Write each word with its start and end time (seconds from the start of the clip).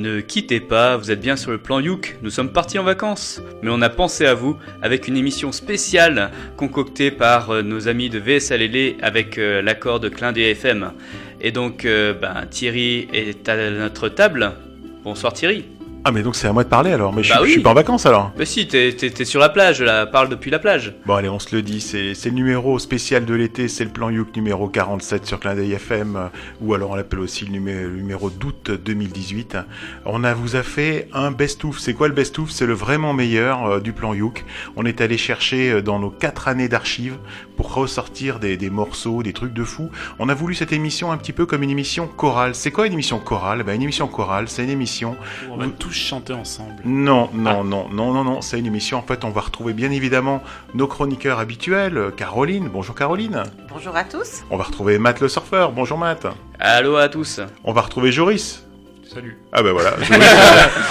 Ne 0.00 0.20
quittez 0.22 0.60
pas, 0.60 0.96
vous 0.96 1.10
êtes 1.10 1.20
bien 1.20 1.36
sur 1.36 1.50
le 1.50 1.58
plan 1.58 1.78
Youk, 1.78 2.16
nous 2.22 2.30
sommes 2.30 2.50
partis 2.50 2.78
en 2.78 2.84
vacances. 2.84 3.42
Mais 3.60 3.68
on 3.70 3.82
a 3.82 3.90
pensé 3.90 4.24
à 4.24 4.32
vous 4.32 4.56
avec 4.80 5.08
une 5.08 5.16
émission 5.18 5.52
spéciale 5.52 6.30
concoctée 6.56 7.10
par 7.10 7.50
euh, 7.50 7.62
nos 7.62 7.86
amis 7.86 8.08
de 8.08 8.18
VSLL 8.18 8.94
avec 9.02 9.36
euh, 9.36 9.60
l'accord 9.60 10.00
de 10.00 10.08
Clin 10.08 10.32
des 10.32 10.52
FM. 10.52 10.92
Et 11.42 11.52
donc, 11.52 11.84
euh, 11.84 12.14
ben, 12.14 12.46
Thierry 12.48 13.08
est 13.12 13.46
à 13.50 13.70
notre 13.70 14.08
table. 14.08 14.52
Bonsoir 15.04 15.34
Thierry. 15.34 15.66
Ah 16.02 16.12
mais 16.12 16.22
donc 16.22 16.34
c'est 16.34 16.48
à 16.48 16.52
moi 16.54 16.64
de 16.64 16.68
parler 16.70 16.92
alors, 16.92 17.12
mais 17.12 17.22
je, 17.22 17.28
Bah 17.28 17.34
suis- 17.36 17.42
je 17.42 17.46
oui. 17.48 17.52
suis 17.52 17.60
pas 17.60 17.70
en 17.70 17.74
vacances 17.74 18.06
alors. 18.06 18.32
Bah 18.38 18.46
si, 18.46 18.66
t'es 18.66 18.94
t'es- 18.94 19.10
t'es 19.10 19.26
sur 19.26 19.38
la 19.38 19.50
plage 19.50 19.82
là, 19.82 20.06
parle 20.06 20.30
depuis 20.30 20.50
la 20.50 20.58
plage. 20.58 20.94
Bon 21.04 21.14
allez, 21.14 21.28
on 21.28 21.38
se 21.38 21.54
le 21.54 21.60
dit, 21.60 21.82
c'est 21.82 22.14
c'est 22.14 22.30
le 22.30 22.36
numéro 22.36 22.78
spécial 22.78 23.26
de 23.26 23.34
l'été, 23.34 23.68
c'est 23.68 23.84
le 23.84 23.90
plan 23.90 24.08
Youk 24.08 24.34
numéro 24.34 24.66
47 24.68 25.26
sur 25.26 25.38
Clin 25.40 25.54
d'œil 25.54 25.72
FM, 25.74 26.30
ou 26.62 26.72
alors 26.72 26.92
on 26.92 26.94
l'appelle 26.94 27.20
aussi 27.20 27.44
le 27.44 27.50
numéro, 27.52 28.30
d'août 28.30 28.70
2018. 28.82 29.58
On 30.06 30.24
a, 30.24 30.32
vous 30.32 30.56
a 30.56 30.62
fait 30.62 31.06
un 31.12 31.32
best-of, 31.32 31.78
c'est 31.78 31.92
quoi 31.92 32.08
le 32.08 32.14
best-of? 32.14 32.50
C'est 32.50 32.66
le 32.66 32.72
vraiment 32.72 33.12
meilleur 33.12 33.66
euh, 33.66 33.80
du 33.80 33.92
plan 33.92 34.14
Youk. 34.14 34.46
On 34.76 34.86
est 34.86 35.02
allé 35.02 35.18
chercher 35.18 35.70
euh, 35.70 35.82
dans 35.82 35.98
nos 35.98 36.10
quatre 36.10 36.48
années 36.48 36.68
d'archives 36.68 37.18
pour 37.58 37.74
ressortir 37.74 38.38
des, 38.38 38.56
des 38.56 38.70
morceaux, 38.70 39.22
des 39.22 39.34
trucs 39.34 39.52
de 39.52 39.64
fou. 39.64 39.90
On 40.18 40.30
a 40.30 40.34
voulu 40.34 40.54
cette 40.54 40.72
émission 40.72 41.12
un 41.12 41.18
petit 41.18 41.32
peu 41.34 41.44
comme 41.44 41.62
une 41.62 41.68
émission 41.70 42.06
chorale. 42.06 42.54
C'est 42.54 42.70
quoi 42.70 42.86
une 42.86 42.94
émission 42.94 43.18
chorale? 43.18 43.64
Ben, 43.64 43.74
Une 43.74 43.82
émission 43.82 44.08
chorale, 44.08 44.48
c'est 44.48 44.64
une 44.64 44.70
émission 44.70 45.14
On 45.50 45.60
tous 45.90 45.96
chanter 45.96 46.32
ensemble. 46.32 46.76
Non, 46.84 47.28
non, 47.34 47.64
non, 47.64 47.88
non, 47.90 48.12
non, 48.12 48.22
non, 48.22 48.40
c'est 48.42 48.58
une 48.60 48.66
émission. 48.66 48.98
En 48.98 49.02
fait, 49.02 49.24
on 49.24 49.30
va 49.30 49.40
retrouver 49.40 49.72
bien 49.72 49.90
évidemment 49.90 50.40
nos 50.74 50.86
chroniqueurs 50.86 51.40
habituels. 51.40 51.96
euh, 51.98 52.10
Caroline, 52.12 52.68
bonjour 52.72 52.94
Caroline. 52.94 53.42
Bonjour 53.68 53.96
à 53.96 54.04
tous. 54.04 54.44
On 54.50 54.56
va 54.56 54.62
retrouver 54.64 54.98
Matt 54.98 55.18
le 55.20 55.28
surfeur, 55.28 55.72
bonjour 55.72 55.98
Matt. 55.98 56.28
Allô 56.60 56.94
à 56.96 57.08
tous. 57.08 57.40
On 57.64 57.72
va 57.72 57.80
retrouver 57.80 58.12
Joris. 58.12 58.64
Salut. 59.12 59.36
Ah 59.52 59.64
ben 59.64 59.72
voilà, 59.72 59.96
Joris, 60.00 60.28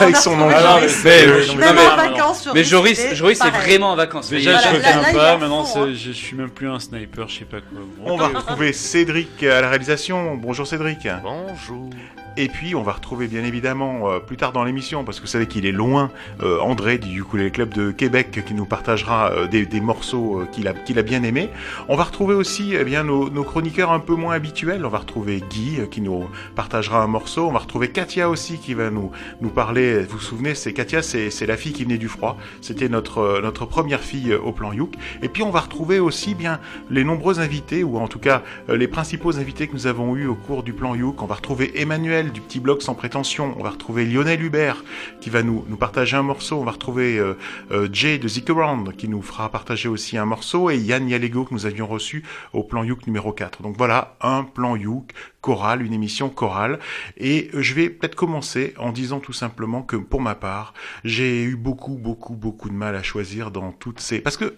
avec 0.01 0.15
son 0.17 0.35
nom. 0.35 0.49
Ah 0.53 0.61
non, 0.61 0.75
retrouver 0.81 0.87
mais- 1.05 1.27
Joris. 1.29 1.55
mais- 1.55 1.65
Même 1.65 1.75
non, 1.75 1.81
en 1.81 1.95
mais- 1.95 2.09
vacances, 2.09 2.43
Joris, 2.43 2.53
Mais 2.55 2.63
Joris, 2.65 3.15
Joris 3.15 3.37
est 3.37 3.51
pareil. 3.51 3.61
vraiment 3.69 3.91
en 3.91 3.95
vacances. 3.95 4.29
Déjà, 4.29 4.51
Voilà, 4.51 4.67
je 4.67 4.75
reviens 4.75 5.13
pas, 5.13 5.37
maintenant 5.37 5.63
fond, 5.63 5.85
c'est- 5.85 5.95
je 5.95 6.11
suis 6.11 6.35
même 6.35 6.49
plus 6.49 6.67
un 6.69 6.79
sniper, 6.81 7.29
je 7.29 7.39
sais 7.39 7.45
pas 7.45 7.61
quoi. 7.61 7.79
Bon, 7.99 8.11
On 8.13 8.17
va 8.17 8.27
retrouver 8.27 8.73
Cédric 8.73 9.41
à 9.43 9.61
la 9.61 9.69
réalisation. 9.69 10.35
Bonjour 10.35 10.67
Cédric. 10.67 11.07
Bonjour. 11.23 11.89
Et 12.37 12.47
puis 12.47 12.75
on 12.75 12.83
va 12.83 12.93
retrouver 12.93 13.27
bien 13.27 13.43
évidemment 13.43 14.09
euh, 14.09 14.19
plus 14.19 14.37
tard 14.37 14.51
dans 14.51 14.63
l'émission, 14.63 15.03
parce 15.03 15.19
que 15.19 15.23
vous 15.23 15.29
savez 15.29 15.47
qu'il 15.47 15.65
est 15.65 15.71
loin, 15.71 16.11
euh, 16.41 16.59
André 16.59 16.97
du 16.97 17.21
Ukulele 17.21 17.51
Club 17.51 17.73
de 17.73 17.91
Québec 17.91 18.43
qui 18.45 18.53
nous 18.53 18.65
partagera 18.65 19.31
euh, 19.31 19.47
des, 19.47 19.81
morceaux 19.81 20.43
qu'il 20.51 20.67
a, 20.67 20.73
qu'il 20.73 20.99
a 20.99 21.01
bien 21.01 21.23
aimés. 21.23 21.49
On 21.87 21.95
va 21.95 22.03
retrouver 22.03 22.35
aussi 22.35 22.75
eh 22.79 22.83
bien, 22.83 23.03
nos, 23.03 23.29
chroniqueurs 23.43 23.91
un 23.91 23.99
peu 23.99 24.15
moins 24.15 24.35
habituels. 24.35 24.85
On 24.85 24.89
va 24.89 24.99
retrouver 24.99 25.43
Guy 25.49 25.79
qui 25.89 26.01
nous 26.01 26.29
partagera 26.55 27.01
un 27.01 27.07
morceau. 27.07 27.47
On 27.47 27.51
va 27.51 27.59
retrouver 27.59 27.89
Katia 27.89 28.29
aussi 28.29 28.57
qui 28.57 28.73
va 28.73 28.89
nous, 28.89 29.11
nous 29.41 29.49
parler. 29.49 30.03
Vous 30.03 30.17
vous 30.17 30.19
souvenez, 30.19 30.55
c'est 30.55 30.73
Katia, 30.73 31.01
c'est 31.01 31.45
la 31.45 31.57
fille 31.57 31.73
qui 31.73 31.83
venait 31.83 31.97
du 31.97 32.07
froid. 32.07 32.37
C'était 32.61 32.89
notre, 32.89 33.41
notre 33.41 33.65
première 33.65 34.01
fille 34.01 34.33
au 34.33 34.51
plan 34.51 34.73
Youk. 34.73 34.93
Et 35.21 35.29
puis 35.29 35.43
on 35.43 35.49
va 35.49 35.61
retrouver 35.61 35.99
aussi 35.99 36.35
bien 36.35 36.59
les 36.89 37.03
nombreux 37.03 37.39
invités, 37.39 37.83
ou 37.83 37.97
en 37.97 38.07
tout 38.07 38.19
cas 38.19 38.43
les 38.67 38.87
principaux 38.87 39.37
invités 39.37 39.67
que 39.67 39.73
nous 39.73 39.87
avons 39.87 40.15
eus 40.15 40.27
au 40.27 40.35
cours 40.35 40.63
du 40.63 40.73
plan 40.73 40.95
Youk. 40.95 41.21
On 41.21 41.25
va 41.25 41.35
retrouver 41.35 41.81
Emmanuel 41.81 42.18
du 42.27 42.41
petit 42.41 42.59
blog 42.59 42.81
sans 42.81 42.93
prétention. 42.93 43.55
On 43.57 43.63
va 43.63 43.69
retrouver 43.69 44.05
Lionel 44.05 44.43
Hubert 44.43 44.83
qui 45.21 45.29
va 45.29 45.41
nous, 45.43 45.61
partager 45.79 46.17
un 46.17 46.23
morceau. 46.23 46.59
On 46.59 46.63
va 46.63 46.71
retrouver 46.71 47.17
euh, 47.17 47.37
euh, 47.71 47.87
Jay 47.91 48.17
de 48.17 48.27
Zik 48.27 48.49
Around 48.49 48.95
qui 48.95 49.07
nous 49.07 49.21
fera 49.21 49.49
partager 49.49 49.87
aussi 49.87 50.17
un 50.17 50.25
morceau. 50.25 50.69
Et 50.69 50.77
Yann 50.77 51.07
Yalego 51.07 51.45
que 51.45 51.53
nous 51.53 51.65
avions 51.65 51.87
reçu 51.87 52.23
au 52.53 52.63
plan 52.63 52.83
Youk 52.83 53.07
numéro 53.07 53.31
4. 53.31 53.61
Donc 53.61 53.77
voilà, 53.77 54.15
un 54.21 54.43
plan 54.43 54.75
Youk 54.75 55.13
chorale, 55.41 55.81
une 55.81 55.93
émission 55.93 56.29
chorale. 56.29 56.79
Et 57.17 57.49
euh, 57.53 57.61
je 57.61 57.73
vais 57.73 57.89
peut-être 57.89 58.15
commencer 58.15 58.73
en 58.77 58.91
disant 58.91 59.19
tout 59.19 59.33
simplement 59.33 59.81
que 59.81 59.95
pour 59.95 60.21
ma 60.21 60.35
part, 60.35 60.73
j'ai 61.05 61.43
eu 61.43 61.55
beaucoup, 61.55 61.95
beaucoup, 61.95 62.35
beaucoup 62.35 62.69
de 62.69 62.75
mal 62.75 62.95
à 62.95 63.03
choisir 63.03 63.51
dans 63.51 63.71
toutes 63.71 64.01
ces... 64.01 64.19
Parce 64.19 64.37
que 64.37 64.55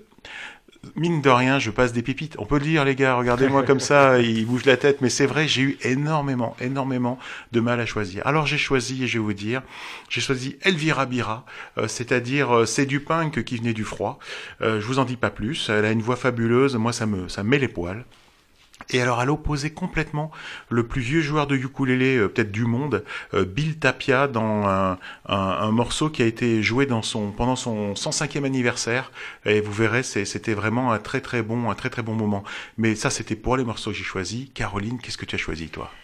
mine 0.96 1.22
de 1.22 1.30
rien, 1.30 1.60
je 1.60 1.72
passe 1.72 1.94
des 1.94 2.02
pépites. 2.02 2.36
On 2.40 2.46
peut 2.46 2.58
le 2.58 2.66
dire, 2.66 2.86
les 2.86 2.96
gars, 2.96 3.16
regardez-moi 3.16 3.64
comme 3.64 3.80
ça, 3.80 4.20
il 4.22 4.46
bouge 4.46 4.66
la 4.66 4.78
tête, 4.78 5.02
mais 5.02 5.10
c'est 5.10 5.26
vrai, 5.26 5.48
j'ai 5.48 5.62
eu 5.62 5.78
énormément, 5.84 6.56
énormément 6.60 7.20
de 7.52 7.60
mal 7.60 7.80
à 7.80 7.86
choisir. 7.86 8.26
Alors 8.26 8.46
j'ai 8.46 8.58
choisi, 8.58 9.04
et 9.04 9.08
je 9.08 9.14
vais 9.14 9.24
vous 9.24 9.34
dire, 9.34 9.62
j'ai 10.10 10.22
choisi 10.22 10.58
Elvira 10.62 11.06
Bira, 11.06 11.46
euh, 11.78 11.88
c'est-à-dire 11.88 12.56
euh, 12.56 12.66
c'est 12.66 12.86
du 12.86 13.00
punk 13.00 13.44
qui 13.44 13.58
venait 13.58 13.74
du 13.74 13.84
froid. 13.84 14.20
Euh, 14.62 14.82
je 14.82 14.86
vous 14.86 15.00
en 15.00 15.06
dis 15.06 15.18
pas 15.18 15.30
plus, 15.30 15.70
elle 15.70 15.86
a 15.86 15.92
une 15.92 16.02
voix 16.02 16.16
fabuleuse, 16.16 16.76
moi 16.76 16.94
ça 16.94 17.06
me, 17.06 17.28
ça 17.28 17.44
me 17.44 17.50
met 17.50 17.60
les 17.60 17.68
poils. 17.68 18.04
Et 18.90 19.02
alors 19.02 19.20
à 19.20 19.26
l'opposé 19.26 19.72
complètement, 19.72 20.32
le 20.70 20.86
plus 20.88 21.02
vieux 21.02 21.22
joueur 21.22 21.48
de 21.48 21.56
ukulélé 21.56 22.18
euh, 22.18 22.28
peut-être 22.30 22.52
du 22.52 22.66
monde, 22.66 23.04
euh, 23.34 23.46
Bill 23.46 23.78
Tapia, 23.80 24.28
dans 24.28 24.66
un, 24.68 24.92
un- 24.94 24.98
un 25.38 25.72
morceau 25.72 26.10
qui 26.10 26.22
a 26.24 26.26
été 26.26 26.62
joué 26.64 26.86
dans 26.86 27.02
son, 27.02 27.32
pendant 27.32 27.56
son 27.56 27.96
105e 27.96 28.44
anniversaire. 28.46 29.12
Et 29.46 29.62
vous 29.62 29.72
verrez, 29.72 30.04
c'était 30.04 30.54
vraiment 30.54 30.92
un 30.92 31.00
très 31.00 31.22
très 31.22 31.42
bon, 31.44 31.70
un 31.70 31.76
très 31.76 31.90
très 31.90 32.02
bon 32.04 32.14
moment. 32.16 32.44
Mais 32.78 32.96
ça, 32.96 33.10
c'était 33.10 33.36
pour 33.36 33.58
les 33.58 33.64
morceaux 33.64 33.92
que 33.92 33.98
j'ai 33.98 34.04
choisis. 34.04 34.48
Caroline, 34.54 35.00
qu'est-ce 35.00 35.18
que 35.18 35.26
tu 35.26 35.36
as 35.36 35.40
choisi 35.40 35.70
toi? 35.70 35.98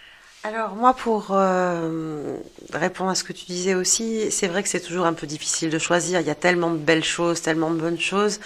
Alors 0.43 0.75
moi, 0.75 0.93
pour 0.93 1.29
euh, 1.31 2.37
répondre 2.71 3.09
à 3.09 3.15
ce 3.15 3.23
que 3.23 3.33
tu 3.33 3.45
disais 3.45 3.73
aussi, 3.73 4.31
c'est 4.31 4.47
vrai 4.47 4.63
que 4.63 4.69
c'est 4.69 4.79
toujours 4.79 5.05
un 5.05 5.13
peu 5.13 5.27
difficile 5.27 5.69
de 5.69 5.79
choisir. 5.79 6.21
Il 6.21 6.27
y 6.27 6.29
a 6.29 6.35
tellement 6.35 6.71
de 6.71 6.77
belles 6.77 7.03
choses, 7.03 7.41
tellement 7.41 7.69
de 7.71 7.79
bonnes 7.79 7.99
choses. 7.99 8.39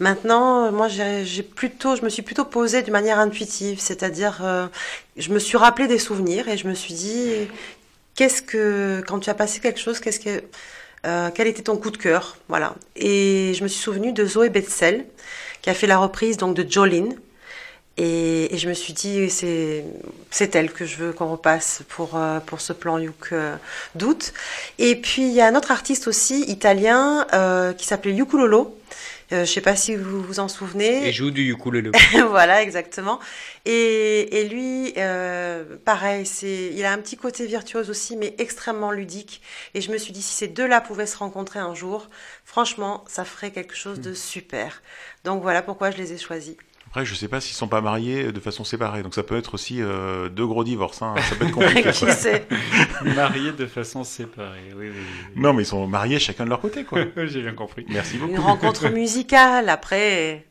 Maintenant, 0.00 0.72
moi, 0.72 0.88
j'ai 0.88 1.42
plutôt, 1.42 1.94
je 1.96 2.02
me 2.02 2.08
suis 2.08 2.22
plutôt 2.22 2.44
posée 2.44 2.82
de 2.82 2.90
manière 2.90 3.18
intuitive, 3.18 3.78
c'est-à-dire, 3.78 4.40
euh, 4.42 4.66
je 5.16 5.30
me 5.32 5.38
suis 5.38 5.56
rappelé 5.56 5.86
des 5.86 5.98
souvenirs 5.98 6.48
et 6.48 6.56
je 6.56 6.66
me 6.66 6.74
suis 6.74 6.94
dit, 6.94 7.30
qu'est-ce 8.16 8.42
que, 8.42 9.02
quand 9.06 9.20
tu 9.20 9.30
as 9.30 9.34
passé 9.34 9.60
quelque 9.60 9.80
chose, 9.80 10.00
qu'est-ce 10.00 10.20
que, 10.20 10.42
euh, 11.06 11.30
quel 11.32 11.46
était 11.46 11.62
ton 11.62 11.76
coup 11.76 11.90
de 11.90 11.98
cœur, 11.98 12.36
voilà. 12.48 12.74
Et 12.96 13.52
je 13.54 13.62
me 13.62 13.68
suis 13.68 13.80
souvenue 13.80 14.12
de 14.12 14.26
Zoé 14.26 14.48
Betzel, 14.48 15.04
qui 15.62 15.70
a 15.70 15.74
fait 15.74 15.86
la 15.86 15.98
reprise 15.98 16.36
donc 16.36 16.56
de 16.56 16.68
Jolene. 16.68 17.14
Et, 17.96 18.52
et 18.52 18.58
je 18.58 18.68
me 18.68 18.74
suis 18.74 18.92
dit, 18.92 19.30
c'est 19.30 20.54
elle 20.56 20.72
que 20.72 20.84
je 20.84 20.96
veux 20.96 21.12
qu'on 21.12 21.30
repasse 21.30 21.82
pour, 21.88 22.16
euh, 22.16 22.40
pour 22.40 22.60
ce 22.60 22.72
plan 22.72 22.98
Youk 22.98 23.28
euh, 23.32 23.56
d'août. 23.94 24.32
Et 24.78 24.96
puis, 24.96 25.22
il 25.22 25.32
y 25.32 25.40
a 25.40 25.46
un 25.46 25.54
autre 25.54 25.70
artiste 25.70 26.08
aussi, 26.08 26.42
italien, 26.42 27.26
euh, 27.32 27.72
qui 27.72 27.86
s'appelait 27.86 28.12
Yukulolo. 28.12 28.76
Euh, 29.32 29.44
je 29.44 29.50
sais 29.50 29.60
pas 29.60 29.74
si 29.74 29.96
vous 29.96 30.22
vous 30.22 30.38
en 30.38 30.48
souvenez. 30.48 31.08
Et 31.08 31.12
joue 31.12 31.30
du 31.30 31.50
ukulele. 31.50 31.90
voilà, 32.28 32.62
exactement. 32.62 33.20
Et, 33.64 34.40
et 34.40 34.48
lui, 34.48 34.92
euh, 34.98 35.64
pareil, 35.84 36.26
c'est, 36.26 36.70
il 36.72 36.84
a 36.84 36.92
un 36.92 36.98
petit 36.98 37.16
côté 37.16 37.46
virtuose 37.46 37.88
aussi, 37.90 38.16
mais 38.16 38.34
extrêmement 38.38 38.90
ludique. 38.90 39.40
Et 39.74 39.80
je 39.80 39.90
me 39.90 39.98
suis 39.98 40.12
dit, 40.12 40.22
si 40.22 40.34
ces 40.34 40.48
deux-là 40.48 40.80
pouvaient 40.80 41.06
se 41.06 41.16
rencontrer 41.16 41.58
un 41.58 41.74
jour, 41.74 42.08
franchement, 42.44 43.04
ça 43.08 43.24
ferait 43.24 43.50
quelque 43.50 43.74
chose 43.74 44.00
de 44.00 44.12
super. 44.12 44.82
Donc 45.24 45.42
voilà 45.42 45.62
pourquoi 45.62 45.90
je 45.90 45.96
les 45.96 46.12
ai 46.12 46.18
choisis. 46.18 46.56
Après, 46.94 47.04
je 47.04 47.16
sais 47.16 47.26
pas 47.26 47.40
s'ils 47.40 47.56
sont 47.56 47.66
pas 47.66 47.80
mariés 47.80 48.30
de 48.30 48.38
façon 48.38 48.62
séparée, 48.62 49.02
donc 49.02 49.16
ça 49.16 49.24
peut 49.24 49.36
être 49.36 49.54
aussi 49.54 49.82
euh, 49.82 50.28
deux 50.28 50.46
gros 50.46 50.62
divorces. 50.62 51.02
Hein. 51.02 51.16
Ça 51.28 51.34
peut 51.34 51.46
être 51.46 51.50
compliqué. 51.50 51.82
qui 51.92 52.12
sait 52.12 52.46
Mariés 53.16 53.50
de 53.50 53.66
façon 53.66 54.04
séparée, 54.04 54.70
oui, 54.76 54.90
oui. 54.90 54.92
oui. 54.94 55.32
Non, 55.34 55.52
mais 55.54 55.64
ils 55.64 55.66
sont 55.66 55.88
mariés 55.88 56.20
chacun 56.20 56.44
de 56.44 56.50
leur 56.50 56.60
côté, 56.60 56.84
quoi. 56.84 57.00
J'ai 57.26 57.42
bien 57.42 57.52
compris. 57.52 57.84
Merci 57.88 58.16
beaucoup. 58.16 58.34
Une 58.34 58.38
rencontre 58.38 58.90
musicale, 58.90 59.70
après. 59.70 60.46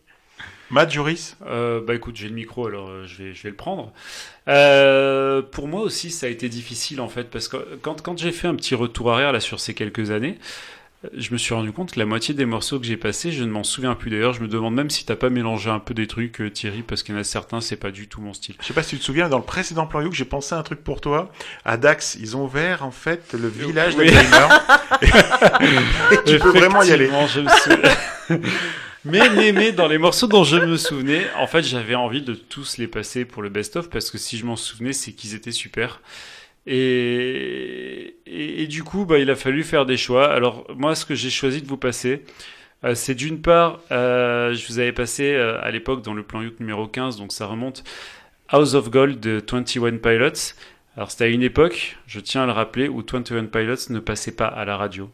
Matt 0.70 0.92
Joris? 0.92 1.38
Euh, 1.46 1.82
bah 1.82 1.96
écoute, 1.96 2.16
j'ai 2.16 2.28
le 2.28 2.34
micro, 2.34 2.66
alors 2.68 2.90
euh, 2.90 3.06
je, 3.06 3.24
vais, 3.24 3.34
je 3.34 3.44
vais 3.44 3.52
le 3.52 3.56
prendre. 3.56 3.94
Euh, 4.48 5.42
pour 5.44 5.68
moi 5.68 5.82
aussi, 5.82 6.10
ça 6.10 6.26
a 6.26 6.30
été 6.30 6.50
difficile 6.50 7.00
en 7.00 7.08
fait, 7.08 7.30
parce 7.30 7.48
que 7.48 7.58
quand, 7.82 8.02
quand 8.02 8.18
j'ai 8.18 8.32
fait 8.32 8.48
un 8.48 8.56
petit 8.56 8.76
retour 8.76 9.14
arrière 9.14 9.32
là 9.32 9.40
sur 9.40 9.60
ces 9.60 9.74
quelques 9.76 10.10
années, 10.10 10.40
euh, 10.40 10.40
je 11.12 11.32
me 11.34 11.38
suis 11.38 11.54
rendu 11.54 11.72
compte 11.72 11.92
que 11.92 12.00
la 12.00 12.06
moitié 12.06 12.34
des 12.34 12.46
morceaux 12.46 12.80
que 12.80 12.86
j'ai 12.86 12.96
passés, 12.96 13.32
je 13.32 13.44
ne 13.44 13.50
m'en 13.50 13.64
souviens 13.64 13.94
plus. 13.94 14.10
D'ailleurs, 14.10 14.34
je 14.34 14.42
me 14.42 14.48
demande 14.48 14.74
même 14.74 14.90
si 14.90 15.06
t'as 15.06 15.18
pas 15.18 15.30
mélangé 15.30 15.70
un 15.70 15.80
peu 15.80 15.94
des 15.94 16.08
trucs, 16.08 16.40
euh, 16.40 16.50
Thierry, 16.50 16.82
parce 16.82 17.04
qu'il 17.04 17.14
y 17.14 17.18
en 17.18 17.22
a 17.22 17.26
certains, 17.26 17.60
c'est 17.60 17.76
pas 17.76 17.92
du 17.92 18.08
tout 18.08 18.22
mon 18.22 18.34
style. 18.34 18.56
Je 18.62 18.68
sais 18.68 18.74
pas 18.74 18.84
si 18.84 18.92
tu 18.92 19.00
te 19.00 19.04
souviens, 19.04 19.28
dans 19.28 19.38
le 19.38 19.44
précédent 19.44 19.86
plan 19.86 20.02
Youk, 20.02 20.14
j'ai 20.14 20.26
pensé 20.26 20.56
à 20.56 20.60
un 20.60 20.64
truc 20.64 20.82
pour 20.84 21.02
toi. 21.02 21.32
À 21.66 21.76
Dax, 21.76 22.18
ils 22.20 22.38
ont 22.38 22.46
ouvert 22.46 22.86
en 22.86 22.92
fait 22.92 23.34
le 23.34 23.50
village 23.50 23.96
Oui. 23.98 24.06
des 24.06 24.14
gamers. 24.14 24.66
tu 26.26 26.40
peux 26.40 26.50
vraiment 26.50 26.82
y 26.84 26.92
aller. 26.92 27.06
Effectivement, 27.06 27.28
je 27.28 27.42
me 27.42 27.50
souviens. 27.50 28.50
mais, 29.06 29.30
mais, 29.36 29.52
mais, 29.52 29.72
dans 29.74 29.88
les 29.88 29.98
morceaux 29.98 30.28
dont 30.28 30.46
je 30.46 30.56
me 30.56 30.78
souvenais, 30.78 31.26
en 31.38 31.48
fait, 31.48 31.64
j'avais 31.64 31.96
envie 31.96 32.22
de 32.22 32.34
tous 32.34 32.78
les 32.78 32.88
passer 32.88 33.26
pour 33.26 33.42
le 33.42 33.50
best-of 33.50 33.90
parce 33.90 34.10
que 34.10 34.18
si 34.18 34.38
je 34.38 34.46
m'en 34.46 34.56
souvenais, 34.56 34.94
c'est 34.94 35.12
qu'ils 35.12 35.36
étaient 35.36 35.52
super. 35.52 36.00
Et, 36.66 38.16
et, 38.26 38.64
et 38.64 38.68
du 38.68 38.84
coup, 38.84 39.06
bah, 39.06 39.20
il 39.20 39.30
a 39.30 39.36
fallu 39.36 39.64
faire 39.64 39.86
des 39.86 39.98
choix. 39.98 40.32
Alors, 40.32 40.66
moi, 40.76 40.96
ce 40.96 41.06
que 41.06 41.16
j'ai 41.16 41.30
choisi 41.30 41.62
de 41.62 41.68
vous 41.68 41.78
passer, 41.78 42.24
euh, 42.84 42.96
c'est 42.96 43.16
d'une 43.16 43.42
part, 43.42 43.80
euh, 43.92 44.54
je 44.54 44.68
vous 44.68 44.80
avais 44.80 44.92
passé 44.92 45.34
euh, 45.34 45.62
à 45.62 45.72
l'époque 45.72 46.02
dans 46.02 46.14
le 46.14 46.24
plan 46.24 46.42
Youk 46.42 46.60
numéro 46.60 46.88
15, 46.88 47.18
donc 47.18 47.32
ça 47.32 47.46
remonte 47.46 47.84
House 48.50 48.74
of 48.74 48.90
Gold 48.90 49.20
de 49.20 49.42
21 49.50 49.98
Pilots. 49.98 50.54
Alors, 50.96 51.10
c'était 51.10 51.26
à 51.26 51.28
une 51.28 51.44
époque, 51.44 51.98
je 52.08 52.20
tiens 52.20 52.44
à 52.44 52.46
le 52.46 52.52
rappeler, 52.52 52.88
où 52.88 53.04
21 53.10 53.46
Pilots 53.46 53.90
ne 53.90 54.00
passait 54.00 54.36
pas 54.36 54.48
à 54.48 54.66
la 54.66 54.78
radio. 54.78 55.10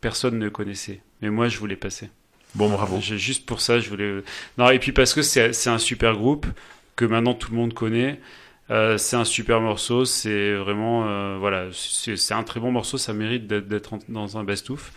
Personne 0.00 0.38
ne 0.38 0.48
connaissait. 0.48 1.00
Mais 1.20 1.30
moi, 1.30 1.48
je 1.48 1.58
voulais 1.58 1.76
passer. 1.76 2.10
Bon, 2.54 2.68
bravo. 2.68 3.00
Juste 3.00 3.46
pour 3.46 3.60
ça, 3.60 3.80
je 3.80 3.88
voulais. 3.88 4.22
Non, 4.58 4.70
et 4.70 4.78
puis 4.78 4.92
parce 4.92 5.12
que 5.14 5.22
c'est 5.22 5.68
un 5.68 5.78
super 5.78 6.14
groupe 6.14 6.46
que 6.94 7.04
maintenant 7.04 7.34
tout 7.34 7.50
le 7.50 7.56
monde 7.56 7.74
connaît. 7.74 8.20
Euh, 8.70 8.96
c'est 8.96 9.16
un 9.16 9.24
super 9.24 9.60
morceau, 9.60 10.04
c'est 10.04 10.54
vraiment 10.54 11.38
voilà, 11.38 11.68
c'est 11.72 12.34
un 12.34 12.42
très 12.42 12.60
bon 12.60 12.72
morceau, 12.72 12.98
ça 12.98 13.12
mérite 13.12 13.46
d'être 13.46 13.98
dans 14.08 14.38
un 14.38 14.44
best-of. 14.44 14.92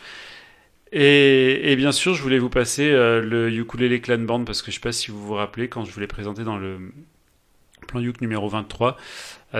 Et, 0.94 1.76
bien 1.76 1.92
sûr, 1.92 2.14
je 2.14 2.22
voulais 2.22 2.40
vous 2.40 2.50
passer 2.50 2.90
le 2.90 3.50
Ukulele 3.52 4.00
Clan 4.00 4.20
Band 4.20 4.46
parce 4.46 4.62
que 4.62 4.72
je 4.72 4.76
sais 4.76 4.82
pas 4.82 4.94
si 4.94 5.12
vous 5.12 5.22
vous 5.22 5.34
rappelez 5.34 5.68
quand 5.68 5.84
je 5.84 5.92
vous 5.92 6.00
l'ai 6.00 6.08
présenté 6.08 6.44
dans 6.46 6.58
le 6.58 6.94
plan 7.88 8.02
Uk 8.02 8.22
numéro 8.22 8.48
23, 8.48 8.96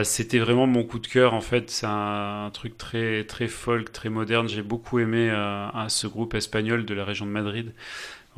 c'était 0.04 0.40
vraiment 0.40 0.68
mon 0.68 0.84
coup 0.84 1.00
de 1.00 1.08
cœur 1.08 1.34
en 1.34 1.42
fait. 1.42 1.70
C'est 1.70 1.86
un, 1.86 2.50
truc 2.54 2.78
très 2.78 3.26
très 3.26 3.48
folk, 3.48 3.92
très 3.92 4.10
moderne. 4.10 4.48
J'ai 4.48 4.62
beaucoup 4.62 5.00
aimé 5.00 5.30
ce 5.90 6.08
groupe 6.08 6.34
espagnol 6.34 6.86
de 6.86 6.94
la 6.94 7.04
région 7.04 7.26
de 7.26 7.32
Madrid. 7.32 7.74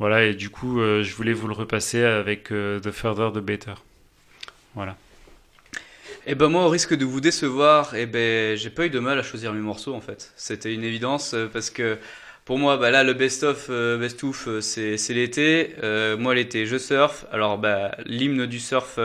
Voilà, 0.00 0.24
et 0.24 0.34
du 0.34 0.48
coup, 0.48 0.80
euh, 0.80 1.02
je 1.02 1.14
voulais 1.14 1.34
vous 1.34 1.46
le 1.46 1.52
repasser 1.52 2.02
avec 2.02 2.52
euh, 2.52 2.80
The 2.80 2.90
Further 2.90 3.32
the 3.34 3.38
Better. 3.38 3.74
Voilà. 4.74 4.96
Et 6.26 6.32
eh 6.32 6.34
ben 6.34 6.48
moi, 6.48 6.66
au 6.66 6.68
risque 6.68 6.94
de 6.94 7.04
vous 7.04 7.20
décevoir, 7.20 7.94
et 7.94 8.02
eh 8.02 8.06
ben 8.06 8.56
j'ai 8.56 8.68
pas 8.70 8.86
eu 8.86 8.90
de 8.90 8.98
mal 8.98 9.18
à 9.18 9.22
choisir 9.22 9.52
mes 9.54 9.60
morceaux 9.60 9.94
en 9.94 10.00
fait. 10.00 10.32
C'était 10.36 10.74
une 10.74 10.84
évidence 10.84 11.32
euh, 11.32 11.48
parce 11.50 11.70
que 11.70 11.98
pour 12.44 12.58
moi, 12.58 12.76
bah 12.76 12.90
là, 12.90 13.04
le 13.04 13.14
best-of, 13.14 13.70
best-of, 13.70 14.48
c'est, 14.60 14.96
l'été. 15.10 15.74
moi, 16.18 16.34
l'été, 16.34 16.66
je 16.66 16.78
surfe. 16.78 17.24
Alors, 17.30 17.58
bah, 17.58 17.96
l'hymne 18.06 18.46
du 18.46 18.58
surf 18.58 18.98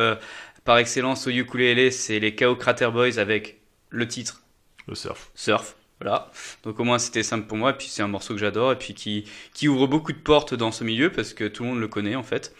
par 0.64 0.78
excellence 0.80 1.28
au 1.28 1.30
ukulélé, 1.30 1.92
c'est 1.92 2.20
les 2.20 2.34
Chaos 2.34 2.56
Crater 2.56 2.90
Boys 2.92 3.20
avec 3.20 3.62
le 3.90 4.08
titre. 4.08 4.42
Le 4.88 4.96
surf. 4.96 5.30
Surf. 5.36 5.76
Voilà. 6.02 6.30
Donc 6.64 6.80
au 6.80 6.84
moins 6.84 7.00
c'était 7.00 7.24
simple 7.24 7.48
pour 7.48 7.58
moi. 7.58 7.72
Et 7.72 7.74
puis 7.74 7.88
c'est 7.88 8.02
un 8.02 8.08
morceau 8.08 8.34
que 8.34 8.40
j'adore 8.40 8.74
et 8.74 8.78
puis 8.78 8.94
qui, 8.94 9.26
qui 9.54 9.68
ouvre 9.68 9.88
beaucoup 9.88 10.12
de 10.12 10.18
portes 10.18 10.54
dans 10.54 10.72
ce 10.72 10.84
milieu 10.84 11.12
parce 11.12 11.34
que 11.34 11.48
tout 11.48 11.64
le 11.64 11.70
monde 11.70 11.80
le 11.80 11.88
connaît 11.88 12.16
en 12.16 12.24
fait. 12.24 12.54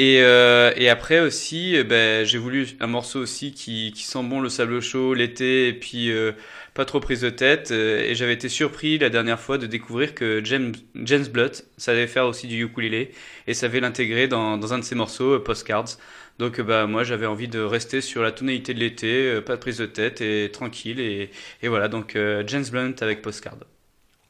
Et, 0.00 0.20
euh, 0.22 0.72
et 0.76 0.88
après 0.88 1.18
aussi, 1.18 1.74
eh 1.74 1.82
ben, 1.82 2.24
j'ai 2.24 2.38
voulu 2.38 2.68
un 2.78 2.86
morceau 2.86 3.18
aussi 3.20 3.52
qui, 3.52 3.92
qui 3.92 4.04
sent 4.04 4.22
bon 4.22 4.40
le 4.40 4.48
sable 4.48 4.80
chaud 4.80 5.12
l'été 5.12 5.66
et 5.68 5.72
puis 5.72 6.12
euh, 6.12 6.32
pas 6.74 6.84
trop 6.84 7.00
prise 7.00 7.22
de 7.22 7.30
tête. 7.30 7.72
Euh, 7.72 8.00
et 8.04 8.14
j'avais 8.14 8.34
été 8.34 8.48
surpris 8.48 8.98
la 8.98 9.10
dernière 9.10 9.40
fois 9.40 9.58
de 9.58 9.66
découvrir 9.66 10.14
que 10.14 10.40
James, 10.44 10.72
James 10.94 11.26
Blunt 11.26 11.50
savait 11.78 12.06
faire 12.06 12.26
aussi 12.26 12.46
du 12.46 12.62
ukulélé 12.62 13.10
et 13.48 13.54
savait 13.54 13.80
l'intégrer 13.80 14.28
dans, 14.28 14.56
dans 14.56 14.72
un 14.72 14.78
de 14.78 14.84
ses 14.84 14.94
morceaux, 14.94 15.40
Postcards. 15.40 15.96
Donc 16.38 16.60
bah 16.60 16.86
moi 16.86 17.02
j'avais 17.02 17.26
envie 17.26 17.48
de 17.48 17.58
rester 17.58 18.00
sur 18.00 18.22
la 18.22 18.30
tonalité 18.30 18.72
de 18.74 18.78
l'été, 18.78 19.26
euh, 19.28 19.40
pas 19.40 19.56
de 19.56 19.60
prise 19.60 19.78
de 19.78 19.86
tête 19.86 20.20
et 20.20 20.50
tranquille 20.52 21.00
et, 21.00 21.30
et 21.62 21.68
voilà 21.68 21.88
donc 21.88 22.14
euh, 22.14 22.44
James 22.46 22.64
Blunt 22.70 22.94
avec 23.00 23.22
Postcard. 23.22 23.56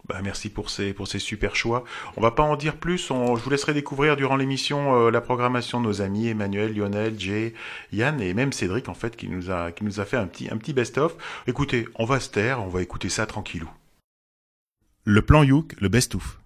Bah, 0.08 0.20
merci 0.22 0.48
pour 0.48 0.70
ces, 0.70 0.94
pour 0.94 1.06
ces 1.06 1.18
super 1.18 1.54
choix. 1.54 1.84
On 2.16 2.22
va 2.22 2.30
pas 2.30 2.42
en 2.42 2.56
dire 2.56 2.76
plus, 2.76 3.10
on, 3.10 3.36
je 3.36 3.42
vous 3.42 3.50
laisserai 3.50 3.74
découvrir 3.74 4.16
durant 4.16 4.36
l'émission 4.36 4.96
euh, 4.96 5.10
la 5.10 5.20
programmation 5.20 5.80
de 5.82 5.86
nos 5.86 6.00
amis 6.00 6.28
Emmanuel, 6.28 6.74
Lionel, 6.74 7.20
Jay, 7.20 7.52
Yann 7.92 8.18
et 8.22 8.32
même 8.32 8.52
Cédric 8.52 8.88
en 8.88 8.94
fait 8.94 9.16
qui 9.16 9.28
nous 9.28 9.50
a, 9.50 9.70
qui 9.70 9.84
nous 9.84 10.00
a 10.00 10.06
fait 10.06 10.16
un 10.16 10.26
petit, 10.26 10.48
un 10.50 10.56
petit 10.56 10.72
best-of. 10.72 11.14
Écoutez, 11.46 11.86
on 11.96 12.06
va 12.06 12.20
se 12.20 12.30
taire, 12.30 12.62
on 12.62 12.68
va 12.68 12.80
écouter 12.80 13.10
ça 13.10 13.26
tranquillou. 13.26 13.68
Le 15.04 15.20
plan 15.20 15.42
Youk, 15.42 15.74
le 15.78 15.88
best-of. 15.88 16.40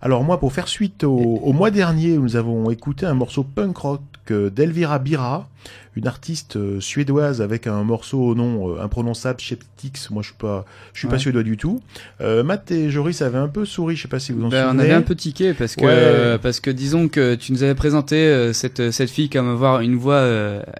Alors 0.00 0.24
moi, 0.24 0.38
pour 0.38 0.52
faire 0.52 0.68
suite 0.68 1.04
au, 1.04 1.52
mois 1.52 1.70
dernier, 1.70 2.18
nous 2.18 2.36
avons 2.36 2.68
écouté 2.70 3.06
un 3.06 3.14
morceau 3.14 3.44
punk 3.44 3.76
rock 3.76 4.02
d'Elvira 4.32 4.98
Bira, 4.98 5.48
une 5.96 6.08
artiste 6.08 6.56
euh, 6.56 6.80
suédoise 6.80 7.40
avec 7.40 7.66
un 7.66 7.84
morceau 7.84 8.20
au 8.20 8.34
nom 8.34 8.70
euh, 8.70 8.82
imprononçable, 8.82 9.40
Skeptics. 9.40 10.10
Moi, 10.10 10.22
je 10.22 10.28
suis 10.28 10.36
pas, 10.36 10.64
je 10.92 10.98
suis 10.98 11.08
pas 11.08 11.18
suédois 11.18 11.44
du 11.44 11.56
tout. 11.56 11.80
Euh, 12.20 12.42
Matt 12.42 12.70
et 12.70 12.90
Joris 12.90 13.22
avaient 13.22 13.38
un 13.38 13.48
peu 13.48 13.64
souri, 13.64 13.94
je 13.94 14.02
sais 14.02 14.08
pas 14.08 14.18
si 14.18 14.32
vous 14.32 14.44
en 14.44 14.48
ben, 14.48 14.64
souvenez. 14.64 14.82
On 14.82 14.84
avait 14.84 14.94
un 14.94 15.02
peu 15.02 15.14
tiqué 15.14 15.54
parce 15.54 15.76
que 15.76 16.36
parce 16.38 16.60
que 16.60 16.70
disons 16.70 17.08
que 17.08 17.34
tu 17.36 17.52
nous 17.52 17.62
avais 17.62 17.74
présenté 17.74 18.52
cette 18.52 18.90
cette 18.90 19.10
fille 19.10 19.30
comme 19.30 19.48
avoir 19.48 19.80
une 19.80 19.96
voix 19.96 20.26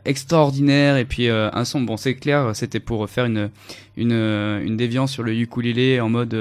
extraordinaire 0.04 0.96
et 0.96 1.04
puis 1.04 1.28
un 1.28 1.64
son. 1.64 1.80
Bon, 1.80 1.96
c'est 1.96 2.14
clair, 2.14 2.50
c'était 2.54 2.80
pour 2.80 3.08
faire 3.08 3.26
une 3.26 3.50
une 3.96 4.12
une 4.12 4.76
déviance 4.76 5.12
sur 5.12 5.22
le 5.22 5.32
ukulélé 5.32 6.00
en 6.00 6.08
mode 6.08 6.34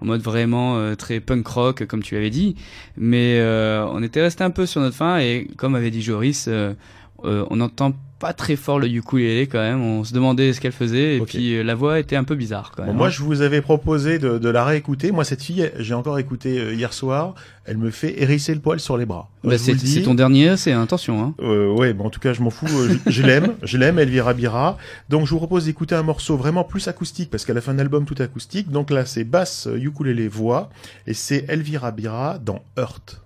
en 0.00 0.06
mode 0.06 0.22
vraiment 0.22 0.76
euh, 0.76 0.94
très 0.94 1.20
punk 1.20 1.46
rock, 1.46 1.86
comme 1.86 2.02
tu 2.02 2.14
l'avais 2.14 2.30
dit. 2.30 2.56
Mais 2.96 3.38
euh, 3.40 3.84
on 3.86 4.02
était 4.02 4.22
resté 4.22 4.44
un 4.44 4.50
peu 4.50 4.66
sur 4.66 4.80
notre 4.80 4.96
fin 4.96 5.18
et 5.18 5.48
comme 5.56 5.74
avait 5.74 5.90
dit 5.90 6.02
Joris, 6.02 6.46
euh, 6.48 6.74
on 7.22 7.56
n'entend 7.56 7.92
pas 8.18 8.32
très 8.32 8.56
fort 8.56 8.78
le 8.78 8.88
ukulélé 8.88 9.46
quand 9.46 9.60
même. 9.60 9.82
On 9.82 10.04
se 10.04 10.12
demandait 10.12 10.52
ce 10.52 10.60
qu'elle 10.60 10.72
faisait 10.72 11.16
et 11.16 11.20
puis 11.20 11.54
euh, 11.54 11.62
la 11.62 11.74
voix 11.74 11.98
était 11.98 12.16
un 12.16 12.24
peu 12.24 12.34
bizarre 12.34 12.72
quand 12.76 12.84
même. 12.84 12.96
moi, 12.96 13.06
hein. 13.06 13.10
je 13.10 13.22
vous 13.22 13.42
avais 13.42 13.60
proposé 13.60 14.18
de, 14.18 14.38
de 14.38 14.48
la 14.48 14.64
réécouter. 14.64 15.12
Moi, 15.12 15.24
cette 15.24 15.42
fille, 15.42 15.70
j'ai 15.78 15.94
encore 15.94 16.18
écouté 16.18 16.58
euh, 16.58 16.74
hier 16.74 16.92
soir. 16.92 17.34
Elle 17.64 17.76
me 17.76 17.90
fait 17.90 18.20
hérisser 18.22 18.54
le 18.54 18.60
poil 18.60 18.80
sur 18.80 18.96
les 18.96 19.04
bras. 19.04 19.28
Bah, 19.44 19.58
c'est 19.58 20.02
ton 20.02 20.14
dernier, 20.14 20.56
c'est 20.56 20.72
attention. 20.72 21.22
Hein. 21.22 21.34
Euh, 21.40 21.70
ouais, 21.70 21.92
bon, 21.92 22.06
en 22.06 22.10
tout 22.10 22.18
cas, 22.18 22.32
je 22.32 22.40
m'en 22.40 22.50
fous. 22.50 22.66
Euh, 22.66 22.96
je, 23.06 23.22
l'aime, 23.22 23.54
je 23.62 23.76
l'aime, 23.76 23.98
Elvira 23.98 24.32
Bira. 24.32 24.78
Donc, 25.10 25.26
je 25.26 25.30
vous 25.30 25.36
propose 25.36 25.66
d'écouter 25.66 25.94
un 25.94 26.02
morceau 26.02 26.36
vraiment 26.36 26.64
plus 26.64 26.88
acoustique 26.88 27.30
parce 27.30 27.44
qu'elle 27.44 27.58
a 27.58 27.60
fait 27.60 27.70
un 27.70 27.78
album 27.78 28.06
tout 28.06 28.20
acoustique. 28.20 28.70
Donc 28.70 28.90
là, 28.90 29.04
c'est 29.04 29.24
basse, 29.24 29.68
ukulélé, 29.76 30.28
voix, 30.28 30.70
et 31.06 31.14
c'est 31.14 31.44
Elvira 31.48 31.90
Bira 31.90 32.38
dans 32.38 32.64
Hurt. 32.78 33.20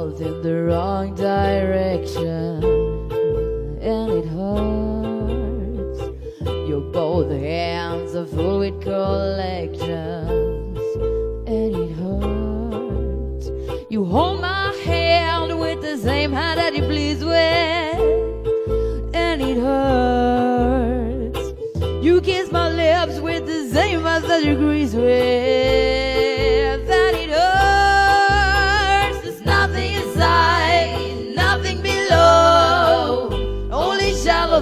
Mouth 0.00 0.20
in 0.20 0.40
the 0.42 0.62
wrong 0.64 1.14
direction 1.14 2.64
and 3.82 4.10
it 4.10 4.26
hurts. 4.26 6.00
Your 6.68 6.80
both 6.80 7.30
hands 7.30 8.14
are 8.14 8.26
full 8.26 8.60
with 8.60 8.80
collections 8.80 10.78
and 11.46 11.76
it 11.84 11.92
hurts. 12.02 13.50
You 13.90 14.04
hold 14.06 14.40
my 14.40 14.72
hand 14.84 15.60
with 15.60 15.82
the 15.82 15.98
same 15.98 16.32
hand 16.32 16.58
that 16.60 16.74
you 16.74 16.82
please 16.82 17.22
with 17.22 18.00
and 19.14 19.42
it 19.42 19.58
hurts. 19.58 21.40
You 22.02 22.22
kiss 22.22 22.50
my 22.50 22.70
lips 22.70 23.20
with 23.20 23.44
the 23.46 23.68
same 23.68 24.02
hands 24.02 24.26
that 24.28 24.44
you 24.44 24.56
grease 24.56 24.94
with 24.94 26.09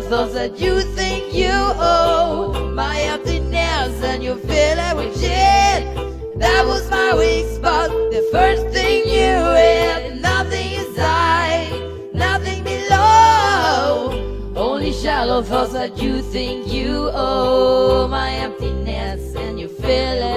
thoughts 0.00 0.34
that 0.34 0.58
you 0.60 0.80
think 0.80 1.34
you 1.34 1.50
owe. 1.52 2.72
My 2.74 2.98
emptiness 3.00 4.02
and 4.02 4.22
you 4.22 4.36
fill 4.36 4.78
it 4.78 4.96
with 4.96 5.20
shit. 5.20 6.38
That 6.38 6.64
was 6.66 6.88
my 6.90 7.14
weak 7.14 7.46
spot. 7.46 7.88
The 7.88 8.28
first 8.32 8.68
thing 8.68 9.06
you 9.06 9.34
had, 9.62 10.20
nothing 10.20 10.72
inside, 10.72 11.70
nothing 12.14 12.62
below. 12.64 14.52
Only 14.56 14.92
shallow 14.92 15.42
thoughts 15.42 15.72
that 15.72 16.00
you 16.00 16.22
think 16.22 16.72
you 16.72 17.10
owe. 17.12 18.06
My 18.08 18.30
emptiness 18.30 19.34
and 19.34 19.58
you 19.58 19.68
fill 19.68 20.22
it 20.22 20.27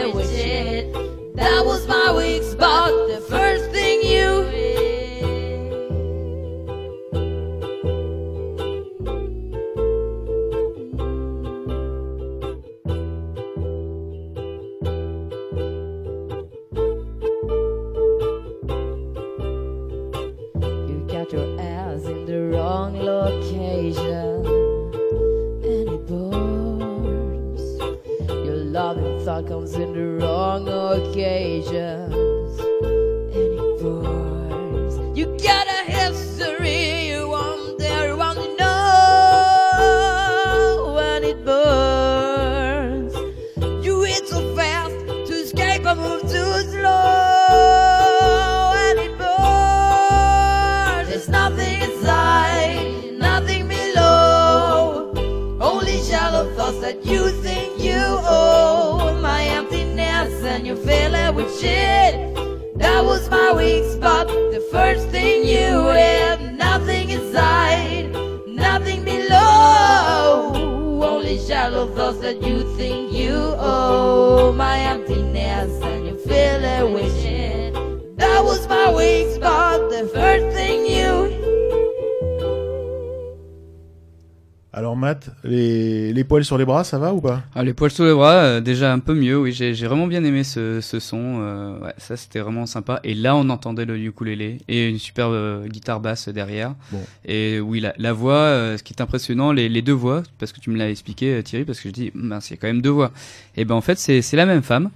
poils 86.41 86.45
sur 86.45 86.57
les 86.57 86.65
bras, 86.65 86.83
ça 86.83 86.97
va 86.97 87.13
ou 87.13 87.21
pas? 87.21 87.43
Ah, 87.55 87.63
les 87.63 87.73
poils 87.73 87.91
sur 87.91 88.03
les 88.05 88.13
bras, 88.13 88.33
euh, 88.33 88.61
déjà 88.61 88.91
un 88.91 88.99
peu 88.99 89.13
mieux, 89.13 89.37
oui, 89.37 89.51
j'ai 89.51 89.73
vraiment 89.73 90.07
bien 90.07 90.23
aimé 90.23 90.43
ce, 90.43 90.81
ce 90.81 90.99
son, 90.99 91.39
euh, 91.41 91.79
ouais, 91.79 91.93
ça 91.97 92.17
c'était 92.17 92.39
vraiment 92.39 92.65
sympa. 92.65 92.99
Et 93.03 93.13
là 93.13 93.35
on 93.35 93.47
entendait 93.49 93.85
le 93.85 93.97
ukulélé 93.97 94.57
et 94.67 94.89
une 94.89 94.97
superbe 94.97 95.33
euh, 95.33 95.67
guitare 95.67 95.99
basse 95.99 96.29
derrière. 96.29 96.73
Bon. 96.91 96.99
Et 97.25 97.59
oui, 97.59 97.79
la, 97.79 97.93
la 97.97 98.13
voix, 98.13 98.75
ce 98.77 98.83
qui 98.83 98.93
est 98.93 99.01
impressionnant, 99.01 99.51
les, 99.51 99.69
les 99.69 99.81
deux 99.81 99.93
voix, 99.93 100.23
parce 100.39 100.51
que 100.51 100.59
tu 100.59 100.69
me 100.71 100.77
l'as 100.77 100.89
expliqué 100.89 101.41
Thierry, 101.43 101.63
parce 101.65 101.79
que 101.79 101.89
je 101.89 101.93
dis, 101.93 102.11
mince, 102.15 102.49
il 102.49 102.53
y 102.53 102.57
a 102.57 102.57
quand 102.57 102.67
même 102.67 102.81
deux 102.81 102.89
voix. 102.89 103.11
Et 103.55 103.65
ben 103.65 103.75
en 103.75 103.81
fait 103.81 103.99
c'est 103.99 104.21
c'est 104.21 104.37
la 104.37 104.45
même 104.45 104.63
femme 104.63 104.89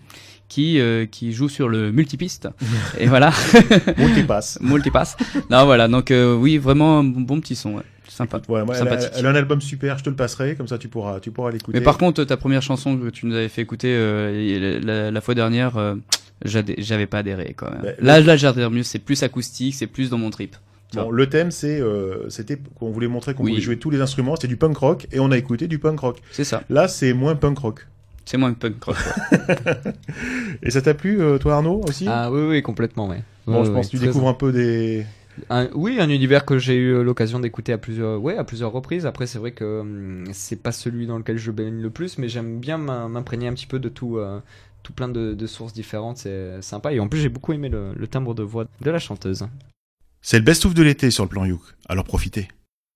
qui 0.48 0.80
euh, 0.80 1.06
qui 1.06 1.32
joue 1.32 1.50
sur 1.50 1.70
le 1.70 1.92
multipiste. 1.92 2.50
et 3.00 3.06
voilà, 3.08 3.32
Multipass. 3.98 4.60
multipass. 4.62 5.18
non 5.50 5.66
voilà, 5.66 5.88
donc 5.88 6.10
euh, 6.12 6.36
oui, 6.36 6.58
vraiment 6.58 7.00
un 7.00 7.04
bon, 7.04 7.22
bon 7.22 7.40
petit 7.40 7.56
son, 7.56 7.75
ouais. 7.75 7.84
Sympa. 8.16 8.42
Elle, 8.50 8.56
a, 8.56 8.74
Sympathique. 8.76 9.10
elle 9.18 9.26
a 9.26 9.30
un 9.30 9.36
album 9.36 9.62
super, 9.62 9.98
je 9.98 10.04
te 10.04 10.10
le 10.10 10.16
passerai, 10.16 10.56
comme 10.56 10.68
ça 10.68 10.78
tu 10.78 10.88
pourras, 10.88 11.20
tu 11.20 11.32
pourras 11.32 11.52
l'écouter. 11.52 11.78
Mais 11.78 11.84
par 11.84 11.98
contre, 11.98 12.24
ta 12.24 12.38
première 12.38 12.62
chanson 12.62 12.98
que 12.98 13.10
tu 13.10 13.26
nous 13.26 13.36
avais 13.36 13.50
fait 13.50 13.62
écouter 13.62 13.94
euh, 13.96 14.80
la, 14.84 15.12
la 15.12 15.22
fois 15.22 15.36
dernière, 15.36 15.78
euh, 15.78 15.96
j'avais 16.44 17.06
pas 17.08 17.20
adhéré 17.20 17.54
quand 17.56 17.70
même. 17.72 17.82
Bah, 17.82 17.90
là, 18.00 18.20
là, 18.22 18.36
j'adhère 18.38 18.72
mieux. 18.72 18.84
C'est 18.84 19.00
plus 19.00 19.22
acoustique, 19.24 19.76
c'est 19.76 19.88
plus 19.88 20.10
dans 20.10 20.18
mon 20.18 20.30
trip. 20.30 20.56
Bon, 20.94 21.10
le 21.12 21.28
thème, 21.28 21.52
c'est, 21.52 21.82
euh, 21.82 22.30
c'était 22.30 22.58
qu'on 22.76 22.90
voulait 22.92 23.08
montrer 23.08 23.34
qu'on 23.34 23.44
Oui. 23.44 23.52
pouvait 23.52 23.62
jouer 23.62 23.78
tous 23.78 23.90
les 23.90 24.00
instruments, 24.00 24.36
c'était 24.36 24.48
du 24.48 24.56
punk 24.56 24.78
rock, 24.78 25.08
et 25.12 25.20
on 25.20 25.30
a 25.32 25.38
écouté 25.38 25.68
du 25.68 25.78
punk 25.78 26.00
rock. 26.00 26.22
C'est 26.32 26.46
ça. 26.46 26.64
Là, 26.70 26.88
c'est 26.88 27.12
moins 27.14 27.36
punk 27.36 27.58
rock. 27.60 27.88
C'est 28.24 28.38
moins 28.38 28.54
punk 28.54 28.82
rock. 28.82 28.96
ouais. 29.32 29.76
Et 30.64 30.72
ça 30.72 30.82
t'a 30.82 30.94
plu, 30.94 31.22
euh, 31.22 31.38
toi 31.38 31.56
Arnaud, 31.56 31.82
aussi? 31.88 32.06
Ah 32.10 32.32
oui, 32.32 32.42
oui, 32.48 32.62
complètement, 32.62 33.10
ouais. 33.10 33.22
Bon, 33.46 33.60
Ouais, 33.60 33.66
je 33.66 33.70
ouais, 33.70 33.76
pense 33.76 33.88
que 33.88 33.98
tu 33.98 34.04
découvres 34.04 34.30
un 34.30 34.34
peu 34.34 34.52
des... 34.54 35.06
Un- 35.50 35.70
oui, 35.74 36.00
un 36.00 36.10
univers 36.10 36.46
que 36.46 36.58
j'ai 36.58 36.75
eu 36.75 37.04
l'occasion 37.04 37.39
d'écouter 37.39 37.74
à 37.74 37.77
plusieurs, 37.77 38.22
ouais, 38.22 38.38
à 38.38 38.44
plusieurs 38.44 38.72
reprises. 38.72 39.06
Après, 39.06 39.27
c'est 39.27 39.39
vrai 39.39 39.51
que 39.51 39.82
hum, 39.82 40.25
c'est 40.34 40.62
pas 40.62 40.72
celui 40.72 41.08
dans 41.08 41.18
lequel 41.18 41.38
je 41.38 41.51
baigne 41.51 41.82
le 41.82 41.89
plus, 41.89 42.18
mais 42.18 42.30
j'aime 42.30 42.60
bien 42.60 42.77
m'im- 42.77 43.10
m'imprégner 43.10 43.48
un 43.48 43.54
petit 43.54 43.68
peu 43.68 43.80
de 43.80 43.89
tout, 43.89 44.18
euh, 44.18 44.39
tout 44.84 44.94
plein 44.94 45.10
de, 45.10 45.34
de 45.34 45.48
sources 45.48 45.74
différentes. 45.74 46.18
C'est 46.18 46.62
sympa. 46.62 46.94
Et 46.94 47.00
en 47.00 47.08
plus, 47.08 47.20
j'ai 47.20 47.30
beaucoup 47.30 47.54
aimé 47.54 47.70
le, 47.70 47.94
le 47.96 48.08
timbre 48.08 48.34
de 48.34 48.44
voix 48.44 48.65
de 48.82 48.92
la 48.92 49.00
chanteuse. 49.00 49.46
C'est 50.22 50.38
le 50.39 50.44
best-of 50.46 50.74
de 50.74 50.82
l'été 50.84 51.12
sur 51.12 51.24
le 51.24 51.30
plan 51.30 51.46
Youk, 51.46 51.62
alors 51.88 52.04
profitez. 52.06 52.48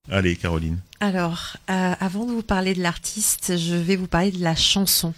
Allez, 0.09 0.35
Caroline. 0.35 0.79
Alors, 1.01 1.57
euh, 1.69 1.93
avant 1.99 2.25
de 2.25 2.31
vous 2.31 2.41
parler 2.41 2.73
de 2.73 2.81
l'artiste, 2.81 3.57
je 3.57 3.75
vais 3.75 3.95
vous 3.95 4.07
parler 4.07 4.31
de 4.31 4.41
la 4.41 4.55
chanson. 4.55 5.13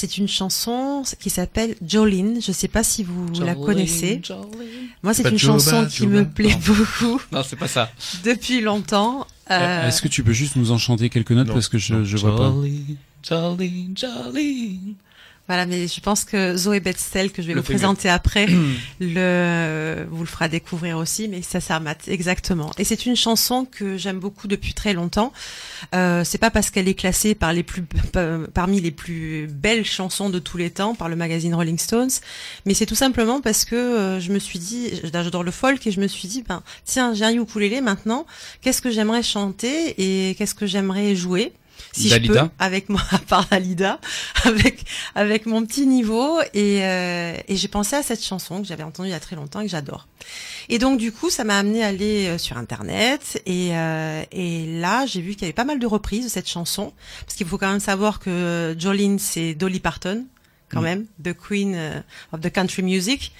C'est 0.00 0.16
une 0.16 0.28
chanson 0.28 1.02
qui 1.18 1.28
s'appelle 1.28 1.74
Jolene. 1.84 2.40
Je 2.40 2.50
ne 2.50 2.54
sais 2.54 2.68
pas 2.68 2.84
si 2.84 3.02
vous 3.02 3.26
la 3.40 3.56
connaissez. 3.56 4.22
Moi, 5.02 5.12
c'est 5.12 5.28
une 5.28 5.36
Joba, 5.36 5.54
chanson 5.58 5.86
qui 5.86 6.04
Joba. 6.04 6.10
me 6.18 6.24
plaît 6.24 6.54
beaucoup 6.64 7.20
non, 7.32 7.42
c'est 7.44 7.56
pas 7.56 7.66
ça. 7.66 7.90
depuis 8.22 8.60
longtemps. 8.60 9.26
Euh, 9.50 9.88
Est-ce 9.88 10.00
que 10.00 10.06
tu 10.06 10.22
peux 10.22 10.30
juste 10.32 10.54
nous 10.54 10.70
en 10.70 10.78
chanter 10.78 11.08
quelques 11.10 11.32
notes 11.32 11.48
Non. 11.48 11.54
parce 11.54 11.68
que 11.68 11.78
je, 11.78 12.04
je 12.04 12.16
vois 12.16 12.36
pas. 12.36 12.54
Jolene, 13.28 13.94
Jolene. 13.96 14.94
Voilà, 15.48 15.64
mais 15.66 15.88
je 15.88 16.00
pense 16.00 16.24
que 16.24 16.56
Zoé 16.56 16.78
Betzel, 16.80 17.32
que 17.32 17.40
je 17.42 17.46
vais 17.48 17.54
Le 17.54 17.60
vous 17.60 17.64
présenter 17.66 18.08
après, 18.10 18.46
le, 19.00 20.06
vous 20.10 20.20
le 20.20 20.26
fera 20.26 20.48
découvrir 20.48 20.98
aussi, 20.98 21.26
mais 21.28 21.42
ça 21.42 21.60
s'armate 21.60 22.06
exactement. 22.08 22.70
Et 22.78 22.84
c'est 22.84 23.06
une 23.06 23.16
chanson 23.16 23.64
que 23.64 23.96
j'aime 23.96 24.18
beaucoup 24.18 24.46
depuis 24.48 24.74
très 24.74 24.92
longtemps. 24.92 25.32
Euh, 25.94 26.22
c'est 26.24 26.38
pas 26.38 26.50
parce 26.50 26.70
qu'elle 26.70 26.88
est 26.88 26.94
classée 26.94 27.34
par 27.34 27.52
les 27.52 27.62
plus, 27.62 27.82
pa- 27.82 28.38
parmi 28.52 28.80
les 28.80 28.90
plus 28.90 29.46
belles 29.50 29.84
chansons 29.84 30.28
de 30.30 30.38
tous 30.38 30.58
les 30.58 30.70
temps 30.70 30.94
par 30.94 31.08
le 31.08 31.16
magazine 31.16 31.54
Rolling 31.54 31.78
Stones, 31.78 32.10
mais 32.66 32.74
c'est 32.74 32.86
tout 32.86 32.94
simplement 32.94 33.40
parce 33.40 33.64
que 33.64 33.74
euh, 33.74 34.20
je 34.20 34.32
me 34.32 34.38
suis 34.38 34.58
dit, 34.58 34.90
j'adore 35.12 35.44
le 35.44 35.50
folk 35.50 35.86
et 35.86 35.90
je 35.90 36.00
me 36.00 36.08
suis 36.08 36.28
dit, 36.28 36.42
ben 36.46 36.62
tiens, 36.84 37.14
j'ai 37.14 37.24
un 37.24 37.32
ukulélé 37.32 37.80
maintenant. 37.80 38.26
Qu'est-ce 38.60 38.82
que 38.82 38.90
j'aimerais 38.90 39.22
chanter 39.22 39.94
et 39.96 40.34
qu'est-ce 40.34 40.54
que 40.54 40.66
j'aimerais 40.66 41.16
jouer? 41.16 41.52
Si 41.98 42.08
Dalida 42.08 42.34
je 42.34 42.40
peux, 42.40 42.50
avec 42.58 42.88
moi, 42.88 43.02
à 43.10 43.18
part 43.18 43.46
Dalida, 43.48 44.00
avec 44.44 44.84
avec 45.14 45.46
mon 45.46 45.64
petit 45.64 45.86
niveau. 45.86 46.40
Et, 46.54 46.84
euh, 46.84 47.34
et 47.48 47.56
j'ai 47.56 47.68
pensé 47.68 47.96
à 47.96 48.02
cette 48.02 48.22
chanson 48.24 48.62
que 48.62 48.66
j'avais 48.66 48.82
entendue 48.82 49.08
il 49.08 49.12
y 49.12 49.14
a 49.14 49.20
très 49.20 49.36
longtemps 49.36 49.60
et 49.60 49.64
que 49.64 49.70
j'adore. 49.70 50.08
Et 50.68 50.78
donc 50.78 50.98
du 50.98 51.12
coup, 51.12 51.30
ça 51.30 51.44
m'a 51.44 51.58
amené 51.58 51.84
à 51.84 51.88
aller 51.88 52.26
euh, 52.28 52.38
sur 52.38 52.56
internet. 52.56 53.42
Et 53.46 53.70
euh, 53.72 54.22
et 54.32 54.80
là, 54.80 55.06
j'ai 55.06 55.20
vu 55.20 55.32
qu'il 55.32 55.42
y 55.42 55.44
avait 55.44 55.52
pas 55.52 55.64
mal 55.64 55.78
de 55.78 55.86
reprises 55.86 56.24
de 56.24 56.30
cette 56.30 56.48
chanson. 56.48 56.92
Parce 57.24 57.36
qu'il 57.36 57.46
faut 57.46 57.58
quand 57.58 57.70
même 57.70 57.80
savoir 57.80 58.20
que 58.20 58.76
Jolene 58.78 59.18
c'est 59.18 59.54
Dolly 59.54 59.80
Parton 59.80 60.26
quand 60.70 60.82
même, 60.82 61.06
the 61.22 61.34
queen 61.34 61.74
euh, 61.74 62.00
of 62.32 62.40
the 62.40 62.50
country 62.50 62.82
music. 62.82 63.32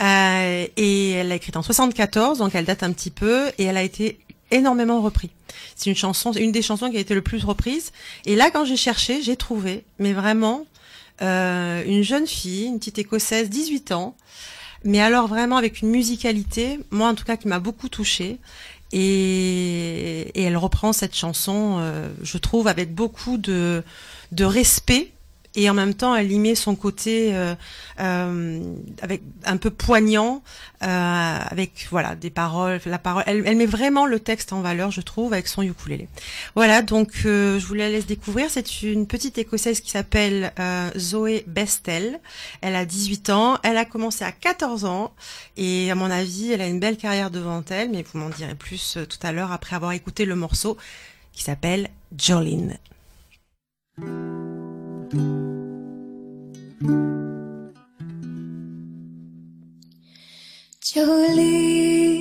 Euh, 0.00 0.66
et 0.76 1.10
elle 1.12 1.28
l'a 1.28 1.36
écrite 1.36 1.56
en 1.56 1.62
74, 1.62 2.38
donc 2.38 2.54
elle 2.54 2.64
date 2.64 2.82
un 2.82 2.92
petit 2.92 3.10
peu. 3.10 3.48
Et 3.58 3.64
elle 3.64 3.76
a 3.76 3.82
été 3.82 4.18
énormément 4.50 5.00
reprise. 5.00 5.30
C'est 5.74 5.90
une 5.90 5.96
chanson, 5.96 6.32
une 6.32 6.52
des 6.52 6.62
chansons 6.62 6.90
qui 6.90 6.96
a 6.96 7.00
été 7.00 7.14
le 7.14 7.22
plus 7.22 7.44
reprise. 7.44 7.92
Et 8.24 8.36
là, 8.36 8.50
quand 8.50 8.64
j'ai 8.64 8.76
cherché, 8.76 9.22
j'ai 9.22 9.36
trouvé, 9.36 9.84
mais 9.98 10.12
vraiment, 10.12 10.64
euh, 11.22 11.82
une 11.86 12.02
jeune 12.02 12.26
fille, 12.26 12.66
une 12.66 12.78
petite 12.78 12.98
écossaise, 12.98 13.48
18 13.50 13.92
ans, 13.92 14.16
mais 14.84 15.00
alors 15.00 15.26
vraiment 15.26 15.56
avec 15.56 15.80
une 15.80 15.88
musicalité, 15.90 16.78
moi 16.90 17.08
en 17.08 17.14
tout 17.14 17.24
cas 17.24 17.36
qui 17.36 17.48
m'a 17.48 17.58
beaucoup 17.58 17.88
touchée. 17.88 18.38
Et, 18.92 20.30
et 20.34 20.42
elle 20.42 20.56
reprend 20.56 20.92
cette 20.92 21.14
chanson, 21.16 21.78
euh, 21.80 22.08
je 22.22 22.38
trouve, 22.38 22.68
avec 22.68 22.94
beaucoup 22.94 23.36
de, 23.36 23.82
de 24.30 24.44
respect. 24.44 25.10
Et 25.56 25.70
en 25.70 25.74
même 25.74 25.94
temps, 25.94 26.14
elle 26.14 26.30
y 26.30 26.38
met 26.38 26.54
son 26.54 26.76
côté 26.76 27.34
euh, 27.34 27.54
euh, 27.98 28.60
avec 29.00 29.22
un 29.44 29.56
peu 29.56 29.70
poignant, 29.70 30.42
euh, 30.82 31.38
avec 31.50 31.88
voilà 31.90 32.14
des 32.14 32.28
paroles, 32.28 32.78
la 32.84 32.98
parole. 32.98 33.24
Elle, 33.26 33.42
elle 33.46 33.56
met 33.56 33.66
vraiment 33.66 34.04
le 34.04 34.20
texte 34.20 34.52
en 34.52 34.60
valeur, 34.60 34.90
je 34.90 35.00
trouve, 35.00 35.32
avec 35.32 35.48
son 35.48 35.62
ukulélé. 35.62 36.08
Voilà, 36.54 36.82
donc 36.82 37.12
je 37.24 37.58
vous 37.66 37.74
la 37.74 37.88
laisse 37.88 38.04
découvrir. 38.04 38.50
C'est 38.50 38.82
une 38.82 39.06
petite 39.06 39.38
écossaise 39.38 39.80
qui 39.80 39.90
s'appelle 39.90 40.52
Zoé 40.96 41.44
Bestel. 41.46 42.20
Elle 42.60 42.76
a 42.76 42.84
18 42.84 43.30
ans. 43.30 43.58
Elle 43.62 43.78
a 43.78 43.86
commencé 43.86 44.24
à 44.24 44.32
14 44.32 44.84
ans. 44.84 45.14
Et 45.56 45.90
à 45.90 45.94
mon 45.94 46.10
avis, 46.10 46.52
elle 46.52 46.60
a 46.60 46.66
une 46.66 46.80
belle 46.80 46.98
carrière 46.98 47.30
devant 47.30 47.64
elle. 47.70 47.90
Mais 47.90 48.02
vous 48.02 48.18
m'en 48.18 48.28
direz 48.28 48.54
plus 48.54 48.98
tout 49.08 49.26
à 49.26 49.32
l'heure 49.32 49.52
après 49.52 49.74
avoir 49.74 49.92
écouté 49.92 50.26
le 50.26 50.36
morceau 50.36 50.76
qui 51.32 51.42
s'appelle 51.42 51.88
Jolene. 52.16 52.76
Jolene, 60.96 62.14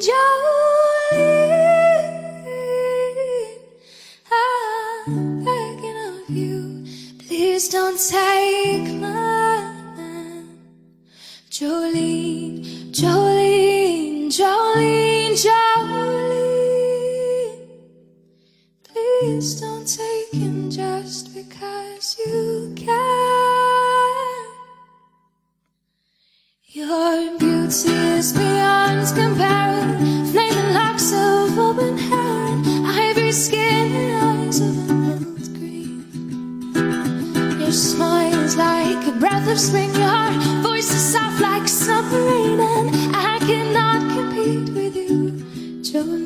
Jolene. 0.00 1.36
I'm 4.32 5.44
begging 5.44 5.98
of 6.08 6.30
you, 6.30 6.84
please 7.18 7.68
don't 7.68 8.00
take 8.00 8.88
my 8.94 9.60
man. 9.96 10.48
Jolene, 11.50 12.64
Jolene, 12.92 14.30
Jolene, 14.30 15.36
Jolene. 15.36 16.45
Please 19.36 19.60
don't 19.60 19.86
take 19.86 20.32
him 20.32 20.70
just 20.70 21.34
because 21.34 22.16
you 22.18 22.72
can. 22.74 24.46
Your 26.64 27.38
beauty 27.38 27.90
is 28.16 28.32
beyond 28.32 29.06
comparison. 29.14 30.24
Flaming 30.32 30.72
locks 30.72 31.12
of 31.12 31.58
open 31.58 31.98
hair, 31.98 32.46
and 32.46 32.86
ivory 32.86 33.30
skin, 33.30 33.92
and 33.92 34.48
eyes 34.48 34.60
of 34.62 34.88
emerald 34.88 35.54
green. 35.58 36.00
Your 37.60 37.72
smile 37.72 38.40
is 38.40 38.56
like 38.56 39.06
a 39.06 39.12
breath 39.20 39.46
of 39.50 39.60
spring. 39.60 39.94
Your 39.96 40.30
voice 40.62 40.90
is 40.90 41.12
soft 41.12 41.42
like 41.42 41.68
summer 41.68 42.24
rain, 42.24 42.58
and 42.58 43.14
I 43.14 43.38
cannot 43.40 44.00
compete 44.16 44.70
with 44.70 44.96
you, 44.96 45.32
Jolene. 45.82 46.25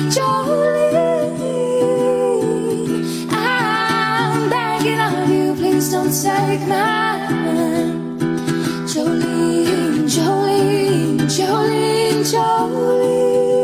take. 6.67 8.11
Jolene, 8.91 10.07
Jolene, 10.15 11.19
Jolene, 11.37 12.23
Jolene. 12.31 13.61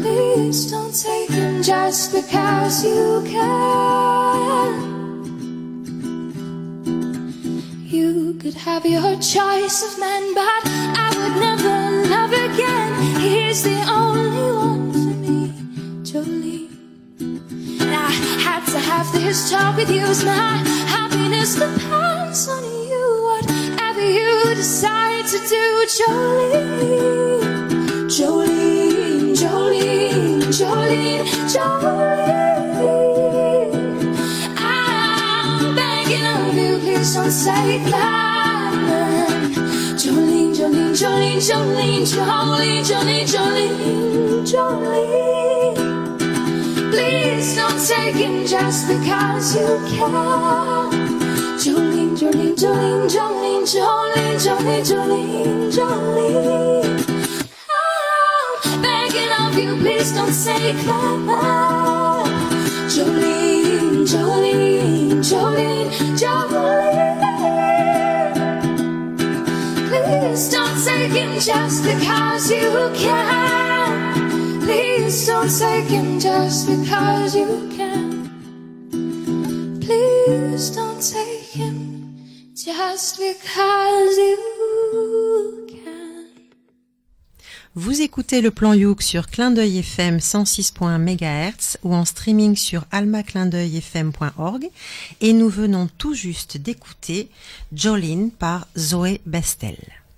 Please 0.00 0.70
don't 0.70 0.94
take 0.94 1.30
him 1.30 1.62
just 1.62 2.12
because 2.12 2.84
you 2.84 3.22
can. 3.26 4.70
You 7.86 8.34
could 8.34 8.54
have 8.54 8.86
your 8.86 9.16
choice 9.20 9.82
of 9.82 9.98
men, 9.98 10.34
but 10.34 10.62
I 11.04 11.08
would 11.16 11.36
never 11.40 11.76
love 12.08 12.32
again. 12.32 12.92
He's 13.20 13.62
the 13.64 13.80
only 13.90 14.52
one 14.52 14.92
for 14.92 15.14
me, 15.24 15.52
Jolene. 16.04 16.59
Had 18.46 18.62
to 18.72 18.78
have 18.78 19.08
this 19.12 19.50
talk 19.50 19.76
with 19.76 19.90
you. 19.90 20.06
'cause 20.06 20.24
my 20.24 20.56
happiness 20.94 21.54
depends 21.54 22.48
on 22.48 22.64
you. 22.92 23.06
Whatever 23.28 24.04
you 24.18 24.54
decide 24.54 25.26
to 25.32 25.38
do, 25.54 25.66
Jolene. 25.96 27.40
Jolene, 28.16 29.34
Jolene, 29.42 30.42
Jolene, 30.58 31.24
Jolene. 31.52 32.90
I'm 34.58 35.74
begging 35.76 36.26
of 36.26 36.54
you, 36.60 36.72
please 36.84 37.10
don't 37.14 37.30
my 37.96 38.70
man. 38.88 39.54
Jolene, 40.02 40.52
Jolene, 40.58 40.94
Jolene, 41.00 41.40
Jolene, 41.48 42.04
Jolene, 42.14 42.82
Jolene, 42.90 43.24
Jolene, 43.32 44.44
Jolene. 44.50 45.89
Please 46.90 47.54
don't 47.54 47.78
take 47.86 48.16
him 48.16 48.44
just 48.46 48.88
because 48.88 49.54
you 49.54 49.78
can. 49.96 50.90
Jolene, 51.60 52.16
Jolene, 52.16 52.56
Jolene, 52.56 53.08
Jolene, 53.08 53.64
Jolene, 53.64 54.36
Jolene, 54.44 54.82
Jolene, 54.88 55.70
Jolene. 55.70 56.84
I'm 58.64 58.82
begging 58.82 59.32
of 59.40 59.56
you, 59.56 59.76
please 59.76 60.12
don't 60.12 60.32
my 60.84 61.16
man. 61.16 62.26
Jolene, 62.90 64.04
Jolene, 64.10 65.22
Jolene, 65.30 65.90
Jolene. 66.20 67.20
Please 69.88 70.44
don't 70.50 70.76
take 70.84 71.12
him 71.12 71.38
just 71.38 71.84
because 71.84 72.50
you 72.50 72.90
can. 72.94 73.79
Please 74.60 75.26
don't 75.26 75.48
take 75.48 75.88
him 75.88 76.20
just 76.20 76.68
because 76.68 77.34
you 77.34 77.68
can. 77.76 78.28
Please 79.80 80.70
don't 80.70 81.00
take 81.00 81.50
him 81.52 82.16
just 82.54 83.18
because 83.18 84.16
you 84.18 84.36
can. 85.68 85.80
Vous 87.76 88.02
écoutez 88.02 88.40
le 88.40 88.50
plan 88.50 88.72
Youk 88.74 89.00
sur 89.00 89.28
Clin 89.28 89.52
d'œil 89.52 89.78
FM 89.78 90.18
106.1 90.18 90.98
MHz 90.98 91.78
ou 91.84 91.94
en 91.94 92.04
streaming 92.04 92.56
sur 92.56 92.84
almaclindeuilfm.org 92.90 94.68
et 95.20 95.32
nous 95.32 95.48
venons 95.48 95.88
tout 95.96 96.14
juste 96.14 96.56
d'écouter 96.56 97.28
Jolene 97.72 98.30
par 98.30 98.66
Zoé 98.76 99.20
Bestel. 99.24 99.76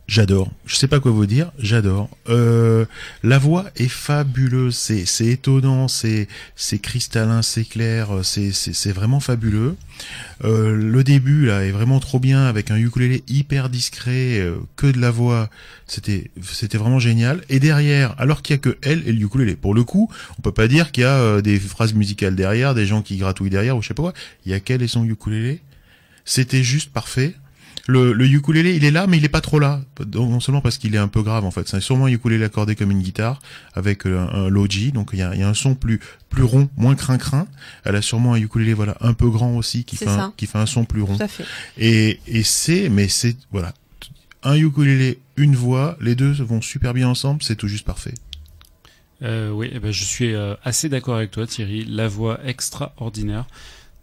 J'adore. 0.09 0.51
Je 0.67 0.77
sais 0.77 0.89
pas 0.89 1.01
quoi 1.01 1.11
vous 1.11 1.27
dire. 1.27 1.53
J'adore. 1.59 2.11
Euh, 2.29 2.85
la 3.23 3.39
voix 3.39 3.67
est 3.77 3.89
fabuleuse. 3.89 4.75
C'est 4.75 5.07
c'est 5.07 5.27
étonnant. 5.27 5.89
C'est 5.89 6.29
c'est 6.57 6.79
cristallin. 6.79 7.41
C'est 7.41 7.65
clair. 7.65 8.11
C'est 8.23 8.53
c'est 8.53 8.75
c'est 8.75 8.93
vraiment 8.93 9.21
fabuleux. 9.21 9.77
Euh, 10.45 10.75
le 10.77 11.05
début 11.05 11.47
là 11.47 11.65
est 11.65 11.71
vraiment 11.71 12.01
trop 12.01 12.19
bien 12.19 12.45
avec 12.45 12.71
un 12.71 12.77
ukulélé 12.77 13.23
hyper 13.29 13.69
discret, 13.71 14.39
euh, 14.39 14.57
que 14.77 14.87
de 14.89 15.01
la 15.01 15.11
voix. 15.11 15.49
C'était 15.87 16.31
c'était 16.43 16.79
vraiment 16.79 16.99
génial. 16.99 17.43
Et 17.49 17.61
derrière, 17.61 18.15
alors 18.19 18.43
qu'il 18.43 18.55
y 18.55 18.59
a 18.59 18.59
que 18.59 18.77
elle 18.83 19.07
et 19.07 19.13
le 19.13 19.21
ukulélé. 19.21 19.57
Pour 19.57 19.75
le 19.75 19.85
coup, 19.85 20.11
on 20.39 20.43
peut 20.43 20.53
pas 20.53 20.69
dire 20.69 20.91
qu'il 20.93 21.03
y 21.03 21.07
a 21.07 21.17
euh, 21.17 21.41
des 21.41 21.59
phrases 21.59 21.95
musicales 21.95 22.35
derrière, 22.35 22.75
des 22.75 22.87
gens 22.87 23.03
qui 23.03 23.17
gratouillent 23.19 23.51
derrière 23.51 23.77
ou 23.77 23.83
je 23.83 23.89
sais 23.89 23.95
pas 23.95 24.03
quoi. 24.03 24.15
Il 24.45 24.53
y 24.53 24.55
a 24.55 24.61
qu'elle 24.61 24.83
et 24.83 24.89
son 24.89 25.05
ukulélé. 25.05 25.61
C'était 26.25 26.63
juste 26.63 26.93
parfait. 26.93 27.35
Le, 27.93 28.13
le 28.13 28.27
ukulélé, 28.27 28.75
il 28.75 28.85
est 28.85 28.91
là, 28.91 29.07
mais 29.07 29.19
il 29.19 29.25
est 29.25 29.29
pas 29.29 29.41
trop 29.41 29.59
là. 29.59 29.81
Non 30.15 30.41
seulement 30.41 30.61
parce 30.61 30.79
qu'il 30.79 30.95
est 30.95 30.99
un 30.99 31.09
peu 31.09 31.23
grave 31.23 31.45
en 31.45 31.51
fait. 31.51 31.69
C'est 31.69 31.81
sûrement 31.81 32.07
un 32.07 32.11
ukulélé 32.11 32.45
accordé 32.45 32.75
comme 32.75 32.91
une 32.91 33.03
guitare 33.03 33.41
avec 33.75 34.07
euh, 34.07 34.19
un, 34.19 34.45
un 34.45 34.49
logi, 34.49 34.93
donc 34.93 35.11
il 35.13 35.19
y 35.19 35.23
a, 35.23 35.35
il 35.35 35.41
y 35.41 35.43
a 35.43 35.49
un 35.49 35.55
son 35.55 35.75
plus 35.75 36.01
plus 36.31 36.43
rond, 36.43 36.71
moins 36.77 36.95
crin-crin. 36.95 37.47
Elle 37.85 37.97
a 37.97 38.03
sûrement 38.03 38.35
un 38.35 38.39
ukulélé 38.39 38.73
voilà 38.75 38.97
un 39.01 39.13
peu 39.13 39.29
grand 39.29 39.57
aussi 39.57 39.85
qui 39.85 39.97
fait 39.97 40.09
un, 40.09 40.17
ça. 40.17 40.33
qui 40.37 40.47
fait 40.47 40.59
un 40.59 40.67
son 40.67 40.85
plus 40.85 41.03
rond. 41.03 41.17
Tout 41.17 41.23
à 41.23 41.29
fait. 41.29 41.45
Et 41.77 42.21
et 42.27 42.43
c'est 42.43 42.89
mais 42.89 43.09
c'est 43.09 43.37
voilà 43.51 43.75
un 44.43 44.57
ukulélé, 44.57 45.21
une 45.37 45.55
voix, 45.55 45.97
les 46.01 46.15
deux 46.15 46.33
vont 46.33 46.61
super 46.61 46.95
bien 46.95 47.09
ensemble, 47.09 47.43
c'est 47.43 47.57
tout 47.57 47.69
juste 47.69 47.87
parfait. 47.87 48.15
Euh, 49.23 49.51
oui, 49.51 49.71
eh 49.73 49.79
ben, 49.79 49.93
je 49.93 50.05
suis 50.05 50.35
euh, 50.35 50.55
assez 50.65 50.89
d'accord 50.89 51.17
avec 51.17 51.31
toi, 51.31 51.47
Thierry. 51.47 51.85
La 51.85 52.09
voix 52.09 52.41
extraordinaire. 52.45 53.47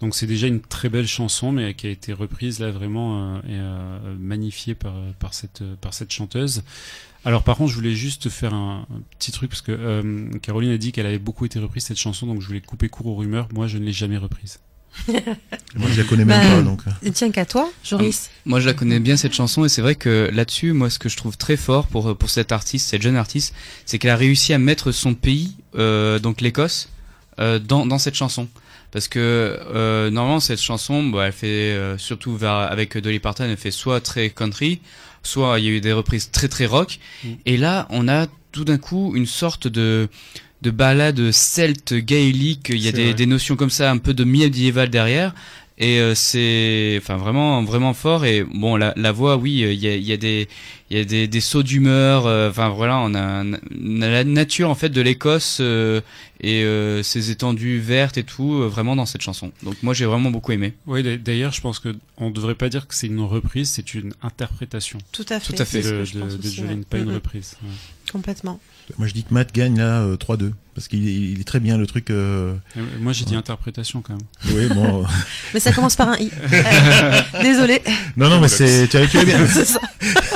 Donc 0.01 0.15
c'est 0.15 0.27
déjà 0.27 0.47
une 0.47 0.61
très 0.61 0.87
belle 0.89 1.07
chanson, 1.07 1.51
mais 1.51 1.73
qui 1.73 1.87
a 1.87 1.89
été 1.89 2.13
reprise 2.13 2.59
là 2.59 2.71
vraiment 2.71 3.35
euh, 3.35 3.39
et 3.39 3.43
euh, 3.49 4.15
magnifiée 4.17 4.75
par 4.75 4.93
par 5.19 5.33
cette 5.33 5.61
par 5.81 5.93
cette 5.93 6.11
chanteuse. 6.11 6.63
Alors 7.25 7.43
par 7.43 7.57
contre, 7.57 7.71
je 7.71 7.75
voulais 7.75 7.95
juste 7.95 8.29
faire 8.29 8.53
un, 8.53 8.87
un 8.89 9.01
petit 9.17 9.31
truc 9.31 9.49
parce 9.49 9.61
que 9.61 9.73
euh, 9.73 10.29
Caroline 10.41 10.71
a 10.71 10.77
dit 10.77 10.93
qu'elle 10.93 11.05
avait 11.05 11.19
beaucoup 11.19 11.45
été 11.45 11.59
reprise 11.59 11.83
cette 11.83 11.97
chanson, 11.97 12.27
donc 12.27 12.41
je 12.41 12.47
voulais 12.47 12.61
couper 12.61 12.87
court 12.87 13.07
aux 13.07 13.15
rumeurs. 13.15 13.49
Moi, 13.53 13.67
je 13.67 13.77
ne 13.77 13.83
l'ai 13.83 13.91
jamais 13.91 14.17
reprise. 14.17 14.59
Moi 15.75 15.87
je 15.91 16.01
la 16.01 16.07
connais 16.07 16.25
même 16.25 16.41
Bah, 16.41 16.55
pas 16.55 16.61
donc. 16.63 16.81
Et 17.03 17.11
tiens 17.11 17.29
qu'à 17.29 17.45
toi, 17.45 17.69
Joris. 17.83 18.29
Moi, 18.45 18.59
je 18.59 18.65
la 18.65 18.73
connais 18.73 18.99
bien 18.99 19.17
cette 19.17 19.33
chanson 19.33 19.63
et 19.63 19.69
c'est 19.69 19.81
vrai 19.81 19.95
que 19.95 20.29
là-dessus, 20.33 20.73
moi, 20.73 20.89
ce 20.89 20.97
que 20.97 21.09
je 21.09 21.17
trouve 21.17 21.37
très 21.37 21.57
fort 21.57 21.87
pour 21.87 22.17
pour 22.17 22.29
cette 22.29 22.51
artiste, 22.51 22.89
cette 22.89 23.01
jeune 23.01 23.15
artiste, 23.15 23.53
c'est 23.85 23.99
qu'elle 23.99 24.11
a 24.11 24.15
réussi 24.15 24.53
à 24.53 24.57
mettre 24.57 24.91
son 24.91 25.13
pays, 25.13 25.55
euh, 25.75 26.19
donc 26.19 26.41
l'Écosse, 26.41 26.89
euh, 27.39 27.59
dans 27.59 27.85
dans 27.85 27.99
cette 27.99 28.15
chanson. 28.15 28.47
Parce 28.91 29.07
que 29.07 29.19
euh, 29.19 30.09
normalement 30.09 30.39
cette 30.39 30.61
chanson, 30.61 31.03
bah, 31.03 31.27
elle 31.27 31.33
fait 31.33 31.47
euh, 31.47 31.97
surtout 31.97 32.35
vers, 32.35 32.53
avec 32.53 32.97
Dolly 32.97 33.19
Parton, 33.19 33.45
elle 33.45 33.57
fait 33.57 33.71
soit 33.71 34.01
très 34.01 34.29
country, 34.29 34.81
soit 35.23 35.59
il 35.59 35.65
y 35.65 35.67
a 35.67 35.71
eu 35.71 35.81
des 35.81 35.93
reprises 35.93 36.31
très 36.31 36.47
très 36.47 36.65
rock. 36.65 36.99
Mm. 37.23 37.27
Et 37.45 37.57
là, 37.57 37.87
on 37.91 38.07
a 38.07 38.27
tout 38.51 38.65
d'un 38.65 38.77
coup 38.77 39.13
une 39.15 39.27
sorte 39.27 39.67
de 39.67 40.09
de 40.61 40.71
ballade 40.71 41.31
celte 41.31 41.93
gaélique. 41.93 42.69
Il 42.69 42.79
y 42.79 42.89
a 42.89 42.91
des, 42.91 43.13
des 43.13 43.25
notions 43.25 43.55
comme 43.55 43.69
ça, 43.69 43.89
un 43.91 43.97
peu 43.97 44.13
de 44.13 44.23
médiéval 44.25 44.89
derrière. 44.89 45.33
Et 45.77 45.99
euh, 45.99 46.13
c'est, 46.13 46.97
enfin 47.01 47.15
vraiment, 47.15 47.63
vraiment 47.63 47.93
fort. 47.93 48.25
Et 48.25 48.43
bon, 48.43 48.75
la, 48.75 48.93
la 48.97 49.11
voix, 49.13 49.37
oui, 49.37 49.63
euh, 49.63 49.71
il 49.71 49.79
y 49.79 49.87
a, 49.87 49.95
il 49.95 50.03
y 50.03 50.11
a 50.11 50.17
des, 50.17 50.49
il 50.91 50.97
y 50.97 51.01
a 51.01 51.05
des, 51.05 51.27
des 51.27 51.41
sauts 51.41 51.63
d'humeur. 51.63 52.25
euh, 52.25 52.49
Enfin 52.49 52.69
voilà, 52.69 52.97
on 52.99 53.13
a, 53.13 53.21
un- 53.21 53.53
on 53.53 54.01
a 54.01 54.09
la 54.09 54.23
nature 54.23 54.69
en 54.69 54.75
fait 54.75 54.89
de 54.89 55.01
l'Écosse 55.01 55.57
euh, 55.61 56.01
et 56.41 56.63
euh, 56.63 57.03
ses 57.03 57.31
étendues 57.31 57.79
vertes 57.79 58.17
et 58.17 58.23
tout, 58.23 58.53
euh, 58.55 58.67
vraiment 58.67 58.95
dans 58.95 59.05
cette 59.05 59.21
chanson. 59.21 59.51
Donc 59.63 59.75
moi, 59.83 59.93
j'ai 59.93 60.05
vraiment 60.05 60.31
beaucoup 60.31 60.51
aimé. 60.51 60.73
Oui, 60.87 61.03
d'a- 61.03 61.17
d'ailleurs, 61.17 61.51
je 61.51 61.61
pense 61.61 61.79
que 61.79 61.95
on 62.17 62.29
devrait 62.31 62.55
pas 62.55 62.69
dire 62.69 62.87
que 62.87 62.95
c'est 62.95 63.07
une 63.07 63.19
reprise, 63.21 63.69
c'est 63.69 63.93
une 63.93 64.13
interprétation 64.23 64.99
Tout 65.11 65.25
à 65.29 65.39
fait. 65.39 65.53
Tout 65.55 65.61
à 65.61 65.65
fait. 65.65 65.81
de, 65.81 66.03
de, 66.19 66.37
de 66.37 66.49
Jolene, 66.49 66.83
pas 66.85 66.97
une 66.97 67.11
reprise. 67.13 67.55
ouais. 67.63 67.69
Complètement. 68.11 68.59
Moi 68.97 69.05
je 69.07 69.13
dis 69.13 69.23
que 69.23 69.31
Matt 69.33 69.53
gagne 69.53 69.77
là 69.77 70.01
euh, 70.01 70.17
3-2 70.17 70.51
parce 70.75 70.87
qu'il 70.87 71.39
est, 71.39 71.43
très 71.43 71.59
bien 71.59 71.77
le 71.77 71.85
truc. 71.87 72.09
euh, 72.09 72.53
Euh, 72.77 72.81
Moi, 72.99 73.13
j'ai 73.13 73.25
dit 73.25 73.35
interprétation 73.35 74.01
quand 74.01 74.13
même. 74.13 74.55
Oui 74.55 74.67
bon. 74.73 75.05
Mais 75.53 75.59
ça 75.59 75.71
commence 75.71 75.95
par 75.95 76.09
un 76.09 76.17
i. 76.17 76.29
Euh, 76.53 77.21
Désolé. 77.43 77.81
non 78.17 78.29
non 78.29 78.39
mais 78.39 78.47
c'est 78.47 78.87
tu 78.87 78.97
as 78.97 79.05
bien. 79.23 79.45
C'est 79.53 79.65
ça. 79.65 79.79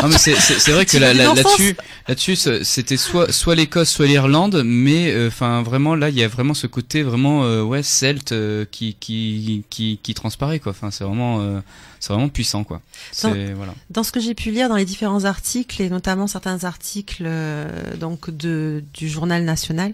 Non 0.02 0.10
mais 0.10 0.18
c'est 0.18 0.36
c'est 0.36 0.60
c'est 0.60 0.72
vrai 0.72 0.86
que 0.86 0.98
là- 0.98 1.14
là- 1.14 1.34
là-dessus 1.34 1.76
là-dessus 2.08 2.36
ce- 2.36 2.64
c'était 2.64 2.98
soit 2.98 3.32
soit 3.32 3.56
l'Écosse 3.56 3.90
soit 3.90 4.06
l'Irlande 4.06 4.62
mais 4.66 5.12
euh, 5.12 5.28
enfin 5.28 5.62
vraiment 5.64 5.96
là 5.96 6.10
il 6.10 6.16
y 6.18 6.24
a 6.24 6.28
vraiment 6.28 6.54
ce 6.54 6.68
côté 6.68 7.04
vraiment 7.04 7.44
euh, 7.46 7.62
ouais 7.64 7.84
celte 7.84 8.32
euh, 8.32 8.66
qui 8.70 8.96
qui 9.00 9.64
qui 9.70 10.00
qui 10.02 10.14
transparaît 10.14 10.60
quoi. 10.60 10.72
Enfin 10.72 10.92
c'est 10.92 11.04
vraiment 11.04 11.40
euh, 11.42 11.60
c'est 12.00 12.12
vraiment 12.14 12.30
puissant 12.30 12.64
quoi. 12.64 12.82
Voilà. 13.22 13.74
Dans 13.90 14.04
ce 14.04 14.12
que 14.12 14.20
j'ai 14.20 14.34
pu 14.34 14.52
lire 14.52 14.70
dans 14.70 14.76
les 14.76 14.86
différents 14.86 15.24
articles 15.26 15.82
et 15.82 15.90
notamment 15.90 16.28
certains 16.28 16.64
articles 16.66 17.24
euh, 17.26 17.96
donc 17.98 18.30
de 18.30 18.84
du 18.94 19.08
journal 19.10 19.44
national, 19.44 19.94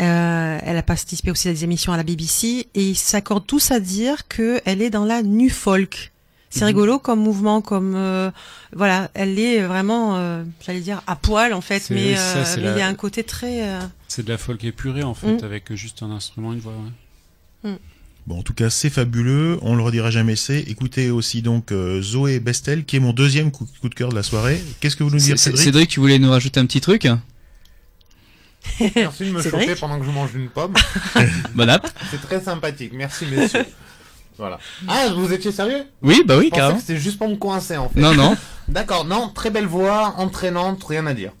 euh, 0.00 0.58
elle 0.62 0.76
a 0.76 0.82
participé 0.82 1.30
aussi 1.30 1.48
à 1.48 1.52
des 1.52 1.64
émissions 1.64 1.92
à 1.92 1.96
la 1.96 2.02
BBC 2.02 2.68
et 2.74 2.88
ils 2.88 2.96
s'accordent 2.96 3.46
tous 3.46 3.70
à 3.70 3.80
dire 3.80 4.28
que 4.28 4.60
elle 4.64 4.82
est 4.82 4.90
dans 4.90 5.04
la 5.04 5.22
nu 5.22 5.50
folk. 5.50 6.12
C'est 6.50 6.60
Mhm. 6.60 6.66
rigolo 6.68 6.98
comme 6.98 7.20
mouvement, 7.20 7.60
comme 7.60 7.94
euh, 7.94 8.30
voilà, 8.74 9.10
elle 9.14 9.38
est 9.38 9.60
vraiment, 9.60 10.16
euh, 10.16 10.44
j'allais 10.64 10.80
dire 10.80 11.02
à 11.06 11.14
poil 11.14 11.52
en 11.52 11.60
fait, 11.60 11.80
C'est- 11.80 11.94
mais, 11.94 12.16
ça, 12.16 12.38
euh, 12.38 12.44
c'est 12.46 12.60
mais 12.62 12.70
il 12.72 12.78
y 12.78 12.80
a 12.80 12.86
un 12.88 12.94
côté 12.94 13.22
très. 13.22 13.68
euh, 13.68 13.80
C'est 14.08 14.24
de 14.24 14.30
la 14.30 14.38
folk 14.38 14.64
épurée 14.64 15.02
en 15.02 15.12
fait, 15.14 15.42
Mm. 15.42 15.44
avec 15.44 15.72
juste 15.74 16.02
un 16.02 16.10
instrument, 16.10 16.52
une 16.54 16.60
voix. 16.60 16.72
ouais. 17.64 17.76
Bon, 18.26 18.38
en 18.40 18.42
tout 18.42 18.52
cas, 18.52 18.68
c'est 18.68 18.90
fabuleux. 18.90 19.58
On 19.62 19.74
le 19.74 19.82
redira 19.82 20.10
jamais 20.10 20.34
assez. 20.34 20.58
Écoutez 20.68 21.10
aussi 21.10 21.40
donc 21.40 21.72
euh, 21.72 22.02
Zoé 22.02 22.40
Bestel, 22.40 22.84
qui 22.84 22.96
est 22.96 23.00
mon 23.00 23.14
deuxième 23.14 23.50
coup, 23.50 23.66
coup 23.80 23.88
de 23.88 23.94
cœur 23.94 24.10
de 24.10 24.14
la 24.14 24.22
soirée. 24.22 24.62
Qu'est-ce 24.80 24.96
que 24.96 25.02
vous 25.04 25.10
nous 25.10 25.18
C'est- 25.18 25.28
dites, 25.32 25.38
c'est- 25.38 25.44
Cédric? 25.50 25.64
Cédric, 25.64 25.88
tu 25.90 26.00
voulais 26.00 26.18
nous 26.18 26.30
rajouter 26.30 26.60
un 26.60 26.66
petit 26.66 26.82
truc 26.82 27.08
Merci 28.96 29.24
de 29.26 29.30
me 29.32 29.42
Cédric 29.42 29.68
choper 29.68 29.80
pendant 29.80 29.98
que 29.98 30.04
je 30.06 30.10
mange 30.10 30.34
une 30.34 30.48
pomme. 30.48 30.74
Bon 31.54 31.68
app. 31.68 31.88
C'est 32.10 32.20
très 32.20 32.40
sympathique. 32.40 32.92
Merci, 32.94 33.26
messieurs. 33.26 33.66
Voilà. 34.36 34.58
Ah, 34.86 35.08
vous 35.16 35.32
étiez 35.32 35.50
sérieux? 35.50 35.84
Oui, 36.02 36.22
bah 36.24 36.36
oui, 36.38 36.44
Je 36.44 36.50
pensais 36.50 36.60
carrément. 36.60 36.76
que 36.78 36.84
c'était 36.84 37.00
juste 37.00 37.18
pour 37.18 37.28
me 37.28 37.34
coincer 37.36 37.76
en 37.76 37.88
fait. 37.88 37.98
Non, 38.00 38.14
non. 38.14 38.36
D'accord, 38.68 39.04
non, 39.04 39.30
très 39.30 39.50
belle 39.50 39.66
voix, 39.66 40.14
entraînante, 40.18 40.84
rien 40.84 41.06
à 41.06 41.14
dire. 41.14 41.32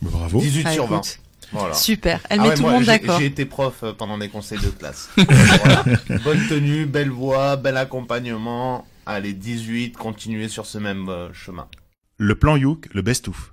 Bravo. 0.00 0.40
18 0.40 0.64
Ah, 0.66 0.72
sur 0.72 0.86
20. 0.86 0.96
écoute. 0.96 1.18
Voilà. 1.52 1.74
Super, 1.74 2.20
elle 2.28 2.40
Ah 2.40 2.42
met 2.42 2.48
ouais, 2.50 2.54
tout 2.56 2.62
le 2.64 2.70
monde 2.70 2.84
d'accord. 2.84 3.20
J'ai 3.20 3.26
été 3.26 3.44
prof 3.44 3.74
euh, 3.82 3.92
pendant 3.92 4.18
des 4.18 4.28
conseils 4.28 4.58
de 4.58 4.68
classe. 4.68 5.10
Voilà. 5.16 5.84
Bonne 6.24 6.44
tenue, 6.48 6.86
belle 6.86 7.10
voix, 7.10 7.56
bel 7.56 7.76
accompagnement. 7.76 8.84
Allez, 9.06 9.32
18, 9.32 9.96
continuez 9.96 10.48
sur 10.48 10.66
ce 10.66 10.78
même 10.78 11.08
euh, 11.08 11.28
chemin. 11.32 11.68
Le 12.18 12.34
plan 12.34 12.56
Youk, 12.56 12.88
le 12.92 13.02
best-of. 13.02 13.52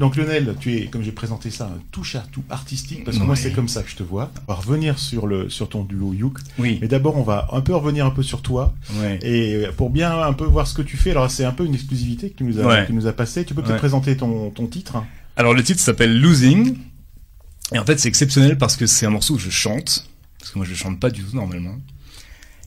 Donc 0.00 0.16
Lionel, 0.16 0.56
tu 0.58 0.74
es, 0.76 0.86
comme 0.86 1.04
j'ai 1.04 1.12
présenté 1.12 1.50
ça, 1.50 1.66
un 1.66 1.78
touche 1.92 2.16
à 2.16 2.24
tout 2.32 2.42
artistique, 2.50 3.04
parce 3.04 3.16
que 3.16 3.22
moi 3.22 3.36
c'est 3.36 3.52
comme 3.52 3.68
ça 3.68 3.84
que 3.84 3.88
je 3.88 3.94
te 3.94 4.02
vois. 4.02 4.32
On 4.48 4.52
va 4.52 4.58
revenir 4.58 4.98
sur, 4.98 5.28
le, 5.28 5.48
sur 5.48 5.68
ton 5.68 5.84
duo 5.84 6.12
Youk. 6.12 6.40
Oui. 6.58 6.78
Mais 6.82 6.88
d'abord, 6.88 7.16
on 7.16 7.22
va 7.22 7.46
un 7.52 7.60
peu 7.60 7.76
revenir 7.76 8.04
un 8.04 8.10
peu 8.10 8.24
sur 8.24 8.42
toi. 8.42 8.74
Ouais. 8.94 9.20
Et 9.22 9.66
pour 9.76 9.90
bien 9.90 10.20
un 10.20 10.32
peu 10.32 10.46
voir 10.46 10.66
ce 10.66 10.74
que 10.74 10.82
tu 10.82 10.96
fais, 10.96 11.12
alors 11.12 11.30
c'est 11.30 11.44
un 11.44 11.52
peu 11.52 11.64
une 11.64 11.74
exclusivité 11.74 12.30
que 12.30 12.38
tu 12.38 12.42
nous 12.42 12.58
as, 12.58 12.66
Ouais. 12.66 12.82
que 12.82 12.86
tu 12.88 12.92
nous 12.92 13.06
as 13.06 13.12
passé. 13.12 13.44
Tu 13.44 13.54
peux 13.54 13.62
peut-être 13.62 13.78
présenter 13.78 14.16
ton, 14.16 14.50
ton 14.50 14.66
titre 14.66 14.96
Alors 15.36 15.54
le 15.54 15.62
titre 15.62 15.78
s'appelle 15.80 16.20
Losing. 16.20 16.76
Et 17.72 17.78
en 17.78 17.84
fait 17.84 18.00
c'est 18.00 18.08
exceptionnel 18.08 18.58
parce 18.58 18.76
que 18.76 18.86
c'est 18.86 19.06
un 19.06 19.10
morceau 19.10 19.34
où 19.34 19.38
je 19.38 19.50
chante. 19.50 20.08
Parce 20.40 20.50
que 20.50 20.58
moi 20.58 20.66
je 20.68 20.74
chante 20.74 20.98
pas 20.98 21.10
du 21.10 21.22
tout 21.22 21.36
normalement. 21.36 21.76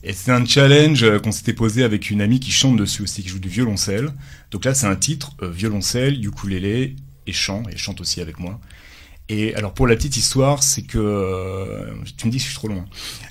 Et 0.02 0.14
c'est 0.14 0.30
un 0.32 0.46
challenge 0.46 1.02
euh, 1.02 1.18
qu'on 1.18 1.32
s'était 1.32 1.52
posé 1.52 1.82
avec 1.84 2.08
une 2.08 2.22
amie 2.22 2.40
qui 2.40 2.52
chante 2.52 2.76
dessus 2.76 3.02
aussi, 3.02 3.22
qui 3.22 3.28
joue 3.28 3.38
du 3.38 3.48
violoncelle. 3.50 4.12
Donc 4.50 4.64
là 4.64 4.72
c'est 4.72 4.86
un 4.86 4.96
titre, 4.96 5.34
euh, 5.42 5.50
violoncelle, 5.50 6.24
ukulélé 6.24 6.96
et 7.28 7.32
chant, 7.32 7.62
et 7.70 7.76
chante 7.76 8.00
aussi 8.00 8.20
avec 8.20 8.38
moi. 8.40 8.58
Et 9.30 9.54
alors 9.54 9.74
pour 9.74 9.86
la 9.86 9.94
petite 9.94 10.16
histoire, 10.16 10.62
c'est 10.62 10.82
que... 10.82 10.98
euh, 10.98 11.92
tu 12.16 12.26
me 12.26 12.32
dis 12.32 12.38
que 12.38 12.42
je 12.44 12.48
suis 12.48 12.56
trop 12.56 12.68
loin. 12.68 12.86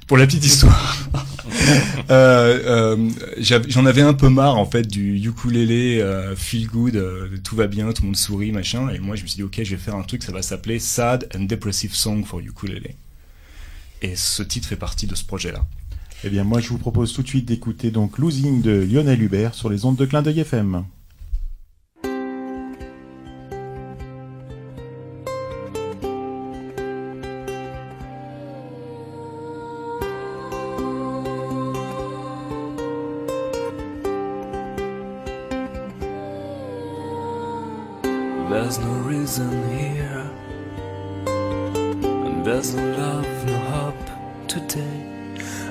Pour 0.05 0.17
la 0.17 0.27
petite 0.27 0.45
histoire, 0.51 1.09
euh, 2.11 2.95
euh, 2.95 3.09
j'en 3.39 3.85
avais 3.85 4.03
un 4.03 4.13
peu 4.13 4.29
marre 4.29 4.57
en 4.57 4.65
fait 4.65 4.83
du 4.83 5.17
ukulélé 5.17 6.03
feel 6.35 6.67
good, 6.67 7.41
tout 7.43 7.55
va 7.55 7.65
bien, 7.65 7.91
tout 7.91 8.03
le 8.03 8.07
monde 8.07 8.15
sourit, 8.15 8.51
machin. 8.51 8.89
Et 8.89 8.99
moi 8.99 9.15
je 9.15 9.23
me 9.23 9.27
suis 9.27 9.37
dit 9.37 9.43
ok, 9.43 9.59
je 9.63 9.71
vais 9.71 9.81
faire 9.81 9.95
un 9.95 10.03
truc, 10.03 10.23
ça 10.23 10.31
va 10.31 10.43
s'appeler 10.43 10.77
Sad 10.77 11.27
and 11.35 11.45
Depressive 11.45 11.95
Song 11.95 12.23
for 12.23 12.39
Ukulele. 12.39 12.93
Et 14.03 14.15
ce 14.15 14.43
titre 14.43 14.67
fait 14.67 14.75
partie 14.75 15.07
de 15.07 15.15
ce 15.15 15.25
projet-là. 15.25 15.65
Eh 16.23 16.29
bien, 16.29 16.43
moi, 16.43 16.61
je 16.61 16.69
vous 16.69 16.79
propose 16.79 17.13
tout 17.13 17.21
de 17.21 17.27
suite 17.27 17.45
d'écouter 17.45 17.91
donc 17.91 18.17
Losing 18.17 18.61
de 18.61 18.71
Lionel 18.71 19.21
Hubert 19.21 19.53
sur 19.53 19.69
les 19.69 19.85
ondes 19.85 19.95
de 19.95 20.05
Clin 20.05 20.23
d'œil 20.23 20.39
FM. 20.39 20.83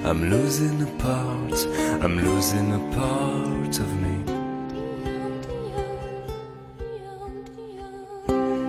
I'm 0.08 0.30
losing 0.30 0.82
a 0.82 0.86
part, 1.02 1.66
I'm 2.00 2.16
losing 2.24 2.72
a 2.72 2.78
part 2.94 3.76
of 3.80 4.00
me. 4.00 4.16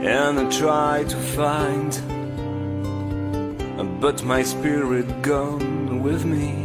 And 0.04 0.40
I 0.40 0.50
try 0.50 1.04
to 1.04 1.18
find, 1.38 1.92
but 4.02 4.24
my 4.24 4.42
spirit 4.42 5.22
gone 5.22 6.02
with 6.02 6.26
me. 6.26 6.56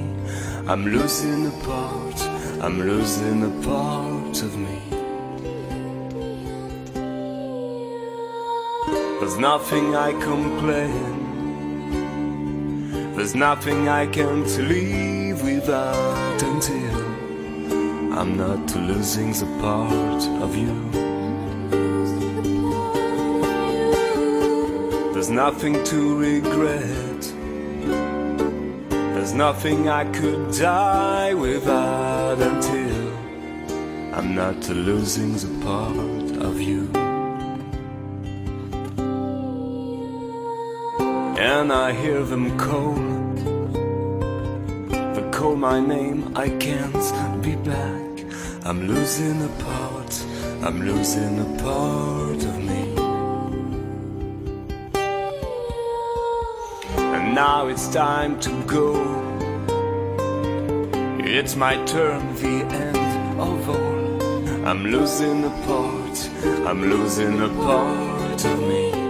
I'm 0.66 0.86
losing 0.86 1.48
a 1.48 1.54
part, 1.64 2.18
I'm 2.64 2.80
losing 2.80 3.42
a 3.42 3.52
part 3.62 4.42
of 4.42 4.56
me. 4.56 4.78
There's 9.20 9.36
nothing 9.36 9.94
I 9.94 10.12
complain. 10.14 11.21
There's 13.22 13.36
nothing 13.36 13.88
I 13.88 14.06
can't 14.08 14.58
live 14.58 15.44
without 15.44 16.42
until 16.42 16.96
I'm 18.18 18.36
not 18.36 18.74
losing 18.74 19.30
the 19.30 19.46
part 19.60 20.24
of 20.42 20.56
you. 20.56 20.74
There's 25.12 25.30
nothing 25.30 25.84
to 25.84 26.18
regret. 26.18 27.22
There's 28.90 29.34
nothing 29.34 29.88
I 29.88 30.04
could 30.10 30.50
die 30.50 31.32
without 31.32 32.40
until 32.40 33.14
I'm 34.16 34.34
not 34.34 34.68
losing 34.68 35.34
the 35.34 35.64
part 35.64 36.42
of 36.44 36.60
you. 36.60 36.90
and 41.62 41.72
I 41.72 41.92
hear 41.92 42.22
them 42.24 42.56
call. 42.58 43.11
My 45.62 45.78
name, 45.78 46.36
I 46.36 46.48
can't 46.58 47.40
be 47.40 47.54
back. 47.54 48.24
I'm 48.64 48.88
losing 48.88 49.40
a 49.44 49.48
part, 49.62 50.12
I'm 50.60 50.82
losing 50.84 51.38
a 51.38 51.62
part 51.62 52.42
of 52.50 52.58
me. 52.68 52.82
And 56.96 57.32
now 57.32 57.68
it's 57.68 57.86
time 57.86 58.40
to 58.40 58.50
go. 58.64 58.88
It's 61.20 61.54
my 61.54 61.76
turn, 61.84 62.34
the 62.42 62.66
end 62.84 63.40
of 63.40 63.68
all. 63.68 64.66
I'm 64.66 64.86
losing 64.86 65.44
a 65.44 65.50
part, 65.68 66.30
I'm 66.66 66.82
losing 66.90 67.40
a 67.40 67.48
part 67.48 68.44
of 68.44 68.58
me. 68.62 69.01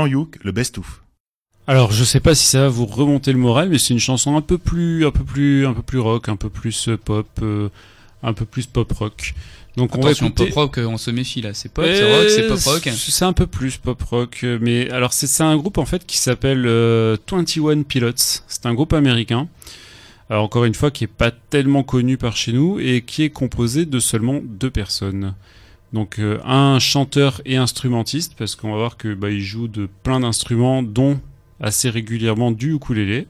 Plan 0.00 0.06
Youk, 0.06 0.38
le 0.42 0.52
best-of. 0.52 1.02
Alors, 1.66 1.92
je 1.92 2.04
sais 2.04 2.20
pas 2.20 2.34
si 2.34 2.46
ça 2.46 2.62
va 2.62 2.68
vous 2.68 2.86
remonter 2.86 3.32
le 3.32 3.38
moral, 3.38 3.68
mais 3.68 3.78
c'est 3.78 3.92
une 3.92 4.00
chanson 4.00 4.36
un 4.36 4.40
peu 4.40 4.56
plus, 4.58 5.04
un 5.06 5.10
peu 5.10 5.24
plus, 5.24 5.66
un 5.66 5.74
peu 5.74 5.82
plus 5.82 5.98
rock, 5.98 6.28
un 6.28 6.36
peu 6.36 6.48
plus 6.48 6.88
euh, 6.88 6.96
pop, 6.96 7.28
euh, 7.42 7.68
un 8.22 8.32
peu 8.32 8.44
plus 8.44 8.66
pop 8.66 8.90
rock. 8.92 9.34
Donc 9.76 9.90
Attention, 9.94 10.26
on 10.26 10.28
va 10.28 10.28
écouter. 10.28 10.46
pop 10.46 10.54
rock, 10.54 10.80
on 10.84 10.96
se 10.96 11.10
méfie 11.10 11.42
là. 11.42 11.54
C'est 11.54 11.72
pop, 11.72 11.84
Euh, 11.86 11.94
c'est 11.94 12.16
rock, 12.16 12.30
c'est 12.30 12.48
pop 12.48 12.74
rock. 12.74 12.88
C'est 12.94 13.24
un 13.24 13.32
peu 13.32 13.46
plus 13.46 13.76
pop 13.76 14.02
rock, 14.02 14.40
euh, 14.42 14.58
mais 14.60 14.90
alors 14.90 15.12
c'est 15.12 15.26
c'est 15.26 15.44
un 15.44 15.56
groupe 15.56 15.78
en 15.78 15.84
fait 15.84 16.06
qui 16.06 16.16
s'appelle 16.16 16.64
euh, 16.66 17.16
21 17.30 17.82
Pilots. 17.82 18.12
C'est 18.16 18.66
un 18.66 18.74
groupe 18.74 18.92
américain. 18.94 19.46
Alors 20.28 20.44
encore 20.44 20.64
une 20.64 20.74
fois, 20.74 20.90
qui 20.90 21.04
est 21.04 21.08
pas 21.08 21.30
tellement 21.30 21.82
connu 21.82 22.16
par 22.16 22.36
chez 22.36 22.52
nous 22.52 22.80
et 22.80 23.02
qui 23.02 23.22
est 23.22 23.30
composé 23.30 23.84
de 23.84 23.98
seulement 24.00 24.40
deux 24.42 24.70
personnes. 24.70 25.34
Donc 25.92 26.18
euh, 26.18 26.38
un 26.44 26.78
chanteur 26.78 27.40
et 27.44 27.56
instrumentiste, 27.56 28.34
parce 28.38 28.54
qu'on 28.56 28.70
va 28.70 28.76
voir 28.76 28.96
que 28.96 29.14
bah, 29.14 29.28
joue 29.36 29.68
de 29.68 29.88
plein 30.02 30.20
d'instruments, 30.20 30.82
dont 30.82 31.20
assez 31.60 31.90
régulièrement 31.90 32.52
du 32.52 32.74
ukulélé 32.74 33.26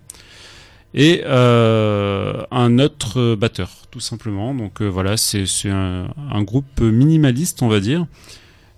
et 0.93 1.23
euh, 1.25 2.43
un 2.51 2.79
autre 2.79 3.35
batteur, 3.35 3.71
tout 3.91 4.01
simplement. 4.01 4.55
Donc 4.55 4.83
euh, 4.83 4.89
voilà, 4.89 5.17
c'est 5.17 5.47
un, 5.67 6.09
un 6.31 6.43
groupe 6.43 6.81
minimaliste, 6.81 7.63
on 7.63 7.69
va 7.69 7.81
dire, 7.81 8.07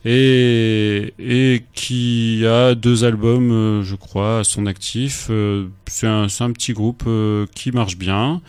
et, 0.05 1.15
et 1.19 1.65
qui 1.75 2.45
a 2.47 2.75
deux 2.75 3.05
albums, 3.05 3.53
euh, 3.53 3.83
je 3.83 3.95
crois, 3.95 4.41
à 4.41 4.45
son 4.45 4.67
actif. 4.67 5.29
Euh, 5.31 5.69
c'est 5.87 6.07
un, 6.07 6.27
petit 6.53 6.73
groupe 6.73 7.05
euh, 7.07 7.47
qui 7.55 7.71
marche 7.71 7.97
bien, 7.97 8.41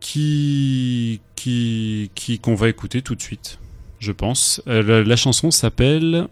qui 0.00 1.20
qui 1.34 2.10
qui 2.14 2.38
qu'on 2.38 2.54
va 2.54 2.68
écouter 2.68 3.02
tout 3.02 3.14
de 3.14 3.22
suite, 3.22 3.58
je 4.00 4.12
pense. 4.12 4.60
Euh, 4.66 5.04
la, 5.04 5.16
chanson 5.16 5.50
s'appelle 5.50 6.26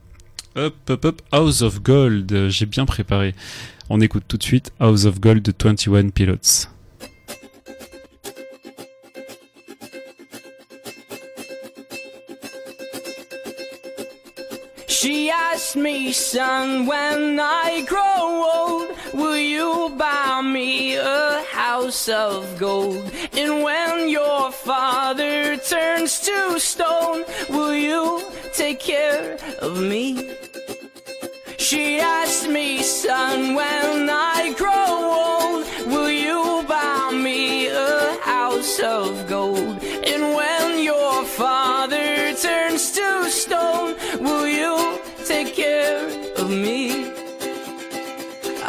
Up 0.57 0.75
Up 0.91 1.05
Up 1.05 1.23
House 1.31 1.63
of 1.63 1.83
Gold. 1.83 2.49
J'ai 2.49 2.67
bien 2.67 2.87
préparé. 2.87 3.35
On 3.91 4.01
écoute 4.01 4.25
tout 4.27 4.37
de 4.37 4.43
suite 4.43 4.73
House 4.81 5.05
of 5.05 5.21
Gold 5.21 5.43
de 5.43 5.53
21 5.57 6.09
Pilots. 6.09 6.69
She 15.01 15.31
asked 15.31 15.77
me, 15.77 16.11
son, 16.11 16.85
when 16.85 17.39
I 17.39 17.83
grow 17.87 18.25
old, 18.57 18.89
will 19.15 19.39
you 19.39 19.95
buy 19.97 20.43
me 20.43 20.97
a 20.97 21.41
house 21.45 22.09
of 22.09 22.59
gold? 22.59 23.09
And 23.33 23.63
when 23.63 24.09
your 24.09 24.51
father 24.51 25.57
turns 25.57 26.19
to 26.27 26.59
stone, 26.59 27.23
will 27.49 27.77
you 27.77 28.25
take 28.53 28.81
care 28.81 29.39
of 29.63 29.81
me? 29.81 30.35
She 31.59 32.01
asked 32.01 32.49
me, 32.49 32.83
son, 32.83 33.55
when 33.55 34.11
I 34.11 34.53
grow 34.59 34.91
old, 35.29 35.65
will 35.93 36.11
you 36.11 36.65
buy 36.67 37.13
me 37.15 37.69
a 37.69 38.19
house 38.23 38.81
of 38.81 39.29
gold? 39.29 39.79
And 40.11 40.23
when 40.35 40.83
your 40.83 41.25
father 41.25 42.08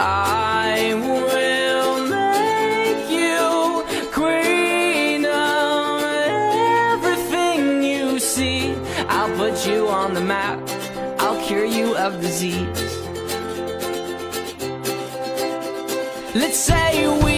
I 0.01 0.93
will 0.95 2.07
make 2.07 3.09
you 3.09 3.83
queen 4.13 5.25
of 5.25 6.03
everything 6.93 7.83
you 7.83 8.17
see. 8.19 8.73
I'll 9.09 9.35
put 9.35 9.67
you 9.67 9.89
on 9.89 10.13
the 10.13 10.21
map. 10.21 10.57
I'll 11.19 11.41
cure 11.45 11.65
you 11.65 11.97
of 11.97 12.21
disease. 12.21 12.95
Let's 16.33 16.59
say 16.59 17.07
we 17.25 17.28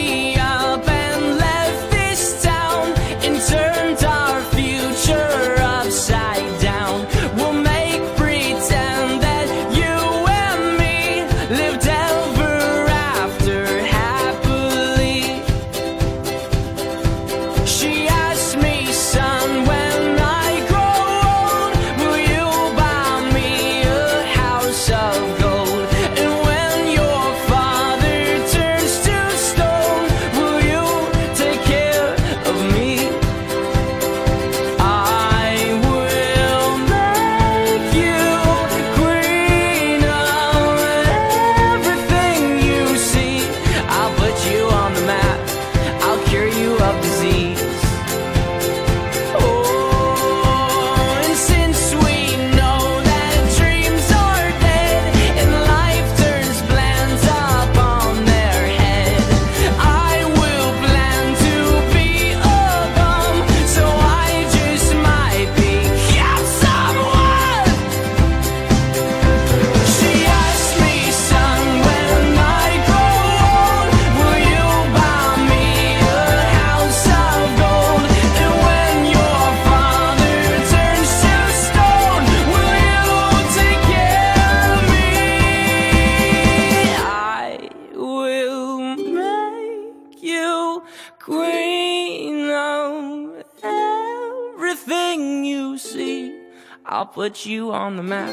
put 97.13 97.45
you 97.45 97.71
on 97.71 97.97
the 97.97 98.03
map. 98.03 98.29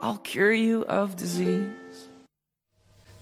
I'll 0.00 0.18
cure 0.22 0.52
you 0.52 0.84
of 0.88 1.16
disease. 1.16 1.66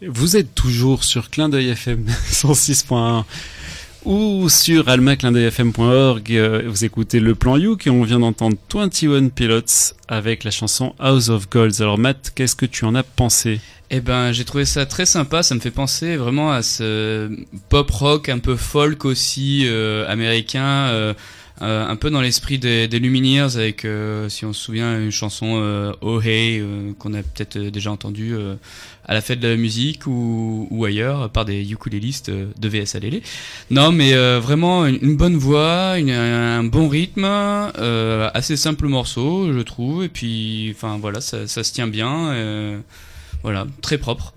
Vous 0.06 0.36
êtes 0.36 0.54
toujours 0.54 1.04
sur 1.04 1.30
Clin 1.30 1.48
d'œil 1.48 1.68
FM 1.70 2.04
106.1 2.30 3.24
ou 4.04 4.48
sur 4.50 4.88
almaclindeuilfm.org. 4.88 6.32
euh, 6.32 6.62
Vous 6.66 6.84
écoutez 6.84 7.20
le 7.20 7.34
plan 7.34 7.56
Youk 7.56 7.86
et 7.86 7.90
on 7.90 8.02
vient 8.02 8.18
d'entendre 8.18 8.56
21 8.72 9.28
Pilots 9.28 9.94
avec 10.08 10.44
la 10.44 10.50
chanson 10.50 10.94
House 10.98 11.30
of 11.30 11.48
Gold. 11.48 11.74
Alors 11.80 11.96
Matt, 11.96 12.32
qu'est-ce 12.34 12.56
que 12.56 12.66
tu 12.66 12.84
en 12.84 12.94
as 12.94 13.02
pensé? 13.02 13.60
Eh 13.90 14.00
ben, 14.00 14.32
j'ai 14.32 14.44
trouvé 14.44 14.64
ça 14.64 14.84
très 14.84 15.06
sympa. 15.06 15.42
Ça 15.42 15.54
me 15.54 15.60
fait 15.60 15.70
penser 15.70 16.16
vraiment 16.16 16.50
à 16.52 16.62
ce 16.62 17.30
pop 17.70 17.90
rock 17.90 18.28
un 18.28 18.40
peu 18.40 18.56
folk 18.56 19.04
aussi 19.04 19.62
euh, 19.66 20.06
américain, 20.10 20.88
euh, 20.88 21.14
euh, 21.64 21.86
un 21.88 21.96
peu 21.96 22.10
dans 22.10 22.20
l'esprit 22.20 22.58
des, 22.58 22.86
Lumineers 22.86 23.56
avec, 23.56 23.84
euh, 23.84 24.28
si 24.28 24.44
on 24.44 24.52
se 24.52 24.62
souvient, 24.62 25.00
une 25.00 25.10
chanson 25.10 25.54
euh, 25.56 25.92
Oh 26.02 26.20
Hey 26.20 26.62
qu'on 26.98 27.14
a 27.14 27.22
peut-être 27.22 27.58
déjà 27.58 27.90
entendue 27.90 28.36
à 29.06 29.14
la 29.14 29.20
fête 29.20 29.40
de 29.40 29.48
la 29.48 29.56
musique 29.56 30.06
ou, 30.06 30.84
ailleurs 30.86 31.30
par 31.30 31.44
des 31.44 31.72
ukulélistes 31.72 32.30
de 32.30 32.68
VSLL. 32.68 33.22
Non, 33.70 33.92
mais 33.92 34.14
vraiment 34.38 34.86
une, 34.86 35.16
bonne 35.16 35.36
voix, 35.36 35.94
un 35.94 36.64
bon 36.64 36.88
rythme, 36.88 37.24
assez 37.24 38.56
simple 38.56 38.86
morceau, 38.86 39.52
je 39.52 39.60
trouve. 39.60 40.04
Et 40.04 40.08
puis, 40.08 40.72
enfin 40.76 40.98
voilà, 41.00 41.20
ça, 41.20 41.46
ça 41.46 41.64
se 41.64 41.72
tient 41.72 41.88
bien. 41.88 42.82
voilà, 43.42 43.66
très 43.80 43.98
propre. 43.98 44.34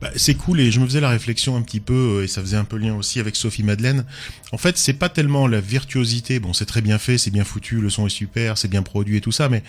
Bah, 0.00 0.10
c'est 0.14 0.34
cool 0.34 0.60
et 0.60 0.70
je 0.70 0.78
me 0.78 0.86
faisais 0.86 1.00
la 1.00 1.08
réflexion 1.08 1.56
un 1.56 1.62
petit 1.62 1.80
peu 1.80 2.18
euh, 2.18 2.24
et 2.24 2.28
ça 2.28 2.40
faisait 2.40 2.56
un 2.56 2.64
peu 2.64 2.76
lien 2.76 2.94
aussi 2.94 3.18
avec 3.18 3.34
Sophie 3.34 3.64
Madeleine. 3.64 4.04
En 4.52 4.58
fait, 4.58 4.78
c'est 4.78 4.92
pas 4.92 5.08
tellement 5.08 5.48
la 5.48 5.60
virtuosité. 5.60 6.38
Bon, 6.38 6.52
c'est 6.52 6.66
très 6.66 6.82
bien 6.82 6.98
fait, 6.98 7.18
c'est 7.18 7.30
bien 7.32 7.44
foutu, 7.44 7.80
le 7.80 7.90
son 7.90 8.06
est 8.06 8.10
super, 8.10 8.56
c'est 8.56 8.68
bien 8.68 8.82
produit 8.82 9.16
et 9.16 9.20
tout 9.20 9.32
ça, 9.32 9.48
mais 9.48 9.62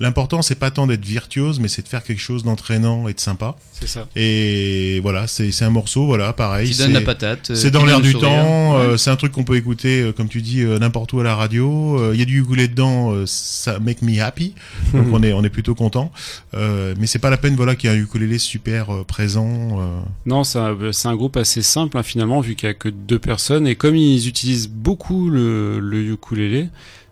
l'important 0.00 0.42
c'est 0.42 0.54
pas 0.54 0.70
tant 0.70 0.86
d'être 0.86 1.04
virtuose, 1.04 1.60
mais 1.60 1.68
c'est 1.68 1.82
de 1.82 1.88
faire 1.88 2.02
quelque 2.02 2.20
chose 2.20 2.44
d'entraînant 2.44 3.08
et 3.08 3.14
de 3.14 3.20
sympa. 3.20 3.56
C'est 3.80 3.88
ça. 3.88 4.06
Et 4.16 5.00
voilà, 5.00 5.26
c'est 5.26 5.50
un 5.62 5.70
morceau, 5.70 6.06
voilà, 6.06 6.32
pareil. 6.32 6.70
Qui 6.70 6.78
donne 6.78 6.92
la 6.92 7.00
patate, 7.00 7.50
euh, 7.50 7.54
C'est 7.54 7.70
dans 7.70 7.84
l'air 7.84 8.00
du 8.00 8.12
sourire. 8.12 8.28
temps. 8.28 8.76
euh, 8.78 8.96
c'est 8.96 9.10
un 9.10 9.16
truc 9.16 9.32
qu'on 9.32 9.44
peut 9.44 9.56
écouter, 9.56 10.00
euh, 10.00 10.12
comme 10.12 10.28
tu 10.28 10.42
dis, 10.42 10.60
euh, 10.62 10.78
n'importe 10.78 11.12
où 11.12 11.20
à 11.20 11.24
la 11.24 11.34
radio. 11.34 12.12
Il 12.12 12.18
y 12.18 12.22
a 12.22 12.24
du 12.24 12.40
ukulélé 12.40 12.68
dedans, 12.68 13.14
ça 13.26 13.78
make 13.80 14.02
me 14.02 14.20
happy. 14.22 14.54
Donc 14.94 15.06
on 15.12 15.22
est 15.22 15.32
on 15.32 15.42
est 15.44 15.48
plutôt 15.50 15.74
content. 15.74 16.12
Mais 16.52 17.06
c'est 17.06 17.18
pas 17.18 17.30
la 17.30 17.36
peine, 17.36 17.56
voilà, 17.56 17.74
qu'il 17.74 17.90
y 17.90 17.92
ait 17.92 17.96
un 17.96 18.00
ukulélé 18.00 18.38
super 18.38 19.04
présent. 19.06 20.04
Non, 20.26 20.44
c'est 20.44 20.58
un, 20.58 20.76
c'est 20.92 21.08
un 21.08 21.16
groupe 21.16 21.36
assez 21.36 21.62
simple 21.62 21.98
hein, 21.98 22.02
finalement, 22.02 22.40
vu 22.40 22.54
qu'il 22.54 22.68
n'y 22.68 22.70
a 22.70 22.74
que 22.74 22.88
deux 22.88 23.18
personnes. 23.18 23.66
Et 23.66 23.74
comme 23.74 23.96
ils 23.96 24.28
utilisent 24.28 24.68
beaucoup 24.68 25.28
le, 25.30 25.80
le 25.80 26.02
ukulélé, 26.12 26.68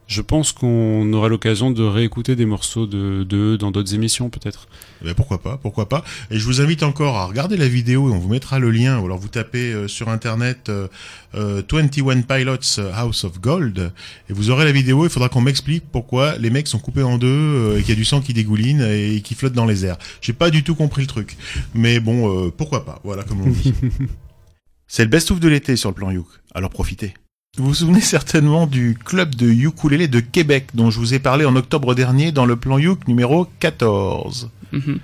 Je 0.07 0.21
pense 0.21 0.53
qu'on 0.53 1.11
aura 1.12 1.29
l'occasion 1.29 1.71
de 1.71 1.83
réécouter 1.83 2.37
des 2.37 2.45
morceaux 2.45 2.87
de 2.87 3.25
d'eux 3.25 3.57
dans 3.57 3.71
d'autres 3.71 3.95
émissions 3.95 4.29
peut-être. 4.29 4.69
Eh 5.01 5.07
ben, 5.07 5.15
pourquoi 5.15 5.41
pas, 5.41 5.57
pourquoi 5.57 5.88
pas. 5.88 6.05
Et 6.31 6.38
je 6.38 6.45
vous 6.45 6.61
invite 6.61 6.83
encore 6.83 7.17
à 7.17 7.27
regarder 7.27 7.57
la 7.57 7.69
vidéo 7.69 8.11
et 8.11 8.12
on 8.12 8.19
vous 8.19 8.29
mettra 8.29 8.59
le 8.59 8.71
lien. 8.71 8.99
Ou 8.99 9.07
alors 9.07 9.19
vous 9.19 9.29
tapez 9.29 9.73
euh, 9.73 9.88
sur 9.88 10.09
internet 10.09 10.69
euh, 10.69 10.88
euh, 11.35 11.62
21 11.71 12.23
Pilots 12.23 12.81
House 12.95 13.25
of 13.25 13.41
Gold 13.41 13.93
et 14.29 14.33
vous 14.33 14.51
aurez 14.51 14.65
la 14.65 14.73
vidéo. 14.73 15.05
Il 15.05 15.11
faudra 15.11 15.29
qu'on 15.29 15.41
m'explique 15.41 15.85
pourquoi 15.91 16.37
les 16.38 16.51
mecs 16.51 16.69
sont 16.69 16.79
coupés 16.79 17.03
en 17.03 17.19
deux 17.19 17.29
euh, 17.29 17.79
et 17.79 17.81
qu'il 17.81 17.91
y 17.91 17.93
a 17.93 17.97
du 17.97 18.05
sang 18.05 18.21
qui 18.21 18.35
dégouline 18.35 18.83
et 18.83 19.21
qui 19.23 19.35
flotte 19.35 19.55
dans 19.55 19.67
les 19.67 19.87
airs. 19.87 19.97
J'ai 20.21 20.33
pas 20.33 20.51
du 20.51 20.62
tout 20.62 20.75
compris 20.75 21.03
le 21.03 21.09
truc. 21.09 21.37
Mais 21.75 22.01
bon, 22.01 22.47
euh, 22.47 22.51
pourquoi 22.51 22.85
pas. 22.85 23.01
Voilà 23.05 23.23
comme 23.23 23.41
on 23.41 23.51
dit. 23.51 23.73
C'est 24.87 25.05
le 25.05 25.11
best-of 25.11 25.41
de 25.41 25.49
l'été 25.49 25.77
sur 25.77 25.88
le 25.88 25.95
plan 25.95 26.11
Youk. 26.11 26.27
Alors 26.55 26.69
profitez. 26.71 27.15
Vous 27.59 27.67
vous 27.67 27.75
souvenez 27.75 28.01
certainement 28.01 28.67
du 28.67 28.97
club 29.05 29.35
de 29.35 29.47
ukulélé 29.47 30.09
de 30.09 30.21
Québec 30.21 30.69
dont 30.73 30.91
je 30.91 30.99
vous 30.99 31.12
ai 31.12 31.19
parlé 31.19 31.45
en 31.45 31.55
octobre 31.55 31.95
dernier 31.95 32.33
dans 32.33 32.47
le 32.47 32.57
plan 32.57 32.79
Youk 32.79 33.07
numéro 33.07 33.47
14. 33.61 34.49
Mhm. 34.73 34.99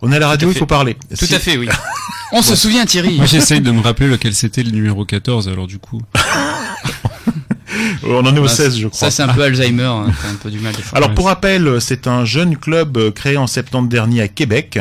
On 0.00 0.10
est 0.10 0.16
à 0.16 0.18
la 0.20 0.28
radio, 0.28 0.50
il 0.50 0.56
faut 0.56 0.64
parler. 0.64 0.96
Tout 1.18 1.26
Si- 1.26 1.34
à 1.34 1.38
fait, 1.38 1.58
oui. 1.58 1.68
On 2.32 2.40
se 2.40 2.56
souvient, 2.56 2.86
Thierry. 2.86 3.18
Moi 3.18 3.26
j'essaye 3.26 3.60
de 3.60 3.70
me 3.70 3.82
rappeler 3.82 4.08
lequel 4.08 4.32
c'était 4.34 4.62
le 4.62 4.70
numéro 4.70 5.04
14 5.04 5.48
alors 5.50 5.66
du 5.66 5.78
coup. 5.78 6.00
On 8.04 8.24
en 8.26 8.34
est 8.34 8.38
au 8.38 8.44
Ah, 8.44 8.48
16, 8.48 8.78
je 8.78 8.88
crois. 8.88 8.98
Ça, 8.98 9.10
c'est 9.10 9.22
un 9.22 9.28
peu 9.28 9.42
Alzheimer. 9.44 9.82
hein, 9.84 10.06
un 10.30 10.34
peu 10.34 10.50
du 10.50 10.58
mal. 10.58 10.74
Alors 10.92 11.14
pour 11.14 11.26
rappel, 11.26 11.80
c'est 11.80 12.06
un 12.06 12.24
jeune 12.24 12.56
club 12.56 12.96
euh, 12.96 13.10
créé 13.10 13.36
en 13.36 13.46
septembre 13.46 13.88
dernier 13.88 14.20
à 14.22 14.28
Québec. 14.28 14.78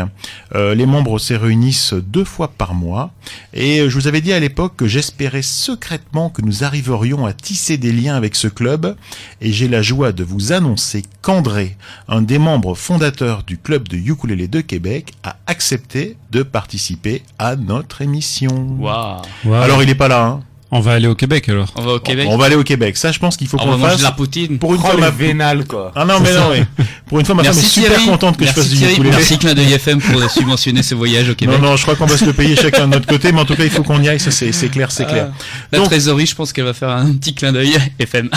Euh, 0.55 0.75
les 0.75 0.85
membres 0.85 1.19
se 1.19 1.33
réunissent 1.33 1.93
deux 1.93 2.25
fois 2.25 2.49
par 2.49 2.73
mois. 2.73 3.11
Et 3.53 3.79
euh, 3.81 3.89
je 3.89 3.95
vous 3.95 4.07
avais 4.07 4.21
dit 4.21 4.33
à 4.33 4.39
l'époque 4.39 4.73
que 4.77 4.87
j'espérais 4.87 5.41
secrètement 5.41 6.29
que 6.29 6.41
nous 6.41 6.63
arriverions 6.63 7.25
à 7.25 7.33
tisser 7.33 7.77
des 7.77 7.91
liens 7.91 8.15
avec 8.15 8.35
ce 8.35 8.47
club. 8.47 8.95
Et 9.41 9.51
j'ai 9.51 9.67
la 9.67 9.81
joie 9.81 10.11
de 10.11 10.23
vous 10.23 10.51
annoncer 10.51 11.03
qu'André, 11.21 11.77
un 12.07 12.21
des 12.21 12.39
membres 12.39 12.75
fondateurs 12.75 13.43
du 13.43 13.57
club 13.57 13.87
de 13.87 13.97
ukulélé 13.97 14.47
de 14.47 14.61
Québec, 14.61 15.13
a 15.23 15.37
accepté 15.47 16.17
de 16.31 16.43
participer 16.43 17.23
à 17.39 17.55
notre 17.55 18.01
émission. 18.01 18.75
Waouh. 18.79 19.21
Alors 19.53 19.81
il 19.83 19.89
est 19.89 19.95
pas 19.95 20.07
là, 20.07 20.25
hein 20.25 20.41
On 20.73 20.79
va 20.79 20.93
aller 20.93 21.07
au 21.07 21.15
Québec 21.15 21.49
alors. 21.49 21.67
On 21.75 21.81
va 21.81 21.93
au 21.95 21.99
Québec. 21.99 22.27
On 22.29 22.37
va 22.37 22.45
aller 22.45 22.55
au 22.55 22.63
Québec. 22.63 22.95
Ça, 22.95 23.11
je 23.11 23.19
pense 23.19 23.35
qu'il 23.35 23.47
faut 23.47 23.57
On 23.57 23.63
qu'on 23.63 23.65
va 23.71 23.71
le 23.75 23.77
manger 23.79 23.91
fasse. 23.91 23.99
de 23.99 24.05
la 24.05 24.11
poutine. 24.13 24.57
Pour 24.57 24.73
une 24.73 24.79
Oh, 24.81 24.85
fois, 24.87 24.97
ma... 24.97 25.09
vénal, 25.09 25.65
quoi. 25.65 25.91
Ah 25.95 26.05
non, 26.05 26.21
mais 26.21 26.33
non, 26.33 26.49
mais 26.51 26.65
pour 27.07 27.19
une 27.19 27.25
fois, 27.25 27.35
ma 27.35 27.43
femme 27.43 27.57
est 27.57 27.61
super 27.61 27.89
Thierry. 27.89 28.05
contente 28.05 28.37
que 28.37 28.45
Merci 28.45 28.55
je 28.61 28.61
fasse 28.61 28.69
du 28.71 28.85
ukulélé. 28.85 29.09
Merci 29.09 29.37
Clin 29.37 29.53
d'œil 29.53 29.73
FM 29.73 29.99
pour 30.01 30.29
subventionner 30.31 30.81
ce 30.81 30.95
voyage 30.95 31.29
au 31.29 31.35
Québec. 31.35 31.59
Non, 31.61 31.71
non, 31.71 31.75
je 31.75 31.81
crois 31.81 31.95
qu'on 31.97 32.05
va 32.05 32.15
se 32.15 32.23
le 32.23 32.31
payer 32.31 32.55
chacun 32.55 32.87
de 32.87 32.93
notre 32.93 33.05
côté, 33.07 33.33
mais 33.33 33.41
en 33.41 33.45
tout 33.45 33.55
cas, 33.55 33.65
il 33.65 33.69
faut 33.69 33.83
qu'on 33.83 34.01
y 34.01 34.07
aille, 34.07 34.19
ça 34.21 34.31
c'est 34.31 34.53
c'est 34.53 34.69
clair, 34.69 34.91
c'est 34.93 35.05
clair. 35.05 35.27
Ah, 35.31 35.43
La 35.73 35.79
Donc- 35.79 35.87
trésorerie, 35.89 36.25
je 36.25 36.35
pense 36.35 36.53
qu'elle 36.53 36.63
va 36.63 36.73
faire 36.73 36.89
un 36.91 37.11
petit 37.15 37.33
clin 37.35 37.51
d'œil 37.51 37.75
FM. 37.99 38.29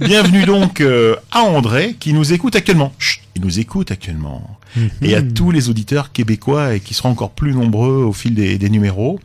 Bienvenue 0.00 0.44
donc 0.46 0.80
euh, 0.80 1.14
à 1.30 1.42
André, 1.42 1.94
qui 2.00 2.12
nous 2.12 2.32
écoute 2.32 2.56
actuellement. 2.56 2.92
Chut, 2.98 3.20
nous 3.40 3.58
écoute 3.58 3.90
actuellement. 3.90 4.58
Et 5.02 5.14
à 5.14 5.22
tous 5.22 5.50
les 5.50 5.68
auditeurs 5.68 6.12
québécois 6.12 6.74
et 6.74 6.80
qui 6.80 6.94
seront 6.94 7.10
encore 7.10 7.32
plus 7.32 7.54
nombreux 7.54 8.04
au 8.04 8.12
fil 8.12 8.34
des, 8.34 8.58
des 8.58 8.70
numéros. 8.70 9.18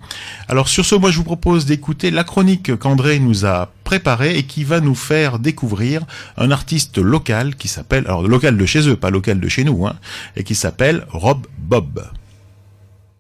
Alors 0.48 0.68
sur 0.68 0.86
ce, 0.86 0.96
moi 0.96 1.12
je 1.12 1.18
vous 1.18 1.24
propose 1.24 1.66
d'écouter 1.66 2.10
la 2.10 2.24
chronique 2.24 2.76
qu'André 2.78 3.20
nous 3.20 3.46
a 3.46 3.72
préparée 3.84 4.38
et 4.38 4.44
qui 4.44 4.64
va 4.64 4.80
nous 4.80 4.96
faire 4.96 5.40
découvrir 5.40 6.06
un 6.38 6.52
artiste 6.52 6.98
local 6.98 7.56
qui 7.56 7.68
s'appelle, 7.68 8.06
alors 8.06 8.24
local 8.28 8.58
de 8.58 8.66
chez 8.66 8.88
eux, 8.90 8.96
pas 8.96 9.12
local 9.12 9.40
de 9.40 9.48
chez 9.48 9.64
nous, 9.64 9.86
hein, 9.86 9.98
et 10.36 10.44
qui 10.44 10.56
s'appelle 10.56 11.06
Rob 11.10 11.46
Bob. 11.58 12.10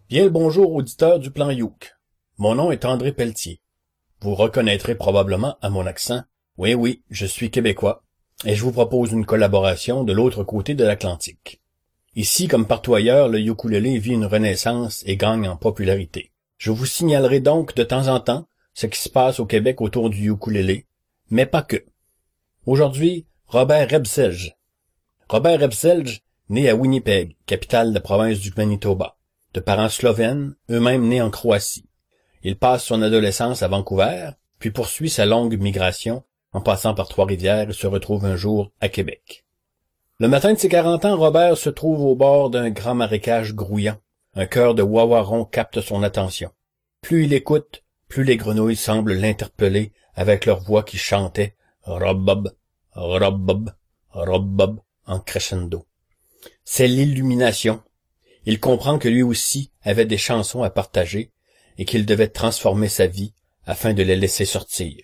Bien 0.09 0.23
le 0.23 0.29
bonjour 0.29 0.73
auditeurs 0.73 1.19
du 1.19 1.31
plan 1.31 1.49
Youk. 1.49 1.95
Mon 2.37 2.55
nom 2.55 2.71
est 2.71 2.85
André 2.85 3.11
Pelletier. 3.11 3.61
Vous 4.21 4.35
reconnaîtrez 4.35 4.95
probablement 4.95 5.57
à 5.61 5.69
mon 5.69 5.85
accent. 5.85 6.23
Oui, 6.57 6.73
oui, 6.73 7.03
je 7.09 7.25
suis 7.25 7.51
québécois. 7.51 8.04
Et 8.43 8.55
je 8.55 8.63
vous 8.63 8.71
propose 8.71 9.11
une 9.11 9.25
collaboration 9.25 10.03
de 10.03 10.11
l'autre 10.11 10.43
côté 10.43 10.73
de 10.73 10.83
l'Atlantique. 10.83 11.61
Ici, 12.15 12.47
comme 12.47 12.67
partout 12.67 12.95
ailleurs, 12.95 13.29
le 13.29 13.39
ukulélé 13.39 13.97
vit 13.97 14.13
une 14.13 14.25
renaissance 14.25 15.03
et 15.05 15.15
gagne 15.15 15.47
en 15.47 15.55
popularité. 15.55 16.31
Je 16.57 16.71
vous 16.71 16.85
signalerai 16.85 17.39
donc 17.39 17.75
de 17.75 17.83
temps 17.83 18.07
en 18.07 18.19
temps 18.19 18.47
ce 18.73 18.87
qui 18.87 18.99
se 18.99 19.09
passe 19.09 19.39
au 19.39 19.45
Québec 19.45 19.79
autour 19.81 20.09
du 20.09 20.29
ukulélé, 20.29 20.85
mais 21.29 21.45
pas 21.45 21.61
que. 21.61 21.85
Aujourd'hui, 22.65 23.25
Robert 23.47 23.89
Rebselge. 23.89 24.55
Robert 25.29 25.59
Rebselge, 25.61 26.21
né 26.49 26.69
à 26.69 26.75
Winnipeg, 26.75 27.35
capitale 27.45 27.89
de 27.89 27.95
la 27.95 28.01
province 28.01 28.39
du 28.39 28.51
Manitoba 28.55 29.15
de 29.55 29.61
parents 29.61 29.89
slovènes, 29.89 30.53
eux-mêmes 30.69 31.07
nés 31.07 31.21
en 31.21 31.31
Croatie. 31.31 31.87
Il 32.43 32.57
passe 32.57 32.83
son 32.83 33.01
adolescence 33.01 33.63
à 33.63 33.69
Vancouver, 33.69 34.31
puis 34.59 34.69
poursuit 34.69 35.09
sa 35.09 35.25
longue 35.25 35.57
migration 35.57 36.23
en 36.55 36.61
passant 36.61 36.93
par 36.93 37.09
Trois-Rivières 37.09 37.73
se 37.73 37.85
retrouve 37.85 38.23
un 38.23 38.37
jour 38.37 38.71
à 38.79 38.87
Québec. 38.87 39.43
Le 40.19 40.29
matin 40.29 40.53
de 40.53 40.57
ses 40.57 40.69
40 40.69 41.03
ans, 41.03 41.17
Robert 41.17 41.57
se 41.57 41.69
trouve 41.69 41.99
au 42.05 42.15
bord 42.15 42.49
d'un 42.49 42.69
grand 42.69 42.95
marécage 42.95 43.53
grouillant. 43.53 43.97
Un 44.35 44.45
cœur 44.45 44.73
de 44.73 44.81
wawaron 44.81 45.43
capte 45.43 45.81
son 45.81 46.01
attention. 46.01 46.51
Plus 47.01 47.25
il 47.25 47.33
écoute, 47.33 47.83
plus 48.07 48.23
les 48.23 48.37
grenouilles 48.37 48.77
semblent 48.77 49.15
l'interpeller 49.15 49.91
avec 50.13 50.45
leur 50.45 50.61
voix 50.61 50.83
qui 50.83 50.97
chantait 50.97 51.57
Rob-bob, 51.83 52.55
Rob-bob, 52.93 53.73
Rob-bob 54.11 54.79
en 55.05 55.19
crescendo. 55.19 55.85
C'est 56.63 56.87
l'illumination, 56.87 57.83
il 58.45 58.61
comprend 58.61 58.97
que 58.97 59.09
lui 59.09 59.23
aussi 59.23 59.71
avait 59.83 60.05
des 60.05 60.17
chansons 60.17 60.63
à 60.63 60.69
partager 60.69 61.33
et 61.77 61.83
qu'il 61.83 62.05
devait 62.05 62.29
transformer 62.29 62.87
sa 62.87 63.07
vie 63.07 63.33
afin 63.65 63.93
de 63.93 64.03
les 64.03 64.15
laisser 64.15 64.45
sortir. 64.45 64.95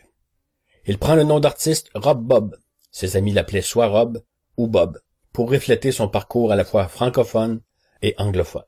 Il 0.86 0.98
prend 0.98 1.16
le 1.16 1.24
nom 1.24 1.40
d'artiste 1.40 1.90
Rob 1.94 2.24
Bob, 2.26 2.58
ses 2.92 3.16
amis 3.16 3.34
l'appelaient 3.34 3.62
soit 3.62 3.88
Rob 3.88 4.24
ou 4.58 4.68
Bob, 4.68 5.00
pour 5.32 5.50
refléter 5.50 5.92
son 5.92 6.08
parcours 6.08 6.52
à 6.52 6.56
la 6.56 6.66
fois 6.66 6.88
francophone 6.88 7.62
et 8.02 8.16
anglophone. 8.18 8.64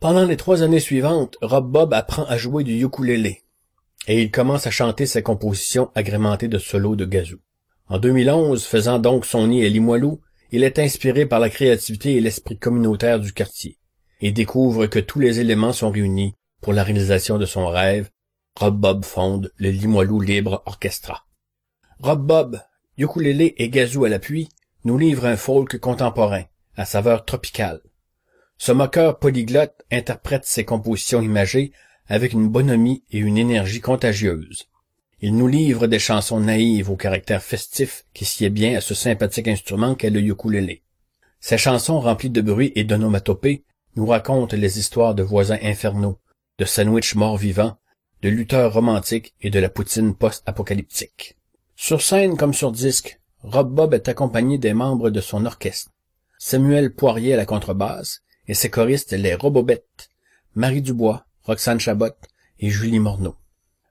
Pendant 0.00 0.24
les 0.24 0.36
trois 0.36 0.62
années 0.62 0.80
suivantes, 0.80 1.36
Rob 1.42 1.70
Bob 1.70 1.94
apprend 1.94 2.24
à 2.24 2.36
jouer 2.36 2.64
du 2.64 2.82
ukulélé 2.82 3.42
et 4.06 4.22
il 4.22 4.30
commence 4.30 4.66
à 4.66 4.70
chanter 4.70 5.06
ses 5.06 5.22
compositions 5.22 5.90
agrémentées 5.94 6.48
de 6.48 6.58
solos 6.58 6.96
de 6.96 7.04
gazou. 7.04 7.38
En 7.88 7.98
2011, 7.98 8.64
faisant 8.64 8.98
donc 8.98 9.26
son 9.26 9.48
nid 9.48 9.64
à 9.64 9.68
Limoilou, 9.68 10.20
il 10.52 10.64
est 10.64 10.78
inspiré 10.78 11.26
par 11.26 11.38
la 11.38 11.50
créativité 11.50 12.16
et 12.16 12.20
l'esprit 12.20 12.58
communautaire 12.58 13.20
du 13.20 13.32
quartier 13.32 13.78
et 14.20 14.32
découvre 14.32 14.86
que 14.86 14.98
tous 14.98 15.20
les 15.20 15.40
éléments 15.40 15.72
sont 15.72 15.90
réunis 15.90 16.34
pour 16.60 16.72
la 16.72 16.82
réalisation 16.82 17.38
de 17.38 17.46
son 17.46 17.66
rêve. 17.66 18.10
Rob 18.56 18.78
Bob 18.78 19.04
fonde 19.04 19.52
le 19.56 19.70
Limoilou 19.70 20.20
Libre 20.20 20.62
Orchestra. 20.66 21.24
Rob 22.00 22.26
Bob, 22.26 22.60
ukulélé 22.98 23.54
et 23.58 23.70
gazou 23.70 24.04
à 24.04 24.08
l'appui, 24.08 24.48
nous 24.84 24.98
livre 24.98 25.26
un 25.26 25.36
folk 25.36 25.78
contemporain, 25.78 26.44
à 26.76 26.84
saveur 26.84 27.24
tropicale. 27.24 27.80
Ce 28.58 28.72
moqueur 28.72 29.18
polyglotte 29.18 29.82
interprète 29.90 30.44
ses 30.44 30.64
compositions 30.64 31.22
imagées 31.22 31.72
avec 32.08 32.32
une 32.32 32.48
bonhomie 32.48 33.04
et 33.10 33.18
une 33.18 33.38
énergie 33.38 33.80
contagieuse. 33.80 34.66
Il 35.22 35.36
nous 35.36 35.48
livre 35.48 35.86
des 35.86 35.98
chansons 35.98 36.40
naïves 36.40 36.90
au 36.90 36.96
caractère 36.96 37.42
festif 37.42 38.04
qui 38.12 38.24
sied 38.24 38.50
bien 38.50 38.76
à 38.76 38.80
ce 38.80 38.94
sympathique 38.94 39.48
instrument 39.48 39.94
qu'est 39.94 40.10
le 40.10 40.20
ukulélé. 40.20 40.82
Ces 41.40 41.56
chansons 41.56 42.00
remplies 42.00 42.30
de 42.30 42.40
bruit 42.40 42.72
et 42.74 42.84
d'onomatopées 42.84 43.64
nous 43.96 44.06
racontent 44.06 44.56
les 44.56 44.78
histoires 44.78 45.14
de 45.14 45.22
voisins 45.22 45.58
infernaux, 45.62 46.18
de 46.58 46.64
sandwichs 46.64 47.14
morts-vivants, 47.14 47.78
de 48.22 48.28
lutteurs 48.28 48.72
romantiques 48.72 49.34
et 49.40 49.50
de 49.50 49.58
la 49.58 49.68
poutine 49.68 50.14
post-apocalyptique. 50.14 51.36
Sur 51.76 52.02
scène 52.02 52.36
comme 52.36 52.54
sur 52.54 52.72
disque, 52.72 53.20
Rob 53.42 53.74
Bob 53.74 53.94
est 53.94 54.08
accompagné 54.08 54.58
des 54.58 54.74
membres 54.74 55.10
de 55.10 55.20
son 55.20 55.46
orchestre. 55.46 55.90
Samuel 56.38 56.94
Poirier 56.94 57.34
à 57.34 57.36
la 57.36 57.46
contrebasse 57.46 58.22
et 58.46 58.54
ses 58.54 58.70
choristes 58.70 59.12
les 59.12 59.34
Robobettes, 59.34 60.10
Marie 60.54 60.82
Dubois, 60.82 61.24
Roxane 61.44 61.80
Chabot 61.80 62.14
et 62.58 62.70
Julie 62.70 62.98
Morneau. 62.98 63.36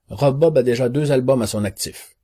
Rob 0.09 0.37
Bob 0.39 0.57
a 0.57 0.63
déjà 0.63 0.89
deux 0.89 1.11
albums 1.11 1.41
à 1.41 1.47
son 1.47 1.63
actif. 1.63 2.15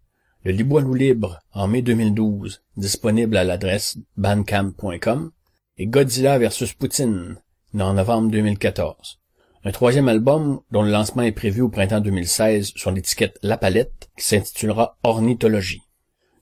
Le 0.43 0.51
Liboilou 0.51 0.93
Libre 0.93 1.39
en 1.53 1.67
mai 1.67 1.81
2012, 1.81 2.61
disponible 2.77 3.37
à 3.37 3.43
l'adresse 3.43 3.97
bandcamp.com, 4.17 5.31
et 5.77 5.87
Godzilla 5.87 6.37
vs 6.37 6.73
Poutine 6.77 7.37
en 7.73 7.93
novembre 7.93 8.29
2014. 8.31 9.19
Un 9.67 9.71
troisième 9.71 10.09
album 10.09 10.59
dont 10.69 10.83
le 10.83 10.91
lancement 10.91 11.23
est 11.23 11.31
prévu 11.31 11.61
au 11.61 11.69
printemps 11.69 11.99
2016 11.99 12.73
sur 12.75 12.91
l'étiquette 12.91 13.39
La 13.41 13.57
Palette 13.57 14.11
qui 14.15 14.23
s'intitulera 14.23 14.99
Ornithologie. 15.01 15.81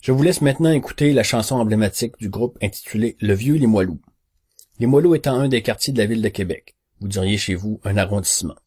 Je 0.02 0.12
vous 0.12 0.24
laisse 0.24 0.42
maintenant 0.42 0.74
écouter 0.74 1.14
la 1.14 1.24
chanson 1.24 1.56
emblématique 1.56 2.17
du 2.19 2.28
groupe 2.28 2.58
intitulée 2.62 3.15
Le 3.21 3.34
Vieux 3.34 3.56
Limoilou. 3.56 4.02
Limoilou 4.80 5.15
étant 5.15 5.36
un 5.36 5.48
des 5.48 5.62
quartiers 5.62 5.94
de 5.94 6.00
la 6.00 6.06
ville 6.06 6.21
de 6.21 6.28
Québec, 6.28 6.76
vous 7.00 7.08
diriez 7.08 7.38
chez 7.38 7.56
vous 7.56 7.80
un 7.86 7.96
arrondissement. 7.96 8.58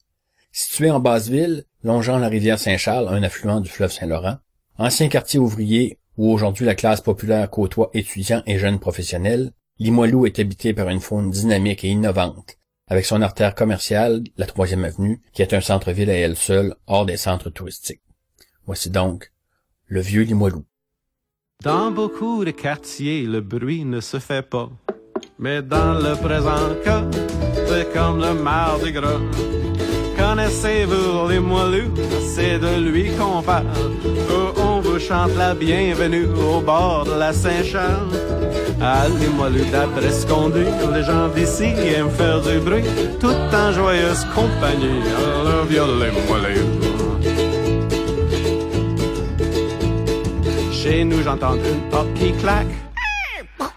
Situé 0.52 0.90
en 0.90 1.00
basse-ville, 1.00 1.64
longeant 1.84 2.16
la 2.16 2.28
rivière 2.28 2.58
Saint-Charles, 2.58 3.08
un 3.10 3.22
affluent 3.22 3.60
du 3.60 3.68
fleuve 3.68 3.92
Saint-Laurent, 3.92 4.38
ancien 4.78 5.08
quartier 5.08 5.38
ouvrier 5.38 5.98
où 6.16 6.32
aujourd'hui 6.32 6.64
la 6.64 6.74
classe 6.74 7.02
populaire 7.02 7.50
côtoie 7.50 7.90
étudiants 7.92 8.42
et 8.46 8.58
jeunes 8.58 8.80
professionnels, 8.80 9.52
Limoilou 9.78 10.24
est 10.24 10.38
habité 10.38 10.72
par 10.72 10.88
une 10.88 11.00
faune 11.00 11.30
dynamique 11.30 11.84
et 11.84 11.88
innovante, 11.88 12.56
avec 12.88 13.04
son 13.04 13.20
artère 13.22 13.54
commerciale, 13.54 14.22
la 14.36 14.46
troisième 14.46 14.84
avenue, 14.84 15.20
qui 15.32 15.42
est 15.42 15.54
un 15.54 15.60
centre-ville 15.60 16.10
à 16.10 16.14
elle 16.14 16.36
seule, 16.36 16.74
hors 16.86 17.06
des 17.06 17.16
centres 17.16 17.50
touristiques. 17.50 18.02
Voici 18.66 18.90
donc 18.90 19.32
le 19.86 20.00
vieux 20.00 20.22
Limoilou. 20.22 20.64
Dans 21.62 21.90
beaucoup 21.90 22.44
de 22.44 22.50
quartiers, 22.50 23.22
le 23.22 23.40
bruit 23.40 23.84
ne 23.84 24.00
se 24.00 24.18
fait 24.18 24.42
pas. 24.42 24.68
Mais 25.38 25.62
dans 25.62 25.94
le 25.94 26.14
présent 26.16 26.74
cas, 26.84 27.04
c'est 27.66 27.92
comme 27.92 28.20
le 28.20 28.34
mardi 28.34 28.92
gras. 28.92 29.20
Connaissez-vous 30.36 31.28
les 31.30 31.40
moelleux? 31.40 31.90
C'est 32.20 32.58
de 32.58 32.90
lui 32.90 33.10
qu'on 33.16 33.40
parle. 33.40 33.64
Oh, 34.30 34.52
on 34.58 34.80
vous 34.80 34.98
chante 34.98 35.34
la 35.34 35.54
bienvenue 35.54 36.26
au 36.26 36.60
bord 36.60 37.06
de 37.06 37.18
la 37.18 37.32
Saint-Charles. 37.32 38.10
Ah, 38.78 39.06
les 39.18 39.28
moelleux 39.28 39.64
d'après 39.72 40.10
ce 40.10 40.26
qu'on 40.26 40.50
dit, 40.50 40.68
les 40.92 41.04
gens 41.04 41.28
d'ici 41.28 41.72
aiment 41.96 42.10
faire 42.10 42.42
du 42.42 42.58
bruit, 42.58 42.84
tout 43.18 43.28
en 43.62 43.72
joyeuse 43.72 44.26
compagnie. 44.34 45.00
You, 45.70 45.84
les 46.00 46.12
moelleux. 46.28 46.66
Chez 50.70 51.02
nous, 51.04 51.22
j'entends 51.22 51.54
une 51.54 51.88
porte 51.90 52.12
qui 52.12 52.32
claque. 52.32 52.76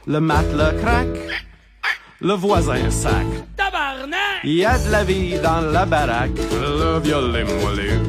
Le 0.05 0.19
matelas 0.19 0.73
craque. 0.73 1.07
Le 2.21 2.33
voisin 2.33 2.91
sac. 2.91 3.25
Tabarnak! 3.55 4.43
Il 4.43 4.55
y 4.55 4.65
a 4.65 4.77
de 4.77 4.91
la 4.91 5.05
vie 5.05 5.39
dans 5.41 5.61
la 5.61 5.85
baraque. 5.85 6.31
Le 6.51 6.99
violet 6.99 7.45
moelleux. 7.45 8.01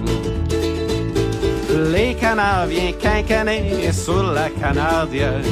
Les 1.93 2.17
canards 2.17 2.67
viennent 2.67 2.95
cancaner 2.95 3.93
sur 3.93 4.33
la 4.33 4.51
canardière. 4.51 5.45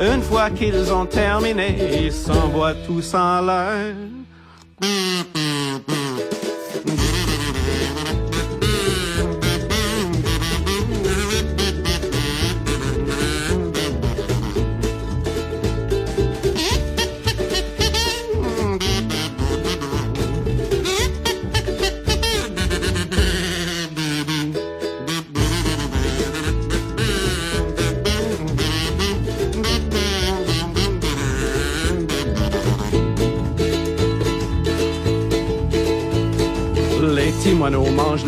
Une 0.00 0.22
fois 0.22 0.48
qu'ils 0.48 0.90
ont 0.90 1.04
terminé, 1.04 2.04
ils 2.04 2.12
s'envoient 2.12 2.74
tous 2.86 3.14
en 3.14 3.42
l'air. 3.42 3.94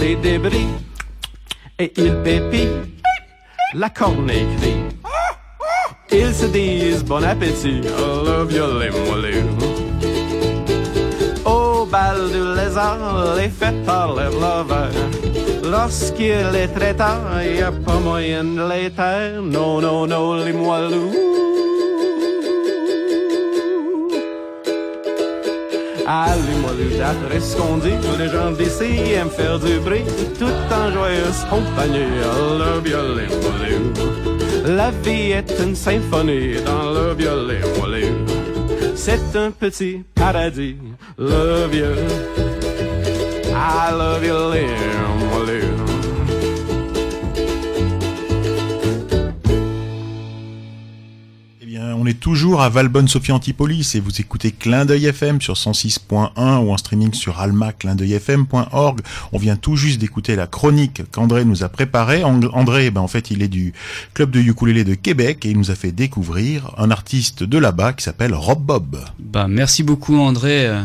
Les 0.04 0.16
débris 0.16 0.68
et 1.78 1.92
ils 1.96 2.16
pépient. 2.22 2.82
La 3.74 3.88
corne 3.88 4.30
écrit. 4.30 4.80
Ils 6.12 6.34
se 6.34 6.46
disent 6.46 7.04
bon 7.04 7.24
appétit. 7.24 7.80
I 7.80 8.26
love 8.26 8.52
you, 8.52 8.66
les. 8.80 9.42
Au 11.44 11.86
bal 11.86 12.18
du 12.34 12.42
lézard, 12.58 13.34
les 13.38 13.50
lèvent 14.18 14.40
leur 14.40 14.64
verre. 14.64 15.08
Lorsqu'il 15.74 16.54
est 16.62 16.72
très 16.78 16.94
tard, 16.94 17.42
y 17.42 17.62
a 17.62 17.72
pas 17.72 17.98
moyen 17.98 18.44
de 18.44 18.64
les 18.70 18.90
taire. 18.90 19.42
Non, 19.42 19.80
non, 19.80 20.06
non, 20.06 20.34
les 20.44 20.52
moelleux. 20.52 21.53
Allez-moi 26.06 26.72
le 26.78 27.40
ce 27.40 27.56
qu'on 27.56 27.78
dit, 27.78 27.96
les 28.18 28.28
gens 28.28 28.50
d'ici 28.50 29.12
aiment 29.14 29.30
faire 29.30 29.58
du 29.58 29.78
bruit, 29.78 30.04
tout 30.38 30.44
en 30.44 30.92
joyeuse 30.92 31.46
compagnie. 31.48 32.10
Les 32.92 33.28
moelleux. 33.42 34.76
La 34.76 34.90
vie 34.90 35.32
est 35.32 35.52
une 35.62 35.74
symphonie 35.74 36.56
dans 36.64 36.90
le 36.92 37.14
violet. 37.14 37.60
C'est 38.94 39.36
un 39.36 39.50
petit 39.50 40.02
paradis, 40.14 40.76
love 41.18 41.74
you. 41.74 41.94
I 43.54 43.90
love 43.92 44.24
you, 44.24 44.52
les 44.52 45.63
on 52.04 52.06
est 52.06 52.20
toujours 52.20 52.60
à 52.60 52.68
Valbonne-Sophie 52.68 53.32
Antipolis 53.32 53.94
et 53.94 54.00
vous 54.00 54.20
écoutez 54.20 54.50
Clin 54.50 54.84
d'œil 54.84 55.06
FM 55.06 55.40
sur 55.40 55.54
106.1 55.54 56.58
ou 56.58 56.70
en 56.70 56.76
streaming 56.76 57.14
sur 57.14 57.40
alma-clindeuilfm.org. 57.40 59.00
On 59.32 59.38
vient 59.38 59.56
tout 59.56 59.76
juste 59.76 60.00
d'écouter 60.00 60.36
la 60.36 60.46
chronique 60.46 61.00
qu'André 61.12 61.46
nous 61.46 61.64
a 61.64 61.70
préparée. 61.70 62.22
And- 62.22 62.50
André, 62.52 62.90
ben, 62.90 63.00
en 63.00 63.08
fait, 63.08 63.30
il 63.30 63.42
est 63.42 63.48
du 63.48 63.72
club 64.12 64.30
de 64.32 64.40
ukulélé 64.40 64.84
de 64.84 64.94
Québec 64.94 65.46
et 65.46 65.50
il 65.52 65.56
nous 65.56 65.70
a 65.70 65.74
fait 65.74 65.92
découvrir 65.92 66.74
un 66.76 66.90
artiste 66.90 67.42
de 67.42 67.56
là-bas 67.56 67.94
qui 67.94 68.04
s'appelle 68.04 68.34
Rob 68.34 68.60
Bob. 68.60 68.98
Bah, 69.18 69.46
merci 69.48 69.82
beaucoup 69.82 70.18
André 70.18 70.66
euh, 70.66 70.82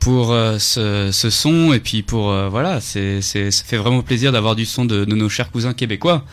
pour 0.00 0.32
euh, 0.32 0.58
ce, 0.58 1.10
son 1.12 1.74
et 1.74 1.80
puis 1.80 2.02
pour 2.02 2.30
euh, 2.30 2.48
voilà, 2.48 2.80
c'est 2.80 3.20
c'est 3.20 3.50
ça 3.50 3.64
fait 3.66 3.76
vraiment 3.76 4.00
plaisir 4.00 4.32
d'avoir 4.32 4.56
du 4.56 4.64
son 4.64 4.86
de, 4.86 5.04
nos 5.04 5.28
chers 5.28 5.50
cousins 5.50 5.74
québécois. 5.74 6.24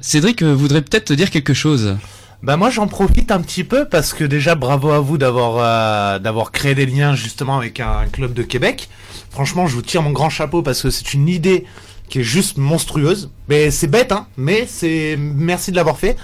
Cédric 0.00 0.42
voudrait 0.42 0.82
peut-être 0.82 1.04
te 1.04 1.12
dire 1.12 1.30
quelque 1.30 1.54
chose. 1.54 1.98
Bah 2.42 2.56
moi 2.56 2.70
j'en 2.70 2.86
profite 2.86 3.32
un 3.32 3.40
petit 3.40 3.64
peu 3.64 3.84
parce 3.84 4.12
que 4.14 4.22
déjà 4.22 4.54
bravo 4.54 4.90
à 4.90 5.00
vous 5.00 5.18
d'avoir 5.18 5.56
euh, 5.58 6.18
d'avoir 6.20 6.52
créé 6.52 6.74
des 6.76 6.86
liens 6.86 7.14
justement 7.16 7.58
avec 7.58 7.80
un 7.80 8.06
club 8.12 8.32
de 8.32 8.42
Québec. 8.44 8.88
Franchement 9.30 9.66
je 9.66 9.74
vous 9.74 9.82
tire 9.82 10.02
mon 10.02 10.12
grand 10.12 10.30
chapeau 10.30 10.62
parce 10.62 10.82
que 10.82 10.90
c'est 10.90 11.14
une 11.14 11.28
idée 11.28 11.64
qui 12.08 12.20
est 12.20 12.24
juste 12.24 12.56
monstrueuse. 12.56 13.30
Mais 13.48 13.72
c'est 13.72 13.88
bête 13.88 14.12
hein, 14.12 14.26
mais 14.36 14.66
c'est 14.68 15.16
merci 15.18 15.72
de 15.72 15.76
l'avoir 15.76 15.98
fait. 15.98 16.16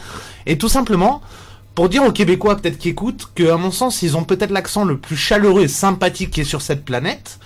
Et 0.47 0.57
tout 0.57 0.69
simplement 0.69 1.21
pour 1.75 1.89
dire 1.89 2.05
aux 2.05 2.13
Québécois 2.13 2.57
peut-être 2.57 2.79
qui 2.79 2.91
écoutent 2.91 3.31
que 3.35 3.51
à 3.51 3.57
mon 3.57 3.73
sens 3.73 4.03
ils 4.03 4.17
ont 4.17 4.23
peut-être 4.23 4.53
l'accent 4.53 4.85
le 4.85 4.97
plus 4.97 5.17
chaleureux 5.17 5.65
et 5.65 5.69
sympathique 5.69 6.31
qui 6.31 6.43
est 6.43 6.45
sur 6.45 6.63
cette 6.63 6.85
planète 6.85 7.41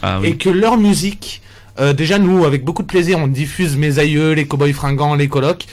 Ah 0.00 0.20
oui. 0.20 0.28
et 0.28 0.36
que 0.36 0.48
leur 0.48 0.76
musique, 0.76 1.42
euh, 1.80 1.92
déjà 1.92 2.20
nous, 2.20 2.44
avec 2.44 2.64
beaucoup 2.64 2.82
de 2.82 2.86
plaisir, 2.86 3.18
on 3.18 3.26
diffuse 3.26 3.76
Mes 3.76 3.98
Aïeux, 3.98 4.34
les 4.34 4.46
Cowboys 4.46 4.72
Fringants, 4.72 5.16
les 5.16 5.26
Colocs, 5.26 5.66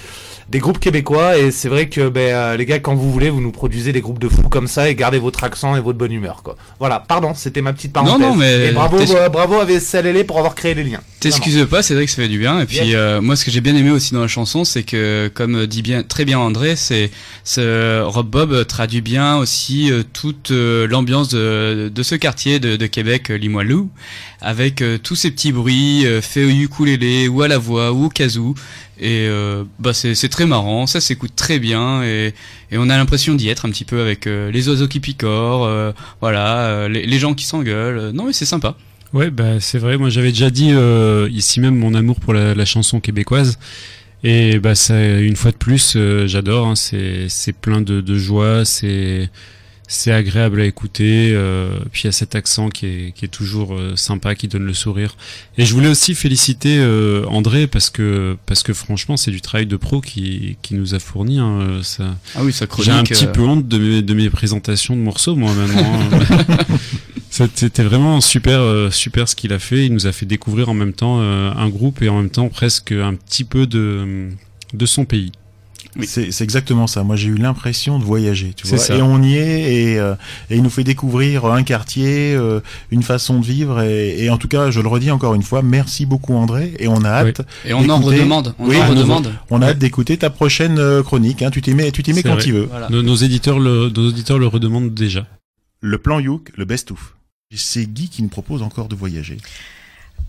des 0.50 0.60
groupes 0.60 0.80
québécois, 0.80 1.38
et 1.38 1.52
c'est 1.52 1.70
vrai 1.70 1.90
que 1.90 2.10
ben, 2.10 2.34
euh, 2.34 2.58
les 2.58 2.66
gars, 2.66 2.80
quand 2.80 2.96
vous 2.96 3.12
voulez, 3.12 3.30
vous 3.30 3.42
nous 3.42 3.52
produisez 3.52 3.92
des 3.92 4.02
groupes 4.02 4.20
de 4.20 4.28
fous 4.28 4.50
comme 4.50 4.68
ça, 4.68 4.90
et 4.90 4.96
gardez 4.96 5.20
votre 5.20 5.44
accent 5.44 5.76
et 5.76 5.80
votre 5.80 5.98
bonne 5.98 6.12
humeur. 6.12 6.42
quoi. 6.44 6.56
Voilà, 6.80 7.00
pardon, 7.00 7.34
c'était 7.36 7.62
ma 7.62 7.74
petite 7.74 7.94
parenthèse. 7.94 8.20
Non, 8.20 8.30
non, 8.32 8.36
mais 8.36 8.68
Et 8.68 8.72
bravo, 8.72 8.98
euh, 9.00 9.30
bravo 9.30 9.60
à 9.60 9.66
VSLL 9.66 10.26
pour 10.26 10.40
avoir 10.40 10.56
créé 10.56 10.74
les 10.74 10.84
liens. 10.84 11.02
T'excuses 11.20 11.68
pas, 11.70 11.84
Cédric, 11.84 12.10
ça 12.10 12.16
fait 12.16 12.30
du 12.30 12.40
bien. 12.40 12.62
Et 12.62 12.66
puis 12.66 12.96
euh, 12.96 13.22
moi, 13.22 13.36
ce 13.36 13.44
que 13.44 13.52
j'ai 13.52 13.60
bien 13.60 13.76
aimé 13.76 13.92
aussi 13.92 14.14
dans 14.14 14.22
la 14.22 14.28
chanson, 14.28 14.64
c'est 14.64 14.84
que, 14.84 15.30
comme 15.34 15.66
dit 15.66 15.82
bien 15.82 16.02
très 16.02 16.24
bien 16.24 16.40
André, 16.40 16.78
c'est 16.78 17.12
ce 17.44 18.02
Rob 18.04 18.30
Bob 18.30 18.66
traduit 18.66 19.02
bien 19.02 19.38
aussi 19.38 19.92
euh, 19.92 20.04
toute 20.14 20.52
euh, 20.52 20.88
l'ambiance 20.88 21.30
de, 21.30 21.92
de 21.94 22.04
ce 22.04 22.16
quartier 22.16 22.60
de, 22.60 22.76
de 22.78 22.86
Québec, 22.88 23.30
Limoilou, 23.30 23.90
avec 24.42 24.84
tous 25.04 25.16
ces 25.16 25.32
petits 25.32 25.52
bruits 25.52 26.06
euh, 26.06 26.22
faits 26.22 26.46
au 26.46 26.50
ukulélé 26.50 27.28
ou 27.28 27.42
à 27.42 27.48
la 27.48 27.58
voix 27.58 27.92
ou 27.92 28.06
au 28.06 28.10
kazoo. 28.10 28.56
Et 29.00 29.28
euh, 29.30 29.64
bah 29.80 29.94
c'est 29.94 30.30
très 30.30 30.46
marrant, 30.46 30.86
ça 30.86 31.00
s'écoute 31.00 31.32
très 31.36 31.58
bien 31.60 32.04
et, 32.04 32.34
et 32.72 32.78
on 32.78 32.90
a 32.90 32.98
l'impression 32.98 33.34
d'y 33.36 33.48
être 33.48 33.66
un 33.66 33.70
petit 33.70 33.86
peu 33.86 34.02
avec 34.02 34.28
euh, 34.28 34.52
les 34.52 34.68
oiseaux 34.68 34.88
qui 34.90 35.00
picorent, 35.00 35.66
euh, 35.66 35.92
voilà, 36.20 36.66
euh, 36.66 36.90
les, 36.90 37.06
les 37.06 37.20
gens 37.20 37.34
qui 37.34 37.46
s'engueulent. 37.46 38.12
Non 38.14 38.26
mais 38.26 38.34
c'est 38.34 38.46
sympa. 38.46 38.76
Ouais, 39.12 39.32
bah 39.32 39.60
c'est 39.60 39.80
vrai. 39.80 39.98
Moi, 39.98 40.10
j'avais 40.10 40.30
déjà 40.30 40.52
dit 40.52 40.70
euh, 40.72 41.28
ici 41.32 41.60
même 41.60 41.76
mon 41.76 41.96
amour 41.96 42.20
pour 42.20 42.32
la, 42.34 42.54
la 42.54 42.66
chanson 42.66 43.00
québécoise. 43.00 43.58
Et 44.24 44.60
bah 44.60 44.76
ça, 44.76 45.02
une 45.02 45.36
fois 45.36 45.52
de 45.52 45.58
plus, 45.58 45.94
euh, 45.96 46.28
j'adore. 46.28 46.68
hein. 46.68 46.76
C'est 46.76 47.54
plein 47.54 47.82
de, 47.82 48.02
de 48.02 48.16
joie. 48.18 48.66
C'est 48.66 49.30
c'est 49.92 50.12
agréable 50.12 50.62
à 50.62 50.66
écouter. 50.66 51.32
Euh, 51.34 51.72
puis 51.92 52.04
il 52.04 52.06
y 52.06 52.10
a 52.10 52.12
cet 52.12 52.36
accent 52.36 52.70
qui 52.70 52.86
est 52.86 53.12
qui 53.14 53.26
est 53.26 53.30
toujours 53.30 53.74
euh, 53.74 53.96
sympa, 53.96 54.36
qui 54.36 54.48
donne 54.48 54.64
le 54.64 54.76
sourire. 54.76 55.16
Et 55.58 55.66
je 55.66 55.74
voulais 55.74 55.90
aussi 55.90 56.14
féliciter 56.14 56.78
euh, 56.78 57.26
André 57.26 57.66
parce 57.66 57.90
que 57.90 58.38
parce 58.46 58.62
que 58.62 58.72
franchement, 58.72 59.18
c'est 59.18 59.32
du 59.32 59.42
travail 59.42 59.66
de 59.66 59.76
pro 59.76 60.00
qui 60.00 60.58
qui 60.62 60.76
nous 60.76 60.94
a 60.94 61.00
fourni. 61.00 61.40
hein, 61.40 61.80
ça. 61.82 62.16
Ah 62.36 62.44
oui, 62.44 62.54
sa 62.54 62.68
J'ai 62.82 62.92
un 62.92 63.04
petit 63.04 63.26
peu 63.26 63.42
honte 63.42 63.68
de 63.68 63.78
mes 63.80 64.02
de 64.04 64.14
mes 64.14 64.30
présentations 64.30 64.96
de 64.96 65.02
morceaux 65.02 65.36
moi 65.36 65.52
maintenant. 65.54 66.00
hein. 66.12 66.58
C'était 67.32 67.84
vraiment 67.84 68.22
super, 68.22 68.92
super 68.92 69.30
ce 69.30 69.36
qu'il 69.36 69.54
a 69.54 69.60
fait. 69.60 69.86
Il 69.86 69.94
nous 69.94 70.08
a 70.08 70.12
fait 70.12 70.26
découvrir 70.26 70.68
en 70.70 70.74
même 70.74 70.94
temps 70.94 71.22
un 71.22 71.70
groupe 71.70 72.02
et 72.02 72.10
en 72.10 72.18
même 72.18 72.30
temps 72.32 72.50
presque 72.50 72.92
un 72.92 73.14
petit 73.14 73.44
peu 73.44 73.66
de, 73.66 74.30
de 74.74 74.86
son 74.86 75.06
pays. 75.06 75.32
C'est 76.04 76.32
c'est 76.32 76.44
exactement 76.44 76.88
ça. 76.88 77.04
Moi, 77.04 77.16
j'ai 77.16 77.30
eu 77.30 77.36
l'impression 77.36 77.98
de 78.00 78.04
voyager, 78.04 78.54
tu 78.56 78.68
C'est 78.68 78.76
vois. 78.76 78.86
ça. 78.86 78.96
Et 78.96 79.02
on 79.02 79.22
y 79.24 79.36
est, 79.36 79.74
et, 79.74 80.00
euh, 80.00 80.14
et 80.50 80.56
il 80.58 80.64
nous 80.64 80.70
fait 80.70 80.84
découvrir 80.84 81.46
un 81.46 81.64
quartier, 81.64 82.34
euh, 82.36 82.60
une 82.92 83.04
façon 83.04 83.40
de 83.40 83.46
vivre. 83.46 83.82
Et, 83.82 84.24
et 84.24 84.30
en 84.30 84.38
tout 84.38 84.48
cas, 84.48 84.70
je 84.72 84.82
le 84.82 84.88
redis 84.88 85.12
encore 85.12 85.34
une 85.36 85.44
fois, 85.44 85.62
merci 85.62 86.06
beaucoup 86.06 86.34
André. 86.36 86.74
Et 86.80 86.88
on 86.88 87.04
a 87.04 87.10
hâte. 87.10 87.42
Et 87.66 87.74
on 87.74 87.80
en 87.90 87.98
d'écouter- 88.00 88.18
redemande, 88.18 88.56
on 88.60 88.68
Oui, 88.68 88.78
en 88.78 88.88
redemande. 88.88 89.34
On 89.50 89.62
a 89.62 89.68
hâte 89.70 89.80
d'écouter 89.80 90.18
ta 90.18 90.30
prochaine 90.30 90.78
euh, 90.80 91.02
chronique. 91.04 91.42
Hein. 91.42 91.50
Tu 91.52 91.62
t'y 91.62 91.74
mets, 91.74 91.92
tu 91.92 92.04
t'y 92.04 92.14
mets 92.14 92.24
quand 92.24 92.36
vrai. 92.36 92.44
tu 92.44 92.52
veux. 92.52 92.70
Nos, 92.90 93.02
nos 93.02 93.16
éditeurs 93.16 93.60
le, 93.60 93.90
nos 93.90 94.08
auditeurs 94.10 94.38
le 94.40 94.48
redemandent 94.48 94.94
déjà. 94.94 95.26
Le 95.82 95.98
plan 95.98 96.20
Youk, 96.20 96.52
le 96.56 96.66
best-of. 96.66 97.16
C'est 97.56 97.86
Guy 97.92 98.10
qui 98.10 98.22
nous 98.22 98.30
propose 98.30 98.62
encore 98.62 98.90
de 98.90 98.96
voyager. 98.96 99.38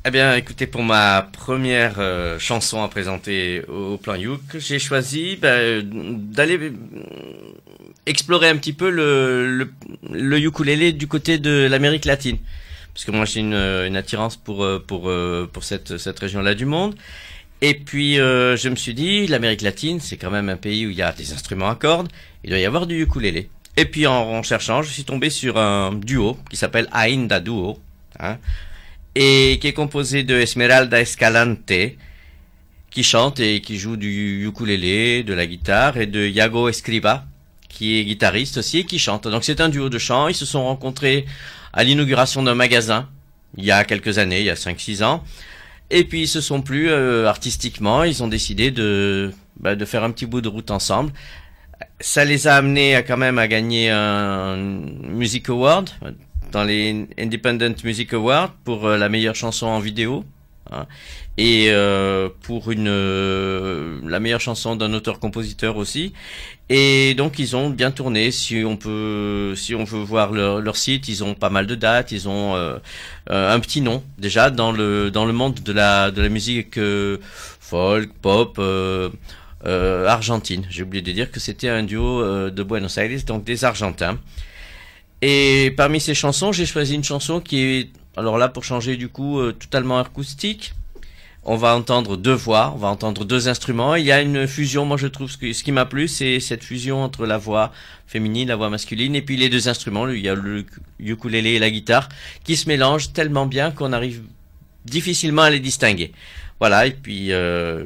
Eh 0.07 0.11
bien, 0.11 0.35
écoutez, 0.35 0.67
pour 0.67 0.83
ma 0.83 1.29
première 1.31 1.97
euh, 1.99 2.39
chanson 2.39 2.83
à 2.83 2.89
présenter 2.89 3.63
au, 3.69 3.99
plan 3.99 4.15
Youk, 4.15 4.41
j'ai 4.55 4.79
choisi 4.79 5.37
bah, 5.37 5.59
d'aller 5.83 6.59
euh, 6.59 6.73
explorer 8.07 8.49
un 8.49 8.57
petit 8.57 8.73
peu 8.73 8.89
le, 8.89 9.69
le, 10.11 10.39
ukulélé 10.39 10.95
du 10.95 11.07
côté 11.07 11.37
de 11.37 11.67
l'Amérique 11.71 12.07
latine. 12.07 12.39
Parce 12.95 13.05
que 13.05 13.11
moi, 13.11 13.27
j'ai 13.27 13.41
une, 13.41 13.53
une 13.53 13.95
attirance 13.95 14.39
pour, 14.39 14.65
euh, 14.65 14.83
euh, 14.91 15.47
cette, 15.61 16.19
région-là 16.19 16.55
du 16.55 16.65
monde. 16.65 16.95
Et 17.61 17.75
puis, 17.75 18.19
euh, 18.19 18.57
je 18.57 18.71
me 18.71 18.77
suis 18.77 18.95
dit, 18.95 19.27
l'Amérique 19.27 19.61
latine, 19.61 20.01
c'est 20.01 20.17
quand 20.17 20.31
même 20.31 20.49
un 20.49 20.57
pays 20.57 20.87
où 20.87 20.91
il 20.91 20.97
y 20.97 21.03
a 21.03 21.13
des 21.13 21.35
instruments 21.35 21.69
à 21.69 21.75
cordes. 21.75 22.09
Il 22.43 22.49
doit 22.49 22.59
y 22.59 22.65
avoir 22.65 22.87
du 22.87 23.03
ukulélé. 23.03 23.51
Et 23.77 23.85
puis, 23.85 24.07
en, 24.07 24.15
en 24.15 24.43
cherchant, 24.43 24.81
je 24.81 24.89
suis 24.89 25.05
tombé 25.05 25.29
sur 25.29 25.59
un 25.59 25.93
duo 25.93 26.39
qui 26.49 26.57
s'appelle 26.57 26.89
Ainda 26.91 27.39
Duo. 27.39 27.79
Hein, 28.19 28.39
et 29.15 29.59
qui 29.61 29.69
est 29.69 29.73
composé 29.73 30.23
de 30.23 30.37
Esmeralda 30.37 31.01
Escalante, 31.01 31.73
qui 32.91 33.03
chante 33.03 33.41
et 33.41 33.61
qui 33.61 33.79
joue 33.79 33.97
du 33.97 34.47
ukulélé, 34.47 35.23
de 35.23 35.35
la 35.35 35.47
guitare, 35.47 35.97
et 35.97 36.07
de 36.07 36.27
Iago 36.27 36.69
Escriba, 36.69 37.25
qui 37.69 37.99
est 37.99 38.05
guitariste 38.05 38.59
aussi 38.59 38.79
et 38.79 38.85
qui 38.85 38.99
chante. 38.99 39.29
Donc 39.29 39.45
c'est 39.45 39.61
un 39.61 39.69
duo 39.69 39.89
de 39.89 39.99
chant. 39.99 40.29
Ils 40.29 40.35
se 40.35 40.47
sont 40.47 40.65
rencontrés 40.65 41.25
à 41.73 41.85
l'inauguration 41.85 42.43
d'un 42.43 42.55
magasin 42.55 43.09
il 43.57 43.65
y 43.65 43.71
a 43.71 43.85
quelques 43.85 44.19
années, 44.19 44.41
il 44.41 44.47
y 44.47 44.51
a 44.51 44.55
5-6 44.55 45.03
ans. 45.03 45.25
Et 45.91 46.05
puis 46.05 46.23
ils 46.23 46.29
se 46.29 46.41
sont 46.41 46.63
plus 46.63 46.89
euh, 46.89 47.27
artistiquement, 47.27 48.05
ils 48.05 48.23
ont 48.23 48.29
décidé 48.29 48.71
de, 48.71 49.33
bah, 49.59 49.75
de 49.75 49.85
faire 49.85 50.05
un 50.05 50.11
petit 50.11 50.27
bout 50.27 50.41
de 50.41 50.49
route 50.49 50.71
ensemble. 50.71 51.13
Ça 51.99 52.25
les 52.25 52.47
a 52.47 52.57
amenés 52.57 52.95
à, 52.95 53.03
quand 53.03 53.17
même 53.17 53.39
à 53.39 53.49
gagner 53.49 53.91
un 53.91 54.57
Music 54.57 55.49
Award 55.49 55.91
dans 56.51 56.65
les 56.65 57.07
Independent 57.19 57.85
Music 57.85 58.13
Awards 58.13 58.53
pour 58.65 58.87
euh, 58.87 58.97
la 58.97 59.09
meilleure 59.09 59.35
chanson 59.35 59.67
en 59.67 59.81
vidéo. 59.81 60.25
hein, 60.71 60.87
et 61.37 61.69
euh, 61.71 62.29
pour 62.43 62.71
une 62.71 62.89
euh, 62.89 64.01
la 64.07 64.21
meilleure 64.21 64.41
chanson 64.41 64.77
d'un 64.77 64.93
auteur-compositeur 64.93 65.77
aussi. 65.77 66.13
Et 66.69 67.15
donc 67.15 67.39
ils 67.39 67.57
ont 67.57 67.71
bien 67.71 67.91
tourné. 67.91 68.31
Si 68.31 68.63
on 68.65 68.77
peut, 68.77 69.55
si 69.57 69.75
on 69.75 69.85
veut 69.85 70.03
voir 70.03 70.33
leur, 70.33 70.77
site, 70.77 71.09
ils 71.09 71.25
ont 71.25 71.35
pas 71.35 71.51
mal 71.51 71.67
de 71.67 71.75
dates. 71.75 72.13
Ils 72.13 72.29
ont 72.29 72.55
un 73.27 73.61
petit 73.61 73.81
nom 73.81 74.03
déjà 74.19 74.51
dans 74.51 74.71
le 74.71 75.11
dans 75.11 75.25
le 75.25 75.33
monde 75.33 75.61
de 75.65 75.73
la 75.73 76.11
de 76.11 76.23
la 76.23 76.29
musique 76.29 76.79
folk, 77.61 78.13
pop. 78.23 78.61
argentine. 79.65 80.65
J'ai 80.71 80.83
oublié 80.85 81.03
de 81.03 81.13
dire 81.13 81.31
que 81.31 81.41
c'était 81.41 81.69
un 81.69 81.83
duo 81.83 82.23
de 82.51 82.63
Buenos 82.63 82.97
Aires, 82.99 83.25
donc 83.27 83.45
des 83.45 83.65
Argentins. 83.65 84.19
Et 85.23 85.73
parmi 85.77 86.01
ces 86.01 86.15
chansons, 86.15 86.53
j'ai 86.53 86.67
choisi 86.67 86.95
une 86.95 87.05
chanson 87.05 87.41
qui 87.41 87.61
est, 87.61 87.91
alors 88.17 88.39
là, 88.39 88.49
pour 88.49 88.65
changer 88.65 88.97
du 88.97 89.09
coup, 89.09 89.39
euh, 89.39 89.53
totalement 89.53 89.99
acoustique. 89.99 90.73
On 91.43 91.57
va 91.57 91.75
entendre 91.75 92.17
deux 92.17 92.35
voix, 92.35 92.73
on 92.75 92.79
va 92.79 92.89
entendre 92.89 93.25
deux 93.25 93.49
instruments. 93.49 93.95
Il 93.95 94.05
y 94.05 94.13
a 94.13 94.21
une 94.21 94.47
fusion, 94.47 94.85
moi 94.85 94.99
je 94.99 95.07
trouve 95.07 95.31
ce, 95.31 95.39
qui 95.39 95.73
m'a 95.73 95.87
plu, 95.87 96.07
c'est 96.07 96.39
cette 96.39 96.63
fusion 96.63 97.03
entre 97.03 97.25
la 97.25 97.39
voix 97.39 97.73
féminine, 98.07 98.49
la 98.49 98.57
voix 98.57 98.69
masculine, 98.69 99.15
et 99.15 99.23
puis 99.23 99.39
les 99.39 99.49
deux 99.49 99.69
instruments, 99.69 100.07
il 100.09 100.21
y 100.21 100.29
a 100.29 100.35
le 100.35 100.67
ukulélé 100.99 101.53
et 101.53 101.59
la 101.59 101.71
guitare, 101.71 102.11
qui 102.45 102.57
se 102.57 102.69
mélangent 102.69 103.15
tellement 103.15 103.47
bien 103.47 103.71
qu'on 103.71 103.95
arrive 103.95 104.23
difficilement 104.85 105.43
à 105.43 105.51
les 105.51 105.61
distinguer. 105.61 106.13
Voilà, 106.59 106.87
et 106.87 106.91
puis 106.91 107.33
euh, 107.33 107.85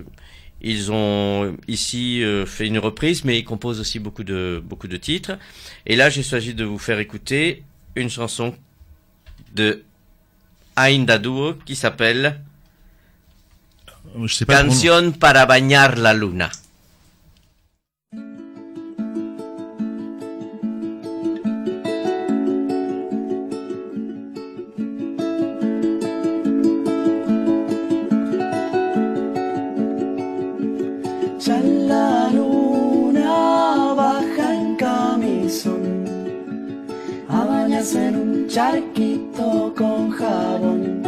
ils 0.67 0.91
ont 0.91 1.57
ici 1.69 2.23
euh, 2.25 2.47
fait 2.47 2.67
une 2.67 2.79
reprise, 2.79 3.23
mais 3.25 3.39
ils 3.39 3.45
composent 3.45 3.81
aussi 3.81 3.99
beaucoup 3.99 4.25
de 4.25 4.63
beaucoup 4.65 4.89
de 4.89 4.97
titres. 4.97 5.33
Et 5.85 5.95
là, 5.95 6.09
j'ai 6.09 6.23
choisi 6.23 6.55
de 6.55 6.65
vous 6.65 6.79
faire 6.79 6.99
écouter 6.99 7.63
une 7.95 8.09
chanson 8.09 8.55
de 9.55 9.85
Ainda 10.75 11.19
Duo 11.19 11.55
qui 11.67 11.77
s'appelle 11.77 12.41
Canción 14.47 15.13
para 15.13 15.45
bañar 15.45 15.99
la 15.99 16.15
luna. 16.15 16.51
Charquito 38.55 39.75
con 39.77 40.11
jabón. 40.11 41.03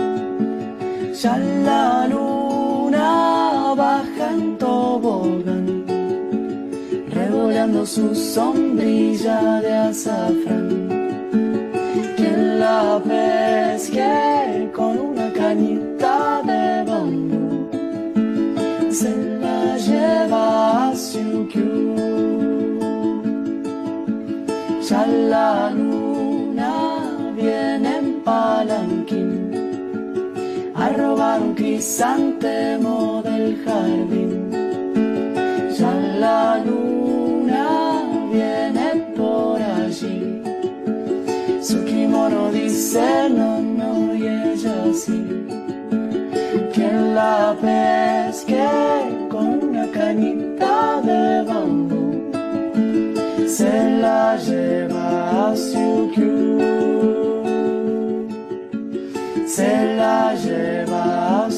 Ya 1.22 1.38
la 1.38 2.09
luna 2.09 3.72
baja 3.76 4.32
en 4.32 4.59
tobogán, 4.59 5.84
revolando 7.09 7.86
su 7.86 8.12
sombrilla 8.16 9.61
de 9.61 9.74
azafrán. 9.90 10.68
Quien 12.16 12.59
la 12.59 13.01
pesque 13.07 14.68
con 14.74 14.99
una 15.11 15.32
cañita 15.32 16.42
de 16.51 16.84
bambú 16.90 17.68
se 18.90 19.12
la 19.42 19.76
lleva 19.86 20.88
a 20.88 20.97
Siukiu. 20.97 21.94
Ya 24.88 25.07
la 25.07 25.70
luna 25.70 25.86
palanquín 28.26 29.30
a 30.74 30.88
robar 30.98 31.40
un 31.40 31.54
crisantemo 31.54 33.22
del 33.22 33.46
jardín. 33.64 34.50
Ya 35.78 35.92
la 36.22 36.58
luna 36.66 37.66
viene 38.32 38.88
por 39.16 39.62
allí. 39.62 40.42
Su 41.62 41.84
kimono 41.84 42.50
dice 42.50 43.28
no, 43.30 43.60
no, 43.60 44.14
y 44.14 44.26
ella 44.26 44.78
sí 44.92 45.20
quien 46.74 47.14
la 47.14 47.56
pesque 47.62 48.68
con 49.30 49.46
una 49.68 49.86
cañita 49.90 51.00
de 51.08 51.42
bambú 51.48 52.30
se 53.46 53.72
la 54.02 54.36
lleva 54.36 55.50
a 55.50 55.56
Siukiu. 55.56 57.25
Se 59.57 59.96
la 59.96 60.34
lleva 60.34 61.48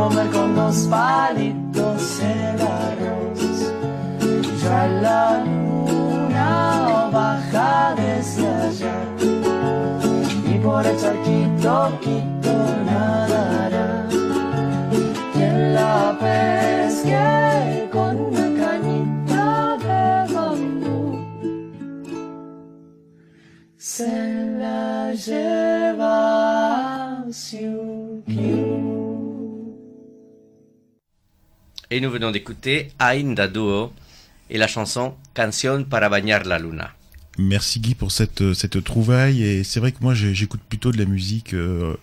comer 0.00 0.30
con 0.30 0.54
dos 0.54 0.76
palitos 0.90 2.20
el 2.20 2.60
arroz. 2.60 3.40
Ya 4.62 4.86
la 5.04 5.44
luna 5.44 7.10
baja 7.12 7.94
desde 7.96 8.46
allá 8.66 8.98
y 10.52 10.58
por 10.58 10.86
el 10.86 10.96
charquito 10.96 11.98
quito 12.00 12.54
nadará. 12.86 14.06
Quien 15.34 15.74
la 15.74 16.16
pesque 16.18 17.88
Et 31.92 32.00
nous 32.00 32.10
venons 32.10 32.30
d'écouter 32.30 32.92
Ainda 33.00 33.48
Duo 33.48 33.92
et 34.48 34.58
la 34.58 34.68
chanson 34.68 35.16
Canción 35.34 35.86
para 35.86 36.08
bañar 36.08 36.46
la 36.46 36.60
luna. 36.60 36.94
Merci 37.40 37.80
Guy 37.80 37.94
pour 37.94 38.12
cette 38.12 38.52
cette 38.52 38.84
trouvaille. 38.84 39.42
Et 39.42 39.64
c'est 39.64 39.80
vrai 39.80 39.92
que 39.92 39.98
moi 40.02 40.14
j'écoute 40.14 40.60
plutôt 40.68 40.92
de 40.92 40.98
la 40.98 41.06
musique 41.06 41.54
euh, 41.54 41.94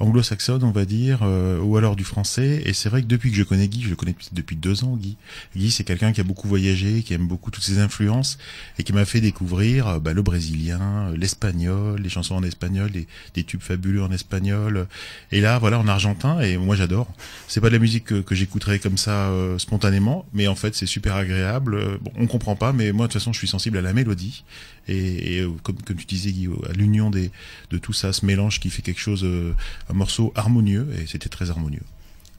anglo-saxonne 0.00 0.64
on 0.64 0.70
va 0.70 0.84
dire 0.84 1.20
euh, 1.22 1.58
ou 1.60 1.78
alors 1.78 1.96
du 1.96 2.04
français. 2.04 2.62
Et 2.66 2.74
c'est 2.74 2.90
vrai 2.90 3.00
que 3.02 3.06
depuis 3.06 3.30
que 3.30 3.36
je 3.36 3.42
connais 3.42 3.68
Guy 3.68 3.82
je 3.82 3.88
le 3.88 3.96
connais 3.96 4.14
depuis 4.32 4.56
deux 4.56 4.84
ans 4.84 4.96
Guy. 4.96 5.16
Guy 5.56 5.70
c'est 5.70 5.84
quelqu'un 5.84 6.12
qui 6.12 6.20
a 6.20 6.24
beaucoup 6.24 6.46
voyagé 6.46 7.02
qui 7.02 7.14
aime 7.14 7.26
beaucoup 7.26 7.50
toutes 7.50 7.64
ses 7.64 7.78
influences 7.78 8.36
et 8.78 8.82
qui 8.82 8.92
m'a 8.92 9.06
fait 9.06 9.20
découvrir 9.20 9.88
euh, 9.88 9.98
bah, 9.98 10.12
le 10.12 10.22
brésilien 10.22 10.80
euh, 11.08 11.16
l'espagnol 11.16 12.00
les 12.00 12.08
chansons 12.10 12.34
en 12.34 12.42
espagnol 12.42 12.90
des, 12.90 13.44
tubes 13.44 13.62
fabuleux 13.62 14.02
en 14.02 14.12
espagnol. 14.12 14.86
Et 15.30 15.40
là 15.40 15.58
voilà 15.58 15.78
en 15.78 15.88
argentin. 15.88 16.40
Et 16.40 16.58
moi 16.58 16.76
j'adore. 16.76 17.08
C'est 17.48 17.60
pas 17.60 17.68
de 17.68 17.74
la 17.74 17.80
musique 17.80 18.04
que, 18.04 18.20
que 18.20 18.34
j'écouterais 18.34 18.78
comme 18.78 18.98
ça 18.98 19.28
euh, 19.30 19.58
spontanément 19.58 20.26
mais 20.34 20.48
en 20.48 20.54
fait 20.54 20.74
c'est 20.74 20.86
super 20.86 21.14
agréable. 21.14 21.76
Euh, 21.76 21.98
bon 22.00 22.12
on 22.16 22.26
comprend 22.26 22.56
pas 22.56 22.72
mais 22.72 22.92
moi 22.92 23.06
de 23.06 23.12
toute 23.12 23.20
façon 23.20 23.32
je 23.32 23.38
suis 23.38 23.48
sensible 23.48 23.78
à 23.78 23.80
la 23.80 23.94
mélodie 23.94 24.44
et, 24.88 25.36
et, 25.36 25.40
euh, 25.40 25.50
comme, 25.62 25.76
comme 25.82 25.96
tu 25.96 26.06
disais 26.06 26.32
Guy 26.32 26.48
à 26.68 26.72
l'union 26.72 27.10
des 27.10 27.30
de 27.70 27.78
tout 27.78 27.92
ça 27.92 28.12
ce 28.12 28.24
mélange 28.26 28.60
qui 28.60 28.70
fait 28.70 28.82
quelque 28.82 29.00
chose 29.00 29.22
euh, 29.24 29.52
un 29.90 29.94
morceau 29.94 30.32
harmonieux 30.34 30.88
et 31.00 31.06
c'était 31.06 31.28
très 31.28 31.50
harmonieux 31.50 31.82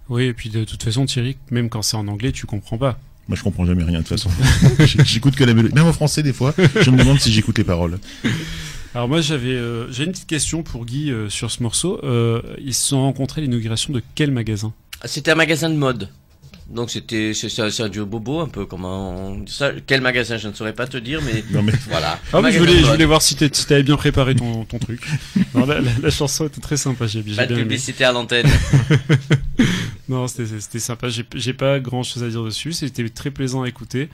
Oui, 0.09 0.25
et 0.25 0.33
puis 0.33 0.49
de 0.49 0.63
toute 0.65 0.83
façon, 0.83 1.05
Thierry, 1.05 1.37
même 1.51 1.69
quand 1.69 1.81
c'est 1.81 1.97
en 1.97 2.07
anglais, 2.07 2.31
tu 2.31 2.45
comprends 2.45 2.77
pas. 2.77 2.99
moi 3.27 3.37
je 3.37 3.43
comprends 3.43 3.65
jamais 3.65 3.83
rien 3.83 3.99
de 4.01 4.05
toute 4.05 4.19
façon 4.19 4.29
j'écoute 5.05 5.35
que 5.35 5.43
la 5.45 5.53
mélodie 5.53 5.73
même 5.73 5.85
en 5.87 5.93
français 5.93 6.23
des 6.23 6.33
fois 6.33 6.53
je 6.81 6.89
me 6.91 6.97
demande 6.97 7.19
si 7.19 7.31
j'écoute 7.31 7.57
les 7.57 7.63
paroles 7.63 7.97
Alors 8.95 9.07
moi, 9.07 9.21
j'avais 9.21 9.55
euh, 9.55 9.91
j'ai 9.91 10.03
une 10.03 10.11
petite 10.11 10.27
question 10.27 10.61
pour 10.61 10.85
Guy 10.85 11.09
euh, 11.09 11.27
sur 11.27 11.49
ce 11.49 11.63
morceau. 11.63 11.99
Euh, 12.03 12.41
ils 12.59 12.75
se 12.75 12.89
sont 12.89 13.01
rencontrés 13.01 13.41
à 13.41 13.43
l'inauguration 13.43 13.91
de 13.91 14.03
quel 14.13 14.29
magasin? 14.29 14.71
C'était 15.05 15.31
un 15.31 15.35
magasin 15.35 15.69
de 15.71 15.75
mode. 15.75 16.09
Donc 16.69 16.89
c'était 16.91 17.33
c'est 17.33 17.81
un 17.83 17.89
duo 17.89 18.05
bobo 18.05 18.39
un 18.39 18.47
peu 18.47 18.65
comment 18.65 19.11
on 19.27 19.39
dit 19.39 19.51
ça 19.51 19.71
quel 19.85 20.01
magasin 20.01 20.37
je 20.37 20.47
ne 20.47 20.53
saurais 20.53 20.73
pas 20.73 20.87
te 20.87 20.97
dire 20.97 21.21
mais, 21.21 21.43
Non, 21.51 21.61
mais- 21.61 21.73
voilà. 21.89 22.19
Ah, 22.31 22.41
mais 22.41 22.51
je 22.51 22.59
voulais, 22.59 22.79
je 22.79 22.85
voulais 22.85 23.05
voir 23.05 23.21
si 23.21 23.35
t'es- 23.35 23.49
si 23.53 23.65
t'avais 23.67 23.83
bien 23.83 23.95
préparé 23.97 24.33
ton, 24.35 24.65
ton 24.65 24.79
truc. 24.79 25.07
Non, 25.53 25.65
la, 25.65 25.81
la- 25.81 25.91
la 26.01 26.09
chanson 26.09 26.47
était 26.47 26.61
très 26.61 26.77
sympa, 26.77 27.05
j'ai 27.05 27.23
j'ai 27.25 27.35
Pas 27.35 27.43
de 27.43 27.49
bien 27.49 27.57
aimé. 27.57 27.65
publicité 27.65 28.03
à 28.05 28.11
l'antenne. 28.11 28.47
non, 30.09 30.27
c'était 30.27 30.59
c'était 30.59 30.79
sympa. 30.79 31.07
J'ai 31.09 31.53
pas 31.53 31.79
grand 31.79 32.03
chose 32.03 32.23
à 32.23 32.29
dire 32.29 32.43
dessus. 32.43 32.73
C'était 32.73 33.07
très 33.09 33.31
plaisant 33.31 33.63
à 33.63 33.67
écouter 33.67 34.09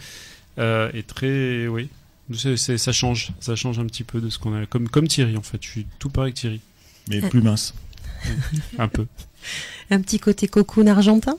euh, 0.57 0.89
et 0.93 1.03
très 1.03 1.67
oui. 1.67 1.89
Ça 2.31 2.91
change, 2.91 3.31
ça 3.39 3.55
change 3.55 3.79
un 3.79 3.85
petit 3.85 4.03
peu 4.03 4.21
de 4.21 4.29
ce 4.29 4.37
qu'on 4.37 4.53
a. 4.61 4.65
Comme 4.65 4.87
comme 4.89 5.07
Thierry 5.07 5.35
en 5.37 5.41
fait. 5.41 5.57
Je 5.61 5.67
suis 5.69 5.85
tout 5.97 6.09
pareil 6.09 6.33
que 6.33 6.39
Thierry. 6.39 6.61
mais 7.09 7.21
plus 7.21 7.41
mince 7.41 7.73
un 8.77 8.87
peu. 8.87 9.05
Un 9.91 10.01
petit 10.01 10.19
côté 10.19 10.47
cocoon 10.47 10.85
argentin? 10.85 11.37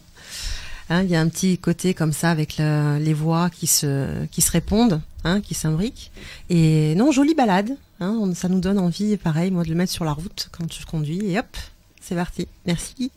Hein, 0.90 1.04
Il 1.04 1.10
y 1.10 1.16
a 1.16 1.20
un 1.20 1.28
petit 1.28 1.56
côté 1.56 1.94
comme 1.94 2.12
ça 2.12 2.30
avec 2.30 2.56
le- 2.58 2.98
les 2.98 3.14
voix 3.14 3.48
qui 3.48 3.66
se, 3.66 4.26
qui 4.26 4.42
se 4.42 4.50
répondent, 4.50 5.00
hein, 5.24 5.40
qui 5.40 5.54
s'imbriquent. 5.54 6.10
Et 6.50 6.94
non, 6.96 7.12
jolie 7.12 7.34
balade. 7.34 7.76
Hein, 8.00 8.32
ça 8.34 8.48
nous 8.48 8.60
donne 8.60 8.78
envie, 8.78 9.16
pareil, 9.16 9.50
moi, 9.50 9.62
de 9.62 9.68
le 9.68 9.74
mettre 9.74 9.92
sur 9.92 10.04
la 10.04 10.12
route 10.12 10.48
quand 10.52 10.70
je 10.72 10.84
conduis. 10.86 11.20
Et 11.30 11.38
hop, 11.38 11.56
c'est 12.00 12.14
parti. 12.16 12.48
Merci. 12.66 13.10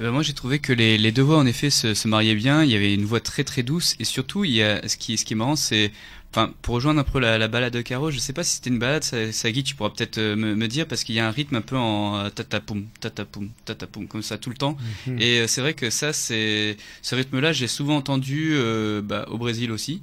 Eh 0.00 0.04
ben, 0.04 0.12
moi 0.12 0.22
j'ai 0.22 0.32
trouvé 0.32 0.60
que 0.60 0.72
les, 0.72 1.10
deux 1.10 1.22
voix 1.22 1.38
en 1.38 1.46
effet 1.46 1.70
se, 1.70 1.92
se 1.92 2.06
mariaient 2.06 2.36
bien, 2.36 2.62
il 2.62 2.70
y 2.70 2.76
avait 2.76 2.94
une 2.94 3.04
voix 3.04 3.18
très 3.18 3.42
très 3.42 3.64
douce 3.64 3.96
et 3.98 4.04
surtout 4.04 4.44
il 4.44 4.52
y 4.52 4.62
a 4.62 4.86
ce 4.86 4.96
qui, 4.96 5.16
ce 5.18 5.24
qui 5.24 5.32
est 5.32 5.36
marrant 5.36 5.56
c'est 5.56 5.90
enfin 6.30 6.52
pour 6.62 6.74
rejoindre 6.76 7.00
un 7.00 7.04
peu 7.04 7.18
la, 7.20 7.38
la 7.38 7.48
balade 7.48 7.72
de 7.72 7.80
Caro, 7.82 8.10
je 8.10 8.18
sais 8.18 8.32
pas 8.32 8.44
si 8.44 8.56
c'était 8.56 8.70
une 8.70 8.78
balade, 8.78 9.04
Guy 9.44 9.62
tu 9.64 9.74
pourras 9.74 9.90
peut-être 9.90 10.18
euh, 10.18 10.36
me, 10.36 10.54
me 10.54 10.68
dire 10.68 10.86
parce 10.86 11.04
qu'il 11.04 11.14
y 11.14 11.20
a 11.20 11.26
un 11.26 11.30
rythme 11.30 11.56
un 11.56 11.60
peu 11.62 11.76
en 11.76 12.16
euh, 12.18 12.28
tatapoum, 12.30 12.86
tatapoum, 13.00 13.50
tatapoum 13.64 14.06
comme 14.08 14.22
ça 14.22 14.36
tout 14.38 14.50
le 14.50 14.56
temps 14.56 14.76
Mhm. 15.06 15.18
et 15.20 15.40
euh, 15.40 15.46
c'est 15.46 15.60
vrai 15.60 15.74
que 15.74 15.90
ça 15.90 16.12
c'est 16.12 16.76
ce 17.02 17.14
rythme 17.14 17.40
là 17.40 17.52
j'ai 17.52 17.66
souvent 17.68 17.96
entendu 17.96 18.50
euh, 18.54 19.00
bah, 19.02 19.26
au 19.30 19.38
Brésil 19.38 19.72
aussi 19.72 20.02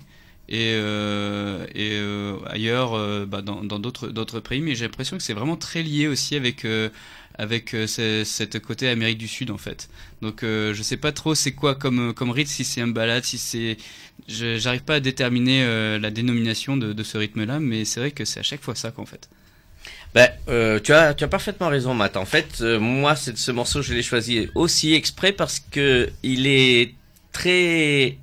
et, 0.50 0.74
euh, 0.76 1.66
et 1.74 1.92
euh, 1.94 2.38
ailleurs 2.48 2.94
euh, 2.94 3.26
bah, 3.26 3.42
dans 3.42 3.80
d'autres 3.80 4.10
d'autres 4.10 4.40
pays 4.40 4.62
mais 4.62 4.76
j'ai 4.76 4.86
l'impression 4.86 5.18
que 5.18 5.24
c'est 5.24 5.34
vraiment 5.34 5.58
très 5.58 5.84
lié 5.84 6.08
aussi 6.08 6.36
avec 6.36 6.66
avec 7.38 7.72
ce- 7.72 8.24
cette 8.24 8.60
côté 8.60 8.88
Amérique 8.88 9.18
du 9.18 9.28
Sud 9.28 9.52
en 9.52 9.58
fait. 9.58 9.90
Donc 10.22 10.42
je 10.44 10.80
sais 10.82 10.98
pas 10.98 11.12
trop 11.12 11.36
c'est 11.36 11.52
quoi 11.52 11.76
comme 11.76 12.14
comme 12.14 12.30
rythme 12.32 12.50
si 12.52 12.64
c'est 12.64 12.82
un 12.82 12.88
balade 12.88 13.24
si 13.26 13.38
c'est 13.38 13.78
je- 14.28 14.58
j'arrive 14.58 14.84
pas 14.84 14.96
à 14.96 15.00
déterminer 15.00 15.64
euh, 15.64 16.00
la 16.00 16.12
dénomination 16.12 16.78
de, 16.78 16.94
de 16.94 17.04
ce 17.04 17.18
rythme 17.18 17.46
là 17.46 17.60
mais 17.60 17.86
c'est 17.86 18.00
vrai 18.00 18.12
que 18.12 18.26
c'est 18.26 18.40
à 18.40 18.44
chaque 18.44 18.62
fois 18.62 18.76
ça 18.76 18.92
qu'en 18.92 19.06
fait. 19.06 19.30
Ben, 20.14 20.30
euh, 20.48 20.80
tu 20.80 20.94
as, 20.94 21.14
tu 21.14 21.26
as 21.26 21.28
parfaitement 21.28 21.68
raison, 21.68 21.94
Matt. 21.94 22.16
En 22.16 22.24
fait, 22.26 22.60
euh, 22.62 22.80
moi, 22.80 23.18
c'est 23.18 23.38
ce 23.38 23.52
morceau, 23.52 23.82
je 23.82 23.94
l'ai 23.94 24.02
choisi 24.02 24.48
aussi 24.56 24.94
exprès 24.94 25.34
parce 25.34 25.60
que 25.60 26.10
il 26.24 26.48
est 26.48 26.94
très 27.34 28.18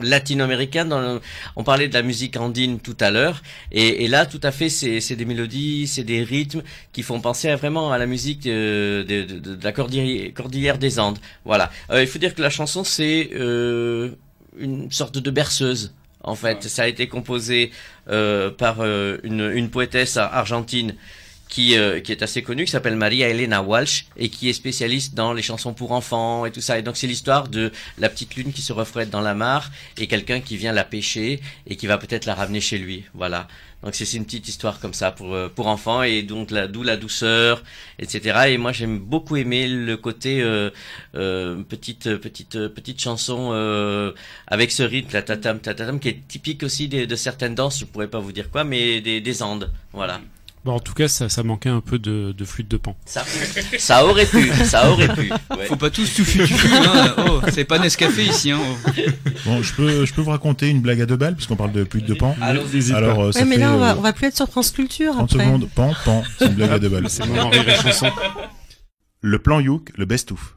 latino-américain. 0.00 0.84
Le- 0.88 1.20
On 1.56 1.62
parlait 1.64 1.88
de 1.88 1.94
la 1.94 2.02
musique 2.02 2.36
andine 2.36 2.80
tout 2.80 2.96
à 3.00 3.10
l'heure, 3.10 3.42
et, 3.70 4.04
et 4.04 4.08
là, 4.08 4.26
tout 4.26 4.40
à 4.42 4.50
fait, 4.50 4.68
c'est 4.70 5.14
des 5.16 5.24
mélodies, 5.26 5.86
c'est 5.86 6.04
des 6.04 6.22
rythmes 6.22 6.62
qui 6.92 7.02
font 7.02 7.20
penser 7.20 7.48
à 7.50 7.56
vraiment 7.56 7.92
à 7.92 7.98
la 7.98 8.06
musique 8.06 8.46
euh, 8.46 9.04
de, 9.04 9.22
de- 9.24 9.38
de- 9.56 9.62
la 9.64 9.72
cordillère 9.72 10.78
des 10.78 10.98
Andes. 10.98 11.18
Voilà. 11.44 11.70
Euh, 11.90 12.00
il 12.02 12.06
faut 12.08 12.18
dire 12.18 12.34
que 12.34 12.42
la 12.42 12.50
chanson, 12.50 12.82
c'est 12.82 13.30
euh, 13.34 14.10
une 14.58 14.90
sorte 14.90 15.18
de 15.18 15.30
berceuse. 15.30 15.92
En 16.22 16.34
fait, 16.34 16.64
ça 16.64 16.84
a 16.84 16.86
été 16.86 17.06
composé 17.06 17.70
euh, 18.08 18.50
par 18.50 18.76
euh, 18.80 19.18
une, 19.24 19.50
une 19.54 19.68
poétesse 19.70 20.16
argentine 20.16 20.94
qui, 21.48 21.76
euh, 21.76 22.00
qui 22.00 22.12
est 22.12 22.22
assez 22.22 22.42
connue, 22.42 22.64
qui 22.64 22.72
s'appelle 22.72 22.96
Maria 22.96 23.28
Elena 23.28 23.62
Walsh 23.62 24.06
et 24.16 24.28
qui 24.28 24.48
est 24.48 24.52
spécialiste 24.52 25.14
dans 25.14 25.32
les 25.32 25.42
chansons 25.42 25.72
pour 25.72 25.92
enfants 25.92 26.46
et 26.46 26.50
tout 26.50 26.60
ça. 26.60 26.78
Et 26.78 26.82
donc 26.82 26.96
c'est 26.96 27.06
l'histoire 27.06 27.48
de 27.48 27.70
la 27.98 28.08
petite 28.08 28.34
lune 28.34 28.52
qui 28.52 28.62
se 28.62 28.72
reflète 28.72 29.10
dans 29.10 29.20
la 29.20 29.34
mare 29.34 29.70
et 29.98 30.06
quelqu'un 30.06 30.40
qui 30.40 30.56
vient 30.56 30.72
la 30.72 30.84
pêcher 30.84 31.40
et 31.66 31.76
qui 31.76 31.86
va 31.86 31.98
peut-être 31.98 32.24
la 32.24 32.34
ramener 32.34 32.60
chez 32.60 32.78
lui. 32.78 33.04
Voilà. 33.14 33.46
Donc 33.84 33.94
c'est 33.94 34.10
une 34.14 34.24
petite 34.24 34.48
histoire 34.48 34.80
comme 34.80 34.94
ça 34.94 35.10
pour 35.12 35.34
euh, 35.34 35.48
pour 35.54 35.66
enfants 35.66 36.02
et 36.02 36.22
donc 36.22 36.50
la 36.50 36.66
d'où 36.68 36.82
la 36.82 36.96
douceur, 36.96 37.62
etc. 37.98 38.44
Et 38.48 38.56
moi 38.58 38.72
j'aime 38.72 38.98
beaucoup 38.98 39.36
aimer 39.36 39.68
le 39.68 39.96
côté 39.98 40.40
euh, 40.42 40.70
euh, 41.14 41.62
petite 41.62 42.16
petite 42.16 42.68
petite 42.68 43.00
chanson 43.00 43.50
euh, 43.52 44.12
avec 44.46 44.72
ce 44.72 44.82
rythme 44.82 45.10
la 45.12 45.22
tatam 45.22 45.60
tatatam 45.60 46.00
qui 46.00 46.08
est 46.08 46.26
typique 46.26 46.62
aussi 46.62 46.88
des- 46.88 47.06
de 47.06 47.14
certaines 47.16 47.54
danses. 47.54 47.78
Je 47.80 47.84
pourrais 47.84 48.08
pas 48.08 48.20
vous 48.20 48.32
dire 48.32 48.50
quoi, 48.50 48.64
mais 48.64 49.02
des, 49.02 49.20
des 49.20 49.42
Andes. 49.42 49.70
Voilà. 49.92 50.20
Bon, 50.64 50.72
en 50.72 50.78
tout 50.80 50.94
cas, 50.94 51.08
ça, 51.08 51.28
ça 51.28 51.42
manquait 51.42 51.68
un 51.68 51.80
peu 51.82 51.98
de, 51.98 52.32
de 52.36 52.44
flûte 52.46 52.68
de 52.70 52.78
pan. 52.78 52.96
Ça, 53.04 53.22
ça 53.78 54.06
aurait 54.06 54.24
pu, 54.24 54.48
ça 54.64 54.90
aurait 54.90 55.12
pu. 55.14 55.30
ouais. 55.58 55.66
Faut 55.66 55.76
pas 55.76 55.90
tous 55.90 56.14
tout 56.14 56.24
fumer, 56.24 56.46
hein. 56.72 57.14
Oh, 57.18 57.40
c'est 57.52 57.64
pas 57.64 57.78
Nescafé 57.78 58.24
ici 58.24 58.50
hein. 58.50 58.60
bon 59.44 59.62
je 59.62 59.74
peux 59.74 60.06
je 60.06 60.14
peux 60.14 60.22
vous 60.22 60.30
raconter 60.30 60.68
une 60.70 60.80
blague 60.80 61.00
à 61.02 61.06
deux 61.06 61.16
balles 61.16 61.34
puisqu'on 61.34 61.56
parle 61.56 61.72
de 61.72 61.84
plus 61.84 62.00
de 62.02 62.14
pan 62.14 62.34
Allons-y. 62.40 62.92
alors 62.94 63.24
euh, 63.24 63.32
ça 63.32 63.40
Ouais, 63.40 63.44
mais 63.46 63.56
fait, 63.56 63.60
là, 63.60 63.72
on 63.74 63.78
va, 63.78 63.90
euh, 63.92 63.94
on 63.98 64.00
va 64.00 64.12
plus 64.14 64.26
être 64.28 64.36
sur 64.36 64.48
France 64.48 64.70
Culture 64.70 65.12
30 65.12 65.32
après. 65.32 65.44
secondes 65.44 65.68
pan 65.74 65.92
pan 66.04 66.22
c'est 66.38 66.46
une 66.46 66.54
blague 66.54 66.72
à 66.72 66.78
deux 66.78 66.88
balles 66.88 67.10
C'est 67.10 67.24
chanson. 67.82 68.10
le 69.20 69.38
plan 69.38 69.60
Youk 69.60 69.90
le 69.96 70.04
best 70.06 70.32
of 70.32 70.56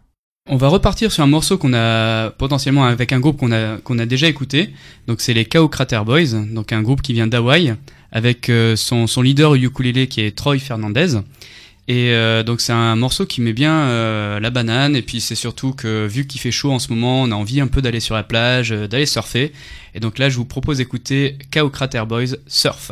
On 0.50 0.56
va 0.58 0.68
repartir 0.70 1.12
sur 1.12 1.24
un 1.24 1.28
morceau 1.28 1.58
qu'on 1.58 1.74
a 1.74 2.30
potentiellement 2.32 2.86
avec 2.86 3.12
un 3.12 3.20
groupe 3.20 3.38
qu'on 3.38 3.52
a 3.52 3.78
qu'on 3.78 4.00
a 4.00 4.06
déjà 4.06 4.28
écouté. 4.28 4.74
Donc 5.08 5.20
c'est 5.22 5.34
les 5.34 5.46
Chaos 5.46 5.68
Crater 5.70 6.02
Boys, 6.06 6.34
donc 6.52 6.72
un 6.72 6.82
groupe 6.82 7.02
qui 7.02 7.14
vient 7.14 7.28
d'Hawaï 7.28 7.76
avec 8.12 8.50
euh, 8.50 8.76
son 8.76 9.08
son 9.08 9.22
leader 9.22 9.56
ukulélé 9.56 10.08
qui 10.08 10.22
est 10.22 10.36
Troy 10.36 10.60
Fernandez. 10.60 11.20
Et 11.90 12.12
euh, 12.12 12.44
donc 12.44 12.60
c'est 12.60 12.74
un 12.74 12.96
morceau 12.98 13.26
qui 13.26 13.40
met 13.40 13.54
bien 13.54 13.74
euh, 13.74 14.40
la 14.42 14.50
banane 14.50 14.96
et 14.96 15.02
puis 15.02 15.22
c'est 15.22 15.36
surtout 15.36 15.72
que 15.72 16.06
vu 16.06 16.28
qu'il 16.28 16.42
fait 16.42 16.52
chaud 16.52 16.72
en 16.72 16.80
ce 16.80 16.92
moment, 16.92 17.22
on 17.22 17.32
a 17.32 17.36
envie 17.36 17.62
un 17.62 17.68
peu 17.68 17.82
d'aller 17.82 18.02
sur 18.02 18.16
la 18.16 18.24
plage, 18.24 18.72
d'aller 18.72 19.06
surfer. 19.06 19.54
Et 19.94 20.00
donc 20.00 20.18
là 20.18 20.30
je 20.30 20.36
vous 20.36 20.46
propose 20.46 20.78
d'écouter 20.78 21.38
Chaos 21.50 21.70
Crater 21.70 22.04
Boys 22.06 22.36
Surf. 22.48 22.92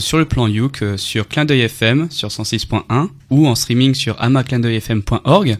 Sur 0.00 0.18
le 0.18 0.24
plan 0.24 0.46
Youk, 0.46 0.82
euh, 0.82 0.96
sur 0.96 1.28
Clin 1.28 1.44
d'œil 1.44 1.62
FM, 1.62 2.08
sur 2.10 2.28
106.1, 2.28 3.08
ou 3.30 3.46
en 3.46 3.54
streaming 3.54 3.94
sur 3.94 4.20
amaclindeuilfm.org. 4.20 5.58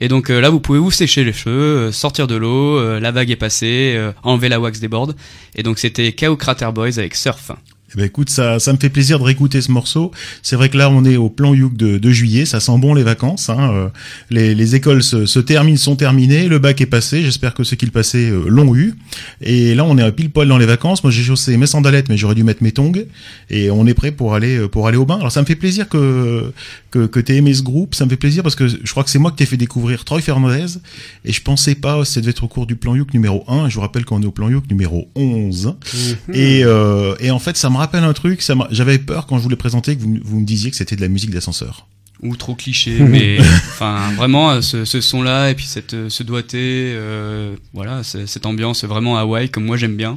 Et 0.00 0.08
donc 0.08 0.30
euh, 0.30 0.40
là, 0.40 0.48
vous 0.50 0.60
pouvez 0.60 0.78
vous 0.78 0.90
sécher 0.90 1.24
les 1.24 1.32
cheveux, 1.32 1.88
euh, 1.88 1.92
sortir 1.92 2.26
de 2.26 2.34
l'eau, 2.34 2.98
la 2.98 3.10
vague 3.10 3.30
est 3.30 3.36
passée, 3.36 3.98
enlever 4.22 4.48
la 4.48 4.60
wax 4.60 4.80
des 4.80 4.88
boards. 4.88 5.12
Et 5.54 5.62
donc 5.62 5.78
c'était 5.78 6.12
Chaos 6.12 6.36
Crater 6.36 6.70
Boys 6.72 6.98
avec 6.98 7.14
Surf. 7.14 7.52
Eh 7.92 7.96
ben 7.96 8.06
écoute, 8.06 8.30
ça, 8.30 8.60
ça 8.60 8.72
me 8.72 8.78
fait 8.78 8.88
plaisir 8.88 9.18
de 9.18 9.24
réécouter 9.24 9.60
ce 9.60 9.72
morceau. 9.72 10.12
C'est 10.42 10.54
vrai 10.54 10.68
que 10.68 10.78
là, 10.78 10.90
on 10.90 11.04
est 11.04 11.16
au 11.16 11.28
plan 11.28 11.54
Youk 11.54 11.76
de, 11.76 12.10
juillet, 12.10 12.44
ça 12.44 12.60
sent 12.60 12.78
bon 12.78 12.94
les 12.94 13.02
vacances. 13.02 13.50
Hein. 13.50 13.90
Les, 14.30 14.54
les 14.54 14.76
écoles 14.76 15.02
se, 15.02 15.26
se 15.26 15.40
terminent, 15.40 15.76
sont 15.76 15.96
terminées, 15.96 16.46
le 16.46 16.60
bac 16.60 16.80
est 16.80 16.86
passé. 16.86 17.22
J'espère 17.22 17.52
que 17.52 17.64
ceux 17.64 17.74
qui 17.76 17.86
le 17.86 17.90
passaient 17.90 18.30
l'ont 18.46 18.76
eu. 18.76 18.94
Et 19.40 19.74
là, 19.74 19.84
on 19.84 19.96
est 19.98 20.02
à 20.02 20.12
pile 20.12 20.30
poil 20.30 20.48
dans 20.48 20.58
les 20.58 20.66
vacances. 20.66 21.02
Moi, 21.02 21.10
j'ai 21.10 21.22
chaussé 21.22 21.56
mes 21.56 21.66
sandalettes, 21.66 22.08
mais 22.08 22.16
j'aurais 22.16 22.34
dû 22.34 22.44
mettre 22.44 22.62
mes 22.62 22.72
tongs. 22.72 22.92
Et 23.48 23.70
on 23.70 23.86
est 23.86 23.94
prêt 23.94 24.10
pour 24.10 24.34
aller 24.34 24.68
pour 24.68 24.86
aller 24.86 24.96
au 24.96 25.06
bain. 25.06 25.18
Alors, 25.18 25.32
ça 25.32 25.40
me 25.40 25.46
fait 25.46 25.56
plaisir 25.56 25.88
que 25.88 26.52
que, 26.90 27.06
que 27.06 27.20
t'aies 27.20 27.36
aimé 27.36 27.54
ce 27.54 27.62
groupe. 27.62 27.94
Ça 27.94 28.04
me 28.04 28.10
fait 28.10 28.16
plaisir 28.16 28.42
parce 28.42 28.54
que 28.54 28.68
je 28.68 28.90
crois 28.90 29.04
que 29.04 29.10
c'est 29.10 29.18
moi 29.18 29.30
qui 29.30 29.38
t'ai 29.38 29.46
fait 29.46 29.56
découvrir 29.56 30.04
Troy 30.04 30.20
Fernandez. 30.20 30.78
Et 31.24 31.32
je 31.32 31.42
pensais 31.42 31.74
pas, 31.74 32.04
ça 32.04 32.20
devait 32.20 32.30
être 32.30 32.44
au 32.44 32.48
cours 32.48 32.66
du 32.66 32.76
plan 32.76 32.94
Youk 32.94 33.14
numéro 33.14 33.44
1. 33.48 33.66
Et 33.66 33.70
je 33.70 33.74
vous 33.74 33.80
rappelle 33.80 34.04
qu'on 34.04 34.22
est 34.22 34.26
au 34.26 34.30
plan 34.32 34.48
Youk 34.48 34.68
numéro 34.68 35.08
11. 35.14 35.74
Et, 36.32 36.64
euh, 36.64 37.14
et 37.20 37.30
en 37.30 37.38
fait, 37.38 37.56
ça 37.56 37.70
me 37.70 37.76
rappelle 37.76 38.04
un 38.04 38.12
truc. 38.12 38.44
J'avais 38.70 38.98
peur 38.98 39.26
quand 39.26 39.38
je 39.38 39.42
vous 39.42 39.48
l'ai 39.48 39.56
présenté 39.56 39.96
que 39.96 40.02
vous, 40.02 40.18
vous 40.22 40.40
me 40.40 40.46
disiez 40.46 40.70
que 40.70 40.76
c'était 40.76 40.96
de 40.96 41.00
la 41.00 41.08
musique 41.08 41.30
d'ascenseur. 41.30 41.86
Ou 42.22 42.36
trop 42.36 42.54
cliché, 42.54 42.98
mais 43.00 43.38
enfin 43.40 44.12
vraiment 44.16 44.50
euh, 44.50 44.60
ce, 44.60 44.84
ce 44.84 45.00
son-là 45.00 45.50
et 45.50 45.54
puis 45.54 45.64
cette 45.64 45.94
euh, 45.94 46.08
ce 46.10 46.22
doigté, 46.22 46.92
euh, 46.94 47.54
voilà, 47.72 48.02
ce- 48.02 48.26
cette 48.26 48.44
ambiance 48.46 48.84
vraiment 48.84 49.16
Hawaï 49.16 49.48
comme 49.48 49.64
moi 49.64 49.76
j'aime 49.78 49.96
bien. 49.96 50.16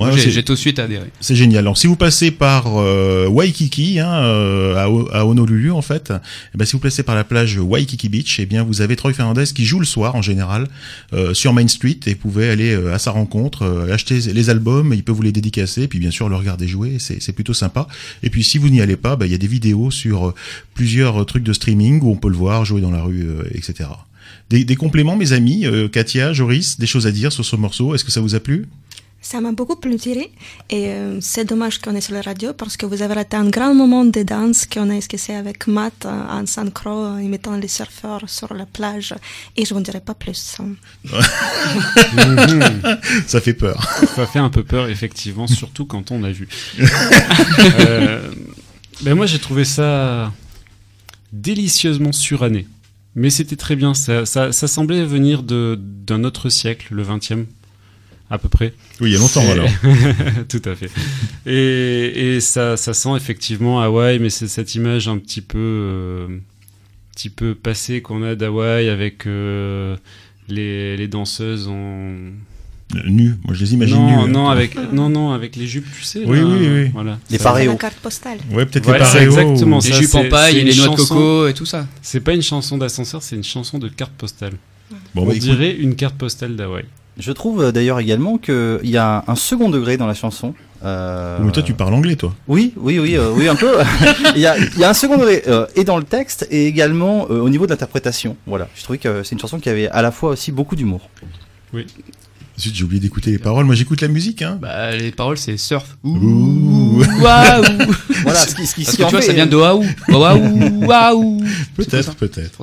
Ouais, 0.00 0.18
J'ai 0.18 0.42
tout 0.42 0.54
de 0.54 0.58
suite 0.58 0.78
adhéré. 0.78 1.06
C'est 1.20 1.34
génial. 1.34 1.60
Alors, 1.60 1.76
si 1.76 1.86
vous 1.86 1.96
passez 1.96 2.30
par 2.30 2.78
euh, 2.78 3.26
Waikiki, 3.28 4.00
hein, 4.00 4.10
euh, 4.10 4.74
à, 4.76 5.18
à 5.18 5.24
Honolulu, 5.24 5.70
en 5.72 5.82
fait, 5.82 6.12
eh 6.54 6.58
ben, 6.58 6.64
si 6.64 6.72
vous 6.72 6.78
passez 6.78 7.02
par 7.02 7.14
la 7.14 7.24
plage 7.24 7.58
Waikiki 7.58 8.08
Beach, 8.08 8.38
eh 8.40 8.46
bien, 8.46 8.62
vous 8.62 8.80
avez 8.80 8.96
Troy 8.96 9.12
Fernandez 9.12 9.44
qui 9.54 9.64
joue 9.64 9.78
le 9.78 9.86
soir, 9.86 10.14
en 10.14 10.22
général, 10.22 10.68
euh, 11.12 11.34
sur 11.34 11.52
Main 11.52 11.68
Street, 11.68 11.98
et 12.06 12.14
vous 12.14 12.18
pouvez 12.20 12.50
aller 12.50 12.72
euh, 12.72 12.94
à 12.94 12.98
sa 12.98 13.10
rencontre, 13.10 13.62
euh, 13.62 13.92
acheter 13.92 14.18
les 14.32 14.50
albums, 14.50 14.92
il 14.94 15.02
peut 15.02 15.12
vous 15.12 15.22
les 15.22 15.32
dédicacer, 15.32 15.88
puis 15.88 15.98
bien 15.98 16.10
sûr 16.10 16.28
le 16.28 16.36
regarder 16.36 16.66
jouer, 16.68 16.96
c'est 16.98 17.20
c'est 17.20 17.32
plutôt 17.32 17.54
sympa. 17.54 17.86
Et 18.22 18.30
puis, 18.30 18.42
si 18.42 18.58
vous 18.58 18.68
n'y 18.68 18.80
allez 18.80 18.96
pas, 18.96 19.16
bah, 19.16 19.26
il 19.26 19.32
y 19.32 19.34
a 19.34 19.38
des 19.38 19.46
vidéos 19.46 19.90
sur 19.90 20.34
plusieurs 20.74 21.26
trucs 21.26 21.44
de 21.44 21.52
streaming 21.52 22.00
où 22.02 22.10
on 22.10 22.16
peut 22.16 22.28
le 22.30 22.36
voir 22.36 22.64
jouer 22.64 22.80
dans 22.80 22.90
la 22.90 23.02
rue, 23.02 23.22
euh, 23.28 23.42
etc. 23.54 23.88
Des, 24.48 24.64
des 24.64 24.76
compléments, 24.76 25.16
mes 25.16 25.32
amis, 25.32 25.66
euh, 25.66 25.88
Katia, 25.88 26.32
Joris, 26.32 26.78
des 26.78 26.86
choses 26.86 27.06
à 27.06 27.12
dire 27.12 27.32
sur 27.32 27.44
ce 27.44 27.56
morceau. 27.56 27.94
Est-ce 27.94 28.04
que 28.04 28.10
ça 28.10 28.20
vous 28.20 28.34
a 28.34 28.40
plu? 28.40 28.66
Ça 29.22 29.40
m'a 29.42 29.52
beaucoup 29.52 29.76
plu 29.76 29.96
tiré 29.96 30.32
et 30.70 30.88
euh, 30.88 31.18
c'est 31.20 31.44
dommage 31.44 31.78
qu'on 31.78 31.94
est 31.94 32.00
sur 32.00 32.14
la 32.14 32.22
radio 32.22 32.54
parce 32.54 32.76
que 32.78 32.86
vous 32.86 33.02
avez 33.02 33.12
raté 33.14 33.36
un 33.36 33.48
grand 33.50 33.74
moment 33.74 34.04
de 34.06 34.22
danse 34.22 34.64
qu'on 34.64 34.88
a 34.88 34.94
esquissé 34.94 35.34
avec 35.34 35.66
Matt 35.66 36.06
euh, 36.06 36.08
en 36.08 36.46
synchro 36.46 37.18
imitant 37.18 37.54
les 37.56 37.68
surfeurs 37.68 38.22
sur 38.28 38.54
la 38.54 38.64
plage 38.64 39.14
et 39.58 39.64
je 39.66 39.74
vous 39.74 39.78
en 39.80 39.82
dirai 39.82 40.00
pas 40.00 40.14
plus. 40.14 40.56
Ça 43.26 43.40
fait 43.40 43.54
peur. 43.54 43.82
Ça 44.16 44.26
fait 44.26 44.38
un 44.38 44.48
peu 44.50 44.64
peur, 44.64 44.88
effectivement, 44.88 45.46
surtout 45.46 45.84
quand 45.86 46.10
on 46.10 46.22
a 46.24 46.30
vu. 46.30 46.48
Euh, 47.80 48.30
ben 49.02 49.14
moi, 49.14 49.26
j'ai 49.26 49.38
trouvé 49.38 49.64
ça 49.64 50.32
délicieusement 51.32 52.12
suranné. 52.12 52.66
Mais 53.14 53.30
c'était 53.30 53.56
très 53.56 53.76
bien. 53.76 53.92
Ça, 53.94 54.24
ça, 54.26 54.52
ça 54.52 54.66
semblait 54.68 55.04
venir 55.04 55.42
de- 55.42 55.78
d'un 55.80 56.24
autre 56.24 56.48
siècle, 56.48 56.88
le 56.94 57.02
20e, 57.04 57.44
à 58.30 58.38
peu 58.38 58.48
près. 58.48 58.72
Oui, 59.00 59.10
il 59.10 59.12
y 59.12 59.16
a 59.16 59.18
longtemps, 59.18 59.42
Et- 59.42 59.50
alors. 59.50 59.68
Tout 60.48 60.62
à 60.64 60.74
fait. 60.76 60.90
Et, 61.46 62.36
et 62.36 62.40
ça, 62.40 62.76
ça 62.76 62.94
sent 62.94 63.16
effectivement 63.16 63.80
Hawaï, 63.80 64.18
mais 64.18 64.30
c'est 64.30 64.48
cette 64.48 64.74
image 64.74 65.08
un 65.08 65.18
petit 65.18 65.40
peu, 65.40 65.58
euh, 65.58 66.28
petit 67.14 67.30
peu 67.30 67.54
passée 67.54 68.02
qu'on 68.02 68.22
a 68.22 68.34
d'Hawaï 68.36 68.88
avec 68.88 69.26
euh, 69.26 69.96
les, 70.48 70.96
les 70.96 71.08
danseuses 71.08 71.68
en 71.68 72.14
Nues, 73.06 73.36
moi 73.44 73.54
je 73.54 73.60
les 73.60 73.74
imagine 73.74 73.94
non, 73.98 74.26
nues. 74.26 74.32
Non, 74.32 74.48
avec 74.48 74.74
non, 74.92 75.08
non, 75.08 75.30
avec 75.30 75.54
les 75.54 75.68
jupes, 75.68 75.86
tu 75.96 76.02
sais. 76.02 76.22
Oui, 76.26 76.38
là, 76.40 76.44
oui, 76.44 76.66
oui. 76.68 76.90
Voilà. 76.92 77.20
Les 77.30 77.38
paréos. 77.38 77.70
La 77.70 77.76
carte 77.76 77.94
postale. 77.98 78.38
Ouais, 78.50 78.66
peut-être 78.66 78.88
Ouais, 78.88 78.94
les 78.94 78.98
paréos. 78.98 79.30
exactement 79.30 79.76
ou- 79.76 79.80
ça. 79.80 79.90
Les 79.90 79.94
jupes 79.94 80.14
en 80.16 80.28
paille 80.28 80.58
et 80.58 80.64
les 80.64 80.74
noix 80.74 80.88
de 80.88 80.96
coco 80.96 81.46
et 81.46 81.54
tout 81.54 81.66
ça. 81.66 81.86
C'est 82.02 82.18
pas 82.18 82.34
une 82.34 82.42
chanson 82.42 82.78
d'ascenseur, 82.78 83.22
c'est 83.22 83.36
une 83.36 83.44
chanson 83.44 83.78
de 83.78 83.86
carte 83.86 84.10
postale. 84.14 84.54
Bon, 85.14 85.22
On 85.22 85.26
bah, 85.26 85.34
écoute. 85.34 85.42
dirait 85.42 85.72
une 85.76 85.94
carte 85.94 86.16
postale 86.16 86.56
d'Hawaï. 86.56 86.84
Je 87.20 87.32
trouve 87.32 87.62
euh, 87.62 87.72
d'ailleurs 87.72 88.00
également 88.00 88.38
qu'il 88.38 88.80
y 88.84 88.96
a 88.96 89.22
un 89.28 89.34
second 89.36 89.68
degré 89.68 89.96
dans 89.96 90.06
la 90.06 90.14
chanson. 90.14 90.54
Euh, 90.82 91.38
Mais 91.42 91.52
toi, 91.52 91.62
tu 91.62 91.74
parles 91.74 91.92
anglais, 91.92 92.16
toi. 92.16 92.34
Oui, 92.48 92.72
oui, 92.76 92.98
oui, 92.98 93.16
euh, 93.16 93.30
oui, 93.34 93.46
un 93.48 93.54
peu. 93.54 93.70
il, 94.34 94.40
y 94.40 94.46
a, 94.46 94.56
il 94.58 94.78
y 94.78 94.84
a 94.84 94.88
un 94.90 94.94
second 94.94 95.18
degré 95.18 95.42
euh, 95.46 95.66
et 95.76 95.84
dans 95.84 95.98
le 95.98 96.04
texte 96.04 96.46
et 96.50 96.66
également 96.66 97.26
euh, 97.30 97.40
au 97.40 97.48
niveau 97.50 97.66
de 97.66 97.70
l'interprétation. 97.70 98.36
Voilà, 98.46 98.68
je 98.74 98.82
trouvais 98.82 98.98
que 98.98 99.22
c'est 99.22 99.34
une 99.34 99.40
chanson 99.40 99.60
qui 99.60 99.68
avait 99.68 99.88
à 99.88 100.00
la 100.02 100.10
fois 100.10 100.30
aussi 100.30 100.50
beaucoup 100.52 100.76
d'humour. 100.76 101.10
Oui. 101.74 101.86
Ensuite, 102.56 102.74
j'ai 102.74 102.84
oublié 102.84 103.00
d'écouter 103.00 103.30
les 103.30 103.38
paroles. 103.38 103.64
Moi, 103.64 103.74
j'écoute 103.74 104.00
la 104.02 104.08
musique, 104.08 104.42
hein. 104.42 104.58
Bah, 104.60 104.94
les 104.96 105.12
paroles, 105.12 105.38
c'est 105.38 105.56
surf. 105.56 105.96
Ouh, 106.04 106.16
Ouh. 106.16 107.04
waouh. 107.22 107.64
Voilà, 108.22 108.40
ce 108.46 108.54
qui- 108.54 108.66
ce 108.66 108.74
qui- 108.74 108.84
Parce 108.84 108.96
ce 108.96 108.96
que 108.98 109.02
tu 109.04 109.10
vois, 109.10 109.20
fait- 109.20 109.26
ça 109.28 109.32
vient 109.32 109.46
de 109.46 109.56
waouh. 109.56 109.82
Waouh, 110.08 110.84
waouh. 110.86 111.42
Peut-être, 111.76 112.14
peut-être. 112.16 112.60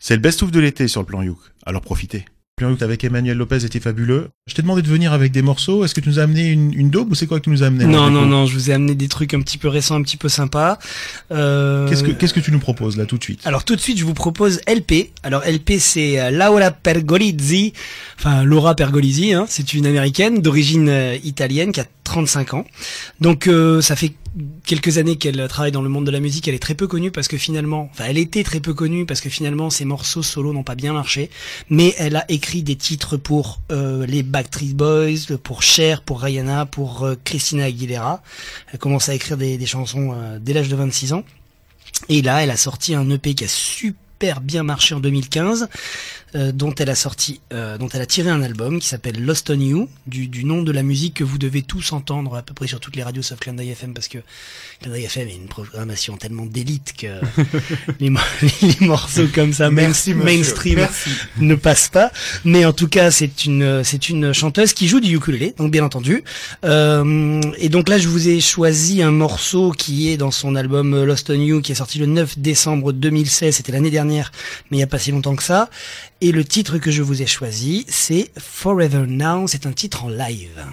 C'est 0.00 0.14
le 0.14 0.20
best-of 0.20 0.50
de 0.50 0.58
l'été 0.60 0.88
sur 0.88 1.00
le 1.00 1.06
plan 1.06 1.22
Youk. 1.22 1.38
Alors 1.66 1.80
profitez. 1.82 2.24
Avec 2.60 3.04
Emmanuel 3.04 3.38
Lopez 3.38 3.64
était 3.64 3.80
fabuleux. 3.80 4.28
Je 4.46 4.54
t'ai 4.54 4.62
demandé 4.62 4.82
de 4.82 4.88
venir 4.88 5.12
avec 5.12 5.32
des 5.32 5.40
morceaux. 5.40 5.84
Est-ce 5.84 5.94
que 5.94 6.00
tu 6.00 6.08
nous 6.08 6.18
as 6.18 6.22
amené 6.22 6.48
une, 6.48 6.74
une 6.74 6.90
daube 6.90 7.10
ou 7.10 7.14
c'est 7.14 7.26
quoi 7.26 7.38
que 7.38 7.44
tu 7.44 7.50
nous 7.50 7.62
as 7.62 7.66
amené 7.66 7.86
Non, 7.86 8.10
non, 8.10 8.26
non, 8.26 8.46
je 8.46 8.52
vous 8.54 8.70
ai 8.70 8.74
amené 8.74 8.94
des 8.94 9.08
trucs 9.08 9.32
un 9.32 9.40
petit 9.40 9.56
peu 9.56 9.68
récents, 9.68 9.94
un 9.94 10.02
petit 10.02 10.18
peu 10.18 10.28
sympas. 10.28 10.78
Euh... 11.32 11.88
Qu'est-ce 11.88 12.02
que, 12.02 12.10
qu'est-ce 12.10 12.34
que 12.34 12.40
tu 12.40 12.52
nous 12.52 12.58
proposes 12.58 12.96
là 12.98 13.06
tout 13.06 13.16
de 13.16 13.22
suite? 13.22 13.40
Alors 13.46 13.64
tout 13.64 13.76
de 13.76 13.80
suite, 13.80 13.98
je 13.98 14.04
vous 14.04 14.14
propose 14.14 14.60
LP. 14.68 15.10
Alors 15.22 15.42
LP, 15.46 15.78
c'est 15.78 16.20
euh, 16.20 16.30
Laura 16.30 16.70
Pergolizzi, 16.70 17.72
enfin 18.18 18.44
Laura 18.44 18.74
Pergolizzi, 18.74 19.32
hein, 19.32 19.46
c'est 19.48 19.72
une 19.72 19.86
américaine 19.86 20.42
d'origine 20.42 20.88
euh, 20.88 21.16
italienne 21.24 21.72
qui 21.72 21.80
a 21.80 21.86
35 22.04 22.54
ans. 22.54 22.64
Donc 23.20 23.46
euh, 23.46 23.80
ça 23.80 23.96
fait 23.96 24.12
quelques 24.64 24.98
années 24.98 25.16
qu'elle 25.16 25.46
travaille 25.48 25.72
dans 25.72 25.82
le 25.82 25.88
monde 25.88 26.06
de 26.06 26.10
la 26.10 26.20
musique. 26.20 26.46
Elle 26.48 26.54
est 26.54 26.60
très 26.60 26.74
peu 26.74 26.86
connue 26.86 27.10
parce 27.10 27.28
que 27.28 27.36
finalement, 27.36 27.88
enfin 27.92 28.04
elle 28.08 28.18
était 28.18 28.44
très 28.44 28.60
peu 28.60 28.74
connue 28.74 29.06
parce 29.06 29.20
que 29.20 29.28
finalement 29.28 29.70
ses 29.70 29.84
morceaux 29.84 30.22
solo 30.22 30.52
n'ont 30.52 30.62
pas 30.62 30.74
bien 30.74 30.92
marché. 30.92 31.30
Mais 31.68 31.94
elle 31.98 32.16
a 32.16 32.24
écrit 32.28 32.62
des 32.62 32.76
titres 32.76 33.16
pour 33.16 33.60
euh, 33.72 34.06
les 34.06 34.22
Backstreet 34.22 34.74
Boys, 34.74 35.36
pour 35.42 35.62
Cher, 35.62 36.02
pour 36.02 36.20
Rihanna, 36.20 36.66
pour 36.66 37.04
euh, 37.04 37.16
Christina 37.24 37.64
Aguilera. 37.64 38.22
Elle 38.72 38.78
commence 38.78 39.08
à 39.08 39.14
écrire 39.14 39.36
des, 39.36 39.66
chansons 39.66 40.12
euh, 40.14 40.38
dès 40.40 40.52
l'âge 40.52 40.68
de 40.68 40.76
26 40.76 41.12
ans. 41.12 41.24
Et 42.08 42.22
là, 42.22 42.42
elle 42.42 42.50
a 42.50 42.56
sorti 42.56 42.94
un 42.94 43.08
EP 43.10 43.34
qui 43.34 43.44
a 43.44 43.48
super 43.48 44.40
bien 44.40 44.62
marché 44.62 44.94
en 44.94 45.00
2015, 45.00 45.68
euh, 46.34 46.52
dont 46.52 46.74
elle 46.76 46.90
a 46.90 46.94
sorti, 46.94 47.40
euh, 47.52 47.78
dont 47.78 47.88
elle 47.88 48.00
a 48.02 48.06
tiré 48.06 48.30
un 48.30 48.42
album 48.42 48.78
qui 48.80 48.88
s'appelle 48.88 49.22
Lost 49.24 49.50
on 49.50 49.58
You, 49.60 49.88
du, 50.06 50.28
du 50.28 50.44
nom 50.44 50.62
de 50.62 50.72
la 50.72 50.82
musique 50.82 51.14
que 51.14 51.24
vous 51.24 51.38
devez 51.38 51.62
tous 51.62 51.92
entendre 51.92 52.36
à 52.36 52.42
peu 52.42 52.54
près 52.54 52.66
sur 52.66 52.80
toutes 52.80 52.96
les 52.96 53.02
radios 53.02 53.22
sauf 53.22 53.38
Clin 53.40 53.56
FM 53.56 53.94
parce 53.94 54.08
que 54.08 54.18
Clin 54.82 54.94
FM 54.94 55.28
est 55.28 55.34
une 55.36 55.48
programmation 55.48 56.16
tellement 56.16 56.46
d'élite 56.46 56.94
que 56.98 57.06
les, 58.00 58.10
mo- 58.10 58.20
les 58.62 58.86
morceaux 58.86 59.26
comme 59.34 59.52
ça 59.52 59.70
main- 59.70 59.82
Merci, 59.82 60.14
monsieur. 60.14 60.24
mainstream 60.36 60.74
Merci. 60.76 61.10
ne 61.38 61.54
passent 61.54 61.88
pas. 61.88 62.12
Mais 62.44 62.64
en 62.64 62.72
tout 62.72 62.88
cas, 62.88 63.10
c'est 63.10 63.44
une 63.44 63.82
c'est 63.84 64.08
une 64.08 64.32
chanteuse 64.32 64.72
qui 64.72 64.88
joue 64.88 65.00
du 65.00 65.14
ukulélé, 65.16 65.54
donc 65.58 65.70
bien 65.72 65.84
entendu. 65.84 66.22
Euh, 66.64 67.40
et 67.58 67.68
donc 67.68 67.88
là, 67.88 67.98
je 67.98 68.08
vous 68.08 68.28
ai 68.28 68.40
choisi 68.40 69.02
un 69.02 69.10
morceau 69.10 69.72
qui 69.72 70.10
est 70.10 70.16
dans 70.16 70.30
son 70.30 70.54
album 70.54 71.04
Lost 71.04 71.30
on 71.30 71.34
You, 71.34 71.60
qui 71.60 71.72
est 71.72 71.76
sorti 71.76 71.98
le 71.98 72.06
9 72.06 72.38
décembre 72.38 72.92
2016. 72.92 73.56
C'était 73.56 73.72
l'année 73.72 73.90
dernière, 73.90 74.30
mais 74.70 74.76
il 74.76 74.80
n'y 74.80 74.84
a 74.84 74.86
pas 74.86 74.98
si 74.98 75.10
longtemps 75.10 75.36
que 75.36 75.42
ça. 75.42 75.70
Et 76.22 76.32
le 76.32 76.44
titre 76.44 76.76
que 76.76 76.90
je 76.90 77.02
vous 77.02 77.22
ai 77.22 77.26
choisi, 77.26 77.86
c'est 77.88 78.30
Forever 78.38 79.06
Now. 79.06 79.46
C'est 79.46 79.64
un 79.64 79.72
titre 79.72 80.04
en 80.04 80.10
live. 80.10 80.66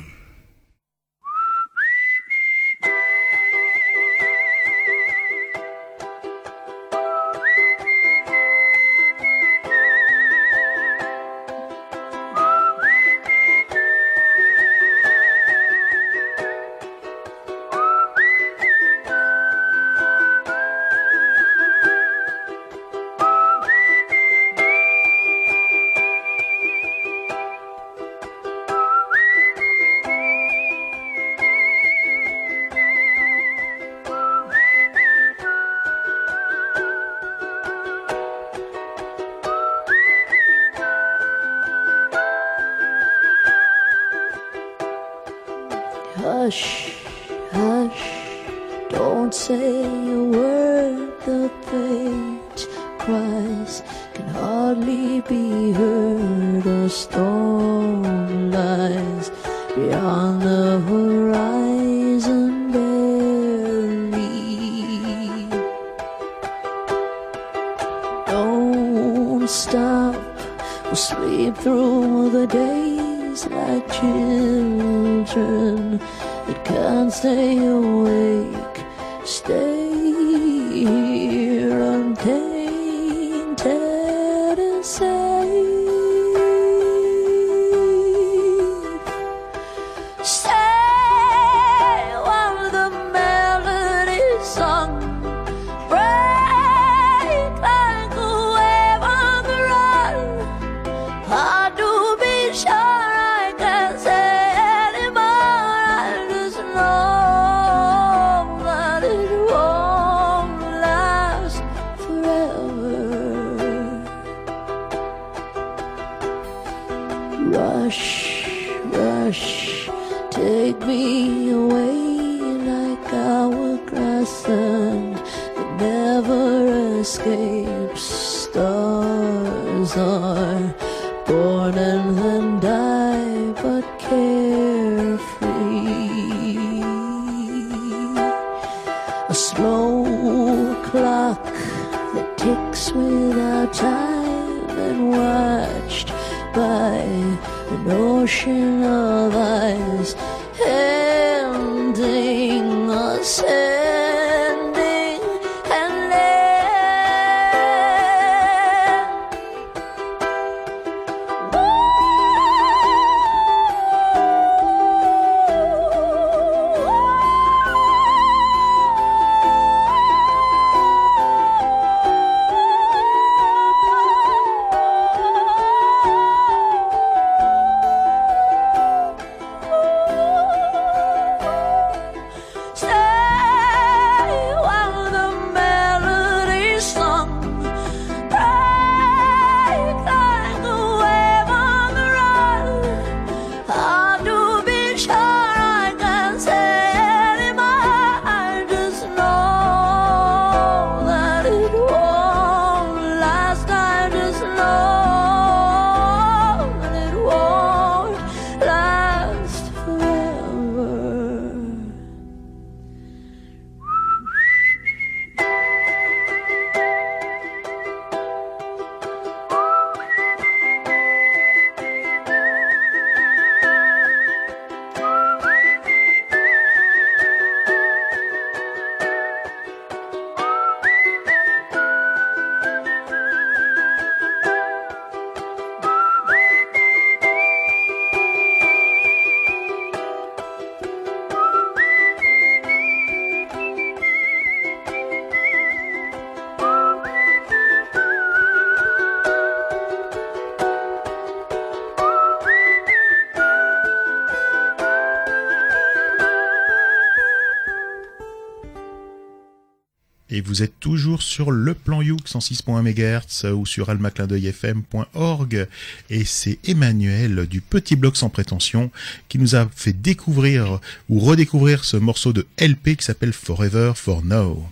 Vous 260.47 260.63
êtes 260.63 260.79
toujours 260.79 261.21
sur 261.21 261.51
le 261.51 261.73
plan 261.73 262.01
Youk 262.01 262.21
106.1 262.25 262.81
MHz 262.81 263.51
ou 263.51 263.65
sur 263.65 263.89
almaclindeuilfm.org. 263.89 265.67
Et 266.09 266.23
c'est 266.23 266.57
Emmanuel 266.65 267.47
du 267.47 267.59
Petit 267.59 267.97
Bloc 267.97 268.15
sans 268.15 268.29
prétention 268.29 268.89
qui 269.27 269.39
nous 269.39 269.55
a 269.55 269.67
fait 269.75 269.93
découvrir 269.93 270.79
ou 271.09 271.19
redécouvrir 271.19 271.83
ce 271.83 271.97
morceau 271.97 272.31
de 272.31 272.47
LP 272.59 272.95
qui 272.95 273.03
s'appelle 273.03 273.33
Forever 273.33 273.91
for 273.95 274.23
Now. 274.23 274.65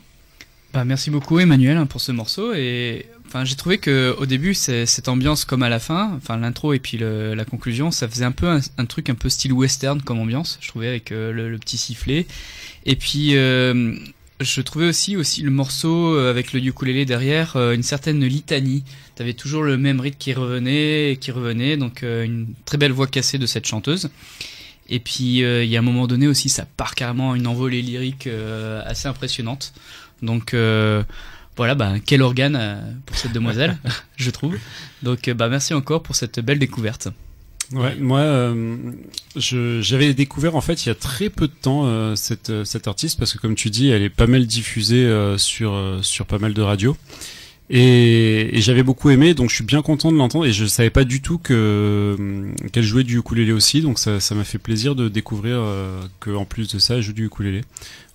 Bah, 0.73 0.85
merci 0.85 1.09
beaucoup 1.09 1.39
Emmanuel 1.39 1.77
hein, 1.77 1.85
pour 1.85 2.01
ce 2.01 2.11
morceau 2.11 2.53
et 2.53 3.05
enfin 3.25 3.45
j'ai 3.45 3.55
trouvé 3.55 3.77
que 3.77 4.13
au 4.17 4.25
début 4.25 4.53
cette 4.53 5.07
ambiance 5.07 5.45
comme 5.45 5.63
à 5.63 5.69
la 5.69 5.79
fin, 5.79 6.11
enfin 6.17 6.37
l'intro 6.37 6.73
et 6.73 6.79
puis 6.79 6.97
la 6.97 7.45
conclusion, 7.45 7.91
ça 7.91 8.09
faisait 8.09 8.25
un 8.25 8.33
peu 8.33 8.47
un, 8.49 8.85
truc 8.85 9.09
un 9.09 9.15
peu 9.15 9.29
style 9.29 9.53
western 9.53 10.01
comme 10.01 10.19
ambiance, 10.19 10.57
je 10.59 10.67
trouvais 10.67 10.89
avec 10.89 11.13
euh, 11.13 11.31
le, 11.31 11.49
le 11.49 11.57
petit 11.57 11.77
sifflet 11.77 12.27
et 12.85 12.95
puis 12.95 13.37
euh, 13.37 13.95
je 14.41 14.61
trouvais 14.61 14.87
aussi 14.87 15.15
aussi 15.15 15.41
le 15.41 15.51
morceau 15.51 16.13
euh, 16.13 16.29
avec 16.29 16.51
le 16.51 16.59
ukulélé 16.59 17.05
derrière 17.05 17.55
euh, 17.55 17.73
une 17.73 17.83
certaine 17.83 18.23
litanie. 18.23 18.83
T'avais 19.15 19.33
toujours 19.33 19.63
le 19.63 19.77
même 19.77 19.99
rythme 19.99 20.17
qui 20.17 20.33
revenait 20.33 21.11
et 21.11 21.17
qui 21.17 21.31
revenait 21.31 21.77
donc 21.77 22.03
euh, 22.03 22.23
une 22.23 22.47
très 22.65 22.77
belle 22.77 22.91
voix 22.91 23.07
cassée 23.07 23.37
de 23.37 23.45
cette 23.45 23.65
chanteuse. 23.65 24.09
Et 24.87 24.99
puis 24.99 25.39
il 25.39 25.65
y 25.65 25.75
a 25.75 25.79
un 25.79 25.83
moment 25.83 26.05
donné 26.05 26.27
aussi, 26.27 26.47
ça 26.47 26.67
part 26.77 26.93
carrément 26.93 27.31
à 27.31 27.37
une 27.37 27.47
envolée 27.47 27.81
lyrique 27.81 28.29
assez 28.85 29.07
impressionnante. 29.07 29.73
Donc 30.21 30.53
euh, 30.53 31.01
voilà, 31.57 31.73
bah, 31.73 31.93
quel 32.05 32.21
organe 32.21 32.95
pour 33.07 33.17
cette 33.17 33.31
demoiselle, 33.31 33.79
je 34.15 34.29
trouve. 34.29 34.55
Donc 35.01 35.27
bah 35.31 35.49
merci 35.49 35.73
encore 35.73 36.03
pour 36.03 36.15
cette 36.15 36.39
belle 36.39 36.59
découverte. 36.59 37.07
Ouais, 37.73 37.95
moi, 37.99 38.19
euh, 38.19 38.75
j'avais 39.35 40.13
découvert 40.13 40.55
en 40.55 40.61
fait 40.61 40.85
il 40.85 40.89
y 40.89 40.91
a 40.91 40.95
très 40.95 41.29
peu 41.29 41.47
de 41.47 41.53
temps 41.53 41.85
euh, 41.85 42.15
cette, 42.15 42.51
euh, 42.51 42.63
cette 42.63 42.87
artiste 42.87 43.17
parce 43.17 43.33
que 43.33 43.39
comme 43.39 43.55
tu 43.55 43.69
dis, 43.71 43.89
elle 43.89 44.03
est 44.03 44.09
pas 44.09 44.27
mal 44.27 44.45
diffusée 44.45 45.03
euh, 45.05 45.37
sur 45.39 45.73
euh, 45.73 46.01
sur 46.03 46.25
pas 46.27 46.37
mal 46.37 46.53
de 46.53 46.61
radios. 46.61 46.95
Et, 47.71 48.55
et 48.55 48.61
j'avais 48.61 48.83
beaucoup 48.83 49.09
aimé, 49.09 49.33
donc 49.33 49.49
je 49.49 49.55
suis 49.55 49.63
bien 49.63 49.81
content 49.81 50.11
de 50.11 50.17
l'entendre. 50.17 50.45
Et 50.45 50.53
je 50.53 50.65
savais 50.65 50.91
pas 50.91 51.03
du 51.03 51.21
tout 51.23 51.39
que 51.39 52.15
hum, 52.19 52.53
qu'elle 52.71 52.83
jouait 52.83 53.03
du 53.03 53.17
ukulélé 53.17 53.51
aussi, 53.51 53.81
donc 53.81 53.97
ça 53.97 54.19
ça 54.19 54.35
m'a 54.35 54.43
fait 54.43 54.59
plaisir 54.59 54.93
de 54.95 55.09
découvrir 55.09 55.57
euh, 55.59 56.01
que 56.19 56.29
en 56.29 56.45
plus 56.45 56.67
de 56.71 56.77
ça, 56.77 56.95
elle 56.97 57.01
joue 57.01 57.13
du 57.13 57.25
ukulélé. 57.25 57.61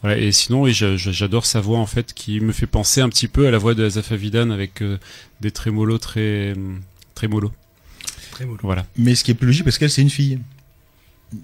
Voilà. 0.02 0.18
Et 0.18 0.30
sinon, 0.30 0.62
oui, 0.62 0.72
j'a- 0.72 0.96
j'a- 0.96 1.10
j'adore 1.12 1.44
sa 1.46 1.60
voix 1.60 1.78
en 1.80 1.86
fait, 1.86 2.14
qui 2.14 2.40
me 2.40 2.52
fait 2.52 2.66
penser 2.68 3.00
un 3.00 3.08
petit 3.08 3.26
peu 3.28 3.48
à 3.48 3.50
la 3.50 3.58
voix 3.58 3.74
de 3.74 3.84
Azaf 3.84 4.12
Avidan 4.12 4.50
avec 4.50 4.80
euh, 4.82 4.98
des 5.40 5.50
trémolos 5.50 5.98
très 5.98 6.54
Voilà. 8.62 8.86
Mais 8.96 9.14
ce 9.14 9.24
qui 9.24 9.30
est 9.30 9.34
plus 9.34 9.46
logique 9.46 9.64
parce 9.64 9.78
qu'elle 9.78 9.90
c'est 9.90 10.02
une 10.02 10.10
fille. 10.10 10.38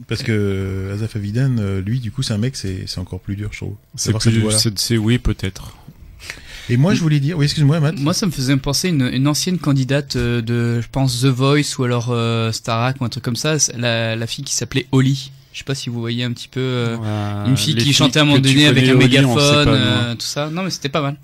Parce 0.09 0.23
que 0.25 0.91
Azaf 0.95 1.15
Avidan, 1.15 1.57
euh, 1.59 1.81
lui, 1.81 2.01
du 2.01 2.11
coup, 2.11 2.23
c'est 2.23 2.35
un 2.35 2.39
mec, 2.39 2.57
c'est 2.57 2.85
c'est 2.87 2.99
encore 2.99 3.21
plus 3.21 3.37
dur, 3.37 3.51
je 3.53 3.59
trouve. 3.59 3.75
C'est 3.95 4.11
plus- 4.31 4.41
c'est- 4.59 4.79
c'est- 4.79 4.97
oui, 4.97 5.19
peut-être. 5.19 5.77
Et 6.69 6.77
moi, 6.77 6.95
je 6.95 7.01
voulais 7.01 7.21
dire, 7.21 7.39
oui, 7.39 7.45
excuse-moi, 7.45 7.79
Matt. 7.79 7.97
Moi, 8.01 8.13
ça 8.13 8.27
me 8.27 8.33
faisait 8.33 8.57
penser 8.57 8.89
une, 8.89 9.09
une 9.13 9.29
ancienne 9.29 9.59
candidate 9.59 10.17
euh, 10.17 10.43
de, 10.43 10.81
je 10.81 10.89
pense, 10.91 11.21
The 11.21 11.27
Voice 11.27 11.79
ou 11.79 11.85
alors 11.85 12.09
euh, 12.11 12.51
Starac 12.51 13.01
ou 13.01 13.05
un 13.05 13.09
truc 13.09 13.23
comme 13.23 13.37
ça. 13.37 13.61
C'est 13.61 13.79
La, 13.79 14.17
la 14.17 14.27
fille 14.27 14.45
qui 14.45 14.55
s'appelait 14.57 14.87
Holly. 14.91 15.31
Je 15.53 15.59
sais 15.59 15.65
pas 15.65 15.77
si 15.77 15.89
vous 15.89 16.01
voyez 16.01 16.25
un 16.25 16.33
petit 16.33 16.49
peu 16.49 16.59
euh, 16.61 16.97
Ouais, 16.97 17.49
une 17.51 17.57
fille 17.57 17.77
qui 17.77 17.93
chantait 17.93 18.19
à 18.19 18.23
un 18.23 18.25
moment 18.25 18.41
donné 18.41 18.67
avec 18.67 18.89
un 18.89 18.95
mégaphone, 18.95 19.69
euh, 19.69 20.15
tout 20.17 20.27
ça. 20.27 20.51
Non, 20.51 20.65
mais 20.65 20.71
c'était 20.71 20.89
pas 20.89 21.01
mal. 21.03 21.17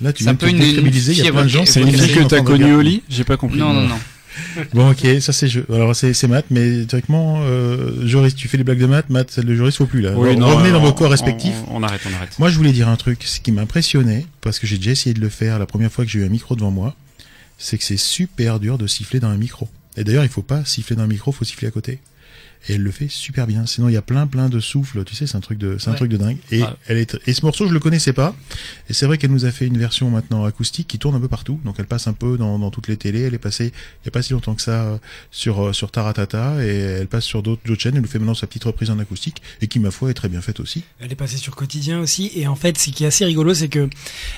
Là, 0.00 0.14
tu 0.14 0.24
C'est 0.24 0.30
un 0.30 0.34
peu 0.34 0.48
une, 0.48 0.56
te 0.58 0.62
une 0.62 0.68
déstabiliser, 0.70 1.12
il 1.12 1.18
y 1.18 1.20
a 1.20 1.24
fille 1.24 1.32
plein 1.32 1.42
de 1.44 1.48
gens, 1.48 1.58
évoquée- 1.64 1.70
c'est 1.72 1.82
une 1.82 1.92
fille 1.92 2.14
que 2.14 2.22
t'as 2.24 2.40
connue, 2.42 2.72
Oli? 2.74 3.02
J'ai 3.10 3.24
pas 3.24 3.36
compris. 3.36 3.58
Non, 3.58 3.74
non, 3.74 3.82
non. 3.86 3.98
Bon, 4.74 4.90
ok, 4.90 5.06
ça 5.20 5.32
c'est 5.32 5.48
jeu. 5.48 5.64
Alors 5.72 5.94
c'est 5.96 6.12
c'est 6.14 6.28
Matt, 6.28 6.46
mais 6.50 6.84
directement, 6.84 7.38
euh, 7.42 8.06
Joris, 8.06 8.34
tu 8.34 8.48
fais 8.48 8.56
les 8.56 8.64
blagues 8.64 8.78
de 8.80 8.86
Matt, 8.86 9.30
celle 9.30 9.44
de 9.44 9.54
Joris, 9.54 9.76
faut 9.76 9.86
plus 9.86 10.00
là. 10.02 10.12
Oui, 10.16 10.36
non, 10.36 10.48
Revenez 10.48 10.72
dans 10.72 10.80
vos 10.80 10.92
corps 10.92 11.10
respectifs. 11.10 11.54
on- 11.68 11.76
on 11.76 11.82
arrête, 11.82 12.00
on 12.10 12.14
arrête. 12.14 12.38
Moi, 12.38 12.48
je 12.50 12.56
voulais 12.56 12.72
dire 12.72 12.88
un 12.88 12.96
truc, 12.96 13.22
ce 13.24 13.40
qui 13.40 13.52
m'impressionnait, 13.52 14.26
parce 14.40 14.58
que 14.58 14.66
j'ai 14.66 14.76
déjà 14.78 14.90
essayé 14.92 15.14
de 15.14 15.20
le 15.20 15.28
faire 15.28 15.58
la 15.58 15.66
première 15.66 15.90
fois 15.92 16.04
que 16.04 16.10
j'ai 16.10 16.20
eu 16.20 16.24
un 16.24 16.28
micro 16.28 16.54
devant 16.56 16.70
moi, 16.70 16.94
c'est 17.58 17.78
que 17.78 17.84
c'est 17.84 17.96
super 17.96 18.60
dur 18.60 18.76
de 18.78 18.86
siffler 18.86 19.20
dans 19.20 19.28
un 19.28 19.36
micro. 19.36 19.68
Et 19.96 20.04
d'ailleurs, 20.04 20.24
il 20.24 20.28
faut 20.30 20.42
pas 20.42 20.64
siffler 20.64 20.96
dans 20.96 21.04
un 21.04 21.06
micro, 21.08 21.32
faut 21.32 21.44
siffler 21.44 21.68
à 21.68 21.70
côté. 21.70 22.00
Et 22.68 22.74
elle 22.74 22.82
le 22.82 22.90
fait 22.90 23.08
super 23.08 23.46
bien. 23.46 23.64
Sinon, 23.66 23.88
il 23.88 23.92
y 23.92 23.96
a 23.96 24.02
plein, 24.02 24.26
plein 24.26 24.48
de 24.48 24.58
souffles. 24.60 25.04
Tu 25.04 25.14
sais, 25.14 25.26
c'est 25.26 25.36
un 25.36 25.40
truc 25.40 25.58
de, 25.58 25.76
c'est 25.78 25.88
un 25.90 25.94
truc 25.94 26.10
de 26.10 26.16
dingue. 26.16 26.38
Et 26.50 26.62
Ouais. 26.62 26.68
elle 26.88 26.98
est, 26.98 27.16
et 27.26 27.32
ce 27.32 27.44
morceau, 27.44 27.68
je 27.68 27.72
le 27.72 27.78
connaissais 27.80 28.12
pas. 28.12 28.34
Et 28.88 28.92
c'est 28.92 29.06
vrai 29.06 29.18
qu'elle 29.18 29.30
nous 29.30 29.44
a 29.44 29.50
fait 29.52 29.66
une 29.66 29.78
version 29.78 30.10
maintenant 30.10 30.44
acoustique 30.44 30.88
qui 30.88 30.98
tourne 30.98 31.14
un 31.14 31.20
peu 31.20 31.28
partout. 31.28 31.60
Donc, 31.64 31.76
elle 31.78 31.86
passe 31.86 32.06
un 32.08 32.12
peu 32.12 32.36
dans, 32.36 32.58
dans 32.58 32.70
toutes 32.70 32.88
les 32.88 32.96
télés. 32.96 33.20
Elle 33.22 33.34
est 33.34 33.38
passée, 33.38 33.66
il 34.02 34.06
y 34.06 34.08
a 34.08 34.10
pas 34.10 34.22
si 34.22 34.32
longtemps 34.32 34.54
que 34.54 34.62
ça, 34.62 34.82
euh, 34.84 34.98
sur, 35.30 35.66
euh, 35.68 35.72
sur 35.72 35.90
Taratata. 35.90 36.64
Et 36.64 36.76
elle 36.76 37.06
passe 37.08 37.24
sur 37.24 37.42
d'autres, 37.42 37.62
d'autres 37.64 37.80
chaînes. 37.80 37.94
Elle 37.94 38.02
nous 38.02 38.08
fait 38.08 38.18
maintenant 38.18 38.34
sa 38.34 38.46
petite 38.46 38.64
reprise 38.64 38.90
en 38.90 38.98
acoustique. 38.98 39.42
Et 39.60 39.68
qui, 39.68 39.78
ma 39.78 39.90
foi, 39.90 40.10
est 40.10 40.14
très 40.14 40.28
bien 40.28 40.40
faite 40.40 40.60
aussi. 40.60 40.82
Elle 41.00 41.12
est 41.12 41.16
passée 41.16 41.36
sur 41.36 41.54
Quotidien 41.56 42.00
aussi. 42.00 42.32
Et 42.34 42.46
en 42.48 42.56
fait, 42.56 42.76
ce 42.78 42.90
qui 42.90 43.04
est 43.04 43.06
assez 43.06 43.24
rigolo, 43.24 43.54
c'est 43.54 43.68
que 43.68 43.88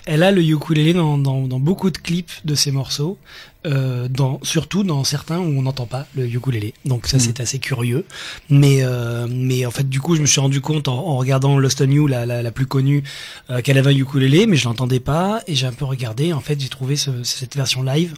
elle 0.04 0.22
a 0.22 0.30
le 0.32 0.42
ukulélé 0.42 0.92
dans, 0.92 1.16
dans, 1.18 1.46
dans 1.46 1.60
beaucoup 1.60 1.90
de 1.90 1.98
clips 1.98 2.32
de 2.44 2.54
ses 2.54 2.72
morceaux. 2.72 3.18
Euh, 3.66 4.06
dans, 4.08 4.38
surtout 4.44 4.84
dans 4.84 5.02
certains 5.02 5.38
où 5.40 5.42
on 5.58 5.62
n'entend 5.62 5.86
pas 5.86 6.06
le 6.14 6.26
ukulélé. 6.28 6.74
Donc 6.84 7.08
ça, 7.08 7.18
c'est 7.18 7.40
assez 7.40 7.58
curieux. 7.58 8.04
Mais, 8.48 8.78
euh, 8.82 9.26
mais 9.28 9.66
en 9.66 9.72
fait, 9.72 9.88
du 9.88 10.00
coup, 10.00 10.14
je 10.14 10.20
me 10.20 10.26
suis 10.26 10.40
rendu 10.40 10.60
compte 10.60 10.86
en, 10.86 10.94
en 10.96 11.16
regardant 11.16 11.58
Lost 11.58 11.80
on 11.82 11.90
You, 11.90 12.06
la, 12.06 12.24
la, 12.24 12.40
la 12.42 12.50
plus 12.52 12.66
connue, 12.66 13.02
euh, 13.50 13.60
qu'elle 13.60 13.76
avait 13.76 13.90
un 13.90 13.96
ukulélé, 13.96 14.46
mais 14.46 14.56
je 14.56 14.64
l'entendais 14.68 15.00
pas. 15.00 15.42
Et 15.48 15.56
j'ai 15.56 15.66
un 15.66 15.72
peu 15.72 15.84
regardé. 15.84 16.32
En 16.32 16.40
fait, 16.40 16.58
j'ai 16.60 16.68
trouvé 16.68 16.94
ce- 16.94 17.24
cette 17.24 17.56
version 17.56 17.82
live 17.82 18.14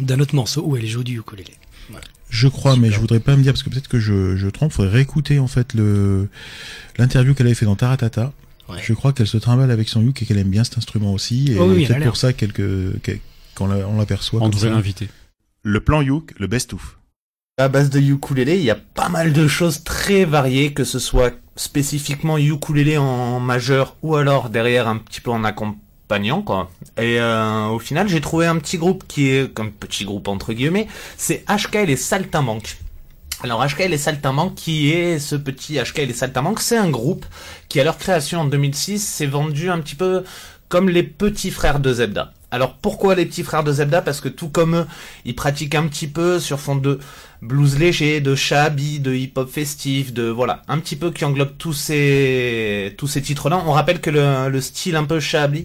d'un 0.00 0.20
autre 0.20 0.34
morceau 0.34 0.62
où 0.66 0.76
elle 0.76 0.86
joue 0.86 1.02
du 1.02 1.18
ukulélé. 1.18 1.54
Voilà. 1.88 2.04
Je 2.28 2.46
crois, 2.46 2.76
mais 2.76 2.90
je 2.90 3.00
voudrais 3.00 3.20
pas 3.20 3.36
me 3.36 3.42
dire 3.42 3.52
parce 3.54 3.62
que 3.62 3.70
peut-être 3.70 3.88
que 3.88 3.98
je, 4.00 4.36
je 4.36 4.48
trompe. 4.48 4.72
Faudrait 4.72 4.92
réécouter 4.92 5.38
en 5.38 5.48
fait 5.48 5.72
le 5.72 6.28
l'interview 6.98 7.32
qu'elle 7.34 7.46
avait 7.46 7.54
fait 7.54 7.66
dans 7.66 7.76
Taratata. 7.76 8.32
Je 8.82 8.92
crois 8.94 9.12
qu'elle 9.12 9.26
se 9.26 9.36
trimballe 9.38 9.70
avec 9.70 9.88
son 9.88 10.02
yuk 10.02 10.22
et 10.22 10.26
qu'elle 10.26 10.38
aime 10.38 10.48
bien 10.48 10.64
cet 10.64 10.78
instrument 10.78 11.12
aussi. 11.12 11.52
Et 11.52 11.58
Oh 11.58 11.64
oui, 11.70 11.84
peut-être 11.86 12.04
pour 12.08 12.16
ça 12.16 12.32
qu'elle- 12.32 12.52
que- 12.54 12.94
que- 13.02 13.18
qu'on 13.66 13.94
on 13.94 13.98
l'aperçoit. 13.98 14.40
On 14.42 14.48
devrait 14.48 14.70
l'inviter. 14.70 15.08
Le 15.62 15.80
plan 15.80 16.02
Youk, 16.02 16.32
le 16.38 16.46
best-of. 16.46 16.98
À 17.58 17.68
base 17.68 17.90
de 17.90 18.00
ukulélé, 18.00 18.56
il 18.56 18.64
y 18.64 18.70
a 18.70 18.76
pas 18.76 19.08
mal 19.08 19.32
de 19.32 19.46
choses 19.46 19.84
très 19.84 20.24
variées, 20.24 20.72
que 20.72 20.84
ce 20.84 20.98
soit 20.98 21.32
spécifiquement 21.54 22.38
ukulélé 22.38 22.96
en 22.96 23.40
majeur 23.40 23.96
ou 24.02 24.16
alors 24.16 24.48
derrière 24.48 24.88
un 24.88 24.96
petit 24.96 25.20
peu 25.20 25.30
en 25.30 25.44
accompagnant, 25.44 26.42
quoi. 26.42 26.70
Et 26.96 27.20
euh, 27.20 27.66
au 27.66 27.78
final, 27.78 28.08
j'ai 28.08 28.20
trouvé 28.20 28.46
un 28.46 28.56
petit 28.56 28.78
groupe 28.78 29.04
qui 29.06 29.28
est, 29.28 29.52
comme 29.52 29.70
petit 29.70 30.04
groupe 30.04 30.28
entre 30.28 30.52
guillemets, 30.52 30.88
c'est 31.16 31.44
HK 31.46 31.76
et 31.76 31.86
les 31.86 31.96
Saltimbanques. 31.96 32.78
Alors 33.42 33.64
HK 33.64 33.80
et 33.80 33.88
les 33.88 33.98
Saltimbanques, 33.98 34.54
qui 34.54 34.90
est 34.90 35.18
ce 35.18 35.36
petit 35.36 35.78
HK 35.78 35.98
et 35.98 36.06
les 36.06 36.14
Saltimbanques 36.14 36.60
C'est 36.60 36.76
un 36.76 36.90
groupe 36.90 37.26
qui, 37.68 37.80
à 37.80 37.84
leur 37.84 37.98
création 37.98 38.40
en 38.40 38.44
2006, 38.46 38.98
s'est 38.98 39.26
vendu 39.26 39.68
un 39.68 39.80
petit 39.80 39.96
peu 39.96 40.24
comme 40.68 40.88
les 40.88 41.02
petits 41.02 41.50
frères 41.50 41.80
de 41.80 41.92
Zebda. 41.92 42.32
Alors 42.52 42.74
pourquoi 42.74 43.14
les 43.14 43.24
petits 43.24 43.42
frères 43.42 43.64
de 43.64 43.72
Zebda 43.72 44.02
Parce 44.02 44.20
que 44.20 44.28
tout 44.28 44.50
comme 44.50 44.76
eux, 44.76 44.86
ils 45.24 45.34
pratiquent 45.34 45.74
un 45.74 45.88
petit 45.88 46.06
peu 46.06 46.38
sur 46.38 46.60
fond 46.60 46.76
de 46.76 46.98
blues 47.40 47.78
léger, 47.78 48.20
de 48.20 48.34
shabi, 48.34 49.00
de 49.00 49.14
hip-hop 49.14 49.50
festif, 49.50 50.12
de 50.12 50.24
voilà, 50.28 50.62
un 50.68 50.78
petit 50.78 50.94
peu 50.94 51.10
qui 51.10 51.24
englobe 51.24 51.56
tous 51.56 51.72
ces 51.72 52.94
tous 52.98 53.08
ces 53.08 53.22
titres-là. 53.22 53.62
On 53.66 53.72
rappelle 53.72 54.02
que 54.02 54.10
le, 54.10 54.50
le 54.50 54.60
style 54.60 54.96
un 54.96 55.04
peu 55.04 55.18
shabi, 55.18 55.64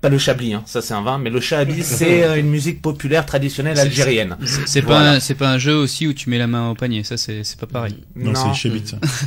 pas 0.00 0.08
le 0.10 0.18
chablis, 0.18 0.52
hein, 0.54 0.62
ça 0.66 0.82
c'est 0.82 0.94
un 0.94 1.02
vin, 1.02 1.18
mais 1.18 1.30
le 1.30 1.40
shabi 1.40 1.82
c'est 1.82 2.22
euh, 2.24 2.36
une 2.38 2.48
musique 2.48 2.82
populaire 2.82 3.24
traditionnelle 3.26 3.78
algérienne. 3.78 4.36
C'est 4.44 4.68
c'est 4.68 4.80
Voilà. 4.82 5.00
pas 5.00 5.10
un- 5.16 5.20
c'est 5.20 5.34
pas 5.34 5.48
un 5.50 5.58
jeu 5.58 5.74
aussi 5.74 6.06
où 6.06 6.12
tu 6.12 6.28
mets 6.30 6.38
la 6.38 6.46
main 6.46 6.70
au 6.70 6.74
panier. 6.74 7.02
Ça 7.02 7.16
c'est 7.16 7.42
c'est 7.44 7.58
pas 7.58 7.66
pareil. 7.66 7.96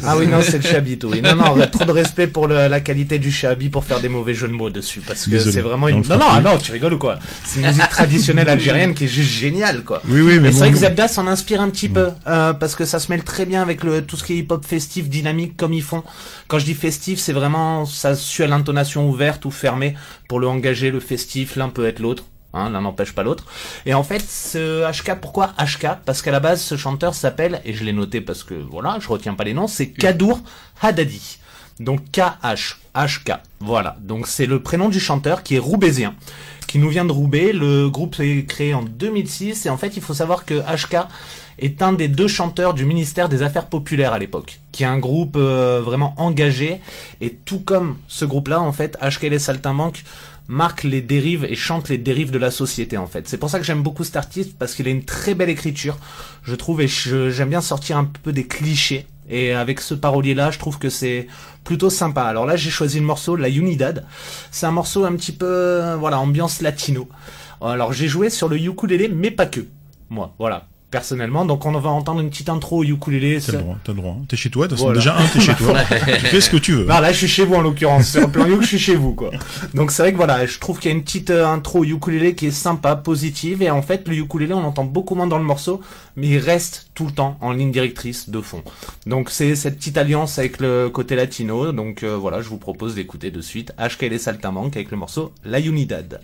Ah 0.06 0.18
oui, 0.18 0.28
non, 0.28 0.40
c'est 0.42 0.58
le 0.58 0.64
chabit, 0.64 1.00
oui. 1.04 1.22
Non, 1.22 1.36
non, 1.36 1.56
trop 1.72 1.86
de 1.86 1.92
respect 1.92 2.28
pour 2.28 2.48
le- 2.48 2.68
la 2.68 2.80
qualité 2.82 3.20
du 3.20 3.32
chabit 3.32 3.70
pour 3.70 3.84
faire 3.84 4.00
des 4.00 4.10
mauvais 4.10 4.34
jeux 4.34 4.48
de 4.48 4.54
mots 4.54 4.70
dessus. 4.70 5.02
Parce 5.06 5.26
que 5.26 5.40
c'est 5.40 5.62
vraiment 5.62 5.88
une. 5.88 6.02
le 6.02 6.08
Non, 6.08 6.18
non, 6.18 6.26
ah 6.30 6.42
non, 6.42 6.58
tu 6.58 6.72
rigoles 6.72 6.94
ou 6.94 6.98
quoi? 7.00 7.20
C'est 7.44 7.60
une 7.62 7.68
musique 7.68 7.90
traditionnelle 7.90 8.50
algérienne 8.50 8.94
qui 8.94 9.06
est 9.06 9.08
juste 9.08 9.32
géniale, 9.32 9.84
quoi. 9.84 10.02
Oui, 10.08 10.22
oui, 10.22 10.40
mais 10.40 10.52
c'est 10.52 10.60
vrai 10.60 10.72
que 10.72 10.78
Zebda 10.78 11.08
s'en 11.08 11.28
inspire 11.28 11.62
un 11.62 11.70
petit 11.70 11.90
peu, 11.90 12.10
euh, 12.28 12.54
parce 12.54 12.76
que 12.76 12.86
ça 12.86 13.00
se 13.00 13.12
mêle 13.12 13.24
très 13.24 13.46
bien 13.46 13.62
avec 13.62 13.84
le, 13.84 14.02
tout 14.04 14.16
ce 14.18 14.24
qui 14.24 14.34
est 14.34 14.38
hip-hop 14.38 14.66
festif, 14.66 15.10
dynamique, 15.10 15.58
comme 15.58 15.74
ils 15.74 15.84
font. 15.84 16.04
Quand 16.48 16.60
je 16.60 16.66
dis 16.66 16.74
festif, 16.74 17.20
c'est 17.20 17.34
vraiment, 17.34 17.86
ça 17.86 18.16
suit 18.16 18.44
à 18.44 18.48
l'intonation 18.48 19.10
ouverte 19.10 19.46
ou 19.46 19.52
fermée 19.52 19.96
pour 20.28 20.40
le 20.40 20.48
engager, 20.60 20.92
le 20.92 21.00
festif, 21.00 21.56
l'un 21.56 21.70
peut 21.70 21.88
être 21.88 22.00
l'autre. 22.00 22.26
Hein, 22.54 22.72
l'un 22.72 22.82
n'empêche 22.82 23.14
pas 23.14 23.24
l'autre. 23.24 23.46
Et 23.86 23.94
en 23.94 24.04
fait, 24.04 24.22
ce 24.22 24.90
HK, 24.90 25.20
pourquoi 25.22 25.54
HK 25.60 26.04
Parce 26.06 26.22
qu'à 26.22 26.32
la 26.32 26.40
base, 26.40 26.62
ce 26.62 26.78
chanteur 26.78 27.14
s'appelle, 27.14 27.62
et 27.64 27.74
je 27.74 27.84
l'ai 27.84 27.94
noté 27.94 28.22
parce 28.22 28.44
que 28.44 28.56
voilà, 28.56 28.98
je 29.00 29.08
retiens 29.08 29.36
pas 29.36 29.44
les 29.44 29.54
noms, 29.54 29.68
c'est 29.68 29.90
Kadour 29.90 30.42
Haddadi. 30.82 31.38
Donc 31.80 32.12
KH, 32.12 32.78
HK. 32.96 33.34
Voilà. 33.60 33.98
Donc 34.02 34.28
c'est 34.28 34.48
le 34.48 34.62
prénom 34.62 34.90
du 34.90 35.00
chanteur 35.00 35.44
qui 35.44 35.56
est 35.56 35.60
roubaisien, 35.60 36.16
qui 36.68 36.78
nous 36.80 36.90
vient 36.90 37.06
de 37.06 37.12
Roubaix. 37.12 37.54
Le 37.54 37.90
groupe 37.90 38.20
est 38.20 38.46
créé 38.46 38.74
en 38.74 38.84
2006 38.84 39.66
et 39.66 39.70
en 39.70 39.78
fait, 39.78 39.96
il 39.96 40.02
faut 40.02 40.14
savoir 40.14 40.44
que 40.44 40.56
HK 40.56 41.08
est 41.60 41.82
un 41.82 41.94
des 41.94 42.08
deux 42.08 42.28
chanteurs 42.28 42.74
du 42.74 42.86
ministère 42.86 43.30
des 43.30 43.44
Affaires 43.44 43.68
populaires 43.68 44.14
à 44.14 44.20
l'époque, 44.20 44.60
qui 44.72 44.84
est 44.84 44.88
un 44.88 44.98
groupe 44.98 45.36
euh, 45.38 45.82
vraiment 45.84 46.14
engagé. 46.18 46.82
Et 47.22 47.32
tout 47.34 47.60
comme 47.60 47.98
ce 48.08 48.26
groupe-là, 48.26 48.60
en 48.60 48.72
fait, 48.72 48.98
HK 49.02 49.26
et 49.26 49.30
les 49.30 49.40
Saltimbanques 49.40 50.04
marque 50.50 50.84
les 50.84 51.02
dérives 51.02 51.46
et 51.46 51.56
chante 51.56 51.90
les 51.90 52.00
dérives 52.00 52.32
de 52.32 52.40
la 52.40 52.52
société 52.52 52.98
en 52.98 53.06
fait. 53.06 53.28
C'est 53.28 53.38
pour 53.38 53.50
ça 53.50 53.60
que 53.60 53.66
j'aime 53.66 53.84
beaucoup 53.84 54.04
cet 54.04 54.18
artiste 54.18 54.58
parce 54.58 54.74
qu'il 54.74 54.88
a 54.88 54.90
une 54.90 55.06
très 55.06 55.36
belle 55.36 55.50
écriture, 55.50 55.98
je 56.44 56.56
trouve, 56.56 56.82
et 56.82 56.88
j'aime 56.88 57.50
bien 57.50 57.62
sortir 57.62 57.98
un 57.98 58.06
peu 58.06 58.34
des 58.34 58.48
clichés. 58.48 59.06
Et 59.30 59.54
avec 59.54 59.80
ce 59.80 59.94
parolier-là, 59.94 60.50
je 60.50 60.58
trouve 60.58 60.80
que 60.80 60.90
c'est 60.90 61.28
plutôt 61.64 61.92
sympa. 61.92 62.24
Alors 62.24 62.48
là, 62.48 62.56
j'ai 62.56 62.72
choisi 62.72 63.00
le 63.00 63.06
morceau 63.06 63.36
La 63.36 63.48
Unidad. 63.48 64.08
C'est 64.50 64.66
un 64.66 64.72
morceau 64.72 65.06
un 65.06 65.16
petit 65.16 65.34
peu, 65.34 65.94
voilà, 66.00 66.20
ambiance 66.20 66.62
latino. 66.62 67.08
Alors 67.62 67.94
j'ai 67.94 68.08
joué 68.08 68.32
sur 68.32 68.50
le 68.50 68.58
ukulélé, 68.58 69.08
mais 69.08 69.30
pas 69.30 69.46
que. 69.46 69.62
Moi, 70.10 70.34
voilà. 70.40 70.69
Personnellement, 70.92 71.46
donc 71.46 71.66
on 71.68 71.72
va 71.72 71.90
entendre 71.92 72.20
une 72.20 72.32
petite 72.32 72.50
intro 72.50 72.80
au 72.80 72.84
ukulélé. 72.84 73.40
T'as 73.40 73.52
le 73.52 73.58
droit, 73.60 73.78
t'as 73.84 73.92
le 73.94 73.98
droit. 74.00 74.18
T'es 74.28 74.36
chez 74.36 74.50
toi, 74.50 74.66
de 74.66 74.70
toute 74.70 74.80
façon, 74.80 74.86
Voilà. 74.88 75.00
déjà 75.00 75.18
un, 75.18 75.28
t'es 75.28 75.40
chez 75.40 75.54
toi. 75.54 75.76
tu 76.20 76.26
fais 76.26 76.42
ce 76.42 76.50
que 76.50 76.58
tu 76.58 76.74
veux. 76.74 76.86
Non, 76.86 77.00
là, 77.00 77.12
je 77.12 77.18
suis 77.18 77.28
chez 77.28 77.46
vous 77.46 77.54
en 77.54 77.62
l'occurrence. 77.62 78.08
Sur 78.10 78.22
le 78.22 78.28
plan 78.28 78.48
Youk, 78.48 78.64
je 78.64 78.68
suis 78.68 78.80
chez 78.80 78.96
vous, 78.96 79.14
quoi. 79.14 79.30
Donc 79.76 79.92
c'est 79.92 80.02
vrai 80.02 80.12
que 80.14 80.18
voilà, 80.18 80.46
je 80.48 80.58
trouve 80.58 80.80
qu'il 80.80 80.90
y 80.90 80.94
a 80.94 80.98
une 80.98 81.04
petite 81.04 81.30
euh, 81.30 81.46
intro 81.48 81.84
ukulélé 81.84 82.34
qui 82.34 82.48
est 82.48 82.52
sympa, 82.52 82.96
positive, 82.96 83.62
et 83.62 83.70
en 83.70 83.84
fait, 83.84 84.08
le 84.08 84.16
ukulélé, 84.16 84.54
on 84.54 84.62
l'entend 84.62 84.84
beaucoup 84.84 85.14
moins 85.14 85.28
dans 85.28 85.38
le 85.38 85.44
morceau, 85.44 85.80
mais 86.16 86.28
il 86.28 86.38
reste 86.40 86.88
tout 86.96 87.06
le 87.06 87.12
temps 87.12 87.38
en 87.42 87.52
ligne 87.52 87.72
directrice 87.72 88.30
de 88.32 88.42
fond. 88.42 88.64
Donc 89.06 89.30
c'est 89.30 89.56
cette 89.56 89.78
petite 89.78 89.98
alliance 89.98 90.40
avec 90.40 90.60
le 90.60 90.90
côté 90.90 91.16
latino. 91.16 91.72
Donc 91.72 92.02
euh, 92.02 92.18
voilà, 92.18 92.42
je 92.42 92.50
vous 92.50 92.58
propose 92.58 92.96
d'écouter 92.96 93.30
de 93.30 93.42
suite 93.42 93.74
HKL 93.80 94.20
Saltamanque 94.20 94.76
avec 94.76 94.90
le 94.92 94.98
morceau 94.98 95.32
La 95.46 95.60
Unidad. 95.60 96.20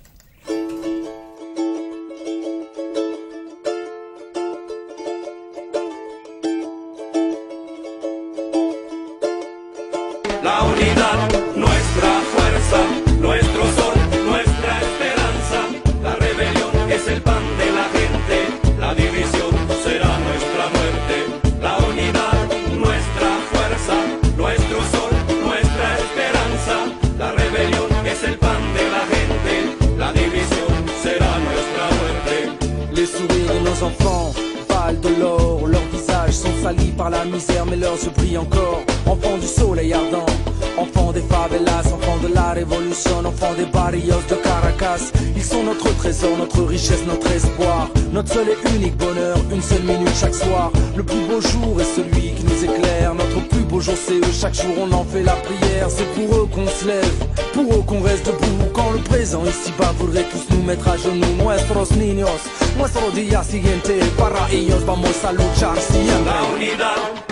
Notre 47.08 47.32
espoir. 47.32 47.90
Notre 48.12 48.34
seul 48.34 48.48
et 48.50 48.76
unique 48.76 48.98
bonheur, 48.98 49.38
une 49.52 49.62
seule 49.62 49.84
minute 49.84 50.10
chaque 50.20 50.36
soir. 50.36 50.72
Le 50.96 51.04
plus 51.04 51.22
beau 51.22 51.40
jour 51.40 51.80
est 51.80 51.96
celui 51.96 52.34
qui 52.34 52.44
nous 52.44 52.64
éclaire. 52.64 53.14
Notre 53.14 53.48
plus 53.48 53.62
beau 53.62 53.80
jour, 53.80 53.96
c'est 53.96 54.16
eux. 54.16 54.34
Chaque 54.34 54.56
jour, 54.56 54.76
on 54.80 54.92
en 54.92 55.06
fait 55.06 55.24
la 55.24 55.34
prière. 55.34 55.88
C'est 55.90 56.10
pour 56.14 56.36
eux 56.36 56.48
qu'on 56.54 56.68
se 56.68 56.86
lève, 56.86 57.14
pour 57.54 57.74
eux 57.74 57.84
qu'on 57.86 58.02
reste 58.02 58.26
debout. 58.26 58.66
Quand 58.74 58.92
le 58.92 59.00
présent 59.00 59.44
ici-bas 59.46 59.94
voudrait 59.98 60.26
tous 60.32 60.54
nous 60.54 60.64
mettre 60.64 60.88
à 60.90 60.98
genoux. 60.98 61.44
Nuestros 61.44 61.92
niños, 61.92 62.42
nuestro 62.78 63.10
día 63.12 63.42
siguiente. 63.44 64.00
Para 64.18 64.50
ellos 64.52 64.84
vamos 64.86 65.24
a 65.24 65.32
luchar 65.32 65.78
siempre. 65.78 66.26
La 66.26 66.44
unidad, 66.56 67.25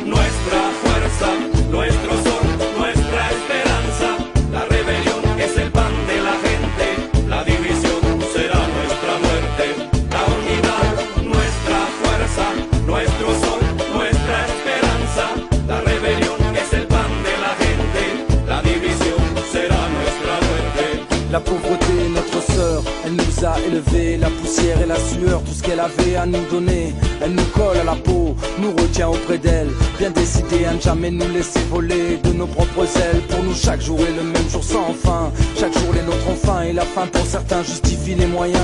nous 26.25 26.43
donner. 26.51 26.93
Elle 27.21 27.33
nous 27.33 27.45
colle 27.53 27.77
à 27.77 27.83
la 27.83 27.95
peau, 27.95 28.35
nous 28.59 28.71
retient 28.71 29.09
auprès 29.09 29.37
d'elle, 29.37 29.69
bien 29.97 30.11
décidée 30.11 30.65
à 30.65 30.73
ne 30.73 30.81
jamais 30.81 31.11
nous 31.11 31.27
laisser 31.29 31.59
voler 31.69 32.17
de 32.23 32.31
nos 32.33 32.47
propres 32.47 32.85
ailes. 32.97 33.21
Pour 33.29 33.43
nous, 33.43 33.53
chaque 33.53 33.81
jour 33.81 33.99
est 33.99 34.15
le 34.17 34.23
même 34.23 34.49
jour 34.49 34.63
sans 34.63 34.93
fin, 34.93 35.31
chaque 35.57 35.73
jour 35.73 35.93
les 35.93 36.01
nôtres 36.01 36.29
ont 36.29 36.35
faim 36.35 36.63
et 36.63 36.73
la 36.73 36.83
fin 36.83 37.07
pour 37.07 37.25
certains 37.25 37.63
justifie 37.63 38.15
les 38.15 38.27
moyens. 38.27 38.59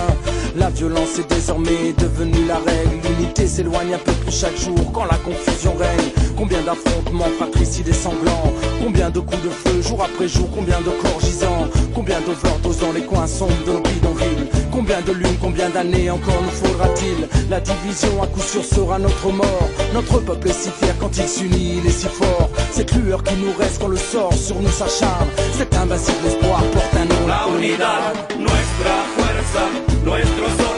La 0.56 0.70
violence 0.70 1.20
est 1.20 1.30
désormais 1.30 1.94
devenue 1.98 2.46
la 2.48 2.58
règle, 2.58 3.08
l'unité 3.08 3.48
s'éloigne 3.48 3.94
un 3.94 4.00
peu 4.00 4.12
plus 4.12 4.36
chaque 4.36 4.58
jour 4.58 4.92
quand 4.92 5.06
la 5.06 5.18
confusion 5.18 5.74
règne. 5.78 6.10
Combien 6.36 6.62
d'affrontements 6.62 7.30
fratricides 7.38 7.88
et 7.88 7.94
sanglants, 7.94 8.54
combien 8.82 9.10
de 9.10 9.20
coups 9.20 9.44
de 9.44 9.50
feu 9.50 9.82
jour 9.82 10.04
après 10.04 10.28
jour, 10.28 10.50
combien 10.56 10.80
de 10.80 10.90
corps 11.02 11.20
gisants, 11.22 11.68
combien 11.94 12.20
d'overdoses 12.22 12.80
dans 12.80 12.94
les 12.94 13.02
coins 13.02 13.28
sombres 13.28 13.54
de 13.68 13.74
nos 13.74 13.82
bidonvilles. 13.82 14.59
Combien 14.80 15.02
de 15.02 15.12
lunes, 15.12 15.38
combien 15.42 15.70
d'années 15.70 16.10
encore 16.10 16.42
nous 16.42 16.52
faudra-t-il 16.52 17.28
La 17.50 17.60
division 17.60 18.24
à 18.24 18.28
coup 18.28 18.40
sûr 18.40 18.64
sera 18.64 18.98
notre 18.98 19.30
mort. 19.30 19.70
Notre 19.94 20.20
peuple 20.20 20.48
est 20.48 20.54
si 20.54 20.70
fier 20.70 20.96
quand 21.02 21.18
il 21.18 21.28
s'unit, 21.28 21.80
il 21.80 21.86
est 21.86 21.92
si 21.92 22.08
fort. 22.08 22.50
Cette 22.72 22.96
lueur 22.96 23.22
qui 23.22 23.36
nous 23.36 23.52
reste 23.60 23.82
quand 23.82 23.90
le 23.90 23.98
sort 23.98 24.34
sur 24.34 24.56
nous 24.58 24.70
s'acharne. 24.70 25.28
Cet 25.58 25.76
invincible 25.76 26.28
espoir 26.28 26.64
porte 26.72 26.96
un 26.96 27.04
nom. 27.04 27.28
La 27.28 27.46
unidad, 27.58 28.16
nuestra 28.38 29.04
fuerza, 29.18 30.69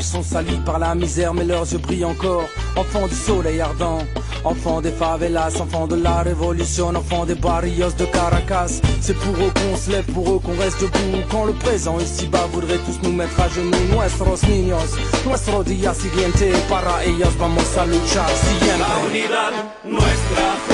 sont 0.00 0.22
salis 0.22 0.60
par 0.64 0.78
la 0.78 0.94
misère, 0.94 1.34
mais 1.34 1.44
leurs 1.44 1.70
yeux 1.72 1.78
brillent 1.78 2.04
encore. 2.04 2.48
Enfants 2.76 3.08
du 3.08 3.14
soleil 3.14 3.60
ardent, 3.60 3.98
enfants 4.44 4.80
des 4.80 4.92
favelas, 4.92 5.60
enfants 5.60 5.86
de 5.88 5.96
la 5.96 6.22
révolution, 6.22 6.88
enfants 6.94 7.24
des 7.26 7.34
barrios 7.34 7.90
de 7.98 8.04
Caracas. 8.04 8.80
C'est 9.00 9.16
pour 9.16 9.34
eux 9.34 9.52
qu'on 9.54 9.76
se 9.76 9.90
lève, 9.90 10.04
pour 10.12 10.30
eux 10.32 10.38
qu'on 10.38 10.56
reste 10.56 10.80
debout. 10.80 11.22
Quand 11.30 11.46
le 11.46 11.52
présent 11.54 11.98
ici-bas 11.98 12.46
voudrait 12.52 12.78
tous 12.78 13.00
nous 13.02 13.12
mettre 13.12 13.40
à 13.40 13.48
genoux, 13.48 13.84
nuestros 13.92 14.42
niños, 14.44 14.96
nuestro 15.26 15.64
día 15.64 15.92
siguiente, 15.94 16.52
para 16.68 17.04
ellos 17.04 17.36
vamos 17.38 17.76
a 17.76 17.84
luchar 17.84 18.30
siempre. 18.30 18.78
La 18.78 19.06
unidad, 19.08 19.52
nuestra 19.84 20.71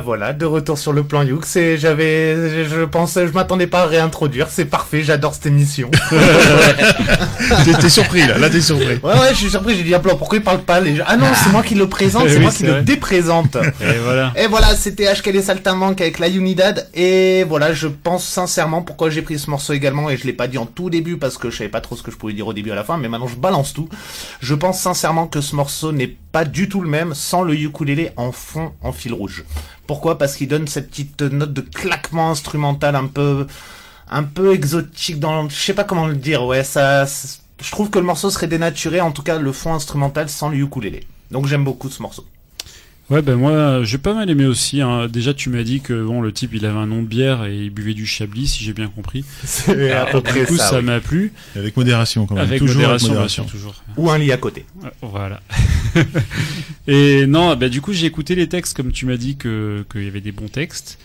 ben 0.00 0.04
voilà, 0.06 0.32
de 0.32 0.46
retour 0.46 0.78
sur 0.78 0.94
le 0.94 1.02
plan 1.02 1.22
Youk. 1.22 1.44
C'est, 1.44 1.76
j'avais, 1.76 2.64
je 2.64 2.84
pensais, 2.86 3.26
je 3.26 3.32
m'attendais 3.34 3.66
pas 3.66 3.82
à 3.82 3.86
réintroduire. 3.86 4.48
C'est 4.48 4.64
parfait, 4.64 5.02
j'adore 5.02 5.34
cette 5.34 5.44
émission. 5.44 5.90
T'es- 7.64 7.74
t'es 7.74 7.88
surpris, 7.88 8.26
là. 8.26 8.38
Là, 8.38 8.50
t'es 8.50 8.60
surpris. 8.60 8.98
Ouais, 9.02 9.12
ouais, 9.18 9.30
je 9.32 9.36
suis 9.36 9.50
surpris. 9.50 9.76
J'ai 9.76 9.82
dit, 9.84 9.94
ah, 9.94 10.00
pourquoi 10.00 10.38
il 10.38 10.44
parle 10.44 10.62
pas 10.62 10.80
les 10.80 10.96
gens? 10.96 11.04
Ah 11.06 11.16
non, 11.16 11.26
c'est 11.34 11.50
moi 11.50 11.62
qui 11.62 11.74
le 11.74 11.88
présente, 11.88 12.24
c'est 12.28 12.36
Oui, 12.36 12.42
moi 12.42 12.50
qui 12.52 12.62
le 12.64 12.82
déprésente. 12.82 13.56
Et 13.56 13.98
voilà. 14.02 14.32
Et 14.36 14.46
voilà, 14.46 14.74
c'était 14.76 15.12
HK 15.12 15.26
les 15.26 15.42
Saltimbanques 15.42 16.00
avec 16.00 16.18
la 16.18 16.28
Unidad. 16.28 16.88
Et 16.94 17.44
voilà, 17.44 17.72
je 17.72 17.88
pense 17.88 18.24
sincèrement 18.24 18.82
pourquoi 18.82 19.10
j'ai 19.10 19.22
pris 19.22 19.38
ce 19.38 19.50
morceau 19.50 19.72
également. 19.72 20.10
Et 20.10 20.16
je 20.16 20.24
l'ai 20.26 20.32
pas 20.32 20.46
dit 20.48 20.58
en 20.58 20.66
tout 20.66 20.90
début 20.90 21.16
parce 21.16 21.38
que 21.38 21.50
je 21.50 21.56
savais 21.56 21.70
pas 21.70 21.80
trop 21.80 21.96
ce 21.96 22.02
que 22.02 22.10
je 22.10 22.16
pouvais 22.16 22.32
dire 22.32 22.46
au 22.46 22.52
début 22.52 22.70
à 22.70 22.74
la 22.74 22.84
fin. 22.84 22.96
Mais 22.98 23.08
maintenant, 23.08 23.28
je 23.28 23.36
balance 23.36 23.72
tout. 23.72 23.88
Je 24.40 24.54
pense 24.54 24.80
sincèrement 24.80 25.26
que 25.26 25.40
ce 25.40 25.56
morceau 25.56 25.92
n'est 25.92 26.16
pas 26.32 26.44
du 26.44 26.68
tout 26.68 26.80
le 26.80 26.88
même 26.88 27.14
sans 27.14 27.42
le 27.42 27.54
ukulélé 27.54 28.10
en 28.16 28.32
fond, 28.32 28.72
en 28.82 28.92
fil 28.92 29.12
rouge. 29.12 29.44
Pourquoi? 29.86 30.18
Parce 30.18 30.36
qu'il 30.36 30.46
donne 30.48 30.68
cette 30.68 30.90
petite 30.90 31.20
note 31.22 31.52
de 31.52 31.60
claquement 31.62 32.30
instrumental 32.30 32.94
un 32.94 33.06
peu, 33.06 33.46
un 34.10 34.22
peu 34.24 34.52
exotique 34.52 35.18
dans, 35.20 35.48
je 35.48 35.54
sais 35.54 35.74
pas 35.74 35.84
comment 35.84 36.06
le 36.06 36.16
dire. 36.16 36.44
Ouais, 36.44 36.64
ça, 36.64 37.04
je 37.06 37.70
trouve 37.70 37.90
que 37.90 37.98
le 37.98 38.04
morceau 38.04 38.28
serait 38.30 38.48
dénaturé, 38.48 39.00
en 39.00 39.12
tout 39.12 39.22
cas 39.22 39.38
le 39.38 39.52
fond 39.52 39.72
instrumental 39.74 40.28
sans 40.28 40.48
le 40.48 40.56
ukulélé. 40.58 41.04
Donc 41.30 41.46
j'aime 41.46 41.64
beaucoup 41.64 41.88
ce 41.88 42.02
morceau. 42.02 42.26
Ouais, 43.08 43.22
ben 43.22 43.34
moi, 43.34 43.82
j'ai 43.82 43.98
pas 43.98 44.14
mal 44.14 44.30
aimé 44.30 44.46
aussi. 44.46 44.80
hein. 44.80 45.08
Déjà, 45.08 45.34
tu 45.34 45.48
m'as 45.50 45.64
dit 45.64 45.80
que 45.80 46.04
bon, 46.04 46.20
le 46.20 46.30
type, 46.32 46.52
il 46.54 46.64
avait 46.64 46.78
un 46.78 46.86
nom 46.86 47.02
de 47.02 47.08
bière 47.08 47.44
et 47.44 47.56
il 47.56 47.70
buvait 47.70 47.92
du 47.94 48.06
chablis, 48.06 48.46
si 48.46 48.62
j'ai 48.62 48.72
bien 48.72 48.86
compris. 48.86 49.24
C'est 49.44 49.90
à 49.90 50.02
Alors, 50.02 50.10
peu 50.12 50.20
près 50.20 50.40
du 50.42 50.46
coup, 50.46 50.56
ça, 50.56 50.68
ça 50.70 50.78
oui. 50.78 50.84
m'a 50.84 51.00
plu. 51.00 51.32
Avec 51.56 51.76
modération, 51.76 52.26
quand 52.26 52.36
même. 52.36 52.44
Avec 52.44 52.60
Toujours 52.60 52.76
avec 52.88 53.02
modération, 53.02 53.08
bien 53.08 53.14
modération. 53.14 53.42
sûr, 53.48 53.52
toujours. 53.52 53.82
Ou 53.96 54.10
un 54.12 54.18
lit 54.18 54.30
à 54.30 54.36
côté. 54.36 54.64
Ouais, 54.80 54.90
Voilà. 55.02 55.40
et 56.86 57.26
non, 57.26 57.56
bah 57.56 57.68
du 57.68 57.80
coup, 57.80 57.92
j'ai 57.92 58.06
écouté 58.06 58.34
les 58.36 58.48
textes 58.48 58.76
comme 58.76 58.92
tu 58.92 59.06
m'as 59.06 59.16
dit 59.16 59.36
que 59.36 59.84
qu'il 59.90 60.04
y 60.04 60.08
avait 60.08 60.20
des 60.20 60.32
bons 60.32 60.48
textes. 60.48 60.98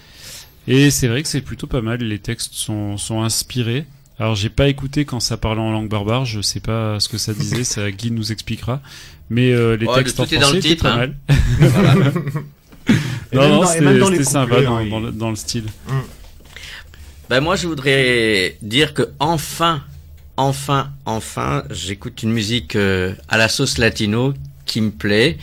Et 0.68 0.90
c'est 0.90 1.08
vrai 1.08 1.22
que 1.22 1.30
c'est 1.30 1.42
plutôt 1.42 1.68
pas 1.68 1.82
mal. 1.82 2.00
Les 2.00 2.20
textes 2.20 2.54
sont 2.54 2.98
sont 2.98 3.22
inspirés. 3.22 3.86
Alors 4.18 4.36
j'ai 4.36 4.50
pas 4.50 4.70
écouté 4.70 5.04
quand 5.06 5.20
ça 5.20 5.36
parlait 5.36 5.62
en 5.62 5.72
langue 5.72 5.90
barbare, 5.90 6.26
je 6.26 6.40
sais 6.42 6.62
pas 6.62 7.00
ce 7.00 7.10
que 7.10 7.18
ça 7.18 7.34
disait, 7.34 7.66
ça 7.66 7.92
Guy 7.92 8.12
nous 8.12 8.32
expliquera. 8.32 8.82
Mais 9.30 9.52
euh, 9.52 9.76
les 9.76 9.86
Ouais, 9.86 9.96
textes 9.96 10.16
tout 10.16 10.22
en 10.24 10.26
français 10.26 10.54
le 10.54 10.60
étaient 10.60 10.76
pas 10.76 10.94
hein. 10.94 10.98
mal. 10.98 11.16
Voilà. 13.34 13.50
Non, 13.50 13.56
non, 13.58 13.66
c'était 13.66 14.24
sympa 14.24 14.62
dans, 14.62 15.00
le, 15.00 15.12
dans 15.12 15.30
le 15.32 15.36
style. 15.36 15.66
Ben 17.30 17.42
moi 17.42 17.56
je 17.56 17.68
voudrais 17.68 18.58
dire 18.62 18.94
que 18.94 19.10
enfin, 19.20 19.84
enfin, 20.38 20.92
enfin, 21.06 21.64
j'écoute 21.72 22.24
une 22.24 22.32
musique 22.32 22.76
euh, 22.76 23.14
à 23.28 23.38
la 23.38 23.50
sauce 23.50 23.78
latino 23.78 24.34
qui 24.66 24.80
me 24.80 24.92
plaît. 24.92 25.38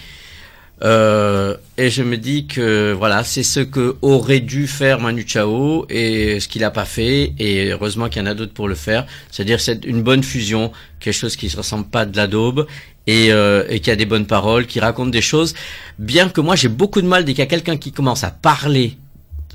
Euh, 0.84 1.56
et 1.78 1.90
je 1.90 2.02
me 2.02 2.16
dis 2.16 2.46
que 2.46 2.92
voilà, 2.92 3.22
c'est 3.24 3.42
ce 3.42 3.60
que 3.60 3.96
aurait 4.02 4.40
dû 4.40 4.66
faire 4.66 5.00
Manu 5.00 5.24
Chao 5.26 5.86
et 5.88 6.40
ce 6.40 6.48
qu'il 6.48 6.64
a 6.64 6.70
pas 6.70 6.84
fait. 6.84 7.34
Et 7.38 7.70
heureusement 7.70 8.08
qu'il 8.08 8.22
y 8.22 8.24
en 8.24 8.28
a 8.28 8.34
d'autres 8.34 8.52
pour 8.52 8.68
le 8.68 8.74
faire. 8.74 9.06
C'est-à-dire 9.30 9.60
c'est 9.60 9.84
une 9.84 10.02
bonne 10.02 10.22
fusion, 10.22 10.72
quelque 11.00 11.14
chose 11.14 11.36
qui 11.36 11.48
se 11.50 11.56
ressemble 11.56 11.86
pas 11.86 12.04
de 12.04 12.16
la 12.16 12.26
daube 12.26 12.66
et, 13.06 13.32
euh, 13.32 13.64
et 13.68 13.80
qui 13.80 13.90
a 13.90 13.96
des 13.96 14.06
bonnes 14.06 14.26
paroles, 14.26 14.66
qui 14.66 14.80
raconte 14.80 15.10
des 15.10 15.22
choses. 15.22 15.54
Bien 15.98 16.28
que 16.28 16.40
moi 16.40 16.56
j'ai 16.56 16.68
beaucoup 16.68 17.00
de 17.00 17.06
mal 17.06 17.24
dès 17.24 17.32
qu'il 17.32 17.40
y 17.40 17.42
a 17.42 17.46
quelqu'un 17.46 17.76
qui 17.76 17.92
commence 17.92 18.24
à 18.24 18.30
parler 18.30 18.96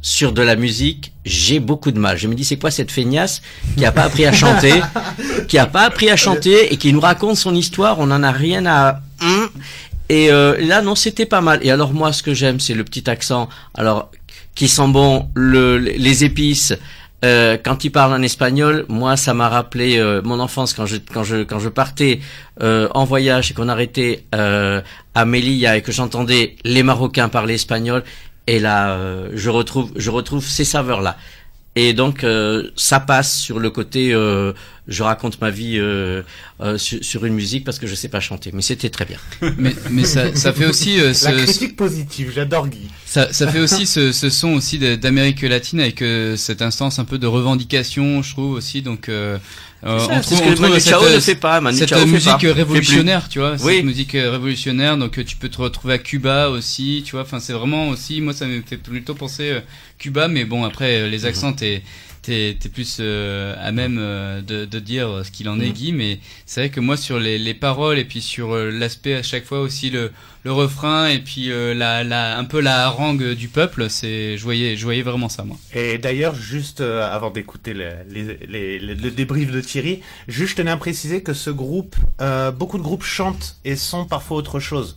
sur 0.02 0.32
de 0.32 0.41
la 0.41 0.56
musique, 0.56 1.12
j'ai 1.26 1.60
beaucoup 1.60 1.91
de 1.91 1.99
mal. 1.99 2.18
Je 2.18 2.28
me 2.28 2.36
dis, 2.36 2.45
c'est 2.45 2.58
quoi 2.58 2.72
cette 2.72 2.91
feignasse 2.91 3.41
qui 3.76 3.86
a 3.86 3.91
pas 3.91 4.04
appris 4.04 4.26
à 4.26 4.32
chanter, 4.32 4.82
qui 5.48 5.58
a 5.58 5.66
pas 5.66 5.82
appris 5.82 6.10
à 6.10 6.16
chanter 6.16 6.72
et 6.72 6.78
qui 6.78 6.94
nous 6.94 6.99
raconte 6.99 7.36
son 7.36 7.56
histoire, 7.56 7.99
on 7.99 8.08
n'en 8.08 8.24
a 8.24 8.32
rien 8.32 8.66
à... 8.66 9.02
Et 10.10 10.32
euh, 10.32 10.56
là, 10.60 10.82
non, 10.82 10.96
c'était 10.96 11.26
pas 11.26 11.42
mal. 11.42 11.60
Et 11.64 11.72
alors 11.72 11.94
moi, 11.94 12.14
ce 12.14 12.24
que 12.24 12.34
j'aime, 12.34 12.60
c'est 12.60 12.74
le 12.74 12.84
petit 12.84 13.10
accent. 13.10 13.50
Alors, 13.74 14.12
qui 14.56 14.68
sent 14.68 14.88
bon, 14.88 15.30
le, 15.36 15.78
les 15.78 16.24
épices. 16.24 16.74
Euh, 17.26 17.58
quand 17.62 17.84
il 17.84 17.90
parle 17.90 18.14
en 18.14 18.22
espagnol, 18.22 18.86
moi, 18.90 19.18
ça 19.18 19.34
m'a 19.34 19.50
rappelé 19.50 19.98
euh, 19.98 20.22
mon 20.24 20.40
enfance 20.40 20.74
quand 20.74 20.86
je 20.86 20.98
quand 20.98 21.24
je 21.24 21.44
quand 21.44 21.60
je 21.60 21.70
partais 21.70 22.20
euh, 22.62 22.88
en 22.94 23.06
voyage 23.06 23.50
et 23.50 23.54
qu'on 23.56 23.70
arrêtait 23.70 24.26
euh, 24.36 24.82
à 25.16 25.26
Melilla 25.26 25.78
et 25.78 25.82
que 25.82 25.92
j'entendais 25.92 26.56
les 26.64 26.84
Marocains 26.84 27.28
parler 27.28 27.56
espagnol. 27.56 28.04
Et 28.46 28.60
là, 28.60 28.92
euh, 28.92 29.30
je 29.34 29.50
retrouve 29.50 29.92
je 29.96 30.12
retrouve 30.12 30.46
ces 30.46 30.64
saveurs 30.64 31.02
là. 31.02 31.18
Et 31.76 31.94
donc 31.94 32.26
ça 32.76 33.00
passe 33.00 33.38
sur 33.38 33.60
le 33.60 33.70
côté 33.70 34.12
je 34.88 35.04
raconte 35.04 35.42
ma 35.42 35.50
vie 35.50 35.78
euh, 35.78 36.22
euh, 36.62 36.78
sur, 36.78 37.04
sur 37.04 37.26
une 37.26 37.34
musique 37.34 37.64
parce 37.66 37.78
que 37.80 37.88
je 37.88 37.96
sais 37.96 38.08
pas 38.08 38.20
chanter, 38.20 38.52
mais 38.54 38.62
c'était 38.62 38.90
très 38.90 39.06
bien. 39.06 39.18
Mais, 39.58 39.74
mais 39.92 40.04
ça, 40.04 40.34
ça 40.36 40.54
fait 40.54 40.66
aussi 40.66 41.00
euh, 41.00 41.08
La 41.08 41.14
ce, 41.14 41.44
critique 41.44 41.76
positive, 41.76 42.32
j'adore 42.34 42.68
Guy. 42.68 42.88
Ça, 43.06 43.32
ça 43.34 43.48
fait 43.48 43.60
aussi 43.60 43.86
ce, 43.86 44.12
ce 44.12 44.30
son 44.30 44.54
aussi 44.54 44.78
d'Amérique 44.80 45.42
latine 45.42 45.80
avec 45.80 46.02
euh, 46.02 46.36
cette 46.36 46.62
instance 46.62 47.00
un 47.00 47.06
peu 47.06 47.18
de 47.18 47.28
revendication, 47.28 48.22
je 48.22 48.32
trouve 48.34 48.54
aussi. 48.54 48.82
Donc, 48.82 49.10
euh, 49.10 49.38
euh, 49.84 50.00
ça, 50.00 50.08
on 50.12 50.16
c'est 50.16 50.22
trouve, 50.22 50.38
ce 50.40 50.44
on 50.44 50.48
que 50.48 50.54
trouve 50.54 50.70
Manu 50.70 50.80
cette, 50.80 50.90
Chao 50.90 51.10
ne 51.10 51.20
fait 51.20 51.36
pas, 51.36 51.62
Manu 51.62 51.78
cette 51.78 51.94
fait 51.94 52.06
musique 52.06 52.32
pas, 52.32 52.54
révolutionnaire, 52.54 53.30
tu 53.30 53.40
vois, 53.40 53.56
Oui. 53.64 53.76
cette 53.76 53.86
musique 53.86 54.16
euh, 54.16 54.32
révolutionnaire. 54.32 54.98
Donc, 54.98 55.20
euh, 55.20 55.24
tu 55.24 55.36
peux 55.36 55.50
te 55.50 55.62
retrouver 55.62 55.94
à 55.96 55.98
Cuba 56.00 56.50
aussi, 56.50 57.04
tu 57.06 57.12
vois. 57.12 57.22
Enfin, 57.22 57.40
c'est 57.40 57.54
vraiment 57.54 57.90
aussi, 57.90 58.20
moi, 58.22 58.34
ça 58.34 58.46
me 58.48 58.62
fait 58.62 58.78
plutôt 58.78 59.14
penser 59.14 59.50
euh, 59.52 59.60
Cuba, 60.00 60.28
mais 60.28 60.46
bon, 60.46 60.64
après, 60.64 61.02
euh, 61.02 61.08
les 61.08 61.26
accents, 61.26 61.54
t'es 61.54 61.84
t'es 62.28 62.58
t'es 62.60 62.70
plus 62.70 62.98
euh, 62.99 63.56
à 63.60 63.72
même 63.72 63.98
euh, 63.99 64.41
de, 64.41 64.66
de 64.66 64.80
dire 64.80 65.22
ce 65.24 65.32
qu'il 65.32 65.48
en 65.49 65.60
est 65.62 65.68
Mhm. 65.68 65.74
Guy 65.74 65.91
mais 65.94 66.20
c'est 66.45 66.60
vrai 66.62 66.70
que 66.70 66.80
moi 66.82 66.98
sur 66.98 67.20
les, 67.20 67.38
les 67.40 67.54
paroles 67.54 67.98
et 67.99 68.06
puis 68.06 68.22
sur 68.22 68.54
euh, 68.54 68.70
l'aspect 68.70 69.16
à 69.16 69.24
chaque 69.24 69.45
fois 69.45 69.62
aussi 69.62 69.90
le, 69.90 70.12
le 70.44 70.52
refrain 70.52 71.08
et 71.08 71.20
puis 71.20 71.52
euh, 71.52 71.74
la, 71.74 72.04
la 72.04 72.38
un 72.38 72.44
peu 72.44 72.60
la 72.60 72.86
harangue 72.88 73.32
du 73.34 73.48
peuple 73.48 73.90
c'est 73.90 74.38
je 74.38 74.44
voyais 74.44 74.76
je 74.76 74.84
voyais 74.84 75.04
vraiment 75.04 75.30
ça 75.30 75.44
moi 75.44 75.58
Et 75.74 75.98
d'ailleurs, 75.98 76.36
juste 76.36 76.82
euh, 76.82 77.10
avant 77.18 77.30
d'écouter 77.32 77.74
le, 77.74 77.90
les- 78.10 78.38
les- 78.48 78.80
les- 78.80 78.95
le 78.95 79.12
débrief 79.12 79.49
de 79.52 79.62
Thierry, 79.62 80.02
juste 80.28 80.52
je 80.52 80.56
tenais 80.58 80.72
à 80.72 80.78
préciser 80.78 81.24
que 81.24 81.34
ce 81.34 81.49
groupe, 81.49 81.95
euh, 82.22 82.52
beaucoup 82.52 82.78
de 82.78 82.84
groupes 82.84 83.04
chantent 83.04 83.56
et 83.66 83.76
sont 83.78 84.06
parfois 84.06 84.38
autre 84.38 84.60
chose. 84.60 84.95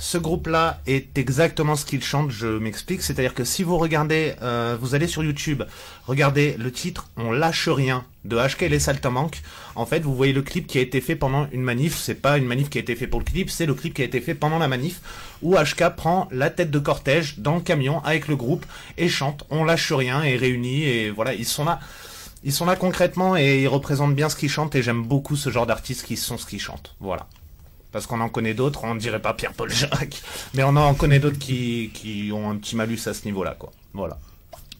Ce 0.00 0.16
groupe-là 0.16 0.80
est 0.86 1.18
exactement 1.18 1.74
ce 1.74 1.84
qu'il 1.84 2.04
chante, 2.04 2.30
je 2.30 2.46
m'explique. 2.46 3.02
C'est-à-dire 3.02 3.34
que 3.34 3.42
si 3.42 3.64
vous 3.64 3.76
regardez, 3.78 4.34
euh, 4.42 4.76
vous 4.80 4.94
allez 4.94 5.08
sur 5.08 5.24
YouTube, 5.24 5.64
regardez 6.06 6.54
le 6.56 6.70
titre 6.70 7.08
On 7.16 7.32
lâche 7.32 7.68
rien 7.68 8.04
de 8.24 8.36
HK 8.36 8.62
et 8.62 8.68
les 8.68 8.78
Saltimbanques. 8.78 9.42
En 9.74 9.86
fait, 9.86 9.98
vous 9.98 10.14
voyez 10.14 10.32
le 10.32 10.42
clip 10.42 10.68
qui 10.68 10.78
a 10.78 10.82
été 10.82 11.00
fait 11.00 11.16
pendant 11.16 11.48
une 11.50 11.62
manif. 11.62 11.96
C'est 11.98 12.14
pas 12.14 12.38
une 12.38 12.44
manif 12.44 12.70
qui 12.70 12.78
a 12.78 12.80
été 12.80 12.94
fait 12.94 13.08
pour 13.08 13.18
le 13.18 13.24
clip, 13.24 13.50
c'est 13.50 13.66
le 13.66 13.74
clip 13.74 13.92
qui 13.92 14.02
a 14.02 14.04
été 14.04 14.20
fait 14.20 14.34
pendant 14.34 14.58
la 14.60 14.68
manif 14.68 15.00
où 15.42 15.56
HK 15.56 15.96
prend 15.96 16.28
la 16.30 16.50
tête 16.50 16.70
de 16.70 16.78
cortège 16.78 17.40
dans 17.40 17.56
le 17.56 17.60
camion 17.60 18.00
avec 18.04 18.28
le 18.28 18.36
groupe 18.36 18.66
et 18.98 19.08
chante 19.08 19.46
On 19.50 19.64
lâche 19.64 19.90
rien 19.92 20.22
et 20.22 20.36
réunit 20.36 20.84
et 20.84 21.10
voilà, 21.10 21.34
ils 21.34 21.44
sont 21.44 21.64
là. 21.64 21.80
Ils 22.44 22.52
sont 22.52 22.66
là 22.66 22.76
concrètement 22.76 23.36
et 23.36 23.62
ils 23.62 23.68
représentent 23.68 24.14
bien 24.14 24.28
ce 24.28 24.36
qu'ils 24.36 24.48
chantent 24.48 24.76
et 24.76 24.82
j'aime 24.82 25.02
beaucoup 25.02 25.34
ce 25.34 25.50
genre 25.50 25.66
d'artistes 25.66 26.06
qui 26.06 26.16
sont 26.16 26.38
ce 26.38 26.46
qu'ils 26.46 26.60
chantent. 26.60 26.94
Voilà. 27.00 27.26
Parce 27.92 28.06
qu'on 28.06 28.20
en 28.20 28.28
connaît 28.28 28.54
d'autres, 28.54 28.84
on 28.84 28.94
ne 28.94 29.00
dirait 29.00 29.22
pas 29.22 29.32
Pierre-Paul 29.32 29.70
Jacques, 29.70 30.22
mais 30.54 30.62
on 30.62 30.76
en 30.76 30.94
connaît 30.94 31.20
d'autres 31.20 31.38
qui, 31.38 31.90
qui 31.94 32.30
ont 32.32 32.50
un 32.50 32.56
petit 32.56 32.76
malus 32.76 33.00
à 33.06 33.14
ce 33.14 33.24
niveau-là. 33.24 33.56
Voilà. 33.94 34.18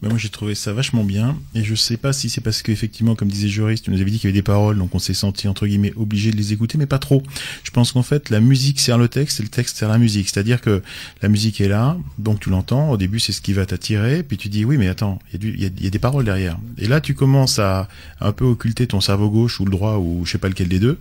Moi 0.01 0.17
j'ai 0.17 0.29
trouvé 0.29 0.55
ça 0.55 0.71
vachement 0.71 1.03
bien. 1.03 1.37
Et 1.55 1.63
je 1.63 1.75
sais 1.75 1.97
pas 1.97 2.13
si 2.13 2.29
c'est 2.29 2.39
parce 2.39 2.61
qu'effectivement 2.61 3.15
comme 3.15 3.27
disait 3.27 3.49
Joris 3.49 3.81
tu 3.81 3.91
nous 3.91 3.99
avais 3.99 4.09
dit 4.09 4.17
qu'il 4.17 4.29
y 4.29 4.31
avait 4.31 4.39
des 4.39 4.43
paroles 4.43 4.77
donc 4.77 4.95
on 4.95 4.99
s'est 4.99 5.13
senti 5.13 5.47
entre 5.47 5.67
guillemets 5.67 5.93
obligé 5.97 6.31
de 6.31 6.37
les 6.37 6.53
écouter 6.53 6.77
mais 6.77 6.85
pas 6.85 6.99
trop. 6.99 7.21
Je 7.63 7.71
pense 7.71 7.91
qu'en 7.91 8.03
fait 8.03 8.29
la 8.29 8.39
musique 8.39 8.79
sert 8.79 8.97
le 8.97 9.09
texte 9.09 9.41
et 9.41 9.43
le 9.43 9.49
texte 9.49 9.77
sert 9.77 9.89
la 9.89 9.97
musique. 9.97 10.29
C'est 10.29 10.39
à 10.39 10.43
dire 10.43 10.61
que 10.61 10.81
la 11.21 11.27
musique 11.27 11.59
est 11.59 11.67
là 11.67 11.97
donc 12.17 12.39
tu 12.39 12.49
l'entends 12.49 12.91
au 12.91 12.97
début 12.97 13.19
c'est 13.19 13.33
ce 13.33 13.41
qui 13.41 13.51
va 13.51 13.65
t'attirer 13.65 14.23
puis 14.23 14.37
tu 14.37 14.47
dis 14.47 14.63
oui 14.63 14.77
mais 14.77 14.87
attends 14.87 15.19
il 15.33 15.61
y, 15.61 15.63
y, 15.63 15.87
a, 15.87 15.89
des 15.89 15.99
paroles 15.99 16.23
derrière. 16.23 16.57
Et 16.77 16.87
là 16.87 17.01
tu 17.01 17.13
commences 17.13 17.59
à 17.59 17.89
un 18.21 18.31
peu 18.31 18.45
occulter 18.45 18.87
ton 18.87 19.01
cerveau 19.01 19.29
gauche 19.29 19.59
ou 19.59 19.65
le 19.65 19.71
droit 19.71 19.97
ou 19.97 20.25
je 20.25 20.31
sais 20.31 20.37
pas 20.37 20.47
lequel 20.47 20.69
des 20.69 20.79
deux 20.79 20.97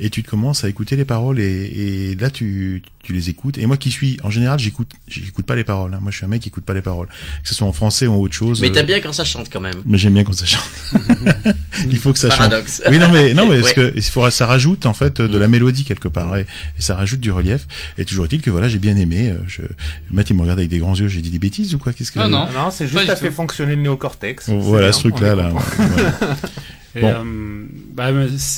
et 0.00 0.10
tu 0.10 0.24
commences 0.24 0.64
à 0.64 0.68
écouter 0.68 0.96
les 0.96 1.04
paroles 1.04 1.38
et 1.38 2.16
là 2.16 2.30
tu, 2.30 2.82
tu 3.10 3.16
les 3.16 3.28
écoutes 3.30 3.58
et 3.58 3.66
moi 3.66 3.76
qui 3.76 3.90
suis 3.90 4.18
en 4.22 4.30
général 4.30 4.58
j'écoute 4.58 4.90
j'écoute 5.08 5.44
pas 5.46 5.56
les 5.56 5.64
paroles 5.64 5.94
hein. 5.94 5.98
moi 6.00 6.10
je 6.12 6.16
suis 6.18 6.24
un 6.24 6.28
mec 6.28 6.42
qui 6.42 6.48
écoute 6.48 6.64
pas 6.64 6.74
les 6.74 6.82
paroles 6.82 7.08
que 7.42 7.48
ce 7.48 7.54
soit 7.54 7.66
en 7.66 7.72
français 7.72 8.06
ou 8.06 8.12
en 8.12 8.16
autre 8.18 8.34
chose 8.34 8.60
Mais 8.60 8.68
euh, 8.68 8.72
t'aimes 8.72 8.86
bien 8.86 9.00
quand 9.00 9.12
ça 9.12 9.24
chante 9.24 9.48
quand 9.52 9.60
même. 9.60 9.74
mais 9.84 9.98
j'aime 9.98 10.14
bien 10.14 10.24
quand 10.24 10.32
ça 10.32 10.46
chante. 10.46 10.62
il 11.90 11.98
faut 11.98 12.12
que 12.12 12.18
ça 12.18 12.28
Paradoxe. 12.28 12.82
chante. 12.84 12.92
Oui, 12.92 12.98
non, 12.98 13.08
mais, 13.12 13.34
non, 13.34 13.46
mais 13.48 13.60
parce 13.60 13.68
Ouais. 13.70 13.74
que 13.74 13.92
il 13.96 14.02
faudra, 14.02 14.30
ça 14.30 14.46
rajoute, 14.46 14.86
en 14.86 14.94
fait, 14.94 15.20
de 15.20 15.38
la 15.38 15.48
mélodie 15.48 15.84
quelque 15.84 16.08
part, 16.08 16.36
et, 16.36 16.42
et 16.78 16.82
ça 16.82 16.94
rajoute 16.96 17.20
du 17.20 17.30
relief. 17.32 17.66
Et 17.98 18.04
toujours 18.04 18.24
est-il 18.26 18.40
que 18.42 18.50
voilà, 18.50 18.68
j'ai 18.68 18.78
bien 18.78 18.96
aimé, 18.96 19.30
euh, 19.30 19.36
je, 19.46 19.62
Matt, 20.10 20.30
il 20.30 20.36
me 20.36 20.42
regarde 20.42 20.58
avec 20.58 20.70
des 20.70 20.78
grands 20.78 20.94
yeux, 20.94 21.08
j'ai 21.08 21.20
dit 21.22 21.30
des 21.30 21.38
bêtises 21.38 21.74
ou 21.74 21.78
quoi? 21.78 21.92
Qu'est-ce 21.92 22.12
que 22.12 22.18
Ah 22.20 22.28
non, 22.28 22.46
non, 22.52 22.70
c'est 22.70 22.86
juste 22.86 23.08
à 23.08 23.16
fait 23.16 23.30
fonctionner 23.30 23.76
le 23.76 23.82
néocortex. 23.82 24.48
Voilà, 24.50 24.88
bien, 24.88 24.92
ce 24.92 25.00
truc-là, 25.00 25.34
là. 25.34 25.52
Et, 26.96 27.00
Bon. 27.02 27.08
euh, 27.08 27.64
bah, 27.94 28.10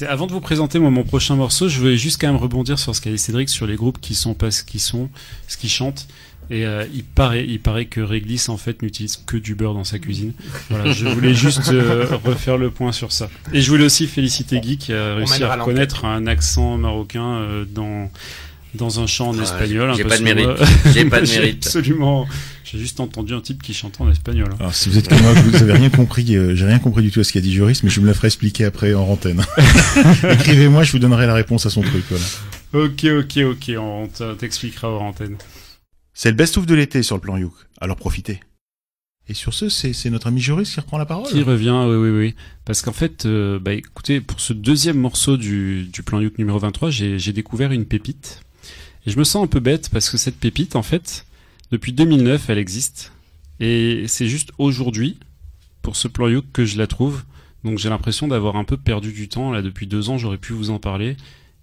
avant 0.08 0.26
de 0.26 0.32
vous 0.32 0.40
présenter 0.40 0.78
moi 0.78 0.90
mon 0.90 1.04
prochain 1.04 1.36
morceau, 1.36 1.68
je 1.68 1.78
voulais 1.78 1.96
juste 1.98 2.20
quand 2.20 2.28
même 2.28 2.40
rebondir 2.40 2.78
sur 2.78 2.94
ce 2.96 3.00
qu'a 3.00 3.10
dit 3.10 3.18
Cédric 3.18 3.48
sur 3.48 3.66
les 3.66 3.76
groupes 3.76 4.00
qui 4.00 4.14
sont 4.14 4.34
pas 4.34 4.50
ce 4.50 4.64
qu'ils 4.64 4.80
sont, 4.80 5.10
ce 5.48 5.56
qu'ils 5.56 5.70
chantent. 5.70 6.06
Et 6.50 6.66
euh, 6.66 6.84
il 6.92 7.04
paraît, 7.04 7.46
il 7.48 7.60
paraît 7.60 7.86
que 7.86 8.00
Réglisse 8.00 8.48
en 8.48 8.56
fait 8.56 8.82
n'utilise 8.82 9.16
que 9.16 9.36
du 9.36 9.54
beurre 9.54 9.74
dans 9.74 9.84
sa 9.84 9.98
cuisine. 9.98 10.32
Voilà, 10.70 10.92
je 10.92 11.06
voulais 11.06 11.34
juste 11.34 11.70
euh, 11.72 12.06
refaire 12.24 12.58
le 12.58 12.70
point 12.70 12.92
sur 12.92 13.12
ça. 13.12 13.30
Et 13.52 13.62
je 13.62 13.70
voulais 13.70 13.84
aussi 13.84 14.06
féliciter 14.06 14.60
Guy 14.60 14.76
qui 14.76 14.92
a 14.92 15.14
réussi 15.14 15.42
à 15.44 15.54
reconnaître 15.54 16.04
un 16.04 16.26
accent 16.26 16.76
marocain 16.78 17.24
euh, 17.24 17.64
dans 17.64 18.10
dans 18.74 19.00
un 19.00 19.06
chant 19.06 19.28
en 19.30 19.38
Ah, 19.38 19.42
espagnol. 19.42 19.92
j'ai 19.96 20.04
pas 20.04 20.18
de 20.18 20.22
mérite. 20.24 20.48
J'ai 20.94 21.04
pas 21.04 21.20
de 21.20 21.26
mérite. 21.30 21.66
Absolument. 21.66 22.26
J'ai 22.64 22.78
juste 22.78 23.00
entendu 23.00 23.34
un 23.34 23.40
type 23.40 23.62
qui 23.62 23.74
chante 23.74 24.00
en 24.00 24.10
espagnol. 24.10 24.48
hein. 24.52 24.56
Alors, 24.60 24.74
si 24.74 24.88
vous 24.88 24.96
êtes 24.98 25.08
comme 25.08 25.20
moi, 25.20 25.32
vous 25.34 25.62
avez 25.62 25.72
rien 25.74 25.90
compris, 25.90 26.36
euh, 26.36 26.54
j'ai 26.54 26.64
rien 26.64 26.78
compris 26.78 27.02
du 27.02 27.10
tout 27.10 27.20
à 27.20 27.24
ce 27.24 27.32
qu'a 27.32 27.40
dit 27.42 27.52
Joris, 27.52 27.82
mais 27.82 27.90
je 27.90 28.00
me 28.00 28.06
le 28.06 28.14
ferai 28.14 28.28
expliquer 28.28 28.64
après 28.64 28.94
en 28.94 29.02
antenne. 29.04 29.42
Écrivez-moi, 30.32 30.82
je 30.84 30.92
vous 30.92 30.98
donnerai 30.98 31.26
la 31.26 31.34
réponse 31.34 31.66
à 31.66 31.70
son 31.70 31.82
truc, 31.82 32.04
voilà. 32.08 32.24
Ok, 32.86 33.04
ok, 33.04 33.38
ok, 33.44 33.72
on 33.78 34.06
t- 34.08 34.24
t'expliquera 34.38 34.88
hors 34.88 35.02
antenne. 35.02 35.36
C'est 36.14 36.30
le 36.30 36.36
best-of 36.36 36.64
de 36.66 36.74
l'été 36.74 37.02
sur 37.02 37.16
le 37.16 37.20
plan 37.20 37.36
Youk. 37.36 37.52
Alors 37.80 37.96
profitez. 37.96 38.40
Et 39.28 39.34
sur 39.34 39.54
ce, 39.54 39.68
c'est 39.68 40.10
notre 40.10 40.26
ami 40.26 40.40
Joris 40.40 40.70
qui 40.72 40.80
reprend 40.80 40.98
la 40.98 41.06
parole. 41.06 41.28
Qui 41.30 41.42
revient, 41.42 41.84
oui, 41.86 41.96
oui, 41.96 42.10
oui. 42.10 42.34
Parce 42.64 42.82
qu'en 42.82 42.92
fait, 42.92 43.24
euh, 43.24 43.58
bah, 43.60 43.72
écoutez, 43.72 44.20
pour 44.20 44.40
ce 44.40 44.52
deuxième 44.52 44.96
morceau 44.98 45.36
du, 45.36 45.84
du 45.84 46.02
plan 46.02 46.20
Youk 46.20 46.38
numéro 46.38 46.58
23, 46.58 46.90
j'ai 46.90 47.18
j'ai 47.18 47.32
découvert 47.32 47.70
une 47.72 47.84
pépite. 47.84 48.40
Et 49.06 49.10
je 49.10 49.18
me 49.18 49.24
sens 49.24 49.44
un 49.44 49.46
peu 49.46 49.60
bête 49.60 49.88
parce 49.90 50.10
que 50.10 50.16
cette 50.16 50.36
pépite, 50.36 50.76
en 50.76 50.82
fait, 50.82 51.26
depuis 51.70 51.92
2009, 51.92 52.50
elle 52.50 52.58
existe. 52.58 53.12
Et 53.60 54.04
c'est 54.06 54.28
juste 54.28 54.52
aujourd'hui, 54.58 55.18
pour 55.82 55.96
ce 55.96 56.08
plan 56.08 56.28
Youk, 56.28 56.44
que 56.52 56.64
je 56.64 56.78
la 56.78 56.86
trouve. 56.86 57.22
Donc 57.64 57.78
j'ai 57.78 57.88
l'impression 57.88 58.28
d'avoir 58.28 58.56
un 58.56 58.64
peu 58.64 58.76
perdu 58.76 59.12
du 59.12 59.28
temps. 59.28 59.52
Là, 59.52 59.62
depuis 59.62 59.86
deux 59.86 60.10
ans, 60.10 60.18
j'aurais 60.18 60.38
pu 60.38 60.52
vous 60.52 60.70
en 60.70 60.78
parler. 60.78 61.16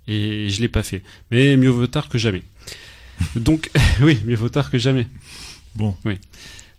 Et 0.07 0.49
je 0.49 0.61
l'ai 0.61 0.69
pas 0.69 0.83
fait. 0.83 1.03
Mais 1.31 1.55
mieux 1.55 1.69
vaut 1.69 1.87
tard 1.87 2.09
que 2.09 2.17
jamais. 2.17 2.43
Donc, 3.35 3.69
oui, 4.01 4.19
mieux 4.25 4.35
vaut 4.35 4.49
tard 4.49 4.71
que 4.71 4.77
jamais. 4.77 5.07
Bon. 5.75 5.95
Oui. 6.05 6.15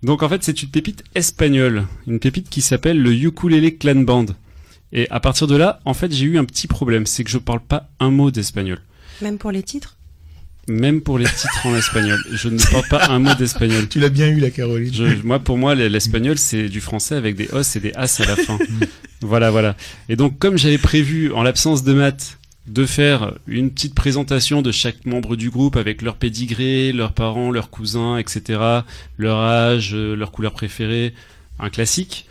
Donc 0.03 0.23
en 0.23 0.28
fait, 0.28 0.43
c'est 0.43 0.62
une 0.62 0.70
pépite 0.70 1.05
espagnole, 1.15 1.87
une 2.07 2.20
pépite 2.20 2.49
qui 2.49 2.62
s'appelle 2.62 3.01
le 3.01 3.12
Ukulele 3.12 3.77
Clan 3.77 3.97
Band. 3.97 4.27
Et 4.93 5.09
à 5.11 5.20
partir 5.20 5.47
de 5.47 5.57
là, 5.57 5.81
en 5.85 5.95
fait, 5.95 6.11
j'ai 6.12 6.24
eu 6.24 6.39
un 6.39 6.45
petit 6.45 6.66
problème, 6.66 7.07
c'est 7.07 7.23
que 7.23 7.31
je 7.31 7.39
parle 7.39 7.61
pas 7.61 7.91
un 8.01 8.11
mot 8.11 8.31
d'espagnol. 8.31 8.81
Même 9.20 9.39
pour 9.39 9.53
les 9.53 9.62
titres? 9.62 9.97
Même 10.70 11.01
pour 11.01 11.18
les 11.18 11.24
titres 11.26 11.66
en 11.66 11.74
espagnol, 11.76 12.22
je 12.32 12.48
ne 12.48 12.59
parle 12.70 12.86
pas 12.88 13.09
un 13.09 13.18
mot 13.18 13.34
d'espagnol. 13.34 13.88
Tu 13.88 13.98
l'as 13.98 14.09
bien 14.09 14.28
eu, 14.28 14.38
la 14.38 14.51
Caroline. 14.51 14.92
Je- 14.94 15.22
moi, 15.24 15.40
pour 15.40 15.59
moi, 15.59 15.74
l'espagnol, 15.74 16.38
c'est 16.38 16.68
du 16.68 16.80
français 16.80 17.16
avec 17.16 17.34
des 17.34 17.48
os 17.52 17.74
et 17.74 17.80
des 17.80 17.92
as 17.94 18.20
à 18.20 18.26
la 18.26 18.36
fin. 18.36 18.56
voilà, 19.20 19.51
voilà. 19.51 19.76
Et 20.09 20.14
donc, 20.16 20.38
comme 20.38 20.56
j'avais 20.56 20.78
prévu, 20.78 21.32
en 21.32 21.42
l'absence 21.42 21.82
de 21.82 21.92
maths, 21.92 22.38
de 22.68 22.86
faire 22.86 23.34
une 23.48 23.70
petite 23.72 23.94
présentation 23.97 24.62
de 24.62 24.70
chaque 24.70 25.05
membre 25.06 25.34
du 25.34 25.51
groupe 25.51 25.76
avec 25.76 26.02
leur 26.02 26.14
pédigré, 26.16 26.92
leurs 26.92 27.14
parents, 27.14 27.51
leurs 27.51 27.70
cousins, 27.70 28.16
etc., 28.16 28.60
leur 29.18 29.38
âge, 29.38 29.90
euh, 29.94 30.14
leur 30.14 30.30
couleur 30.30 30.52
préférée, 30.52 31.12
un 31.59 31.68
classique, 31.70 32.26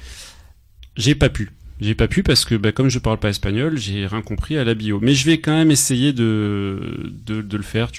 j'ai 0.95 1.13
pas 1.15 1.27
pu. 1.29 1.49
J'ai 1.81 1.95
pas 1.95 2.07
pu 2.07 2.23
parce 2.23 2.43
que 2.43 2.55
bah, 2.55 2.71
comme 2.71 2.89
je 2.89 2.99
parle 2.99 3.19
pas 3.19 3.29
espagnol, 3.29 3.77
j'ai 3.77 4.05
rien 4.05 4.21
compris 4.21 4.57
à 4.57 4.63
la 4.63 4.73
bio. 4.73 4.99
Mais 5.01 5.13
je 5.13 5.25
vais 5.25 5.39
quand 5.39 5.53
même 5.53 5.71
essayer 5.71 6.11
de, 6.11 7.11
de, 7.25 7.41
de 7.41 7.57
le 7.57 7.63
faire. 7.63 7.89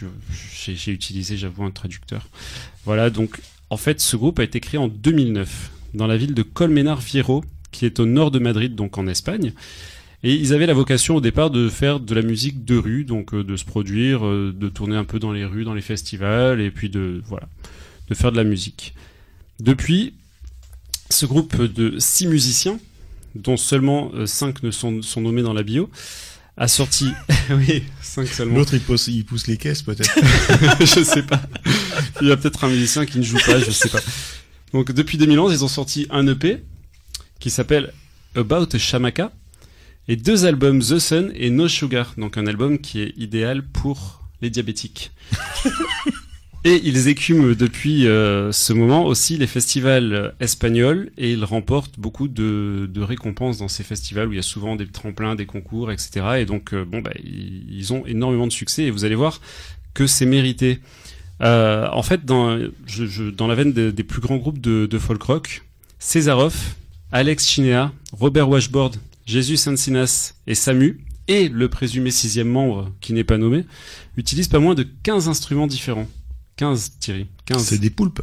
J'ai 0.53 0.93
utilisé, 0.93 1.37
j'avoue, 1.37 1.65
un 1.65 1.71
traducteur. 1.71 2.29
Voilà, 2.85 3.09
donc 3.09 3.41
en 3.71 3.77
fait, 3.77 4.01
ce 4.01 4.17
groupe 4.17 4.39
a 4.39 4.43
été 4.43 4.61
créé 4.61 4.79
en 4.79 4.89
2009 4.89 5.71
dans 5.95 6.07
la 6.07 6.17
ville 6.17 6.35
de 6.35 6.43
Colmenar 6.43 7.01
Viejo, 7.01 7.45
qui 7.73 7.87
est 7.87 8.01
au 8.01 8.07
nord 8.07 8.31
de 8.31 8.39
Madrid, 8.39 8.75
donc 8.75 8.99
en 8.99 9.07
Espagne. 9.07 9.53
Et 10.23 10.35
ils 10.35 10.53
avaient 10.53 10.67
la 10.67 10.75
vocation 10.75 11.17
au 11.17 11.21
départ 11.21 11.51
de 11.51 11.69
faire 11.71 11.99
de 11.99 12.15
la 12.15 12.23
musique 12.23 12.65
de 12.65 12.77
rue, 12.77 13.05
donc 13.05 13.33
euh, 13.33 13.43
de 13.43 13.57
se 13.57 13.65
produire, 13.65 14.27
euh, 14.27 14.55
de 14.55 14.69
tourner 14.69 14.97
un 14.97 15.05
peu 15.05 15.19
dans 15.19 15.33
les 15.33 15.47
rues, 15.47 15.65
dans 15.65 15.73
les 15.73 15.81
festivals, 15.81 16.61
et 16.61 16.71
puis 16.71 16.91
de 16.91 17.23
voilà, 17.27 17.49
de 18.09 18.15
faire 18.15 18.31
de 18.31 18.37
la 18.37 18.45
musique. 18.45 18.95
Depuis, 19.61 20.13
ce 21.09 21.25
groupe 21.25 21.63
de 21.63 21.99
six 21.99 22.27
musiciens, 22.27 22.79
dont 23.35 23.57
seulement 23.57 24.11
euh, 24.15 24.27
cinq 24.27 24.63
ne 24.63 24.71
sont, 24.71 25.03
sont 25.03 25.21
nommés 25.21 25.43
dans 25.43 25.53
la 25.53 25.63
bio, 25.63 25.91
a 26.57 26.69
sorti. 26.69 27.09
oui, 27.51 27.85
cinq 28.03 28.29
seulement. 28.29 28.57
L'autre, 28.57 28.75
il 28.75 28.81
pousse, 28.81 29.09
il 29.09 29.25
pousse 29.25 29.47
les 29.47 29.57
caisses, 29.57 29.83
peut-être. 29.83 30.15
je 30.81 31.03
sais 31.03 31.23
pas. 31.23 31.41
Il 32.21 32.29
y 32.29 32.33
a 32.33 32.37
peut-être 32.37 32.65
un 32.65 32.69
musicien 32.69 33.07
qui 33.07 33.19
ne 33.19 33.25
joue 33.25 33.39
pas, 33.39 33.59
je 33.59 33.71
sais 33.71 33.89
pas. 33.89 34.01
Donc 34.73 34.93
depuis 34.93 35.19
2011, 35.19 35.53
ils 35.53 35.65
ont 35.65 35.69
sorti 35.69 36.07
un 36.11 36.27
EP 36.27 36.63
qui 37.41 37.51
s'appelle 37.51 37.93
About 38.37 38.79
Shamaka 38.79 39.33
et 40.07 40.17
deux 40.17 40.45
albums 40.45 40.81
The 40.81 40.99
Sun 40.99 41.33
et 41.35 41.51
No 41.51 41.69
Sugar, 41.69 42.15
donc 42.17 42.37
un 42.37 42.47
album 42.47 42.79
qui 42.79 43.01
est 43.01 43.15
idéal 43.17 43.63
pour 43.63 44.29
les 44.41 44.51
diabétiques. 44.51 45.13
Et 46.63 46.79
ils 46.85 47.09
écument 47.09 47.55
depuis 47.59 48.07
euh, 48.07 48.53
ce 48.53 48.75
moment 48.75 49.07
aussi 49.07 49.39
les 49.39 49.47
festivals 49.47 50.35
espagnols 50.41 51.11
et 51.17 51.33
ils 51.33 51.43
remportent 51.43 51.99
beaucoup 51.99 52.29
de, 52.29 53.01
récompenses 53.01 53.59
dans 53.59 53.69
ces 53.69 53.83
festivals 53.83 54.29
où 54.29 54.33
il 54.33 54.37
y 54.37 54.41
a 54.41 54.43
souvent 54.43 54.77
des 54.77 54.87
tremplins, 54.87 55.35
des 55.37 55.47
concours, 55.47 55.91
etc. 55.91 56.27
Et 56.39 56.45
donc 56.45 56.75
euh, 56.75 56.85
bon 56.85 57.01
bah 57.01 57.13
ils, 57.25 57.95
ont 57.95 58.05
énormément 58.05 58.47
de 58.47 58.53
succès 58.53 58.85
et 58.85 58.91
vous 58.91 59.07
allez 59.07 59.15
voir 59.15 59.41
que 59.95 60.07
c'est 60.07 60.27
mérité. 60.27 60.81
Euh, 61.41 61.89
en 61.93 62.03
fait, 62.03 62.27
dans, 62.27 62.55
la 62.55 63.55
veine 63.55 63.73
des- 63.73 64.05
plus 64.05 64.21
grands 64.21 64.37
groupes 64.37 64.61
de, 64.61 64.99
folk 64.99 65.23
rock, 65.23 65.63
Césarov, 65.99 66.55
Alex 67.11 67.49
Chinea, 67.49 67.91
Robert 68.13 68.51
Washboard, 68.51 68.97
Jesus 69.25 69.67
Encinas 69.67 70.35
et 70.47 70.55
Samu, 70.55 71.01
et 71.27 71.49
le 71.49 71.69
présumé 71.71 72.11
sixième 72.11 72.49
membre 72.49 72.93
qui 73.01 73.15
n'est 73.15 73.25
pas 73.25 73.39
nommé, 73.39 73.65
utilisent 74.19 74.49
pas 74.49 74.59
moins 74.59 74.75
de 74.75 74.87
15 75.03 75.29
instruments 75.29 75.67
différents. 75.67 76.07
15, 76.61 76.93
Thierry. 77.01 77.27
15. 77.47 77.63
C'est 77.65 77.79
des 77.79 77.89
poulpes. 77.89 78.21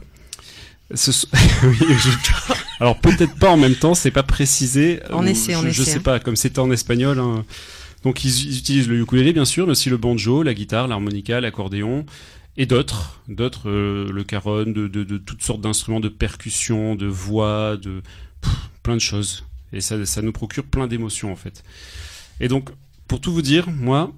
Ce 0.93 1.11
sont- 1.11 1.27
Oui, 1.63 1.75
je- 1.79 2.53
Alors 2.79 2.99
peut-être 2.99 3.35
pas 3.35 3.49
en 3.49 3.57
même 3.57 3.73
temps, 3.75 3.95
c'est 3.95 4.11
pas 4.11 4.21
précisé. 4.21 4.99
On 5.09 5.23
ou 5.25 5.27
essaie, 5.27 5.55
on 5.55 5.67
je, 5.67 5.81
sais 5.81 5.95
hein. 5.97 6.01
pas, 6.01 6.19
comme 6.19 6.35
c'était 6.35 6.59
en 6.59 6.69
espagnol. 6.69 7.17
hein. 7.19 7.43
Donc 8.03 8.23
ils, 8.23 8.29
ils 8.45 8.59
utilisent 8.59 8.87
le 8.87 8.99
ukulélé 9.01 9.33
bien 9.33 9.43
sûr, 9.43 9.65
mais 9.65 9.71
aussi 9.71 9.89
le 9.89 9.97
banjo, 9.97 10.43
la 10.43 10.53
guitare, 10.53 10.87
l'harmonica, 10.87 11.41
l'accordéon 11.41 12.05
et 12.57 12.67
d'autres, 12.67 13.21
d'autres, 13.27 13.69
euh, 13.69 14.07
le 14.11 14.23
caron, 14.23 14.63
de, 14.67 14.87
de, 14.87 15.03
de 15.03 15.17
toutes 15.17 15.43
sortes 15.43 15.61
d'instruments 15.61 15.99
de 15.99 16.09
percussion, 16.09 16.93
de 16.95 17.07
voix, 17.07 17.75
de 17.75 18.03
pff, 18.41 18.53
plein 18.83 18.95
de 18.95 19.01
choses. 19.01 19.45
Et 19.73 19.81
ça, 19.81 20.05
ça 20.05 20.21
nous 20.21 20.31
procure 20.31 20.63
plein 20.63 20.85
d'émotions 20.85 21.31
en 21.31 21.35
fait. 21.35 21.63
Et 22.39 22.47
donc, 22.47 22.69
pour 23.07 23.19
tout 23.19 23.33
vous 23.33 23.41
dire, 23.41 23.67
moi, 23.71 24.13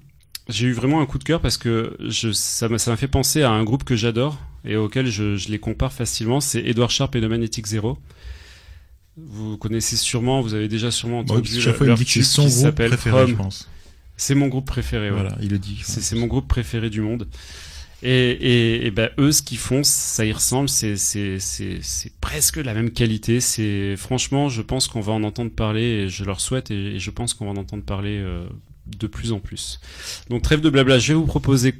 j'ai 0.50 0.66
eu 0.66 0.72
vraiment 0.72 1.00
un 1.00 1.06
coup 1.06 1.18
de 1.18 1.24
cœur 1.24 1.40
parce 1.40 1.56
que 1.56 1.96
je, 2.00 2.32
ça 2.32 2.68
m'a 2.68 2.78
fait 2.78 3.08
penser 3.08 3.42
à 3.42 3.50
un 3.50 3.64
groupe 3.64 3.84
que 3.84 3.96
j'adore 3.96 4.38
et 4.64 4.76
auquel 4.76 5.06
je, 5.06 5.36
je 5.36 5.48
les 5.48 5.58
compare 5.58 5.92
facilement. 5.92 6.40
C'est 6.40 6.60
Edward 6.64 6.90
Sharp 6.90 7.14
et 7.16 7.20
The 7.20 7.24
Magnetic 7.24 7.66
Zero. 7.66 7.98
Vous 9.16 9.56
connaissez 9.58 9.96
sûrement, 9.96 10.40
vous 10.40 10.54
avez 10.54 10.68
déjà 10.68 10.90
sûrement 10.90 11.22
Bon, 11.22 11.34
entendu 11.34 11.60
chaque 11.60 11.76
fois, 11.76 11.86
leur 11.86 11.96
dit 11.96 12.04
que 12.04 12.22
son 12.22 12.46
groupe 12.46 12.74
préféré, 12.74 13.16
From. 13.18 13.30
je 13.30 13.34
pense. 13.34 13.68
C'est 14.16 14.34
mon 14.34 14.48
groupe 14.48 14.66
préféré. 14.66 15.10
ouais. 15.10 15.16
Voilà, 15.20 15.36
il 15.40 15.50
le 15.50 15.58
dit. 15.58 15.80
C'est 15.84 16.14
mon 16.16 16.26
groupe 16.26 16.48
préféré 16.48 16.90
du 16.90 17.00
monde. 17.00 17.26
Et, 18.02 18.30
et, 18.30 18.86
et 18.86 18.90
ben 18.90 19.10
eux, 19.18 19.30
ce 19.30 19.42
qu'ils 19.42 19.58
font, 19.58 19.82
ça 19.84 20.24
y 20.24 20.32
ressemble. 20.32 20.68
C'est 20.68 20.96
presque 22.20 22.56
la 22.56 22.72
même 22.74 22.90
qualité. 22.92 23.40
C'est 23.40 23.96
franchement, 23.96 24.48
je 24.48 24.62
pense 24.62 24.88
qu'on 24.88 25.00
va 25.00 25.12
en 25.12 25.22
entendre 25.22 25.50
parler. 25.50 25.82
Et 25.82 26.08
je 26.08 26.24
leur 26.24 26.40
souhaite 26.40 26.70
et, 26.70 26.94
et 26.94 26.98
je 26.98 27.10
pense 27.10 27.34
qu'on 27.34 27.46
va 27.46 27.50
en 27.52 27.56
entendre 27.56 27.82
parler 27.82 28.18
euh, 28.18 28.46
de 28.98 29.06
plus 29.06 29.32
en 29.32 29.40
plus. 29.40 29.80
Donc 30.28 30.42
trêve 30.42 30.60
de 30.60 30.70
blabla. 30.70 30.98
Je 30.98 31.12
vais 31.12 31.18
vous 31.18 31.26
proposer 31.26 31.74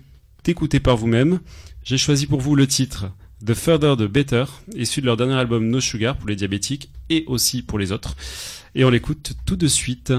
d'écouter 0.45 0.81
par 0.81 0.97
vous-même. 0.97 1.41
J'ai 1.85 1.99
choisi 1.99 2.27
pour 2.27 2.41
vous 2.41 2.55
le 2.55 2.67
titre 2.67 3.07
The 3.45 3.55
Further 3.55 3.97
the 3.97 4.03
Better, 4.03 4.45
issu 4.75 5.01
de 5.01 5.07
leur 5.07 5.17
dernier 5.17 5.35
album 5.35 5.69
No 5.69 5.81
Sugar 5.81 6.17
pour 6.17 6.29
les 6.29 6.37
diabétiques 6.37 6.91
et 7.09 7.25
aussi 7.27 7.63
pour 7.63 7.79
les 7.79 7.91
autres. 7.93 8.17
Et 8.75 8.85
on 8.85 8.91
l'écoute 8.91 9.33
tout 9.47 9.57
de 9.57 9.67
suite. 9.67 10.13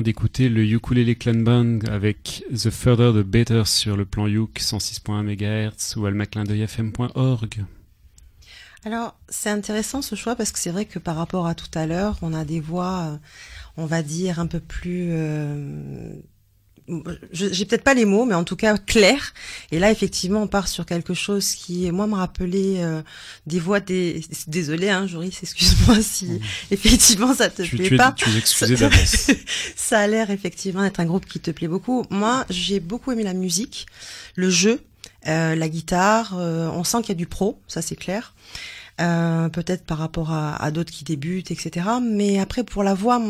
D'écouter 0.00 0.48
le 0.48 0.64
Ukulele 0.64 1.16
Clan 1.18 1.34
Band 1.34 1.80
avec 1.90 2.44
The 2.50 2.70
Further 2.70 3.12
the 3.12 3.26
Better 3.26 3.64
sur 3.66 3.96
le 3.96 4.06
plan 4.06 4.26
Youk 4.26 4.58
106.1 4.58 5.22
MHz 5.22 5.96
ou 5.96 6.06
almaclindeuilfm.org. 6.06 7.64
Alors, 8.84 9.18
c'est 9.28 9.50
intéressant 9.50 10.00
ce 10.00 10.14
choix 10.14 10.34
parce 10.34 10.50
que 10.52 10.58
c'est 10.58 10.70
vrai 10.70 10.86
que 10.86 10.98
par 10.98 11.16
rapport 11.16 11.46
à 11.46 11.54
tout 11.54 11.70
à 11.74 11.86
l'heure, 11.86 12.18
on 12.22 12.32
a 12.32 12.44
des 12.44 12.60
voix, 12.60 13.10
euh, 13.12 13.16
on 13.76 13.84
va 13.84 14.02
dire, 14.02 14.40
un 14.40 14.46
peu 14.46 14.60
plus... 14.60 15.08
euh, 15.10 16.14
J'ai 17.32 17.64
peut-être 17.64 17.84
pas 17.84 17.94
les 17.94 18.04
mots, 18.04 18.24
mais 18.24 18.34
en 18.34 18.44
tout 18.44 18.56
cas 18.56 18.76
claires. 18.76 19.32
Et 19.70 19.78
là, 19.78 19.90
effectivement, 19.90 20.42
on 20.42 20.46
part 20.46 20.68
sur 20.68 20.84
quelque 20.86 21.14
chose 21.14 21.52
qui, 21.54 21.90
moi, 21.92 22.06
me 22.06 22.14
rappelait 22.14 22.82
euh, 22.82 23.02
des 23.46 23.60
voix 23.60 23.80
des... 23.80 24.20
Désolé, 24.46 24.90
hein, 24.90 25.06
Joris, 25.06 25.38
excuse-moi 25.42 26.02
si 26.02 26.40
effectivement 26.70 27.34
ça 27.34 27.48
te 27.50 27.62
Tu- 27.62 27.76
plaît 27.76 27.88
tu 27.88 27.94
es- 27.94 27.96
pas. 27.96 28.12
tu 28.12 28.28
es 28.30 28.76
d'avance. 28.76 29.30
ça 29.76 30.00
a 30.00 30.06
l'air 30.06 30.30
effectivement 30.30 30.82
d'être 30.82 31.00
un 31.00 31.06
groupe 31.06 31.26
qui 31.26 31.40
te 31.40 31.50
plaît 31.50 31.68
beaucoup. 31.68 32.04
Moi, 32.10 32.44
j'ai 32.50 32.80
beaucoup 32.80 33.12
aimé 33.12 33.22
la 33.22 33.34
musique, 33.34 33.86
le 34.34 34.50
jeu, 34.50 34.80
euh, 35.28 35.54
la 35.54 35.68
guitare. 35.68 36.34
euh, 36.38 36.68
on 36.72 36.84
sent 36.84 36.98
qu'il 37.02 37.10
y 37.10 37.12
a 37.12 37.14
du 37.16 37.26
pro, 37.26 37.60
ça 37.68 37.80
c'est 37.82 37.96
clair. 37.96 38.34
Euh, 39.00 39.48
peut-être 39.48 39.84
par 39.84 39.96
rapport 39.98 40.32
à, 40.32 40.54
à 40.62 40.70
d'autres 40.70 40.92
qui 40.92 41.02
débutent, 41.02 41.50
etc. 41.50 41.86
Mais 42.02 42.38
après 42.38 42.62
pour 42.62 42.82
la 42.84 42.92
voix, 42.94 43.20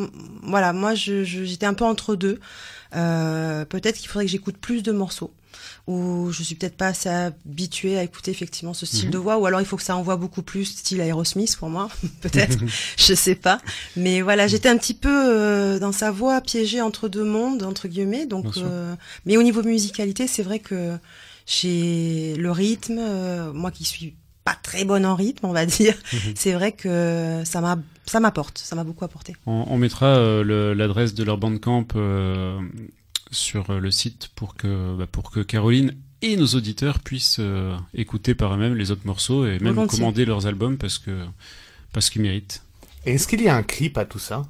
voilà, 0.42 0.72
moi 0.72 0.94
je- 0.94 1.22
je- 1.24 1.44
j'étais 1.44 1.66
un 1.66 1.74
peu 1.74 1.84
entre 1.84 2.16
deux. 2.16 2.40
Euh, 2.94 3.64
peut-être 3.64 3.96
qu'il 3.96 4.08
faudrait 4.08 4.24
que 4.26 4.30
j'écoute 4.30 4.56
plus 4.56 4.82
de 4.82 4.90
morceaux 4.92 5.32
ou 5.86 6.30
je 6.32 6.42
suis 6.42 6.54
peut-être 6.56 6.76
pas 6.76 6.88
assez 6.88 7.08
habituée 7.08 7.96
à 7.98 8.02
écouter 8.02 8.30
effectivement 8.30 8.74
ce 8.74 8.86
style 8.86 9.06
Mhm. 9.06 9.10
de 9.12 9.18
voix 9.18 9.38
ou 9.38 9.46
alors 9.46 9.60
il 9.60 9.66
faut 9.66 9.76
que 9.76 9.82
ça 9.82 9.96
envoie 9.96 10.16
beaucoup 10.16 10.42
plus 10.42 10.64
style 10.64 11.00
Aerosmith 11.00 11.56
pour 11.56 11.70
moi 11.70 11.88
peut-être 12.20 12.58
je 12.96 13.14
sais 13.14 13.34
pas 13.34 13.60
mais 13.96 14.20
voilà 14.22 14.46
j'étais 14.46 14.68
un 14.68 14.76
petit 14.78 14.94
peu 14.94 15.08
euh, 15.10 15.78
dans 15.78 15.92
sa 15.92 16.10
voix 16.10 16.40
piégée 16.40 16.80
entre 16.80 17.08
deux 17.08 17.24
mondes 17.24 17.62
entre 17.64 17.88
guillemets 17.88 18.26
donc 18.26 18.56
euh, 18.58 18.94
mais 19.26 19.36
au 19.36 19.42
niveau 19.42 19.62
musicalité 19.62 20.26
c'est 20.26 20.42
vrai 20.42 20.58
que 20.58 20.96
j'ai 21.46 22.34
le 22.36 22.50
rythme 22.50 22.98
euh, 23.00 23.52
moi 23.52 23.70
qui 23.70 23.84
suis 23.84 24.14
pas 24.44 24.56
très 24.62 24.84
bonne 24.84 25.06
en 25.06 25.14
rythme 25.14 25.46
on 25.46 25.52
va 25.52 25.66
dire 25.66 25.94
Mhm. 26.12 26.32
c'est 26.34 26.52
vrai 26.52 26.72
que 26.72 27.42
ça 27.44 27.60
m'a 27.60 27.78
ça 28.06 28.18
m'apporte 28.20 28.58
ça 28.58 28.74
m'a 28.76 28.84
beaucoup 28.84 29.04
apporté 29.04 29.34
On, 29.46 29.64
on 29.68 29.78
mettra 29.78 30.06
euh, 30.06 30.42
le- 30.42 30.74
l'adresse 30.74 31.14
de 31.14 31.22
leur 31.24 31.38
bandcamp 31.38 31.86
euh, 31.96 32.60
sur 33.30 33.70
euh, 33.70 33.78
le 33.80 33.90
site 33.90 34.30
pour 34.34 34.54
que, 34.56 34.96
bah, 34.96 35.06
pour 35.10 35.30
que 35.30 35.40
Caroline 35.40 35.94
et 36.20 36.36
nos 36.36 36.46
auditeurs 36.48 37.00
puissent 37.00 37.38
euh, 37.40 37.76
écouter 37.94 38.34
par 38.34 38.54
eux-mêmes 38.54 38.74
les 38.74 38.90
autres 38.90 39.06
morceaux 39.06 39.46
et 39.46 39.58
même 39.60 39.86
commander 39.86 40.24
leurs 40.24 40.46
albums 40.46 40.76
parce 40.78 40.98
que 40.98 41.24
parce 41.92 42.10
qu'ils 42.10 42.22
méritent. 42.22 42.62
Est-ce 43.06 43.26
qu'il 43.26 43.42
y 43.42 43.48
a 43.48 43.54
un 43.56 43.62
clip 43.64 43.98
à 43.98 44.04
tout 44.04 44.18
ça? 44.20 44.44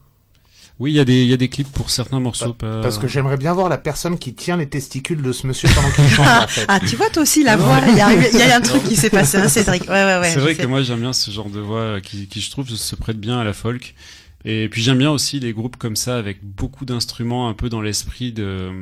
Oui, 0.78 0.90
il 0.92 0.96
y, 0.96 1.00
a 1.00 1.04
des- 1.04 1.22
il 1.22 1.28
y 1.28 1.32
a 1.32 1.36
des 1.36 1.48
clips 1.48 1.70
pour 1.70 1.90
certains 1.90 2.18
morceaux. 2.18 2.54
pas- 2.54 2.80
Parce 2.80 2.98
que 2.98 3.06
j'aimerais 3.06 3.36
bien 3.36 3.52
voir 3.52 3.68
la 3.68 3.78
personne 3.78 4.18
qui 4.18 4.34
tient 4.34 4.56
les 4.56 4.68
testicules 4.68 5.22
de 5.22 5.30
ce 5.32 5.46
monsieur 5.46 5.68
pendant 5.74 5.90
qu'il 5.90 6.08
chante. 6.08 6.26
en 6.26 6.46
fait. 6.48 6.64
ah 6.68 6.80
tu 6.80 6.96
vois 6.96 7.08
toi 7.10 7.22
aussi 7.22 7.44
la 7.44 7.56
voix 7.56 7.78
il 7.88 7.96
y 7.96 8.00
a, 8.00 8.12
il 8.12 8.38
y 8.38 8.42
a 8.42 8.56
un 8.56 8.60
truc 8.60 8.82
qui 8.84 8.96
s'est 8.96 9.10
passé 9.10 9.36
hein, 9.36 9.48
Cédric 9.48 9.82
ouais 9.84 9.88
ouais 9.90 10.18
ouais 10.18 10.30
c'est 10.30 10.40
vrai 10.40 10.54
sais. 10.54 10.62
que 10.62 10.66
moi 10.66 10.82
j'aime 10.82 11.00
bien 11.00 11.12
ce 11.12 11.30
genre 11.30 11.50
de 11.50 11.60
voix 11.60 12.00
qui, 12.00 12.26
qui 12.26 12.40
je 12.40 12.50
trouve 12.50 12.68
se 12.68 12.96
prête 12.96 13.18
bien 13.20 13.38
à 13.38 13.44
la 13.44 13.52
folk. 13.52 13.94
Et 14.44 14.68
puis 14.68 14.82
j'aime 14.82 14.98
bien 14.98 15.10
aussi 15.12 15.38
les 15.38 15.52
groupes 15.52 15.76
comme 15.76 15.94
ça 15.94 16.16
avec 16.18 16.42
beaucoup 16.42 16.84
d'instruments 16.84 17.48
un 17.48 17.54
peu 17.54 17.68
dans 17.68 17.80
l'esprit 17.80 18.32
de, 18.32 18.72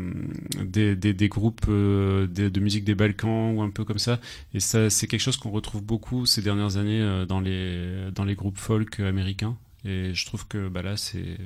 des, 0.64 0.96
des, 0.96 1.12
des 1.12 1.28
groupes 1.28 1.66
euh, 1.68 2.26
de, 2.26 2.48
de 2.48 2.60
musique 2.60 2.84
des 2.84 2.94
Balkans 2.94 3.52
ou 3.54 3.60
un 3.60 3.68
peu 3.68 3.84
comme 3.84 3.98
ça. 3.98 4.20
Et 4.54 4.60
ça 4.60 4.88
c'est 4.88 5.06
quelque 5.06 5.20
chose 5.20 5.36
qu'on 5.36 5.50
retrouve 5.50 5.82
beaucoup 5.82 6.24
ces 6.24 6.40
dernières 6.40 6.78
années 6.78 7.02
euh, 7.02 7.26
dans 7.26 7.40
les, 7.40 8.10
dans 8.14 8.24
les 8.24 8.36
groupes 8.36 8.56
folk 8.58 9.00
américains. 9.00 9.54
Et 9.84 10.14
je 10.14 10.24
trouve 10.26 10.46
que 10.46 10.68
bah 10.68 10.80
là 10.80 10.96
c'est 10.96 11.36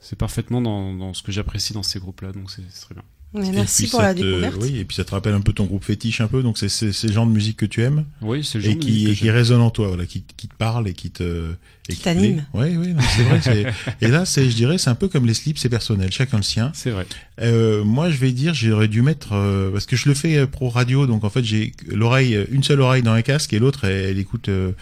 c'est 0.00 0.18
parfaitement 0.18 0.60
dans, 0.60 0.94
dans 0.94 1.14
ce 1.14 1.22
que 1.22 1.30
j'apprécie 1.32 1.72
dans 1.72 1.82
ces 1.82 1.98
groupes-là, 1.98 2.32
donc 2.32 2.50
c'est 2.50 2.62
très 2.80 2.94
bien. 2.94 3.04
Mais 3.32 3.52
merci 3.52 3.86
pour 3.86 4.02
la 4.02 4.12
te- 4.12 4.20
découverte 4.22 4.56
Oui, 4.60 4.78
et 4.78 4.84
puis 4.84 4.96
ça 4.96 5.04
te 5.04 5.12
rappelle 5.12 5.34
un 5.34 5.40
peu 5.40 5.52
ton 5.52 5.64
groupe 5.64 5.84
fétiche 5.84 6.20
un 6.20 6.26
peu, 6.26 6.42
donc 6.42 6.58
c'est 6.58 6.82
le 6.82 7.12
genre 7.12 7.26
de 7.28 7.30
musique 7.30 7.58
que 7.58 7.66
tu 7.66 7.80
aimes. 7.80 8.04
Oui, 8.22 8.42
c'est 8.42 8.58
le 8.58 8.64
genre 8.64 8.72
et 8.72 8.74
de 8.74 8.80
qui 8.80 8.90
musique 8.90 9.06
que 9.06 9.12
et 9.12 9.14
qui 9.14 9.30
résonne 9.30 9.60
en 9.60 9.70
toi, 9.70 9.86
voilà, 9.86 10.04
qui, 10.04 10.24
qui 10.36 10.48
te 10.48 10.54
parle 10.56 10.88
et 10.88 10.94
qui 10.94 11.12
te 11.12 11.52
et 11.88 11.92
Qui 11.92 11.98
te 12.00 12.04
t'anime. 12.04 12.44
Oui, 12.54 12.76
oui, 12.76 12.92
c'est 13.16 13.22
vrai. 13.22 13.40
c'est- 13.40 13.66
et 14.04 14.08
là, 14.08 14.24
c'est, 14.24 14.50
je 14.50 14.56
dirais, 14.56 14.78
c'est 14.78 14.90
un 14.90 14.96
peu 14.96 15.06
comme 15.06 15.26
les 15.26 15.34
slips, 15.34 15.58
c'est 15.58 15.68
personnel, 15.68 16.10
chacun 16.10 16.38
le 16.38 16.42
sien. 16.42 16.72
C'est 16.74 16.90
vrai. 16.90 17.06
Euh, 17.40 17.84
moi, 17.84 18.10
je 18.10 18.16
vais 18.16 18.32
dire, 18.32 18.52
j'aurais 18.52 18.88
dû 18.88 19.00
mettre 19.00 19.32
euh, 19.34 19.70
parce 19.70 19.86
que 19.86 19.94
je 19.94 20.08
le 20.08 20.14
fais 20.16 20.36
euh, 20.36 20.46
pro 20.48 20.68
radio, 20.68 21.06
donc 21.06 21.22
en 21.22 21.30
fait, 21.30 21.44
j'ai 21.44 21.72
l'oreille, 21.86 22.36
une 22.50 22.64
seule 22.64 22.80
oreille 22.80 23.02
dans 23.04 23.14
les 23.14 23.22
casques 23.22 23.52
et 23.52 23.60
l'autre, 23.60 23.84
elle, 23.84 24.06
elle 24.06 24.18
écoute. 24.18 24.48
euh, 24.48 24.72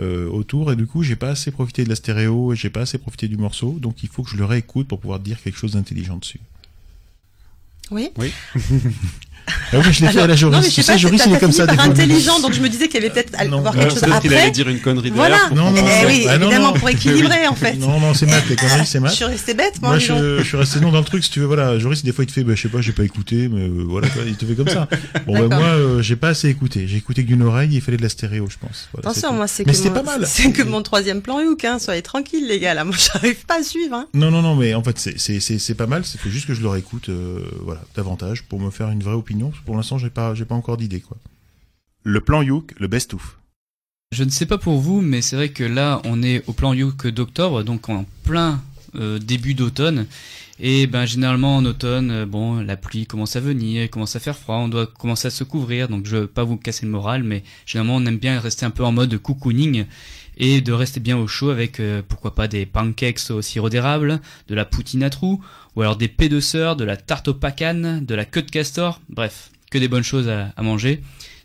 euh, 0.00 0.28
autour. 0.28 0.72
Et 0.72 0.76
du 0.76 0.86
coup 0.86 1.02
j'ai 1.02 1.16
pas 1.16 1.30
assez 1.30 1.50
profité 1.50 1.84
de 1.84 1.88
la 1.88 1.96
stéréo 1.96 2.52
et 2.52 2.56
j'ai 2.56 2.70
pas 2.70 2.82
assez 2.82 2.98
profité 2.98 3.28
du 3.28 3.36
morceau. 3.36 3.78
Donc 3.80 4.02
il 4.02 4.08
faut 4.08 4.22
que 4.22 4.30
je 4.30 4.36
le 4.36 4.44
réécoute 4.44 4.88
pour 4.88 5.00
pouvoir 5.00 5.20
dire 5.20 5.40
quelque 5.42 5.58
chose 5.58 5.72
d'intelligent 5.72 6.16
dessus. 6.16 6.40
Oui. 7.90 8.10
Oui. 8.16 8.32
Ah 9.48 9.78
oui, 9.78 9.92
je 9.92 10.04
l'ai 10.04 10.12
fait 10.12 10.20
à 10.20 10.26
la 10.26 10.36
non, 10.36 10.50
mais 10.50 10.62
je 10.62 10.68
Tu 10.68 10.82
sais 10.82 10.92
pas, 10.92 10.96
il 10.98 11.34
est 11.34 11.38
comme 11.40 11.52
ça. 11.52 11.66
par 11.66 11.80
intelligent, 11.80 12.40
donc 12.40 12.52
je 12.52 12.60
me 12.60 12.68
disais 12.68 12.88
qu'il 12.88 13.02
y 13.02 13.04
avait 13.06 13.10
peut-être 13.12 13.38
avoir 13.40 13.74
quelque 13.74 13.90
chose 13.90 14.00
peut-être 14.00 14.20
qu'il 14.20 14.30
après. 14.32 14.42
allait 14.42 14.50
dire 14.50 14.68
une 14.68 14.80
connerie 14.80 15.10
Voilà. 15.14 15.38
Non, 15.54 15.70
non, 15.70 15.84
Eh 16.02 16.06
oui, 16.06 16.26
Ah, 16.28 16.38
non, 16.38 16.46
évidemment, 16.46 16.72
non. 16.72 16.78
pour 16.78 16.88
équilibrer, 16.88 17.46
en 17.46 17.54
fait. 17.54 17.74
Non, 17.74 17.98
non, 18.00 18.14
c'est 18.14 18.26
maths, 18.26 18.48
les 18.48 18.56
conneries, 18.56 18.86
c'est 18.86 19.00
maths. 19.00 19.10
Je 19.12 19.16
suis 19.16 19.24
restée 19.24 19.54
bête, 19.54 19.80
moi, 19.80 19.90
Moi, 19.90 19.98
je, 19.98 20.42
suis 20.42 20.56
resté 20.56 20.80
non 20.80 20.90
dans 20.92 20.98
le 21.00 21.04
truc, 21.04 21.24
si 21.24 21.30
tu 21.30 21.40
veux, 21.40 21.46
voilà. 21.46 21.78
Joris, 21.78 22.02
des 22.04 22.12
fois, 22.12 22.24
il 22.24 22.26
te 22.26 22.32
fait, 22.32 22.44
bah, 22.44 22.54
je 22.54 22.62
sais 22.62 22.68
pas, 22.68 22.80
j'ai 22.80 22.92
pas 22.92 23.04
écouté, 23.04 23.48
mais 23.48 23.62
euh, 23.62 23.84
voilà, 23.88 24.08
il 24.26 24.36
te 24.36 24.44
fait 24.44 24.54
comme 24.54 24.68
ça. 24.68 24.88
Bon, 25.26 25.48
bah, 25.48 25.56
moi, 25.56 25.66
euh, 25.66 26.02
j'ai 26.02 26.16
pas 26.16 26.28
assez 26.28 26.48
écouté. 26.48 26.86
J'ai 26.88 26.96
écouté 26.96 27.22
que 27.22 27.28
d'une 27.28 27.42
oreille, 27.42 27.70
il 27.72 27.80
fallait 27.80 27.96
de 27.96 28.02
la 28.02 28.08
stéréo, 28.08 28.48
je 28.50 28.56
pense. 28.58 28.88
Attention, 28.98 29.32
moi, 29.32 29.46
c'est 29.46 29.66
Mais 29.66 29.72
que, 29.72 29.88
pas 29.88 30.02
mal. 30.02 30.26
c'est 30.26 30.50
que 30.52 30.62
mon 30.62 30.82
troisième 30.82 31.22
plan 31.22 31.40
Hook, 31.40 31.64
hein. 31.64 31.78
Soyez 31.78 32.02
tranquilles, 32.02 32.46
les 32.48 32.58
gars, 32.60 32.74
là. 32.74 32.84
Moi, 32.92 32.94
j'arrive 32.98 33.44
pas 33.46 33.60
à 33.60 33.62
suivre, 33.62 33.94
hein. 33.94 34.06
Non, 34.14 34.30
non, 34.30 34.42
non, 34.42 34.54
mais 34.56 34.74
en 34.74 34.82
fait, 34.82 34.98
c'est, 34.98 35.18
c'est, 35.18 35.40
c'est, 35.40 35.58
c'est 35.58 35.74
pas 35.74 35.86
mal. 35.86 36.02
Faut 36.04 36.28
juste 36.30 36.46
que 36.46 36.54
je 36.54 36.60
le 36.60 36.68
réécoute, 36.68 37.08
euh, 37.08 37.38
voilà, 37.62 37.80
davantage 37.96 38.42
pour 38.42 38.60
me 38.60 38.70
faire 38.70 38.90
une 38.90 39.02
vraie 39.02 39.14
opinion. 39.14 39.31
Pour 39.64 39.76
l'instant, 39.76 39.98
j'ai 39.98 40.10
pas, 40.10 40.34
j'ai 40.34 40.44
pas 40.44 40.54
encore 40.54 40.76
d'idée, 40.76 41.00
quoi. 41.00 41.16
Le 42.04 42.20
plan 42.20 42.42
Youk, 42.42 42.74
le 42.78 42.88
best-of. 42.88 43.38
Je 44.12 44.24
ne 44.24 44.30
sais 44.30 44.46
pas 44.46 44.58
pour 44.58 44.78
vous, 44.78 45.00
mais 45.00 45.22
c'est 45.22 45.36
vrai 45.36 45.50
que 45.50 45.64
là, 45.64 46.02
on 46.04 46.22
est 46.22 46.46
au 46.46 46.52
plan 46.52 46.72
Youk 46.74 47.06
d'octobre, 47.06 47.62
donc 47.62 47.88
en 47.88 48.04
plein 48.24 48.60
euh, 48.94 49.18
début 49.18 49.54
d'automne. 49.54 50.06
Et 50.60 50.86
ben 50.86 51.06
généralement 51.06 51.56
en 51.56 51.64
automne, 51.64 52.10
euh, 52.10 52.26
bon, 52.26 52.60
la 52.60 52.76
pluie 52.76 53.06
commence 53.06 53.36
à 53.36 53.40
venir, 53.40 53.88
commence 53.88 54.16
à 54.16 54.20
faire 54.20 54.36
froid, 54.36 54.56
on 54.56 54.68
doit 54.68 54.86
commencer 54.86 55.28
à 55.28 55.30
se 55.30 55.44
couvrir. 55.44 55.88
Donc 55.88 56.06
je 56.06 56.18
veux 56.18 56.26
pas 56.26 56.44
vous 56.44 56.56
casser 56.58 56.84
le 56.84 56.92
moral, 56.92 57.22
mais 57.22 57.42
généralement 57.64 57.96
on 57.96 58.04
aime 58.04 58.18
bien 58.18 58.38
rester 58.38 58.66
un 58.66 58.70
peu 58.70 58.84
en 58.84 58.92
mode 58.92 59.16
cocooning 59.16 59.86
et 60.36 60.60
de 60.60 60.72
rester 60.72 61.00
bien 61.00 61.16
au 61.16 61.26
chaud 61.26 61.50
avec 61.50 61.80
euh, 61.80 62.02
pourquoi 62.06 62.34
pas 62.34 62.48
des 62.48 62.66
pancakes 62.66 63.30
au 63.30 63.42
sirop 63.42 63.70
d'érable, 63.70 64.20
de 64.48 64.54
la 64.54 64.64
poutine 64.64 65.02
à 65.02 65.10
trous, 65.10 65.42
ou 65.76 65.82
alors 65.82 65.96
des 65.96 66.08
pets 66.08 66.30
de 66.30 66.84
la 66.84 66.96
tarte 66.96 67.28
au 67.28 67.34
pacane, 67.34 68.04
de 68.04 68.14
la 68.14 68.24
queue 68.24 68.42
de 68.42 68.50
castor. 68.50 69.00
Bref, 69.08 69.50
que 69.70 69.78
des 69.78 69.88
bonnes 69.88 70.02
choses 70.02 70.28
à, 70.28 70.52
manger. 70.62 71.02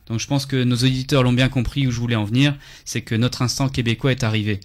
Donc 0.08 0.20
je 0.20 0.28
pense 0.28 0.46
que 0.46 0.64
nos 0.64 0.76
auditeurs 0.76 1.24
l'ont 1.24 1.34
bien 1.34 1.50
compris 1.50 1.88
où 1.88 1.92
je 1.92 2.00
voulais 2.00 2.16
en 2.16 2.24
venir, 2.24 2.56
c'est 2.86 3.02
que 3.02 3.16
notre 3.16 3.42
instant 3.42 3.70
québécois 3.70 4.12
est 4.12 4.24
arrivé. 4.24 4.60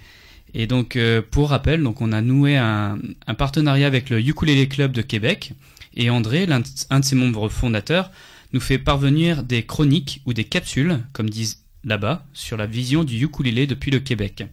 Et 0.55 0.67
donc 0.67 0.97
euh, 0.97 1.23
pour 1.29 1.51
rappel, 1.51 1.83
donc 1.83 2.01
on 2.01 2.13
a 2.13 2.21
noué 2.21 2.57
un, 2.57 2.99
un 3.27 3.35
partenariat 3.35 3.87
avec 3.87 4.11
le 4.11 4.21
Ukulele 4.21 4.69
Club 4.69 4.93
de 4.93 5.03
Québec 5.03 5.53
et 5.95 6.11
André, 6.11 6.47
l'un 6.47 6.63
un 6.91 7.01
de 7.01 7.05
ses 7.05 7.17
membres 7.17 7.49
fondateurs, 7.49 8.11
nous 8.53 8.61
fait 8.61 8.79
parvenir 8.79 9.43
des 9.43 9.65
chroniques 9.65 10.21
ou 10.27 10.33
des 10.33 10.45
capsules, 10.45 11.01
comme 11.13 11.31
disent 11.31 11.63
là-bas, 11.85 12.25
sur 12.33 12.57
la 12.57 12.67
vision 12.67 13.05
du 13.05 13.23
ukulélé 13.25 13.67
depuis 13.67 13.91
le 13.91 14.01
Québec. 14.01 14.45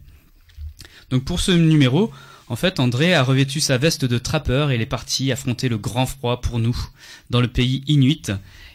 Donc 1.10 1.24
pour 1.24 1.40
ce 1.40 1.52
numéro, 1.52 2.10
en 2.50 2.56
fait, 2.56 2.80
André 2.80 3.14
a 3.14 3.22
revêtu 3.22 3.60
sa 3.60 3.78
veste 3.78 4.04
de 4.04 4.18
trappeur 4.18 4.72
et 4.72 4.74
il 4.74 4.80
est 4.80 4.86
parti 4.86 5.30
affronter 5.30 5.68
le 5.68 5.78
grand 5.78 6.04
froid 6.04 6.40
pour 6.40 6.58
nous, 6.58 6.76
dans 7.30 7.40
le 7.40 7.46
pays 7.46 7.84
inuit, 7.86 8.32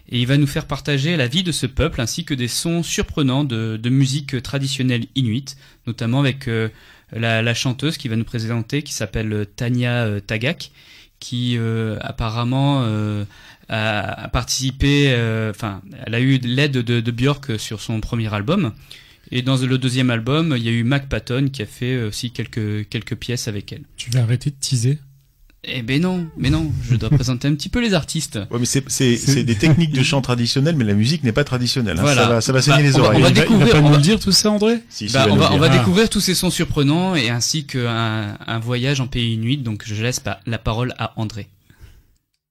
et 0.08 0.22
il 0.22 0.28
va 0.28 0.38
nous 0.38 0.48
faire 0.48 0.66
partager 0.66 1.18
la 1.18 1.28
vie 1.28 1.44
de 1.44 1.52
ce 1.52 1.66
peuple 1.66 2.00
ainsi 2.00 2.24
que 2.24 2.34
des 2.34 2.48
sons 2.48 2.84
surprenants 2.84 3.44
de, 3.44 3.90
musique 3.90 4.42
traditionnelle 4.42 5.08
inuit, 5.16 5.58
notamment 5.88 6.22
avec 6.22 6.48
euh, 6.48 6.70
la, 7.12 7.54
chanteuse 7.54 7.98
qui 7.98 8.08
va 8.08 8.16
nous 8.16 8.24
présenter, 8.24 8.82
qui 8.82 8.94
s'appelle 8.94 9.46
Tania 9.58 10.06
euh, 10.06 10.20
Tagak, 10.22 10.72
qui 11.20 11.58
euh, 11.58 11.98
apparemment 12.00 12.82
a, 13.68 14.30
participé, 14.30 15.14
enfin, 15.50 15.82
elle 16.06 16.16
a 16.16 16.22
eu 16.22 16.38
l'aide 16.38 16.72
de, 16.72 17.02
de 17.02 17.12
Björk 17.12 17.60
sur 17.60 17.82
son 17.82 18.00
premier 18.00 18.34
album. 18.34 18.72
Et 19.32 19.42
dans 19.42 19.58
le 19.58 19.78
deuxième 19.78 20.10
album, 20.10 20.54
il 20.58 20.64
y 20.64 20.70
a 20.70 20.72
eu 20.72 20.84
Mac 20.84 21.10
Patton 21.10 21.50
qui 21.52 21.62
a 21.62 21.66
fait 21.66 22.02
aussi 22.04 22.32
quelques, 22.32 22.88
quelques 22.90 23.16
pièces 23.16 23.48
avec 23.48 23.72
elle. 23.74 23.84
Tu 23.98 24.10
vas 24.12 24.22
arrêter 24.22 24.50
de 24.52 24.56
teaser? 24.60 25.00
Eh 25.68 25.82
ben 25.82 26.00
non, 26.00 26.28
mais 26.38 26.52
non, 26.52 26.72
je 26.84 26.96
dois 26.96 27.10
présenter 27.12 27.48
un 27.48 27.56
petit 27.56 27.70
peu 27.70 27.82
les 27.82 27.96
artistes. 27.96 28.36
Ouais, 28.52 28.60
mais 28.60 28.66
c'est, 28.68 28.84
c'est, 28.88 29.18
c'est 29.18 29.44
des 29.44 29.56
techniques 29.56 29.92
de 29.94 30.04
chant 30.04 30.22
traditionnelles, 30.22 30.76
mais 30.76 30.84
la 30.84 30.94
musique 30.94 31.24
n'est 31.24 31.32
pas 31.32 31.44
traditionnelle. 31.44 31.98
hein. 31.98 32.02
Voilà. 32.04 32.22
Ça 32.22 32.30
va, 32.30 32.42
ça 32.42 32.54
va 32.54 32.62
saigner 32.62 32.84
Bah, 32.84 32.90
les 32.90 32.96
on 32.98 33.00
va- 33.02 33.08
oreilles. 33.08 33.22
on 33.24 33.24
va 33.24 33.30
va- 33.30 33.30
il 33.30 33.36
va 33.36 33.42
découvrir- 33.42 33.72
pas 33.72 33.80
on 33.80 33.82
nous 33.82 33.90
va- 33.90 33.96
le 33.98 34.04
dire 34.04 34.20
tout 34.20 34.32
ça, 34.32 34.52
André? 34.52 34.76
Si, 34.90 35.08
si, 35.10 35.14
Bah, 35.16 35.26
on 35.28 35.36
va, 35.36 35.52
on 35.54 35.58
va. 35.58 35.68
Ah. 35.72 35.78
découvrir 35.80 36.08
tous 36.08 36.20
ces 36.20 36.36
sons 36.36 36.52
surprenants 36.52 37.16
et 37.16 37.30
ainsi 37.32 37.66
qu'un 37.66 38.38
un 38.46 38.60
voyage 38.60 39.02
en 39.02 39.08
pays 39.08 39.34
inuit. 39.34 39.58
Donc 39.58 39.82
je 39.88 40.04
laisse 40.04 40.22
la 40.46 40.58
parole 40.60 40.94
à 41.00 41.20
André. 41.20 41.48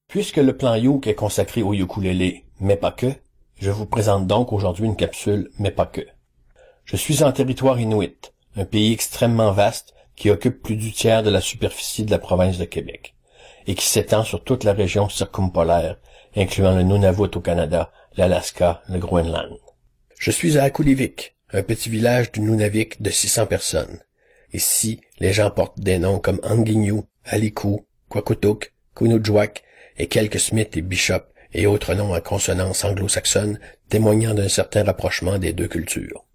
Puisque 0.09 0.37
le 0.39 0.57
plan 0.57 0.75
Youk 0.75 1.07
est 1.07 1.15
consacré 1.15 1.63
au 1.63 1.73
ukulélé, 1.73 2.43
mais 2.61 2.77
pas 2.77 2.91
que, 2.91 3.07
je 3.61 3.71
vous 3.71 3.87
présente 3.87 4.27
donc 4.27 4.53
aujourd'hui 4.53 4.87
une 4.87 4.97
capsule, 4.97 5.51
mais 5.61 5.71
pas 5.71 5.87
que. 5.87 6.01
Je 6.85 6.97
suis 6.97 7.23
en 7.23 7.33
territoire 7.33 7.81
inuit, 7.81 8.35
un 8.57 8.67
pays 8.67 8.93
extrêmement 8.93 9.53
vaste 9.53 9.95
qui 10.17 10.31
occupe 10.31 10.63
plus 10.63 10.77
du 10.77 10.93
tiers 10.93 11.23
de 11.23 11.31
la 11.31 11.41
superficie 11.41 12.05
de 12.05 12.11
la 12.11 12.19
province 12.19 12.59
de 12.59 12.67
Québec 12.67 13.15
et 13.67 13.75
qui 13.75 13.87
s'étend 13.87 14.23
sur 14.23 14.45
toute 14.45 14.65
la 14.65 14.75
région 14.75 15.09
circumpolaire, 15.09 15.97
incluant 16.37 16.77
le 16.77 16.83
Nunavut 16.83 17.35
au 17.35 17.41
Canada, 17.41 17.91
l'Alaska, 18.17 18.83
le 18.91 18.99
Groenland. 18.99 19.57
Je 20.19 20.31
suis 20.31 20.59
à 20.59 20.65
Akulivik, 20.65 21.37
un 21.53 21.63
petit 21.63 21.89
village 21.89 22.31
du 22.33 22.41
Nunavik 22.41 23.01
de 23.01 23.11
600 23.11 23.47
personnes. 23.47 24.01
Ici, 24.53 25.01
les 25.19 25.33
gens 25.33 25.51
portent 25.51 25.81
des 25.81 25.99
noms 25.99 26.19
comme 26.19 26.41
Anguignou, 26.43 27.07
Aliku, 27.25 27.87
Kwakutuk, 28.11 28.75
Kunujwak 28.95 29.65
et 29.97 30.07
quelques 30.07 30.39
Smith 30.39 30.77
et 30.77 30.83
Bishop 30.83 31.23
et 31.55 31.67
autres 31.67 31.95
noms 31.95 32.13
à 32.13 32.21
consonance 32.21 32.85
anglo-saxonne 32.85 33.59
témoignant 33.89 34.35
d'un 34.35 34.49
certain 34.49 34.85
rapprochement 34.85 35.39
des 35.39 35.55
deux 35.55 35.69
cultures. 35.69 36.27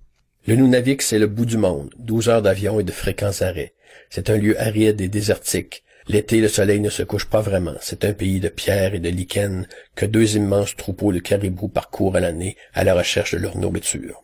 Le 0.49 0.55
Nunavik, 0.55 1.03
c'est 1.03 1.19
le 1.19 1.27
bout 1.27 1.45
du 1.45 1.57
monde, 1.57 1.91
12 1.99 2.27
heures 2.27 2.41
d'avion 2.41 2.79
et 2.79 2.83
de 2.83 2.91
fréquents 2.91 3.41
arrêts. 3.41 3.75
C'est 4.09 4.31
un 4.31 4.37
lieu 4.37 4.59
aride 4.59 4.99
et 4.99 5.07
désertique. 5.07 5.83
L'été, 6.07 6.41
le 6.41 6.47
soleil 6.47 6.79
ne 6.79 6.89
se 6.89 7.03
couche 7.03 7.25
pas 7.25 7.41
vraiment. 7.41 7.75
C'est 7.81 8.03
un 8.03 8.13
pays 8.13 8.39
de 8.39 8.49
pierres 8.49 8.95
et 8.95 8.99
de 8.99 9.09
lichens 9.09 9.67
que 9.93 10.07
deux 10.07 10.37
immenses 10.37 10.75
troupeaux 10.75 11.13
de 11.13 11.19
caribous 11.19 11.67
parcourent 11.67 12.15
à 12.15 12.19
l'année 12.19 12.57
à 12.73 12.83
la 12.83 12.95
recherche 12.95 13.35
de 13.35 13.37
leur 13.37 13.59
nourriture. 13.59 14.23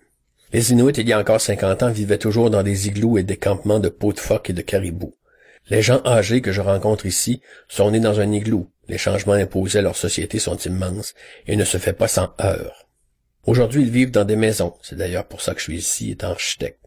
Les 0.51 0.71
Inuits, 0.71 0.97
il 0.97 1.07
y 1.07 1.13
a 1.13 1.19
encore 1.19 1.41
50 1.41 1.83
ans, 1.83 1.91
vivaient 1.91 2.17
toujours 2.17 2.49
dans 2.49 2.63
des 2.63 2.87
igloos 2.87 3.19
et 3.19 3.23
des 3.23 3.37
campements 3.37 3.79
de 3.79 3.89
peaux 3.89 4.11
de 4.11 4.19
phoques 4.19 4.49
et 4.49 4.53
de 4.53 4.63
caribous. 4.63 5.13
Les 5.69 5.83
gens 5.83 6.01
âgés 6.05 6.41
que 6.41 6.51
je 6.51 6.61
rencontre 6.61 7.05
ici 7.05 7.41
sont 7.67 7.91
nés 7.91 7.99
dans 7.99 8.19
un 8.19 8.31
igloo. 8.31 8.67
Les 8.87 8.97
changements 8.97 9.33
imposés 9.33 9.77
à 9.77 9.83
leur 9.83 9.95
société 9.95 10.39
sont 10.39 10.57
immenses 10.57 11.13
et 11.45 11.55
ne 11.55 11.65
se 11.65 11.77
fait 11.77 11.93
pas 11.93 12.07
sans 12.07 12.33
heurts. 12.41 12.84
Aujourd'hui, 13.45 13.83
ils 13.83 13.91
vivent 13.91 14.11
dans 14.11 14.25
des 14.25 14.35
maisons, 14.35 14.73
c'est 14.81 14.97
d'ailleurs 14.97 15.25
pour 15.25 15.41
ça 15.41 15.53
que 15.53 15.59
je 15.59 15.65
suis 15.65 15.77
ici 15.77 16.11
étant 16.11 16.31
architecte, 16.31 16.79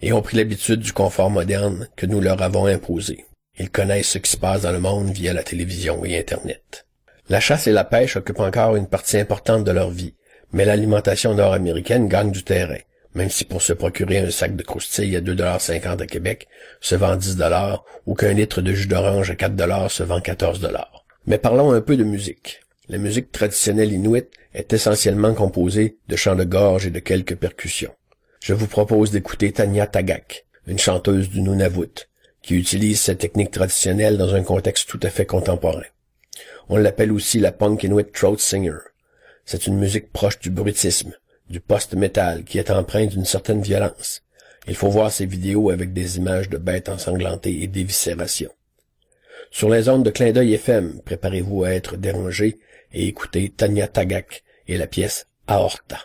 et 0.00 0.12
ont 0.12 0.22
pris 0.22 0.36
l'habitude 0.36 0.78
du 0.78 0.92
confort 0.92 1.28
moderne 1.28 1.88
que 1.96 2.06
nous 2.06 2.20
leur 2.20 2.40
avons 2.40 2.66
imposé. 2.66 3.24
Ils 3.58 3.70
connaissent 3.70 4.10
ce 4.10 4.18
qui 4.18 4.30
se 4.30 4.36
passe 4.36 4.62
dans 4.62 4.70
le 4.70 4.78
monde 4.78 5.10
via 5.10 5.32
la 5.32 5.42
télévision 5.42 6.04
et 6.04 6.16
Internet. 6.16 6.86
La 7.28 7.40
chasse 7.40 7.66
et 7.66 7.72
la 7.72 7.82
pêche 7.82 8.16
occupent 8.16 8.38
encore 8.38 8.76
une 8.76 8.86
partie 8.86 9.18
importante 9.18 9.64
de 9.64 9.72
leur 9.72 9.90
vie, 9.90 10.14
mais 10.52 10.64
l'alimentation 10.64 11.34
nord-américaine 11.34 12.06
gagne 12.06 12.30
du 12.30 12.44
terrain, 12.44 12.78
même 13.14 13.28
si 13.28 13.44
pour 13.44 13.60
se 13.60 13.72
procurer 13.72 14.18
un 14.18 14.30
sac 14.30 14.54
de 14.54 14.62
croustilles 14.62 15.16
à 15.16 15.20
2,50$ 15.20 16.00
à 16.00 16.06
Québec 16.06 16.46
se 16.80 16.94
vend 16.94 17.16
10$ 17.16 17.80
ou 18.06 18.14
qu'un 18.14 18.34
litre 18.34 18.62
de 18.62 18.72
jus 18.72 18.86
d'orange 18.86 19.32
à 19.32 19.34
4$ 19.34 19.88
se 19.88 20.04
vend 20.04 20.20
14$. 20.20 20.84
Mais 21.26 21.38
parlons 21.38 21.72
un 21.72 21.80
peu 21.80 21.96
de 21.96 22.04
musique. 22.04 22.60
La 22.90 22.96
musique 22.96 23.30
traditionnelle 23.32 23.92
inuite 23.92 24.30
est 24.54 24.72
essentiellement 24.72 25.34
composée 25.34 25.98
de 26.08 26.16
chants 26.16 26.36
de 26.36 26.44
gorge 26.44 26.86
et 26.86 26.90
de 26.90 27.00
quelques 27.00 27.36
percussions. 27.36 27.94
Je 28.42 28.54
vous 28.54 28.66
propose 28.66 29.10
d'écouter 29.10 29.52
Tanya 29.52 29.86
Tagak, 29.86 30.46
une 30.66 30.78
chanteuse 30.78 31.28
du 31.28 31.42
Nunavut, 31.42 32.08
qui 32.40 32.54
utilise 32.54 32.98
cette 32.98 33.18
technique 33.18 33.50
traditionnelle 33.50 34.16
dans 34.16 34.34
un 34.34 34.42
contexte 34.42 34.88
tout 34.88 35.00
à 35.02 35.10
fait 35.10 35.26
contemporain. 35.26 35.84
On 36.70 36.78
l'appelle 36.78 37.12
aussi 37.12 37.40
la 37.40 37.52
punk 37.52 37.82
inuit 37.82 38.10
throat 38.10 38.38
singer. 38.38 38.78
C'est 39.44 39.66
une 39.66 39.76
musique 39.76 40.10
proche 40.10 40.38
du 40.38 40.48
bruitisme, 40.48 41.14
du 41.50 41.60
post-metal 41.60 42.44
qui 42.44 42.56
est 42.56 42.70
empreinte 42.70 43.10
d'une 43.10 43.26
certaine 43.26 43.60
violence. 43.60 44.22
Il 44.66 44.74
faut 44.74 44.88
voir 44.88 45.12
ces 45.12 45.26
vidéos 45.26 45.68
avec 45.68 45.92
des 45.92 46.16
images 46.16 46.48
de 46.48 46.56
bêtes 46.56 46.88
ensanglantées 46.88 47.62
et 47.62 47.66
d'éviscération. 47.66 48.50
Sur 49.50 49.68
les 49.68 49.90
ondes 49.90 50.04
de 50.04 50.10
clin 50.10 50.32
d'œil 50.32 50.54
FM, 50.54 51.02
préparez-vous 51.04 51.64
à 51.64 51.70
être 51.70 51.98
dérangé 51.98 52.58
et 52.92 53.06
écoutez 53.06 53.50
Tanya 53.50 53.88
Tagak 53.88 54.42
et 54.66 54.76
la 54.76 54.86
pièce 54.86 55.26
Aorta. 55.46 55.98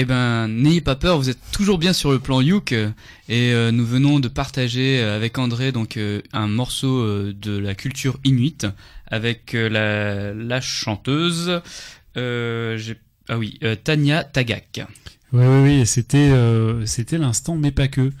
Eh 0.00 0.04
ben, 0.04 0.46
n'ayez 0.46 0.80
pas 0.80 0.94
peur, 0.94 1.18
vous 1.18 1.28
êtes 1.28 1.40
toujours 1.50 1.76
bien 1.76 1.92
sur 1.92 2.12
le 2.12 2.20
plan 2.20 2.40
Youk 2.40 2.70
euh, 2.70 2.88
et 3.28 3.52
euh, 3.52 3.72
nous 3.72 3.84
venons 3.84 4.20
de 4.20 4.28
partager 4.28 5.00
euh, 5.00 5.16
avec 5.16 5.38
André 5.38 5.72
donc 5.72 5.96
euh, 5.96 6.22
un 6.32 6.46
morceau 6.46 7.00
euh, 7.00 7.34
de 7.36 7.58
la 7.58 7.74
culture 7.74 8.16
inuite 8.22 8.64
avec 9.08 9.54
la, 9.54 10.32
la 10.34 10.60
chanteuse 10.60 11.60
ah 12.14 13.36
oui 13.36 13.58
Tania 13.82 14.22
Tagak. 14.22 14.86
Oui, 15.32 15.44
oui, 15.44 15.62
oui, 15.64 15.86
c'était 15.86 16.30
c'était 16.84 17.18
l'instant, 17.18 17.56
mais 17.56 17.72
pas 17.72 17.88
que, 17.88 18.12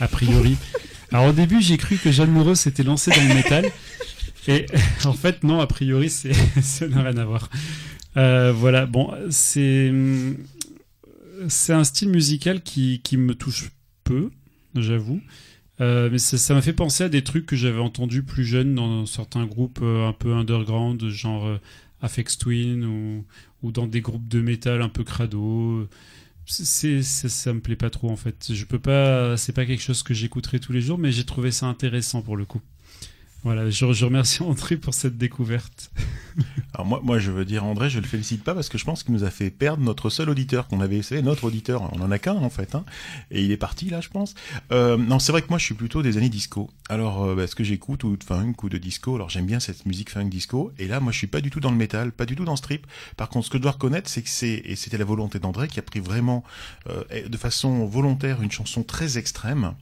a 0.00 0.08
priori. 0.08 0.56
Alors 1.12 1.26
au 1.26 1.32
début, 1.32 1.62
j'ai 1.62 1.76
cru 1.76 1.96
que 1.96 2.10
Jeanne 2.10 2.32
Moreau 2.32 2.56
s'était 2.56 2.82
lancée 2.82 3.12
dans 3.12 3.28
le 3.28 3.34
métal, 3.34 3.70
et 4.48 4.66
en 5.04 5.12
fait, 5.12 5.44
non, 5.44 5.60
a 5.60 5.66
priori, 5.68 6.10
c'est 6.10 6.32
ça 6.60 6.88
n'a 6.88 7.02
rien 7.02 7.16
à 7.18 7.24
voir. 7.24 7.48
Euh, 8.16 8.52
voilà, 8.52 8.86
bon, 8.86 9.12
c'est 9.30 9.92
c'est 11.48 11.72
un 11.72 11.84
style 11.84 12.08
musical 12.10 12.62
qui, 12.62 13.00
qui 13.02 13.16
me 13.16 13.34
touche 13.34 13.70
peu, 14.04 14.30
j'avoue. 14.74 15.20
Euh, 15.80 16.10
mais 16.12 16.18
ça 16.18 16.38
ça 16.38 16.54
m'a 16.54 16.62
fait 16.62 16.74
penser 16.74 17.04
à 17.04 17.08
des 17.08 17.24
trucs 17.24 17.46
que 17.46 17.56
j'avais 17.56 17.80
entendus 17.80 18.22
plus 18.22 18.44
jeune 18.44 18.74
dans 18.74 19.06
certains 19.06 19.46
groupes 19.46 19.80
euh, 19.82 20.08
un 20.08 20.12
peu 20.12 20.34
underground, 20.34 21.08
genre 21.08 21.46
euh, 21.46 21.58
Aphex 22.02 22.38
Twin 22.38 22.84
ou, 22.84 23.24
ou 23.62 23.72
dans 23.72 23.86
des 23.86 24.00
groupes 24.02 24.28
de 24.28 24.40
métal 24.42 24.82
un 24.82 24.90
peu 24.90 25.04
crado. 25.04 25.88
C'est, 26.46 27.02
c'est- 27.02 27.28
ça 27.28 27.52
me 27.54 27.60
plaît 27.60 27.76
pas 27.76 27.90
trop 27.90 28.10
en 28.10 28.16
fait. 28.16 28.52
Je 28.52 28.64
peux 28.64 28.78
pas, 28.80 29.36
c'est 29.36 29.52
pas 29.52 29.66
quelque 29.66 29.82
chose 29.82 30.02
que 30.02 30.14
j'écouterai 30.14 30.60
tous 30.60 30.72
les 30.72 30.80
jours, 30.82 30.98
mais 30.98 31.12
j'ai 31.12 31.24
trouvé 31.24 31.50
ça 31.52 31.66
intéressant 31.66 32.22
pour 32.22 32.36
le 32.36 32.44
coup. 32.44 32.60
Voilà, 33.44 33.70
je 33.70 33.84
remercie 34.04 34.42
André 34.44 34.76
pour 34.76 34.94
cette 34.94 35.18
découverte. 35.18 35.90
Alors 36.74 36.86
moi, 36.86 37.00
moi, 37.02 37.18
je 37.18 37.30
veux 37.30 37.44
dire 37.44 37.64
André, 37.64 37.90
je 37.90 37.98
le 37.98 38.06
félicite 38.06 38.44
pas 38.44 38.54
parce 38.54 38.68
que 38.68 38.78
je 38.78 38.84
pense 38.84 39.02
qu'il 39.02 39.14
nous 39.14 39.24
a 39.24 39.30
fait 39.30 39.50
perdre 39.50 39.82
notre 39.82 40.10
seul 40.10 40.30
auditeur 40.30 40.68
qu'on 40.68 40.80
avait 40.80 40.96
essayé, 40.98 41.22
notre 41.22 41.44
auditeur. 41.44 41.90
On 41.94 42.00
en 42.00 42.10
a 42.10 42.18
qu'un 42.18 42.34
en 42.34 42.50
fait, 42.50 42.74
hein, 42.74 42.84
et 43.30 43.42
il 43.42 43.50
est 43.50 43.56
parti 43.56 43.90
là, 43.90 44.00
je 44.00 44.08
pense. 44.08 44.34
Euh, 44.72 44.96
non, 44.96 45.18
c'est 45.18 45.32
vrai 45.32 45.42
que 45.42 45.48
moi, 45.48 45.58
je 45.58 45.64
suis 45.64 45.74
plutôt 45.74 46.02
des 46.02 46.16
années 46.16 46.28
disco. 46.28 46.70
Alors, 46.88 47.24
euh, 47.24 47.34
bah, 47.34 47.46
ce 47.46 47.54
que 47.54 47.64
j'écoute 47.64 48.04
ou 48.04 48.16
de 48.16 48.24
funk 48.24 48.54
ou 48.62 48.68
de 48.68 48.78
disco, 48.78 49.14
alors 49.14 49.30
j'aime 49.30 49.46
bien 49.46 49.60
cette 49.60 49.86
musique 49.86 50.10
funk 50.10 50.28
disco. 50.28 50.72
Et 50.78 50.86
là, 50.86 51.00
moi, 51.00 51.12
je 51.12 51.18
suis 51.18 51.26
pas 51.26 51.40
du 51.40 51.50
tout 51.50 51.60
dans 51.60 51.70
le 51.70 51.76
métal, 51.76 52.12
pas 52.12 52.26
du 52.26 52.36
tout 52.36 52.44
dans 52.44 52.52
le 52.52 52.56
strip. 52.56 52.86
Par 53.16 53.28
contre, 53.28 53.46
ce 53.46 53.50
que 53.50 53.58
je 53.58 53.62
dois 53.62 53.72
reconnaître, 53.72 54.08
c'est 54.08 54.22
que 54.22 54.28
c'est 54.28 54.62
et 54.64 54.76
c'était 54.76 54.98
la 54.98 55.04
volonté 55.04 55.38
d'André 55.38 55.68
qui 55.68 55.78
a 55.78 55.82
pris 55.82 56.00
vraiment 56.00 56.44
euh, 56.88 57.28
de 57.28 57.36
façon 57.36 57.86
volontaire 57.86 58.42
une 58.42 58.50
chanson 58.50 58.82
très 58.82 59.18
extrême 59.18 59.74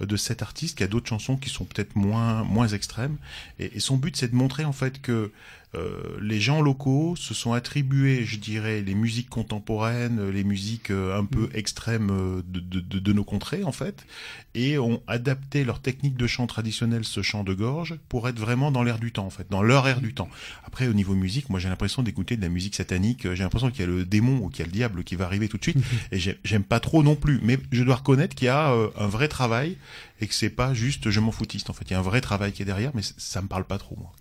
euh, 0.00 0.06
de 0.06 0.16
cet 0.16 0.42
artiste 0.42 0.78
qui 0.78 0.84
a 0.84 0.88
d'autres 0.88 1.08
chansons 1.08 1.36
qui 1.36 1.50
sont 1.50 1.64
peut-être 1.64 1.96
moins 1.96 2.44
moins 2.44 2.68
extrêmes. 2.68 3.16
Et, 3.58 3.76
et 3.76 3.80
son 3.80 3.96
but, 3.96 4.16
c'est 4.16 4.28
de 4.28 4.36
montrer 4.36 4.64
en 4.64 4.72
fait 4.72 5.00
que 5.00 5.30
euh, 5.74 6.16
les 6.22 6.40
gens 6.40 6.62
locaux 6.62 7.16
se 7.16 7.34
sont 7.34 7.52
attribués, 7.52 8.24
je 8.24 8.38
dirais, 8.38 8.82
les 8.82 8.94
musiques 8.94 9.28
contemporaines, 9.28 10.30
les 10.30 10.44
musiques 10.44 10.90
euh, 10.90 11.18
un 11.18 11.24
peu 11.24 11.48
extrêmes 11.52 12.10
euh, 12.10 12.42
de, 12.46 12.60
de, 12.60 12.98
de, 12.98 13.12
nos 13.12 13.24
contrées, 13.24 13.64
en 13.64 13.72
fait, 13.72 14.06
et 14.54 14.78
ont 14.78 15.02
adapté 15.06 15.64
leur 15.64 15.80
technique 15.80 16.16
de 16.16 16.26
chant 16.26 16.46
traditionnelle, 16.46 17.04
ce 17.04 17.20
chant 17.20 17.44
de 17.44 17.52
gorge, 17.52 17.96
pour 18.08 18.28
être 18.28 18.38
vraiment 18.38 18.70
dans 18.70 18.82
l'air 18.82 18.98
du 18.98 19.12
temps, 19.12 19.26
en 19.26 19.30
fait, 19.30 19.48
dans 19.50 19.62
leur 19.62 19.86
air 19.88 20.00
du 20.00 20.14
temps. 20.14 20.28
Après, 20.64 20.86
au 20.88 20.94
niveau 20.94 21.14
musique, 21.14 21.50
moi 21.50 21.58
j'ai 21.60 21.68
l'impression 21.68 22.02
d'écouter 22.02 22.36
de 22.36 22.42
la 22.42 22.48
musique 22.48 22.74
satanique, 22.74 23.22
j'ai 23.34 23.42
l'impression 23.42 23.70
qu'il 23.70 23.80
y 23.80 23.84
a 23.84 23.86
le 23.86 24.04
démon 24.04 24.38
ou 24.38 24.48
qu'il 24.48 24.60
y 24.60 24.62
a 24.62 24.66
le 24.66 24.72
diable 24.72 25.04
qui 25.04 25.16
va 25.16 25.24
arriver 25.26 25.48
tout 25.48 25.58
de 25.58 25.62
suite, 25.62 25.78
et 26.12 26.18
j'ai- 26.18 26.38
j'aime 26.44 26.64
pas 26.64 26.80
trop 26.80 27.02
non 27.02 27.16
plus, 27.16 27.40
mais 27.42 27.58
je 27.72 27.82
dois 27.82 27.96
reconnaître 27.96 28.34
qu'il 28.34 28.46
y 28.46 28.50
a 28.50 28.68
un 28.68 29.06
vrai 29.08 29.28
travail, 29.28 29.76
et 30.20 30.26
que 30.26 30.34
c'est 30.34 30.48
pas 30.50 30.72
juste 30.74 31.10
je 31.10 31.20
m'en 31.20 31.32
foutiste, 31.32 31.68
en 31.70 31.72
fait, 31.74 31.84
il 31.90 31.92
y 31.92 31.94
a 31.94 31.98
un 31.98 32.02
vrai 32.02 32.20
travail 32.20 32.52
qui 32.52 32.62
est 32.62 32.66
derrière, 32.66 32.92
mais 32.94 33.02
ça 33.02 33.42
me 33.42 33.48
parle 33.48 33.64
pas 33.64 33.78
trop, 33.78 33.96
moi. 33.98 34.12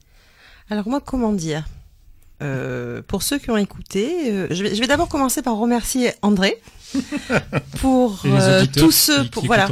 Alors 0.69 0.87
moi, 0.87 0.99
comment 0.99 1.31
dire? 1.33 1.65
Euh, 2.41 3.01
Pour 3.07 3.23
ceux 3.23 3.37
qui 3.37 3.49
ont 3.51 3.57
écouté, 3.57 4.31
euh, 4.31 4.47
je 4.51 4.63
vais, 4.63 4.75
je 4.75 4.81
vais 4.81 4.87
d'abord 4.87 5.07
commencer 5.07 5.41
par 5.41 5.55
remercier 5.57 6.11
André 6.21 6.61
pour 7.81 8.21
euh, 8.25 8.65
tous 8.75 8.91
ceux, 8.91 9.23
qui- 9.23 9.29
pour, 9.29 9.41
qui 9.43 9.47
voilà, 9.47 9.67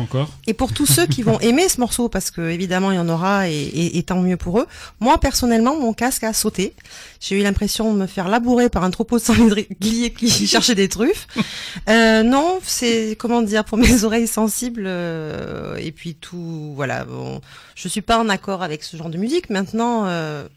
et 0.48 0.53
pour 0.53 0.73
tous 0.73 0.85
ceux 0.85 1.06
qui 1.06 1.22
vont 1.23 1.40
aimer 1.41 1.69
ce 1.69 1.80
morceau, 1.80 2.10
parce 2.10 2.31
que 2.31 2.41
évidemment 2.49 2.91
il 2.91 2.95
y 2.95 2.99
en 2.99 3.10
aura 3.10 3.49
et, 3.49 3.53
et- 3.53 3.98
et 3.98 4.03
tant 4.03 4.22
mieux 4.22 4.38
pour 4.38 4.60
eux. 4.60 4.68
Moi 4.99 5.18
personnellement, 5.19 5.80
mon 5.80 5.94
casque 5.94 6.23
a 6.23 6.34
sauté. 6.34 6.73
J'ai 7.19 7.40
eu 7.40 7.44
l'impression 7.44 7.94
de 7.94 7.99
me 7.99 8.07
faire 8.07 8.27
labourer 8.27 8.69
par 8.69 8.84
un 8.84 8.91
troupeau 8.91 9.18
de 9.18 9.23
sangliers 9.23 9.68
qui 10.11 10.48
cherchait 10.48 10.76
des 10.76 10.90
truffes. 10.90 11.27
Euh, 11.90 12.22
non, 12.23 12.60
c'est 12.64 13.15
comment 13.18 13.41
dire 13.41 13.64
pour 13.64 13.77
mes 13.77 14.03
oreilles 14.03 14.27
sensibles 14.27 14.84
euh, 14.85 15.76
et 15.77 15.91
puis 15.91 16.15
tout. 16.15 16.73
Voilà, 16.76 17.06
bon, 17.06 17.40
je 17.76 17.88
suis 17.88 18.02
pas 18.02 18.19
en 18.19 18.27
accord 18.27 18.61
avec 18.61 18.84
ce 18.84 18.98
genre 18.98 19.10
de 19.10 19.18
musique. 19.18 19.49
Maintenant, 19.49 20.06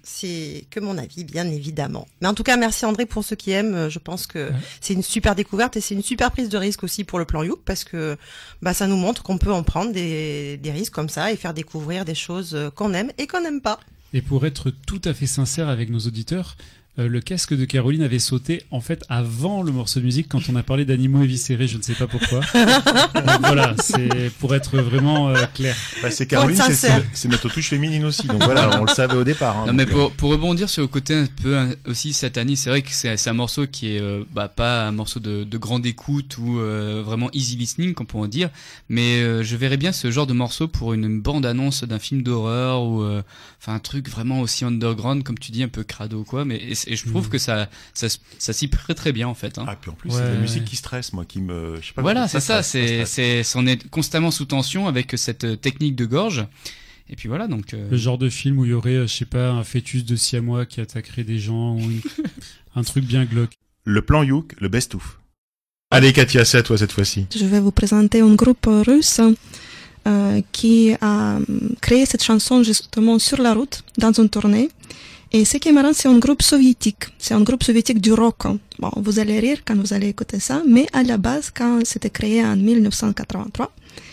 c'est 0.02 0.64
que 0.70 0.80
mon 0.80 0.98
avis, 0.98 1.22
bien 1.24 1.46
évidemment. 1.48 2.08
Mais 2.20 2.26
en 2.28 2.34
tout 2.34 2.42
cas, 2.42 2.56
merci 2.56 2.84
André 2.84 3.06
pour 3.06 3.22
ceux 3.24 3.36
qui 3.36 3.52
aiment. 3.52 3.88
Je 3.88 3.98
pense 4.00 4.26
que 4.26 4.50
c'est 4.80 4.94
une 4.94 5.02
super 5.04 5.34
découverte 5.36 5.76
et 5.76 5.80
c'est 5.80 5.94
une 5.94 6.02
super 6.02 6.30
prise 6.32 6.45
de 6.48 6.58
risque 6.58 6.84
aussi 6.84 7.04
pour 7.04 7.18
le 7.18 7.24
plan 7.24 7.42
Youk 7.42 7.60
parce 7.64 7.84
que 7.84 8.16
bah 8.62 8.74
ça 8.74 8.86
nous 8.86 8.96
montre 8.96 9.22
qu'on 9.22 9.38
peut 9.38 9.52
en 9.52 9.62
prendre 9.62 9.92
des, 9.92 10.56
des 10.56 10.70
risques 10.70 10.92
comme 10.92 11.08
ça 11.08 11.32
et 11.32 11.36
faire 11.36 11.54
découvrir 11.54 12.04
des 12.04 12.14
choses 12.14 12.54
euh, 12.54 12.70
qu'on 12.70 12.94
aime 12.94 13.10
et 13.18 13.26
qu'on 13.26 13.40
n'aime 13.40 13.60
pas. 13.60 13.80
Et 14.12 14.22
pour 14.22 14.46
être 14.46 14.70
tout 14.70 15.00
à 15.04 15.12
fait 15.12 15.26
sincère 15.26 15.68
avec 15.68 15.90
nos 15.90 15.98
auditeurs, 15.98 16.56
euh, 16.98 17.08
le 17.08 17.20
casque 17.20 17.54
de 17.54 17.64
Caroline 17.64 18.02
avait 18.02 18.18
sauté 18.18 18.62
en 18.70 18.80
fait 18.80 19.04
avant 19.08 19.62
le 19.62 19.70
morceau 19.72 20.00
de 20.00 20.04
musique 20.04 20.28
quand 20.28 20.40
on 20.48 20.56
a 20.56 20.62
parlé 20.62 20.84
d'animaux 20.84 21.22
éviscérés, 21.22 21.68
je 21.68 21.76
ne 21.76 21.82
sais 21.82 21.94
pas 21.94 22.06
pourquoi. 22.06 22.40
Donc 23.14 23.40
voilà, 23.40 23.74
c'est 23.80 24.30
pour 24.38 24.54
être 24.54 24.78
vraiment 24.78 25.28
euh, 25.30 25.44
clair. 25.54 25.76
Bah, 26.02 26.10
c'est 26.10 26.26
Caroline, 26.26 26.56
c'est- 26.72 27.28
notre 27.28 27.48
touche 27.48 27.68
féminine 27.68 28.04
aussi, 28.04 28.26
donc 28.26 28.42
voilà, 28.44 28.80
on 28.80 28.84
le 28.84 28.90
savait 28.92 29.16
au 29.16 29.24
départ. 29.24 29.56
hein, 29.58 29.64
Non, 29.66 29.72
mais 29.72 29.84
pour, 29.86 30.12
pour 30.12 30.30
rebondir 30.30 30.68
sur 30.70 30.82
le 30.82 30.88
côté 30.88 31.14
un 31.14 31.26
peu 31.42 31.56
hein, 31.58 31.70
aussi 31.86 32.12
satanique, 32.12 32.58
c'est 32.58 32.70
vrai 32.70 32.82
que 32.82 32.90
c'est 32.92 33.16
c'est 33.16 33.30
un 33.30 33.34
morceau 33.34 33.66
qui 33.66 33.94
est 33.96 34.00
euh, 34.00 34.22
bah, 34.32 34.48
pas 34.48 34.86
un 34.86 34.92
morceau 34.92 35.20
de, 35.20 35.44
de 35.44 35.58
grande 35.58 35.84
écoute 35.86 36.38
ou 36.38 36.58
euh, 36.60 37.02
vraiment 37.04 37.30
easy 37.32 37.56
listening, 37.56 37.94
qu'on 37.94 38.04
pourrait 38.04 38.28
dire, 38.28 38.48
mais 38.88 39.20
euh, 39.22 39.42
je 39.42 39.56
verrais 39.56 39.76
bien 39.76 39.92
ce 39.92 40.10
genre 40.10 40.26
de 40.26 40.32
morceau 40.32 40.68
pour 40.68 40.92
une 40.94 41.20
bande-annonce 41.20 41.84
d'un 41.84 41.98
film 41.98 42.22
d'horreur 42.22 42.82
ou 42.84 43.02
euh, 43.02 43.22
enfin 43.60 43.74
un 43.74 43.78
truc 43.80 44.08
vraiment 44.08 44.40
aussi 44.40 44.64
underground, 44.64 45.22
comme 45.24 45.38
tu 45.38 45.50
dis, 45.52 45.62
un 45.62 45.68
peu 45.68 45.82
crado 45.82 46.22
quoi. 46.24 46.44
Mais 46.44 46.62
et, 46.86 46.92
et 46.92 46.96
je 46.96 47.06
trouve 47.08 47.24
Mhm. 47.26 47.30
que 47.30 47.38
ça 47.38 47.68
ça, 47.94 48.52
s'y 48.52 48.68
prête 48.68 48.96
très 48.96 49.12
bien 49.12 49.28
en 49.28 49.34
fait. 49.34 49.58
Hein. 49.58 49.64
Ah, 49.68 49.76
puis 49.80 49.90
en 49.90 49.94
plus, 49.94 50.10
c'est 50.10 50.20
la 50.22 50.34
musique 50.40 50.64
qui 50.64 50.76
stresse, 50.76 51.12
moi, 51.12 51.24
qui 51.24 51.40
me. 51.40 51.76
Je 51.80 51.86
sais 51.88 51.92
pas 51.92 52.02
Voilà, 52.02 52.28
c'est 52.28 52.40
ça. 52.40 52.62
C'est 52.62 53.04
c'est 53.06 53.42
on 53.54 53.66
est 53.66 53.88
constamment 53.90 54.30
sous 54.30 54.44
tension 54.46 54.86
avec 54.88 55.12
cette 55.16 55.44
euh, 55.44 55.56
technique 55.56 55.96
de 55.96 56.04
gorge. 56.06 56.46
Et 57.08 57.14
puis 57.14 57.28
voilà 57.28 57.46
donc. 57.46 57.72
euh, 57.72 57.88
Le 57.90 57.96
genre 57.96 58.18
de 58.18 58.28
film 58.28 58.58
où 58.58 58.64
il 58.64 58.72
y 58.72 58.74
aurait, 58.74 58.94
euh, 58.96 59.06
je 59.06 59.14
sais 59.14 59.24
pas, 59.26 59.50
un 59.50 59.62
fœtus 59.62 60.04
de 60.04 60.16
siamois 60.16 60.66
qui 60.66 60.80
attaquerait 60.80 61.22
des 61.22 61.38
gens 61.38 61.74
ou 61.76 61.80
une- 61.80 62.00
un 62.74 62.82
truc 62.82 63.04
bien 63.04 63.24
glauque. 63.24 63.52
Le 63.84 64.02
plan 64.02 64.24
Youk, 64.24 64.54
le 64.58 64.68
best-of. 64.68 65.20
Allez, 65.92 66.12
Katia, 66.12 66.44
c'est 66.44 66.58
à 66.58 66.62
toi 66.64 66.76
cette 66.76 66.90
fois-ci. 66.90 67.26
Je 67.34 67.44
vais 67.44 67.60
vous 67.60 67.70
présenter 67.70 68.20
un 68.22 68.34
groupe 68.34 68.66
russe 68.68 69.20
euh, 70.08 70.40
qui 70.50 70.94
a 71.00 71.36
hum, 71.36 71.46
créé 71.80 72.06
cette 72.06 72.24
chanson 72.24 72.64
justement 72.64 73.20
sur 73.20 73.40
la 73.40 73.54
route, 73.54 73.84
dans 73.98 74.12
une 74.12 74.28
tournée. 74.28 74.68
Et 75.32 75.44
ce 75.44 75.56
qui 75.58 75.68
est 75.68 75.72
marrant, 75.72 75.92
c'est 75.92 76.08
un 76.08 76.18
groupe 76.18 76.42
soviétique. 76.42 77.04
C'est 77.18 77.34
un 77.34 77.42
groupe 77.42 77.62
soviétique 77.62 78.00
du 78.00 78.12
rock. 78.12 78.44
Bon, 78.78 78.90
vous 78.96 79.18
allez 79.18 79.40
rire 79.40 79.58
quand 79.64 79.76
vous 79.76 79.92
allez 79.92 80.08
écouter 80.08 80.40
ça, 80.40 80.62
mais 80.66 80.86
à 80.92 81.02
la 81.02 81.18
base, 81.18 81.50
quand 81.54 81.80
c'était 81.84 82.10
créé 82.10 82.44
en 82.44 82.56
1983, 82.56 83.72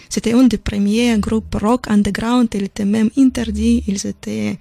c'était 0.10 0.34
un 0.34 0.44
des 0.44 0.58
premiers 0.58 1.18
groupes 1.18 1.56
rock 1.62 1.88
underground. 1.88 2.48
Il 2.54 2.64
était 2.64 2.86
même 2.86 3.10
interdit. 3.18 3.84
Ils 3.88 4.06
étaient 4.08 4.58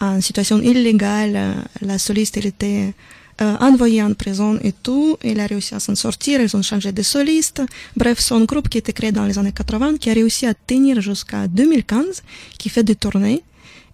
en 0.00 0.20
situation 0.20 0.60
illégale. 0.60 1.54
La 1.82 1.98
soliste, 1.98 2.36
elle 2.36 2.46
était 2.46 2.94
euh, 3.40 3.56
envoyée 3.60 4.02
en 4.02 4.14
prison 4.14 4.58
et 4.62 4.72
tout. 4.72 5.16
Il 5.22 5.38
a 5.38 5.46
réussi 5.46 5.74
à 5.74 5.80
s'en 5.80 5.94
sortir. 5.94 6.40
Ils 6.40 6.56
ont 6.56 6.62
changé 6.62 6.90
de 6.90 7.02
soliste. 7.02 7.62
Bref, 7.96 8.18
c'est 8.18 8.34
un 8.34 8.44
groupe 8.44 8.68
qui 8.68 8.78
était 8.78 8.92
créé 8.92 9.12
dans 9.12 9.24
les 9.24 9.38
années 9.38 9.52
80, 9.52 9.98
qui 9.98 10.10
a 10.10 10.14
réussi 10.14 10.46
à 10.46 10.54
tenir 10.54 11.00
jusqu'à 11.00 11.46
2015, 11.46 12.22
qui 12.58 12.68
fait 12.68 12.82
des 12.82 12.96
tournées. 12.96 13.42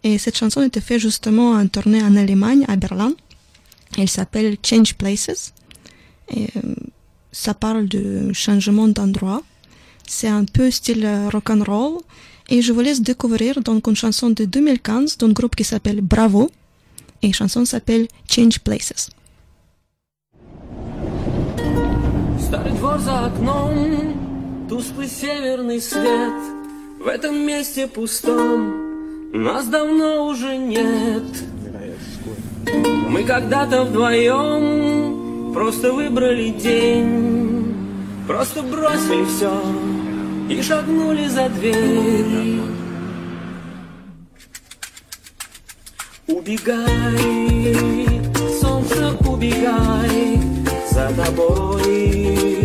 Et 0.03 0.17
cette 0.17 0.37
chanson 0.37 0.61
était 0.61 0.81
faite 0.81 0.99
justement 0.99 1.51
en 1.51 1.67
tournée 1.67 2.01
en 2.01 2.15
Allemagne, 2.15 2.65
à 2.67 2.75
Berlin. 2.75 3.13
Elle 3.97 4.09
s'appelle 4.09 4.57
Change 4.63 4.95
Places. 4.95 5.53
Et 6.33 6.47
euh, 6.57 6.75
ça 7.31 7.53
parle 7.53 7.87
de 7.87 8.31
changement 8.33 8.87
d'endroit. 8.87 9.41
C'est 10.07 10.27
un 10.27 10.45
peu 10.45 10.71
style 10.71 11.05
euh, 11.05 11.29
rock 11.29 11.49
and 11.49 11.63
roll. 11.65 11.97
Et 12.49 12.61
je 12.61 12.71
vous 12.71 12.81
laisse 12.81 13.01
découvrir 13.01 13.61
donc 13.61 13.87
une 13.87 13.95
chanson 13.95 14.29
de 14.29 14.45
2015 14.45 15.17
d'un 15.17 15.29
groupe 15.29 15.55
qui 15.55 15.63
s'appelle 15.63 16.01
Bravo. 16.01 16.49
Et 17.21 17.27
la 17.27 17.33
chanson 17.33 17.65
s'appelle 17.65 18.07
Change 18.29 18.59
Places. 18.59 19.09
Старый 22.39 22.73
двор 22.73 22.97
за 22.97 23.25
окном, 23.27 24.67
тусклый 24.67 25.07
северный 25.07 25.79
свет 25.79 26.33
В 26.99 27.07
этом 27.07 27.35
месте 27.45 27.87
пустом 27.87 28.82
нас 29.38 29.66
давно 29.66 30.26
уже 30.26 30.56
нет. 30.56 31.24
Мы 33.08 33.24
когда-то 33.24 33.84
вдвоем 33.84 35.52
просто 35.52 35.92
выбрали 35.92 36.50
день. 36.50 37.74
Просто 38.26 38.62
бросили 38.62 39.24
все 39.24 39.52
и 40.48 40.62
шагнули 40.62 41.26
за 41.26 41.48
дверь. 41.48 42.60
Убегай, 46.26 46.86
солнце, 48.60 49.14
убегай 49.28 50.40
За 50.90 51.10
тобой 51.14 52.63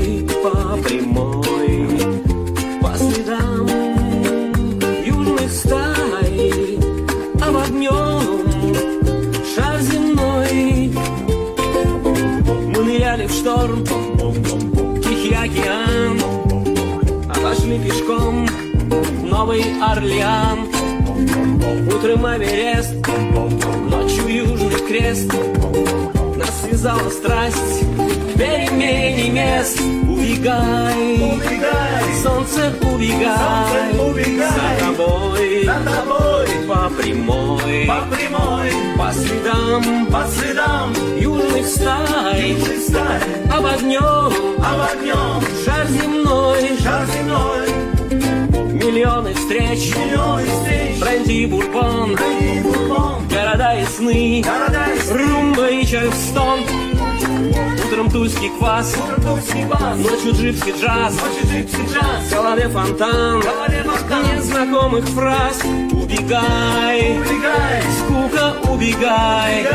шторм. 13.40 13.86
Тихий 15.02 15.34
океан. 15.34 16.20
Обошли 17.34 17.80
пешком 17.80 18.48
Новый 19.24 19.64
Орлеан. 19.82 20.68
Утром 21.88 22.26
Эверест. 22.28 22.95
Ночью 23.90 24.28
Южный 24.28 24.88
Крест. 24.88 25.32
Нас 26.36 26.61
связала 26.64 27.10
страсть. 27.10 27.84
В 28.34 28.38
перемене 28.38 29.30
мест. 29.30 29.80
Убегай, 29.80 31.16
убегай, 31.16 32.03
солнце 32.24 32.74
убегай, 32.82 33.36
солнце 33.38 34.03
убегай. 34.03 34.49
За 34.49 34.86
тобой, 34.86 35.66
за 35.66 35.78
тобой, 35.90 36.28
прямой, 36.99 37.85
по 37.88 38.15
прямой, 38.15 38.71
по 38.97 39.11
следам, 39.13 40.05
по 40.07 40.26
следам 40.27 40.93
южных 41.17 41.65
стай, 41.65 42.51
южных 42.51 42.80
стай, 42.80 43.21
обогнем, 43.51 44.57
обогнем, 44.57 45.41
шар 45.63 45.88
земной, 45.88 46.77
шар 46.84 47.05
земной, 47.07 47.69
миллионы 48.73 49.34
встреч, 49.34 49.95
миллионы 49.95 50.45
встреч, 50.45 50.99
бренди 50.99 51.45
бурбон, 51.45 52.15
бренди 52.15 52.61
бурбон, 52.63 53.27
города 53.30 53.80
и 53.80 53.85
сны, 53.85 54.43
города 54.43 54.85
и 54.93 54.99
сны, 54.99 55.17
румба 55.17 55.67
и 55.69 55.85
чарстон. 55.85 56.59
Утром 57.90 58.11
тульский 58.11 58.52
квас, 58.60 58.95
ночью 59.98 60.34
джипси 60.34 60.76
джаз, 60.80 61.16
в 61.16 62.32
голове 62.32 62.70
фонтан, 62.70 63.41
незнакомых 64.32 65.06
фраз. 65.07 65.60
Убегай, 65.91 67.18
скука, 67.98 68.53
убегай, 68.70 69.66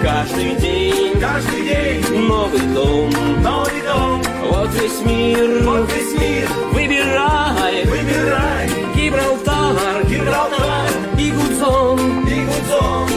каждый 0.00 0.54
день, 0.60 1.18
каждый 1.18 1.62
день, 1.62 2.28
новый 2.28 2.60
дом, 2.72 3.10
новый 3.42 3.82
дом. 3.82 4.22
Вот 4.48 4.70
весь 4.74 5.00
мир, 5.04 5.64
вот 5.64 5.90
весь 5.92 6.20
мир, 6.20 6.48
выбирай, 6.72 7.84
выбирай, 7.84 8.70
Гибралтар, 8.94 10.06
Гибралтар, 10.06 10.88
и 11.18 11.32
Гудзон, 11.32 11.98
и 12.28 12.44
Гудзон. 12.44 13.08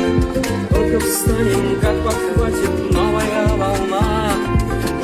Только 0.72 1.00
встанем, 1.02 1.80
как 1.80 2.04
подхватит 2.04 2.92
новая 2.92 3.48
волна. 3.56 4.29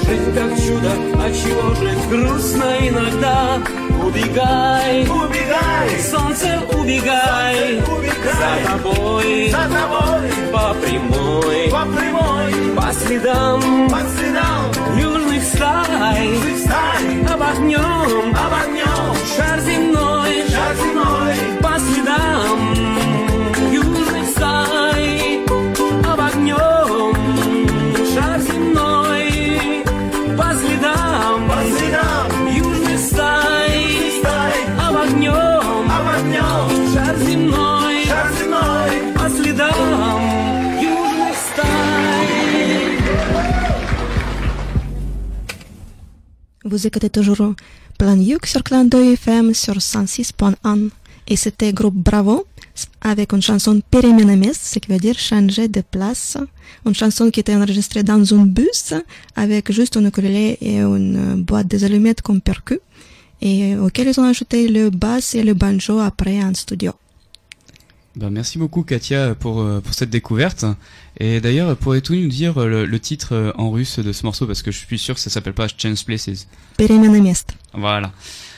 Жизнь 0.07 0.36
как 0.36 0.52
чудо, 0.56 0.91
а 1.15 1.32
чего 1.32 1.73
же 1.73 1.95
грустно 2.07 2.76
иногда? 2.80 3.57
Убегай, 4.03 5.02
убегай, 5.02 5.99
солнце 5.99 6.61
убегай, 6.72 7.80
убегай. 7.80 8.64
За 8.64 8.72
тобой, 8.72 9.49
за 9.49 9.68
тобой, 9.68 10.30
по 10.53 10.76
прямой, 10.76 11.69
по 11.72 11.86
прямой, 11.86 12.76
по 12.76 12.94
следам, 12.94 13.90
по 13.90 13.99
следам. 14.15 14.72
Южных 14.95 15.44
стай, 15.44 16.27
южных 16.27 16.60
стай, 16.60 17.34
обогнем, 17.34 18.36
обогнем, 18.36 19.15
шар 19.36 19.60
земной, 19.61 20.44
шар 20.52 20.76
земной, 20.76 21.36
по 21.64 21.80
следам 21.80 22.65
Vous 46.68 46.88
écoutez 46.88 47.12
toujours 47.12 47.54
Plan 48.00 48.16
Yuk 48.20 48.48
sur 48.48 48.64
Clan 48.64 48.86
2 48.86 49.14
FM 49.14 49.54
sur 49.54 49.76
106.1 49.76 50.90
et 51.28 51.36
c'était 51.36 51.72
groupe 51.72 51.94
Bravo 51.94 52.48
avec 53.02 53.34
une 53.34 53.42
chanson 53.44 53.80
Perimenames, 53.92 54.52
ce 54.52 54.80
qui 54.80 54.92
veut 54.92 54.98
dire 54.98 55.20
changer 55.20 55.68
de 55.68 55.82
place. 55.82 56.38
Une 56.84 56.96
chanson 56.96 57.30
qui 57.30 57.42
était 57.42 57.54
enregistrée 57.54 58.02
dans 58.02 58.34
un 58.34 58.48
bus 58.48 58.96
avec 59.36 59.72
juste 59.72 59.96
une 59.96 60.08
ukulélé 60.08 60.58
et 60.60 60.80
une 60.80 61.36
boîte 61.44 61.68
des 61.68 61.84
allumettes 61.84 62.24
comme 62.24 62.42
percu 62.42 62.80
et 63.44 63.78
auquel 63.78 64.08
ils 64.08 64.20
ont 64.20 64.24
ajouté 64.24 64.68
le 64.68 64.90
bass 64.90 65.36
et 65.36 65.44
le 65.44 65.54
banjo 65.54 66.00
après 66.00 66.42
en 66.42 66.56
studio. 66.56 66.94
Ben, 68.17 68.29
merci 68.31 68.59
beaucoup 68.59 68.83
Katia 68.83 69.37
pour, 69.37 69.61
euh, 69.61 69.81
pour 69.81 69.95
cette 69.95 70.11
découverte. 70.11 70.65
Et 71.19 71.41
d'ailleurs, 71.41 71.77
pourrais-tu 71.77 72.17
nous 72.17 72.29
dire 72.29 72.59
euh, 72.59 72.67
le, 72.67 72.85
le 72.85 73.01
titre 73.01 73.35
euh, 73.35 73.53
en 73.57 73.71
russe 73.71 74.01
de 74.01 74.12
ce 74.12 74.25
morceau 74.27 74.47
parce 74.47 74.62
que 74.62 74.73
je 74.73 74.79
suis 74.79 74.99
sûr 74.99 75.15
que 75.15 75.21
ça 75.21 75.31
s'appelle 75.31 75.53
pas 75.53 75.69
Change 75.69 76.05
Places. 76.05 76.49
Перемена 76.77 77.33
Voilà. 77.73 78.11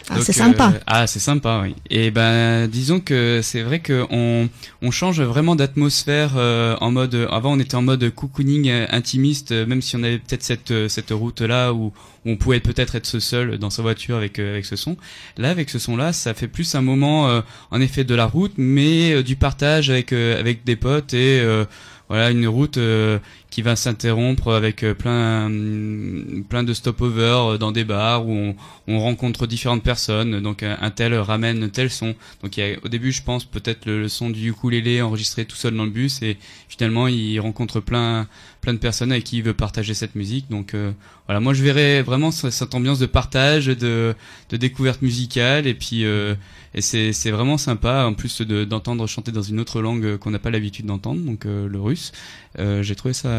Ah, 0.10 0.22
c'est 0.22 0.34
sympa. 0.34 0.74
ah, 0.88 1.06
c'est 1.08 1.20
sympa, 1.20 1.62
oui. 1.64 1.76
Et 1.90 2.12
ben, 2.12 2.68
disons 2.68 3.00
que 3.00 3.42
c'est 3.44 3.62
vrai 3.62 3.80
que 3.80 4.06
on, 4.10 4.50
change 4.92 5.22
vraiment 5.22 5.56
d'atmosphère 5.56 6.34
euh, 6.38 6.76
en 6.80 6.92
mode. 6.92 7.28
Avant, 7.30 7.54
on 7.54 7.60
était 7.60 7.76
en 7.76 7.82
mode 7.82 8.10
cocooning 8.12 8.70
euh, 8.70 8.88
intimiste, 8.90 9.52
euh, 9.52 9.66
même 9.66 9.82
si 9.82 9.96
on 9.96 10.04
avait 10.04 10.18
peut-être 10.18 10.44
cette 10.44 10.72
euh, 10.72 10.88
cette 10.88 11.12
route 11.12 11.42
là 11.42 11.74
où, 11.74 11.92
on 12.28 12.36
pouvait 12.36 12.60
peut-être 12.60 12.96
être 12.96 13.20
seul 13.20 13.58
dans 13.58 13.70
sa 13.70 13.82
voiture 13.82 14.18
avec 14.18 14.40
euh, 14.40 14.52
avec 14.52 14.66
ce 14.66 14.76
son. 14.76 14.98
Là, 15.38 15.50
avec 15.50 15.70
ce 15.70 15.80
son 15.80 15.96
là, 15.96 16.14
ça 16.14 16.34
fait 16.34 16.48
plus 16.48 16.76
un 16.76 16.82
moment, 16.82 17.30
euh, 17.30 17.42
en 17.72 17.82
effet, 17.82 18.04
de 18.04 18.16
la 18.16 18.26
route, 18.26 18.54
mais 18.58 19.14
euh, 19.14 19.24
du 19.24 19.36
partage 19.36 19.90
avec 19.90 20.14
euh, 20.14 20.40
avec 20.40 20.64
des 20.64 20.76
potes 20.76 21.14
et 21.14 21.40
euh, 21.40 21.66
voilà 22.10 22.32
une 22.32 22.48
route 22.48 22.78
euh, 22.78 23.20
qui 23.50 23.62
va 23.62 23.76
s'interrompre 23.78 24.52
avec 24.54 24.84
euh, 24.84 24.94
plein 24.94 25.46
hum, 25.46 26.44
plein 26.50 26.64
de 26.64 26.74
stopover 26.74 27.54
euh, 27.54 27.58
dans 27.58 27.72
des 27.72 27.86
bars 27.86 28.28
où 28.28 28.32
on, 28.34 28.56
on 28.88 29.00
rencontre 29.00 29.48
différentes 29.48 29.84
personnes. 29.84 30.42
Donc 30.42 30.64
un, 30.64 30.92
tel 30.92 31.14
ramène 31.16 31.70
tel 31.72 31.90
son. 31.90 32.14
Donc 32.44 32.60
au 32.84 32.88
début 32.90 33.12
je 33.12 33.22
pense 33.24 33.46
peut-être 33.46 33.86
le, 33.86 34.08
son 34.10 34.30
du 34.30 34.50
ukulélé 34.50 35.02
enregistré 35.02 35.46
tout 35.46 35.56
seul 35.56 35.76
dans 35.76 35.86
le 35.86 35.92
bus. 35.92 36.22
Et 36.22 36.38
finalement 36.68 37.08
il 37.08 37.40
rencontre 37.40 37.80
plein 37.80 38.28
plein 38.60 38.74
de 38.74 38.80
personnes 38.80 39.12
avec 39.14 39.24
qui 39.24 39.38
il 39.38 39.44
veut 39.44 39.54
partager 39.54 39.94
cette 39.94 40.16
musique. 40.16 40.50
Donc 40.50 40.74
euh, 40.74 40.92
voilà. 41.28 41.40
Moi 41.40 41.54
je 41.54 41.64
verrais 41.64 42.02
vraiment 42.02 42.32
ce- 42.32 42.50
cette 42.50 42.76
ambiance 42.76 43.00
de 43.00 43.06
partage 43.06 43.68
de 43.68 44.14
découverte 44.52 45.02
musicale. 45.02 45.68
Et 45.68 45.74
puis 45.74 46.04
et 46.04 46.82
c'est 46.82 47.14
c'est 47.14 47.32
vraiment 47.32 47.58
sympa 47.58 48.04
en 48.06 48.14
plus 48.14 48.42
de 48.42 48.66
d'entendre 48.66 49.08
chanter 49.08 49.32
dans 49.32 49.42
une 49.42 49.60
autre 49.62 49.82
langue 49.82 50.18
qu'on 50.18 50.32
n'a 50.32 50.40
pas 50.40 50.50
l'habitude 50.52 50.86
d'entendre 50.86 51.22
donc 51.22 51.46
le 51.46 51.80
russe. 51.80 52.12
J'ai 52.58 52.96
trouvé 52.96 53.14
ça 53.14 53.37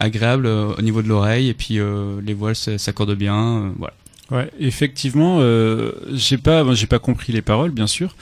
agréable 0.00 0.46
euh, 0.46 0.74
au 0.78 0.82
niveau 0.82 1.02
de 1.02 1.08
l'oreille 1.08 1.48
et 1.48 1.54
puis 1.54 1.78
euh, 1.78 2.20
les 2.24 2.34
voiles 2.34 2.56
s'accordent 2.56 3.14
bien 3.16 3.36
euh, 3.36 3.70
voilà 3.78 3.94
Ouais, 4.30 4.50
effectivement, 4.58 5.36
euh, 5.40 5.92
j'ai 6.14 6.38
pas, 6.38 6.64
j'ai 6.72 6.86
pas 6.86 6.98
compris 6.98 7.30
les 7.34 7.42
paroles, 7.42 7.72
bien 7.72 7.86
sûr, 7.86 8.16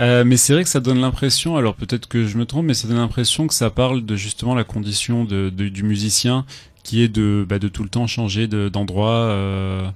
Euh, 0.00 0.24
mais 0.26 0.36
c'est 0.36 0.52
vrai 0.52 0.64
que 0.64 0.68
ça 0.68 0.80
donne 0.80 1.00
l'impression. 1.00 1.56
Alors 1.56 1.76
peut-être 1.76 2.08
que 2.08 2.26
je 2.26 2.36
me 2.36 2.44
trompe, 2.46 2.66
mais 2.66 2.74
ça 2.74 2.88
donne 2.88 2.96
l'impression 2.96 3.46
que 3.46 3.54
ça 3.54 3.70
parle 3.70 4.04
de 4.04 4.16
justement 4.16 4.56
la 4.56 4.64
condition 4.64 5.24
de, 5.24 5.48
de- 5.48 5.68
du 5.68 5.84
musicien 5.84 6.44
qui 6.82 7.00
est 7.00 7.08
de, 7.08 7.46
bah, 7.48 7.60
de 7.60 7.68
tout 7.68 7.84
le 7.84 7.88
temps 7.88 8.08
changer 8.08 8.48
de- 8.48 8.68
d'endroit 8.68 9.10
euh, 9.30 9.86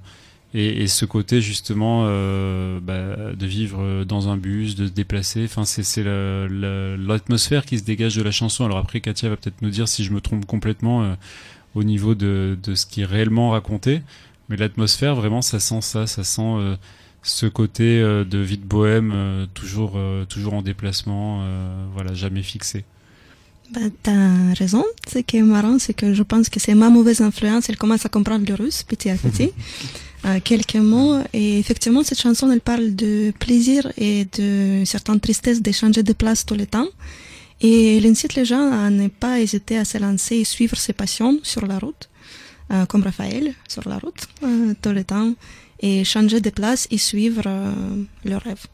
et, 0.53 0.83
et 0.83 0.87
ce 0.87 1.05
côté 1.05 1.41
justement 1.41 2.03
euh, 2.05 2.79
bah, 2.81 3.33
de 3.33 3.45
vivre 3.45 4.03
dans 4.03 4.29
un 4.29 4.37
bus, 4.37 4.75
de 4.75 4.87
se 4.87 4.91
déplacer. 4.91 5.43
Enfin, 5.45 5.65
c'est 5.65 6.03
l'atmosphère 6.03 7.65
qui 7.65 7.79
se 7.79 7.83
dégage 7.83 8.15
de 8.15 8.23
la 8.23 8.31
chanson. 8.31 8.65
Alors 8.65 8.77
après, 8.77 9.01
Katia 9.01 9.29
va 9.29 9.37
peut-être 9.37 9.61
nous 9.61 9.69
dire 9.69 9.87
si 9.87 10.03
je 10.03 10.11
me 10.11 10.21
trompe 10.21 10.45
complètement 10.45 11.03
euh, 11.03 11.13
au 11.75 11.83
niveau 11.83 12.15
de, 12.15 12.57
de 12.61 12.75
ce 12.75 12.85
qui 12.85 13.01
est 13.01 13.05
réellement 13.05 13.51
raconté. 13.51 14.01
Mais 14.49 14.57
l'atmosphère, 14.57 15.15
vraiment, 15.15 15.41
ça 15.41 15.59
sent 15.59 15.81
ça, 15.81 16.07
ça 16.07 16.23
sent 16.23 16.41
euh, 16.41 16.75
ce 17.23 17.45
côté 17.45 18.01
euh, 18.01 18.23
de 18.23 18.39
vie 18.39 18.57
de 18.57 18.65
bohème, 18.65 19.11
euh, 19.13 19.45
toujours, 19.53 19.93
euh, 19.95 20.25
toujours 20.25 20.55
en 20.55 20.61
déplacement, 20.61 21.45
voilà, 21.93 22.13
jamais 22.13 22.43
fixé. 22.43 22.83
Ben, 23.71 23.89
t'as 24.03 24.53
raison. 24.53 24.83
Ce 25.11 25.19
qui 25.19 25.37
est 25.37 25.41
marrant, 25.41 25.79
c'est 25.79 25.93
que 25.93 26.13
je 26.13 26.23
pense 26.23 26.49
que 26.49 26.59
c'est 26.59 26.75
ma 26.75 26.89
mauvaise 26.89 27.21
influence. 27.21 27.69
Elle 27.69 27.77
commence 27.77 28.05
à 28.05 28.09
comprendre 28.09 28.45
le 28.47 28.55
russe 28.55 28.83
petit 28.83 29.09
à 29.09 29.15
petit. 29.15 29.51
Euh, 30.23 30.39
quelques 30.39 30.75
mots. 30.75 31.19
Et 31.33 31.57
effectivement, 31.57 32.03
cette 32.03 32.19
chanson, 32.19 32.51
elle 32.51 32.61
parle 32.61 32.93
de 32.93 33.33
plaisir 33.39 33.91
et 33.97 34.27
de 34.37 34.83
certaines 34.85 35.19
tristesses 35.19 35.63
de 35.63 35.71
changer 35.71 36.03
de 36.03 36.13
place 36.13 36.45
tout 36.45 36.53
le 36.53 36.67
temps. 36.67 36.85
Et 37.61 37.97
elle 37.97 38.05
incite 38.07 38.35
les 38.35 38.45
gens 38.45 38.71
à 38.71 38.91
ne 38.91 39.07
pas 39.07 39.39
hésiter 39.39 39.77
à 39.77 39.85
se 39.85 39.97
lancer 39.97 40.35
et 40.37 40.43
suivre 40.43 40.77
ses 40.77 40.93
passions 40.93 41.39
sur 41.43 41.65
la 41.65 41.77
route, 41.77 42.09
euh, 42.71 42.85
comme 42.85 43.01
Raphaël, 43.01 43.53
sur 43.67 43.87
la 43.87 43.97
route, 43.99 44.27
euh, 44.43 44.73
tout 44.81 44.89
le 44.91 45.03
temps, 45.03 45.33
et 45.79 46.03
changer 46.03 46.41
de 46.41 46.49
place 46.49 46.87
et 46.91 46.97
suivre 46.97 47.43
euh, 47.45 48.03
leurs 48.25 48.41
rêves. 48.41 48.65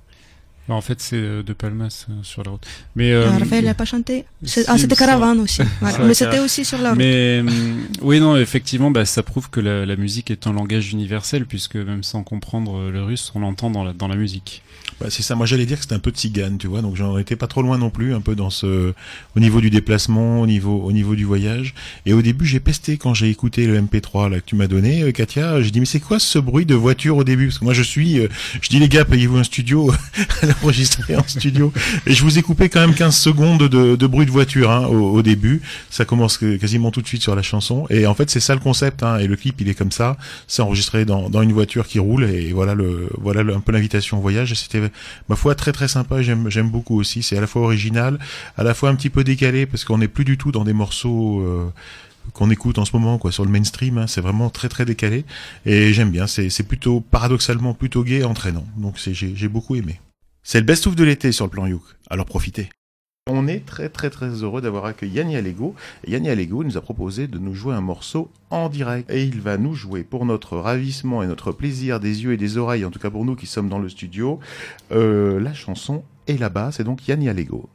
Non, 0.70 0.76
en 0.76 0.82
fait, 0.82 1.00
c'est 1.00 1.16
euh, 1.16 1.44
de 1.44 1.54
Palmas 1.54 2.06
euh, 2.10 2.14
sur 2.24 2.44
la 2.44 2.52
route. 2.52 2.66
Mais 2.96 3.12
euh, 3.14 3.30
Ah, 3.32 3.38
Raphaël 3.38 3.64
n'a 3.64 3.74
pas 3.74 3.86
chanté. 3.86 4.26
Si, 4.44 4.62
Ah, 4.68 4.78
c'était. 4.78 4.96
Caravane 4.96 5.40
aussi. 5.40 5.62
Voilà. 5.80 6.00
Mais 6.06 6.14
c'était 6.14 6.40
aussi 6.40 6.66
sur 6.66 6.78
la 6.80 6.90
route. 6.90 6.98
Mais 6.98 7.40
hum, 7.40 7.88
oui, 8.02 8.20
non, 8.20 8.36
effectivement, 8.36 8.92
bah, 8.92 9.06
ça 9.06 9.24
prouve 9.24 9.50
que 9.50 9.60
la, 9.62 9.86
la 9.86 9.96
musique 9.96 10.30
est 10.30 10.46
un 10.46 10.54
langage 10.54 10.92
universel, 10.92 11.46
puisque 11.46 11.76
même 11.78 12.04
sans 12.04 12.24
comprendre 12.24 12.78
euh, 12.78 12.92
le 12.92 13.02
russe, 13.04 13.32
on 13.36 13.40
l'entend 13.40 13.70
dans 13.70 13.84
la, 13.86 13.94
dans 13.94 14.08
la 14.10 14.16
musique. 14.18 14.62
Bah, 15.00 15.08
c'est 15.10 15.22
ça. 15.22 15.36
Moi, 15.36 15.46
j'allais 15.46 15.66
dire 15.66 15.78
que 15.78 15.84
c'était 15.84 15.96
un 15.96 16.00
peu 16.00 16.12
de 16.12 16.18
cigane, 16.18 16.58
tu 16.58 16.68
vois. 16.68 16.82
Donc, 16.82 16.96
j'en 16.96 17.18
étais 17.20 17.36
pas 17.36 17.48
trop 17.48 17.62
loin 17.62 17.78
non 17.78 17.92
plus, 17.92 18.16
un 18.16 18.22
peu 18.22 18.36
dans 18.36 18.50
ce, 18.50 18.94
au 19.36 19.40
niveau 19.40 19.62
du 19.62 19.70
déplacement, 19.70 20.42
au 20.42 20.48
niveau, 20.48 20.82
au 20.84 20.92
niveau 20.92 21.16
du 21.16 21.24
voyage. 21.24 21.76
Et 22.06 22.14
au 22.14 22.22
début, 22.24 22.46
j'ai 22.46 22.60
pesté 22.60 22.98
quand 22.98 23.14
j'ai 23.14 23.30
écouté 23.30 23.68
le 23.68 23.80
MP3 23.80 24.32
là 24.32 24.40
que 24.40 24.46
tu 24.46 24.56
m'as 24.56 24.68
donné, 24.68 25.04
euh, 25.04 25.12
Katia. 25.12 25.62
J'ai 25.62 25.70
dit 25.70 25.80
mais 25.80 25.86
c'est 25.86 26.00
quoi 26.00 26.18
ce 26.20 26.40
bruit 26.40 26.66
de 26.66 26.74
voiture 26.74 27.18
au 27.18 27.24
début? 27.24 27.48
Parce 27.48 27.60
que 27.60 27.66
moi, 27.66 27.74
je 27.74 27.84
suis, 27.84 28.20
euh, 28.20 28.28
je 28.62 28.70
dis 28.70 28.80
les 28.80 28.90
gars, 28.90 29.06
payez-vous 29.06 29.38
un 29.38 29.44
studio, 29.44 29.92
l'enregistrer 30.44 31.16
en 31.16 31.28
studio. 31.28 31.72
Et 32.08 32.14
je 32.14 32.24
vous 32.24 32.40
ai 32.40 32.42
coupé 32.42 32.70
quand 32.70 32.80
même 32.80 32.96
15 32.96 33.16
secondes 33.16 33.64
de, 33.68 34.08
bruit 34.08 34.26
de 34.26 34.32
voiture 34.32 34.72
hein, 34.72 34.88
au, 34.88 35.22
début. 35.22 35.62
Ça 35.92 36.06
commence 36.06 36.38
quasiment 36.38 36.90
tout 36.90 37.02
de 37.02 37.08
suite 37.08 37.22
sur 37.22 37.36
la 37.36 37.44
chanson. 37.44 37.86
Et 37.92 38.08
en 38.08 38.16
fait, 38.16 38.30
c'est 38.32 38.40
ça 38.40 38.56
le 38.56 38.62
concept. 38.62 39.04
Hein, 39.04 39.20
et 39.20 39.28
le 39.28 39.36
clip, 39.36 39.62
il 39.62 39.70
est 39.70 39.76
comme 39.76 39.92
ça. 39.92 40.18
C'est 40.48 40.64
enregistré 40.64 41.06
dans, 41.06 41.30
dans 41.30 41.44
une 41.44 41.54
voiture 41.54 41.86
qui 41.88 42.00
roule. 42.00 42.24
Et 42.24 42.52
voilà 42.52 42.74
le, 42.74 43.10
voilà 43.20 43.42
un 43.54 43.60
peu 43.60 43.72
l'invitation 43.72 44.18
au 44.18 44.22
voyage. 44.22 44.54
Ma 45.30 45.36
foi 45.36 45.56
très 45.56 45.72
très 45.72 45.88
sympa. 45.88 46.22
J'aime, 46.22 46.50
j'aime 46.50 46.70
beaucoup 46.70 47.00
aussi. 47.00 47.24
C'est 47.24 47.38
à 47.38 47.42
la 47.42 47.48
fois 47.48 47.64
original, 47.64 48.20
à 48.58 48.64
la 48.64 48.74
fois 48.74 48.90
un 48.90 48.96
petit 48.96 49.10
peu 49.10 49.24
décalé 49.24 49.66
parce 49.66 49.86
qu'on 49.86 49.98
n'est 49.98 50.08
plus 50.08 50.26
du 50.26 50.38
tout 50.38 50.52
dans 50.52 50.64
des 50.64 50.74
morceaux. 50.74 51.42
euh, 51.42 51.72
qu'on 52.34 52.50
écoute 52.50 52.78
en 52.78 52.86
ce 52.86 52.92
moment 52.94 53.18
quoi 53.18 53.32
sur 53.32 53.46
le 53.46 53.52
mainstream 53.52 53.98
hein. 53.98 54.08
c'est 54.08 54.20
vraiment 54.20 54.50
très 54.50 54.68
très 54.68 54.84
décalé 54.86 55.24
et 55.66 55.94
j'aime 55.94 56.12
bien 56.12 56.28
c'est 56.28 56.50
c'est 56.50 56.64
plutôt 56.64 57.00
paradoxalement 57.00 57.74
plutôt 57.74 58.04
gai 58.04 58.18
et 58.18 58.24
entraînant 58.26 58.66
donc 58.76 59.00
c'est 59.00 59.14
j'ai 59.14 59.34
j'ai 59.34 59.48
beaucoup 59.48 59.76
aimé 59.78 60.02
c'est 60.44 60.60
le 60.60 60.66
best-of 60.66 60.96
de 60.96 61.06
l'été 61.06 61.32
sur 61.32 61.46
le 61.46 61.52
plan 61.52 61.66
Youk 61.68 61.84
alors 62.10 62.26
profitez 62.26 62.70
on 63.28 63.48
est 63.48 63.66
très 63.66 63.90
très 63.90 64.10
très 64.10 64.30
heureux 64.44 64.62
d'avoir 64.62 64.86
accueilli 64.86 65.14
Yanni 65.14 65.36
Allego. 65.36 65.76
Et 66.06 66.12
Yanni 66.12 66.30
Allego 66.30 66.64
nous 66.64 66.78
a 66.78 66.82
proposé 66.82 67.28
de 67.28 67.38
nous 67.38 67.54
jouer 67.54 67.74
un 67.74 67.82
morceau 67.82 68.30
en 68.50 68.70
direct. 68.70 69.10
Et 69.12 69.24
il 69.24 69.42
va 69.42 69.58
nous 69.58 69.74
jouer 69.74 70.04
pour 70.04 70.26
notre 70.26 70.58
ravissement 70.58 71.24
et 71.24 71.28
notre 71.28 71.52
plaisir 71.52 72.00
des 72.00 72.24
yeux 72.24 72.34
et 72.34 72.38
des 72.38 72.58
oreilles, 72.58 72.86
en 72.86 72.92
tout 72.92 73.00
cas 73.00 73.10
pour 73.10 73.26
nous 73.26 73.36
qui 73.36 73.46
sommes 73.46 73.70
dans 73.70 73.80
le 73.80 73.90
studio, 73.90 74.40
euh, 74.92 75.40
la 75.40 75.54
chanson 75.54 76.04
est 76.28 76.38
là-bas. 76.38 76.72
C'est 76.72 76.84
donc 76.84 77.08
Yanni 77.08 77.30
Allego. 77.30 77.70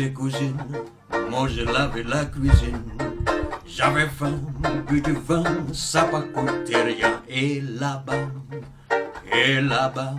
Chez 0.00 0.12
cousine, 0.14 0.56
moi 1.30 1.46
je 1.48 1.62
lavais 1.62 2.02
la 2.04 2.24
cuisine. 2.24 2.84
J'avais 3.66 4.06
faim, 4.06 4.38
bu 4.88 5.00
du 5.02 5.12
vin, 5.12 5.44
ça 5.74 6.04
pas. 6.04 6.20
Et 7.28 7.60
là-bas, 7.60 8.24
et 9.30 9.60
là-bas, 9.60 10.14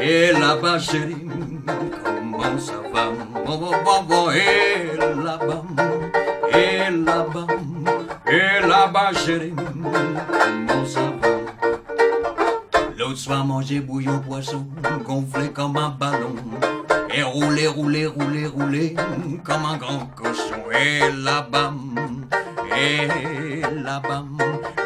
et 0.00 0.32
là-bas, 0.32 0.78
chérie, 0.78 1.26
comment 1.66 2.58
ça 2.58 2.80
va? 2.92 3.10
Bon, 3.44 3.58
bon, 3.58 3.72
bon, 3.84 4.02
bon, 4.08 4.30
et 4.30 4.96
là-bas, 5.26 5.64
et 6.52 6.90
là-bas, 6.90 7.46
et 8.28 8.66
là-bas, 8.68 9.12
chérie, 9.14 9.54
comment 9.56 10.86
ça 10.86 11.00
va? 11.20 11.33
L'autre 12.96 13.18
soir, 13.18 13.44
manger 13.44 13.80
bouillon 13.80 14.20
poisson, 14.20 14.66
gonflé 15.04 15.50
comme 15.50 15.76
un 15.76 15.90
ballon. 15.90 16.36
Et 17.12 17.22
rouler, 17.22 17.66
rouler, 17.66 18.06
rouler, 18.06 18.46
rouler, 18.46 18.96
comme 19.42 19.64
un 19.64 19.76
grand 19.76 20.06
cochon. 20.14 20.62
Et 20.72 21.00
là-bas, 21.22 21.72
et 22.76 23.60
là-bas, 23.82 24.24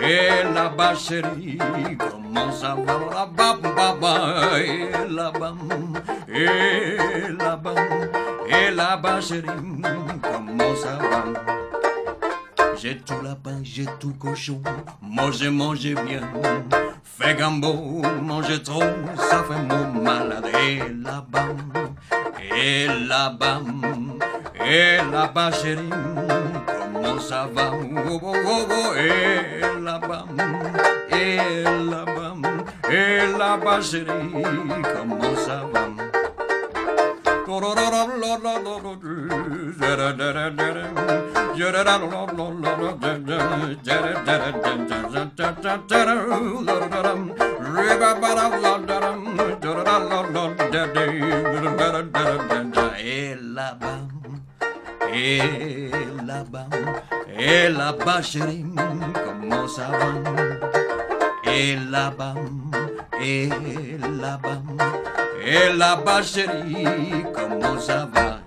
et 0.03 0.55
là-bas, 0.55 0.95
chérie, 0.95 1.59
comment 1.99 2.53
ça 2.53 2.77
va? 2.87 2.99
Là-bas, 3.15 3.59
baba, 3.63 4.59
et 4.59 4.91
là-bas, 5.11 5.55
et 6.29 7.33
là-bas, 7.39 7.75
et 8.49 8.71
là-bas, 8.71 9.21
chérie, 9.21 9.47
comment 10.23 10.77
ça 10.77 10.99
va? 10.99 11.58
J'ai 12.81 12.97
tout 12.99 13.21
lapin, 13.25 13.59
j'ai 13.65 13.87
tout 13.99 14.15
cochon, 14.15 14.63
manger, 15.03 15.51
manger 15.51 15.95
bien. 15.95 16.21
Fait 17.03 17.35
gambo, 17.35 18.03
manger 18.23 18.63
trop, 18.63 18.85
ça 19.17 19.43
fait 19.43 19.61
mon 19.69 20.01
malade. 20.01 20.47
Et 20.63 20.79
là-bas, 21.03 21.49
et 22.57 22.87
là-bas, 22.87 23.63
et 24.65 24.99
là-bas, 25.11 25.51
chérie, 25.51 25.91
comment 26.69 27.19
ça 27.19 27.49
va? 27.53 27.73
Oh, 27.75 28.21
oh, 28.23 28.35
oh, 28.47 28.95
et 28.97 29.81
là-bas, 29.81 30.27
et 31.11 31.65
là-bas, 31.65 32.35
et 32.89 33.37
là-bas, 33.37 33.81
chérie, 33.81 34.07
comment 34.95 35.35
ça 35.35 35.65
va? 35.73 35.89
Et 55.11 55.41
là-bas, 56.27 56.67
et 57.37 57.69
là-bas, 57.71 58.23
chérie, 58.23 58.65
là-bas, 61.91 62.35
et 63.21 63.49
là-bas, 64.21 64.63
et 65.49 65.73
là-bas, 65.77 66.23
chérie, 66.23 66.85
comment 67.35 67.79
ça 67.79 68.09
va? 68.13 68.41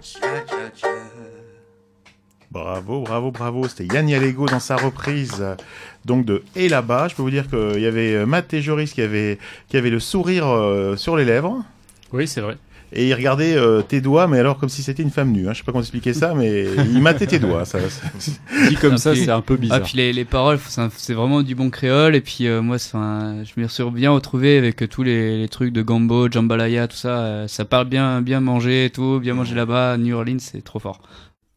Bravo, 2.51 3.01
bravo, 3.01 3.31
bravo. 3.31 3.67
C'était 3.67 3.85
Yanni 3.85 4.13
Allego 4.13 4.45
dans 4.45 4.59
sa 4.59 4.75
reprise 4.75 5.37
euh, 5.39 5.55
donc 6.03 6.25
de 6.25 6.43
Et 6.55 6.67
là-bas. 6.67 7.07
Je 7.07 7.15
peux 7.15 7.21
vous 7.21 7.31
dire 7.31 7.49
qu'il 7.49 7.79
y 7.79 7.85
avait 7.85 8.13
euh, 8.13 8.25
Matt 8.25 8.53
et 8.53 8.61
Joris 8.61 8.93
qui 8.93 9.01
avaient, 9.01 9.39
qui 9.69 9.77
avaient 9.77 9.89
le 9.89 10.01
sourire 10.01 10.47
euh, 10.47 10.97
sur 10.97 11.15
les 11.15 11.23
lèvres. 11.23 11.63
Oui, 12.11 12.27
c'est 12.27 12.41
vrai. 12.41 12.57
Et 12.93 13.07
ils 13.07 13.13
regardaient 13.13 13.55
euh, 13.55 13.81
tes 13.81 14.01
doigts, 14.01 14.27
mais 14.27 14.37
alors 14.39 14.57
comme 14.57 14.67
si 14.67 14.83
c'était 14.83 15.01
une 15.03 15.11
femme 15.11 15.31
nue. 15.31 15.47
Hein. 15.47 15.53
Je 15.53 15.59
sais 15.59 15.63
pas 15.63 15.71
comment 15.71 15.81
expliquer 15.81 16.13
ça, 16.13 16.33
mais 16.35 16.65
ils 16.91 17.01
mattaient 17.01 17.25
tes 17.27 17.39
doigts. 17.39 17.63
Ça, 17.65 17.79
ça- 17.89 18.31
Dit 18.69 18.75
comme 18.75 18.97
ça, 18.97 19.15
c'est 19.15 19.29
un 19.31 19.39
peu 19.41 19.55
bizarre. 19.55 19.77
Ah, 19.81 19.85
puis 19.85 19.97
les, 19.97 20.11
les 20.11 20.25
paroles, 20.25 20.59
c'est 20.97 21.13
vraiment 21.13 21.41
du 21.41 21.55
bon 21.55 21.69
créole. 21.69 22.15
Et 22.15 22.21
puis 22.21 22.47
euh, 22.47 22.61
moi, 22.61 22.77
un- 22.93 23.43
je 23.45 23.51
me 23.61 23.67
suis 23.69 23.83
bien 23.91 24.11
retrouvé 24.11 24.57
avec 24.57 24.81
euh, 24.83 24.87
tous 24.87 25.03
les, 25.03 25.37
les 25.37 25.47
trucs 25.47 25.71
de 25.71 25.81
gambo, 25.81 26.29
jambalaya, 26.29 26.87
tout 26.89 26.97
ça. 26.97 27.19
euh, 27.19 27.47
ça 27.47 27.63
parle 27.63 27.87
bien, 27.87 28.21
bien 28.21 28.41
manger 28.41 28.85
et 28.85 28.89
tout, 28.89 29.19
bien 29.21 29.35
manger 29.35 29.55
là-bas. 29.55 29.95
New 29.97 30.15
Orleans, 30.15 30.39
c'est 30.39 30.61
trop 30.63 30.79
fort. 30.79 31.01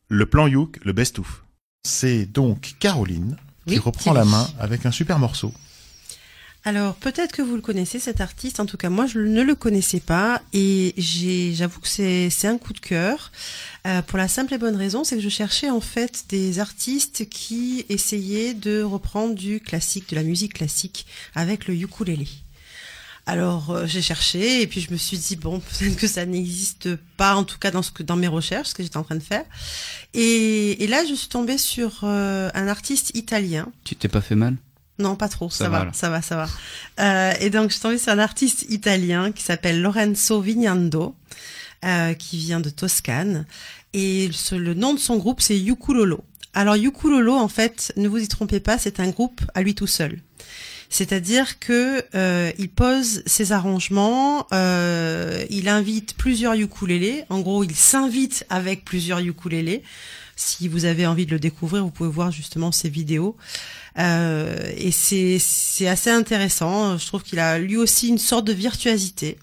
Le 0.08 0.26
plan 0.26 0.46
Youk, 0.46 0.78
le 0.84 0.92
best-of. 0.92 1.42
C'est 1.84 2.26
donc 2.26 2.74
Caroline 2.78 3.36
qui 3.66 3.78
reprend 3.78 4.12
la 4.12 4.24
main 4.24 4.46
avec 4.60 4.86
un 4.86 4.90
super 4.92 5.18
morceau. 5.18 5.52
Alors 6.66 6.94
peut-être 6.94 7.32
que 7.32 7.42
vous 7.42 7.56
le 7.56 7.60
connaissez 7.60 7.98
cet 7.98 8.22
artiste, 8.22 8.58
en 8.58 8.64
tout 8.64 8.78
cas 8.78 8.88
moi 8.88 9.04
je 9.06 9.18
ne 9.18 9.42
le 9.42 9.54
connaissais 9.54 10.00
pas. 10.00 10.40
Et 10.54 10.94
j'avoue 10.96 11.80
que 11.80 11.88
c'est, 11.88 12.30
c'est 12.30 12.48
un 12.48 12.56
coup 12.56 12.72
de 12.72 12.80
cœur. 12.80 13.32
Euh, 13.86 14.00
pour 14.00 14.16
la 14.16 14.28
simple 14.28 14.54
et 14.54 14.58
bonne 14.58 14.76
raison, 14.76 15.04
c'est 15.04 15.16
que 15.16 15.22
je 15.22 15.28
cherchais 15.28 15.68
en 15.68 15.82
fait 15.82 16.24
des 16.30 16.60
artistes 16.60 17.28
qui 17.28 17.84
essayaient 17.90 18.54
de 18.54 18.82
reprendre 18.82 19.34
du 19.34 19.60
classique, 19.60 20.08
de 20.08 20.16
la 20.16 20.22
musique 20.22 20.54
classique 20.54 21.06
avec 21.34 21.68
le 21.68 21.74
ukulélé. 21.74 22.28
Alors 23.26 23.70
euh, 23.70 23.86
j'ai 23.86 24.02
cherché 24.02 24.62
et 24.62 24.66
puis 24.66 24.80
je 24.80 24.90
me 24.90 24.96
suis 24.96 25.18
dit 25.18 25.36
bon 25.36 25.60
peut-être 25.78 25.96
que 25.96 26.06
ça 26.06 26.24
n'existe 26.24 26.96
pas 27.18 27.34
en 27.34 27.44
tout 27.44 27.58
cas 27.58 27.72
dans 27.72 27.82
ce 27.82 27.90
que 27.90 28.02
dans 28.02 28.16
mes 28.16 28.28
recherches 28.28 28.68
ce 28.68 28.74
que 28.74 28.82
j'étais 28.82 28.96
en 28.96 29.04
train 29.04 29.16
de 29.16 29.22
faire. 29.22 29.44
Et, 30.14 30.82
et 30.82 30.86
là 30.86 31.04
je 31.06 31.12
suis 31.12 31.28
tombée 31.28 31.58
sur 31.58 32.00
euh, 32.04 32.48
un 32.54 32.68
artiste 32.68 33.10
italien. 33.14 33.68
Tu 33.84 33.96
t'es 33.96 34.08
pas 34.08 34.22
fait 34.22 34.34
mal? 34.34 34.56
Non, 34.98 35.16
pas 35.16 35.28
trop, 35.28 35.50
ça, 35.50 35.64
Ça 35.64 35.68
va, 35.70 35.78
ça 35.92 36.10
va, 36.10 36.22
ça 36.22 36.36
va. 36.36 36.48
Euh, 37.00 37.32
et 37.40 37.50
donc, 37.50 37.68
je 37.70 37.74
suis 37.74 37.82
tombée 37.82 37.98
sur 37.98 38.12
un 38.12 38.18
artiste 38.18 38.66
italien 38.70 39.32
qui 39.32 39.42
s'appelle 39.42 39.82
Lorenzo 39.82 40.40
Vignando, 40.40 41.14
euh, 41.84 42.14
qui 42.14 42.38
vient 42.38 42.60
de 42.60 42.70
Toscane. 42.70 43.44
Et 43.92 44.30
ce- 44.32 44.54
le 44.54 44.74
nom 44.74 44.94
de 44.94 44.98
son 44.98 45.16
groupe, 45.16 45.40
c'est 45.40 45.58
Yukulolo. 45.58 46.22
Alors, 46.54 46.76
Yukulolo, 46.76 47.34
en 47.34 47.48
fait, 47.48 47.92
ne 47.96 48.06
vous 48.08 48.18
y 48.18 48.28
trompez 48.28 48.60
pas, 48.60 48.78
c'est 48.78 49.00
un 49.00 49.08
groupe 49.10 49.40
à 49.54 49.62
lui 49.62 49.74
tout 49.74 49.88
seul. 49.88 50.20
C'est-à-dire 50.90 51.58
que 51.58 52.04
euh, 52.14 52.52
il 52.58 52.68
pose 52.68 53.22
ses 53.26 53.50
arrangements, 53.50 54.46
euh, 54.52 55.44
il 55.50 55.68
invite 55.68 56.14
plusieurs 56.16 56.54
ukulélés. 56.54 57.24
En 57.30 57.40
gros, 57.40 57.64
il 57.64 57.74
s'invite 57.74 58.46
avec 58.48 58.84
plusieurs 58.84 59.18
ukulélés. 59.18 59.82
Si 60.36 60.68
vous 60.68 60.84
avez 60.84 61.06
envie 61.06 61.26
de 61.26 61.32
le 61.32 61.40
découvrir, 61.40 61.82
vous 61.82 61.90
pouvez 61.90 62.08
voir 62.10 62.30
justement 62.30 62.70
ses 62.70 62.88
vidéos. 62.88 63.36
Euh, 63.96 64.72
et 64.76 64.90
c'est 64.90 65.38
c'est 65.38 65.86
assez 65.86 66.10
intéressant. 66.10 66.98
Je 66.98 67.06
trouve 67.06 67.22
qu'il 67.22 67.38
a 67.38 67.58
lui 67.58 67.76
aussi 67.76 68.08
une 68.08 68.18
sorte 68.18 68.44
de 68.44 68.52
virtuosité. 68.52 69.38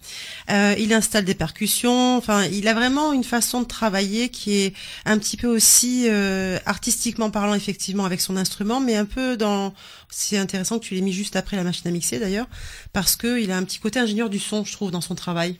Euh, 0.49 0.75
il 0.77 0.93
installe 0.93 1.25
des 1.25 1.35
percussions. 1.35 2.17
Enfin, 2.17 2.45
il 2.45 2.67
a 2.67 2.73
vraiment 2.73 3.13
une 3.13 3.23
façon 3.23 3.61
de 3.61 3.67
travailler 3.67 4.29
qui 4.29 4.57
est 4.57 4.73
un 5.05 5.17
petit 5.17 5.37
peu 5.37 5.47
aussi 5.47 6.07
euh, 6.09 6.59
artistiquement 6.65 7.31
parlant, 7.31 7.53
effectivement, 7.53 8.05
avec 8.05 8.21
son 8.21 8.35
instrument, 8.37 8.79
mais 8.79 8.95
un 8.95 9.05
peu 9.05 9.37
dans. 9.37 9.73
C'est 10.09 10.37
intéressant 10.37 10.79
que 10.79 10.85
tu 10.85 10.95
l'aies 10.95 11.01
mis 11.01 11.13
juste 11.13 11.37
après 11.37 11.55
la 11.55 11.63
machine 11.63 11.87
à 11.87 11.91
mixer 11.91 12.19
d'ailleurs, 12.19 12.47
parce 12.91 13.15
que 13.15 13.39
il 13.39 13.51
a 13.51 13.57
un 13.57 13.63
petit 13.63 13.79
côté 13.79 13.99
ingénieur 13.99 14.29
du 14.29 14.39
son, 14.39 14.65
je 14.65 14.73
trouve, 14.73 14.91
dans 14.91 15.01
son 15.01 15.15
travail. 15.15 15.57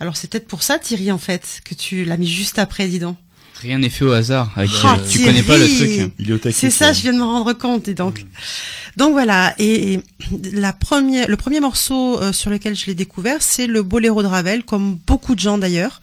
Alors 0.00 0.16
c'est 0.16 0.28
peut-être 0.28 0.48
pour 0.48 0.62
ça, 0.62 0.78
Thierry, 0.78 1.10
en 1.10 1.18
fait, 1.18 1.60
que 1.64 1.74
tu 1.74 2.04
l'as 2.04 2.16
mis 2.16 2.26
juste 2.26 2.58
après, 2.58 2.88
dis 2.88 2.98
donc. 2.98 3.16
Rien 3.60 3.78
n'est 3.78 3.88
fait 3.88 4.04
au 4.04 4.12
hasard. 4.12 4.50
Avec, 4.56 4.70
Ah, 4.82 4.96
euh, 4.98 5.08
tu 5.08 5.24
connais 5.24 5.42
pas 5.42 5.56
le 5.56 5.66
truc. 5.66 6.12
C'est 6.52 6.70
ça, 6.70 6.92
je 6.92 7.02
viens 7.02 7.12
de 7.12 7.18
me 7.18 7.24
rendre 7.24 7.52
compte. 7.54 7.88
Et 7.88 7.94
donc, 7.94 8.24
donc 8.96 9.12
voilà. 9.12 9.54
Et, 9.58 9.94
et 9.94 10.00
la 10.52 10.72
première, 10.72 11.28
le 11.28 11.36
premier 11.36 11.60
morceau 11.60 12.20
euh, 12.20 12.32
sur 12.32 12.50
lequel 12.50 12.76
je 12.76 12.86
l'ai 12.86 12.94
découvert, 12.94 13.36
c'est 13.42 13.66
le 13.66 13.82
Boléro 13.82 14.22
de 14.22 14.28
Ravel, 14.28 14.64
comme 14.64 14.98
beaucoup 15.06 15.34
de 15.34 15.40
gens 15.40 15.56
d'ailleurs. 15.58 16.00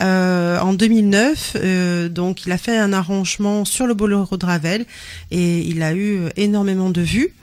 Euh, 0.00 0.58
en 0.60 0.72
2009, 0.72 1.56
euh, 1.56 2.08
donc 2.08 2.46
il 2.46 2.52
a 2.52 2.58
fait 2.58 2.76
un 2.76 2.92
arrangement 2.92 3.64
sur 3.64 3.86
le 3.86 3.94
Boléro 3.94 4.36
de 4.36 4.46
Ravel 4.46 4.86
et 5.30 5.58
il 5.58 5.82
a 5.82 5.92
eu 5.92 6.28
énormément 6.36 6.90
de 6.90 7.02
vues. 7.02 7.34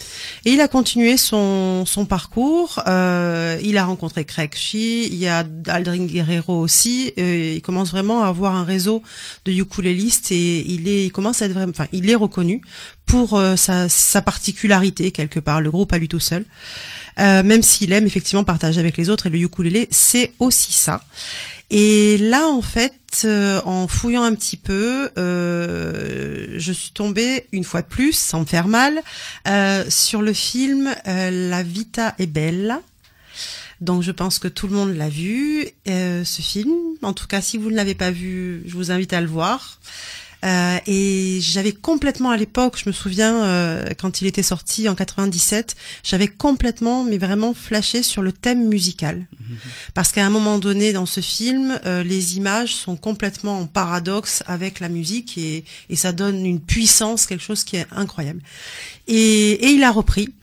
Et 0.46 0.52
il 0.52 0.62
a 0.62 0.68
continué 0.68 1.18
son, 1.18 1.86
son 1.86 2.06
parcours. 2.06 2.82
Euh, 2.88 3.60
il 3.64 3.78
a 3.78 3.86
rencontré 3.86 4.26
Craig 4.26 4.56
Shee, 4.56 5.06
il 5.08 5.16
y 5.16 5.28
a 5.28 5.46
Aldrin 5.68 6.06
Guerrero 6.06 6.60
aussi. 6.60 7.14
Euh, 7.20 7.54
il 7.56 7.62
commence 7.62 7.92
vraiment 7.92 8.24
à 8.24 8.28
avoir 8.28 8.56
un 8.56 8.64
réseau 8.64 9.04
de 9.46 9.52
ukulélistes 9.52 10.32
et 10.32 10.66
il 10.68 10.88
est, 10.88 11.06
il 11.06 11.12
commence 11.12 11.42
à 11.42 11.46
être 11.46 11.54
vraiment, 11.54 11.72
enfin, 11.72 11.88
il 11.92 12.10
est 12.10 12.16
reconnu 12.16 12.62
pour 13.06 13.36
euh, 13.36 13.56
sa, 13.56 13.90
sa 13.90 14.22
particularité 14.22 15.12
quelque 15.12 15.40
part. 15.40 15.62
Le 15.62 15.72
groupe 15.72 15.94
à 15.94 15.98
lui 15.98 16.08
tout 16.08 16.20
seul. 16.20 16.46
Euh, 17.20 17.42
même 17.42 17.64
s'il 17.64 17.92
aime 17.94 18.06
effectivement 18.06 18.44
partager 18.44 18.80
avec 18.80 18.96
les 18.98 19.10
autres 19.10 19.26
et 19.26 19.30
le 19.30 19.40
ukulélé, 19.40 19.88
c'est 19.90 20.34
aussi 20.40 20.72
ça. 20.72 21.02
Et 21.69 22.18
là, 22.18 22.48
en 22.48 22.61
fait, 22.61 22.94
euh, 23.26 23.61
en 23.65 23.88
fouillant 23.88 24.23
un 24.23 24.35
petit 24.35 24.56
peu, 24.56 25.10
euh, 25.18 26.56
je 26.57 26.72
suis 26.72 26.91
tombée 26.91 27.48
une 27.52 27.65
fois 27.65 27.81
de 27.81 27.88
plus, 27.88 28.14
sans 28.18 28.41
me 28.41 28.45
faire 28.45 28.68
mal, 28.68 29.02
euh, 29.48 29.84
sur 29.89 30.22
le 30.22 30.31
film 30.31 30.95
euh, 31.07 31.49
La 31.49 31.64
Vita 31.64 32.15
est 32.19 32.27
belle. 32.27 32.77
Donc 33.81 34.02
je 34.02 34.11
pense 34.11 34.39
que 34.39 34.48
tout 34.48 34.68
le 34.68 34.73
monde 34.76 34.95
l'a 34.95 35.10
vu, 35.10 35.68
euh, 35.89 36.23
ce 36.23 36.41
film. 36.41 36.73
En 37.02 37.14
tout 37.14 37.27
cas, 37.27 37.41
si 37.41 37.57
vous 37.57 37.69
ne 37.69 37.76
l'avez 37.76 37.95
pas 37.95 38.11
vu, 38.11 38.64
je 38.65 38.73
vous 38.73 38.91
invite 38.91 39.14
à 39.14 39.22
le 39.22 39.27
voir. 39.27 39.80
Euh, 40.45 40.77
et 40.85 41.39
j'avais 41.41 41.72
complètement 41.72 42.30
à 42.30 42.38
l'époque, 42.38 42.77
je 42.77 42.88
me 42.88 42.93
souviens 42.93 43.43
euh, 43.43 43.89
quand 43.97 44.22
il 44.22 44.27
était 44.27 44.43
sorti 44.43 44.88
en 44.88 44.93
97, 44.93 45.76
j'avais 46.03 46.27
complètement, 46.27 47.03
mais 47.03 47.18
vraiment 47.18 47.53
flashé 47.53 48.03
sur 48.03 48.22
le 48.22 48.31
thème 48.31 48.68
musical, 48.68 49.26
parce 49.95 50.11
qu'à 50.11 50.26
un 50.26 50.30
moment 50.30 50.59
donné 50.59 50.93
dans 50.93 51.07
ce 51.07 51.22
film, 51.22 51.80
euh, 51.85 52.03
les 52.03 52.38
images 52.38 52.76
sont 52.76 52.95
complètement 52.95 53.61
en 53.61 53.65
paradoxe 53.65 54.43
avec 54.45 54.80
la 54.80 54.89
musique 54.89 55.38
et, 55.38 55.64
et 55.89 55.95
ça 55.95 56.11
donne 56.11 56.45
une 56.45 56.59
puissance, 56.59 57.26
quelque 57.26 57.43
chose 57.43 57.64
qui 57.64 57.77
est 57.77 57.88
incroyable. 57.91 58.41
Et, 59.07 59.51
et 59.53 59.69
il 59.69 59.84
a 59.84 59.91
repris. 59.91 60.34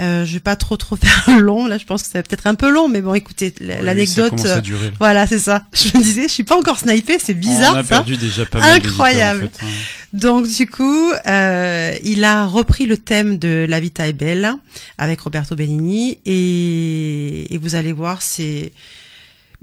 Euh, 0.00 0.24
je 0.24 0.32
vais 0.34 0.40
pas 0.40 0.56
trop 0.56 0.76
trop 0.76 0.96
faire 1.00 1.38
long 1.38 1.66
là, 1.66 1.78
je 1.78 1.84
pense 1.84 2.02
que 2.02 2.12
va 2.18 2.22
peut-être 2.24 2.48
un 2.48 2.56
peu 2.56 2.68
long, 2.68 2.88
mais 2.88 3.00
bon, 3.00 3.14
écoutez, 3.14 3.54
l'anecdote, 3.60 4.44
à 4.44 4.56
euh, 4.56 4.60
durer. 4.60 4.90
voilà, 4.98 5.24
c'est 5.28 5.38
ça. 5.38 5.66
Je 5.72 5.96
me 5.96 6.02
disais, 6.02 6.24
je 6.24 6.32
suis 6.32 6.42
pas 6.42 6.56
encore 6.58 6.78
snipé, 6.80 7.18
c'est 7.20 7.34
bizarre 7.34 7.74
On 7.74 7.78
a 7.78 7.82
ça. 7.84 7.88
perdu 7.88 8.16
déjà 8.16 8.44
pas 8.44 8.58
mal 8.58 8.72
en 8.72 8.74
Incroyable. 8.76 9.50
fait, 9.56 9.64
hein. 9.64 9.68
Donc 10.12 10.48
du 10.48 10.66
coup, 10.68 11.12
euh, 11.28 11.94
il 12.02 12.24
a 12.24 12.44
repris 12.46 12.86
le 12.86 12.96
thème 12.96 13.38
de 13.38 13.66
La 13.68 13.78
Vita 13.78 14.08
est 14.08 14.12
belle 14.12 14.54
avec 14.98 15.20
Roberto 15.20 15.54
Benigni 15.54 16.18
et, 16.26 17.54
et 17.54 17.58
vous 17.58 17.76
allez 17.76 17.92
voir, 17.92 18.20
c'est 18.20 18.72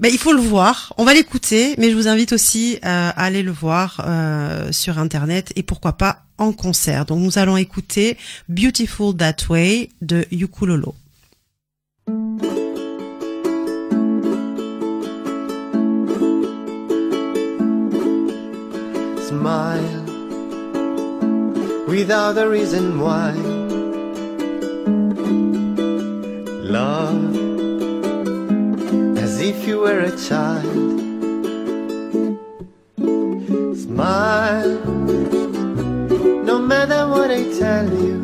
ben, 0.02 0.10
il 0.12 0.18
faut 0.18 0.32
le 0.32 0.40
voir. 0.40 0.92
On 0.98 1.04
va 1.04 1.14
l'écouter, 1.14 1.76
mais 1.78 1.88
je 1.88 1.94
vous 1.94 2.08
invite 2.08 2.32
aussi 2.32 2.74
euh, 2.74 2.78
à 2.82 3.10
aller 3.10 3.44
le 3.44 3.52
voir 3.52 4.04
euh, 4.04 4.72
sur 4.72 4.98
internet 4.98 5.52
et 5.54 5.62
pourquoi 5.62 5.92
pas 5.92 6.24
en 6.38 6.52
concert. 6.52 7.06
Donc 7.06 7.20
nous 7.20 7.38
allons 7.38 7.56
écouter 7.56 8.18
Beautiful 8.48 9.16
That 9.16 9.36
Way 9.48 9.90
de 10.00 10.26
Yukulolo. 10.32 10.96
Smile 19.28 20.02
without 21.86 22.36
a 22.36 22.48
reason 22.48 22.98
why. 22.98 23.61
If 29.42 29.66
you 29.66 29.80
were 29.80 30.00
a 30.00 30.16
child. 30.16 31.00
Smile 33.76 34.78
no 36.50 36.58
matter 36.60 37.08
what 37.08 37.30
I 37.30 37.42
tell 37.58 37.88
you. 38.04 38.22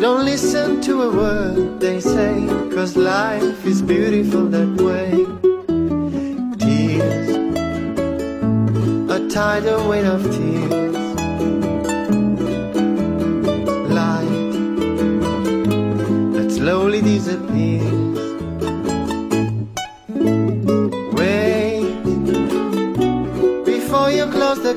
Don't 0.00 0.24
listen 0.24 0.80
to 0.82 1.02
a 1.02 1.10
word 1.14 1.80
they 1.80 2.00
say, 2.00 2.46
cause 2.74 2.96
life 2.96 3.66
is 3.66 3.82
beautiful 3.82 4.46
that 4.56 4.72
way. 4.88 5.10
Tears 6.62 7.28
a 9.16 9.28
tidal 9.28 9.86
weight 9.88 10.06
of 10.06 10.22
tears. 10.34 10.75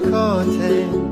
Curtain. 0.10 1.09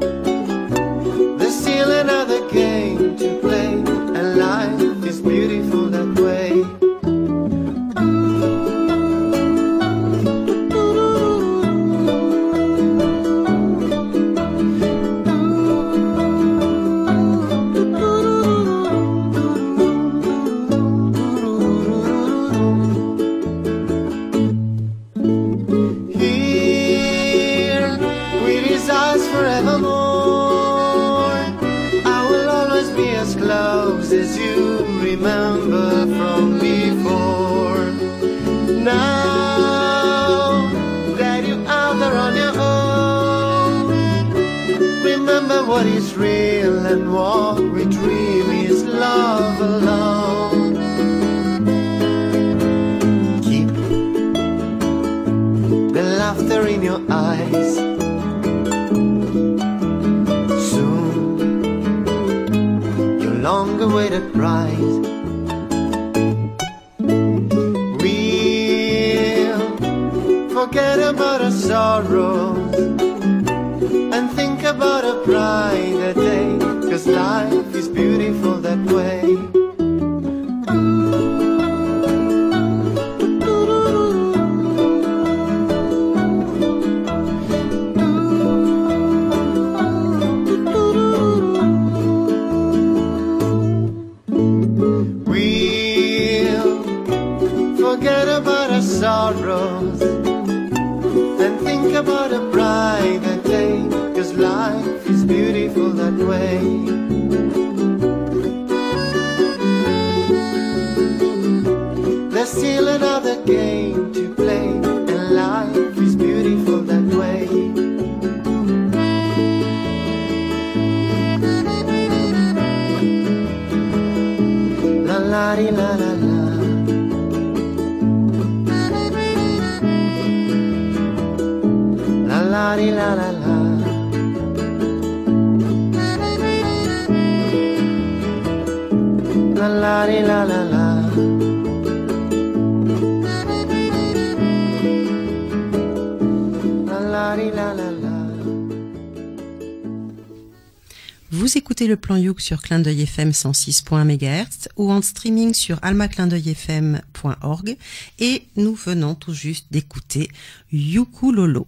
Le 151.88 151.96
plan 151.98 152.18
Youk 152.18 152.42
sur 152.42 152.62
Clin 152.62 152.80
d'œil 152.80 153.04
FM 153.04 153.32
106.1 153.32 154.04
MHz 154.04 154.68
ou 154.76 154.92
en 154.92 155.02
streaming 155.02 155.54
sur 155.54 155.80
almaclindeuilfm.org 155.82 157.78
et 158.20 158.44
nous 158.56 158.76
venons 158.76 159.16
tout 159.16 159.34
juste 159.34 159.68
d'écouter 159.72 160.30
Yukulolo. 160.72 161.68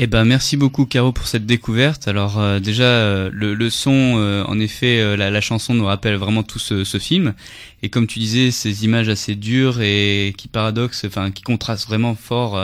Eh 0.00 0.06
ben 0.06 0.24
merci 0.24 0.56
beaucoup 0.56 0.86
Caro 0.86 1.10
pour 1.10 1.26
cette 1.26 1.44
découverte. 1.44 2.06
Alors 2.06 2.38
euh, 2.38 2.60
déjà 2.60 2.84
euh, 2.84 3.30
le, 3.32 3.68
son, 3.68 4.14
euh, 4.16 4.44
en 4.44 4.60
effet, 4.60 5.16
la, 5.16 5.40
chanson 5.40 5.74
nous 5.74 5.86
rappelle 5.86 6.14
vraiment 6.14 6.44
tout 6.44 6.60
ce, 6.60 6.98
film. 6.98 7.34
Et 7.82 7.88
comme 7.88 8.06
tu 8.06 8.20
disais, 8.20 8.52
ces 8.52 8.84
images 8.84 9.08
assez 9.08 9.34
dures 9.34 9.80
et 9.80 10.34
qui 10.38 10.46
paradoxent, 10.46 11.04
enfin 11.04 11.32
qui 11.32 11.42
contrastent 11.42 11.88
vraiment 11.88 12.14
fort 12.14 12.56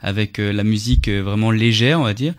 avec 0.00 0.38
la 0.38 0.64
musique 0.64 1.08
vraiment 1.08 1.52
légère, 1.52 2.00
on 2.00 2.04
va 2.04 2.14
dire. 2.14 2.34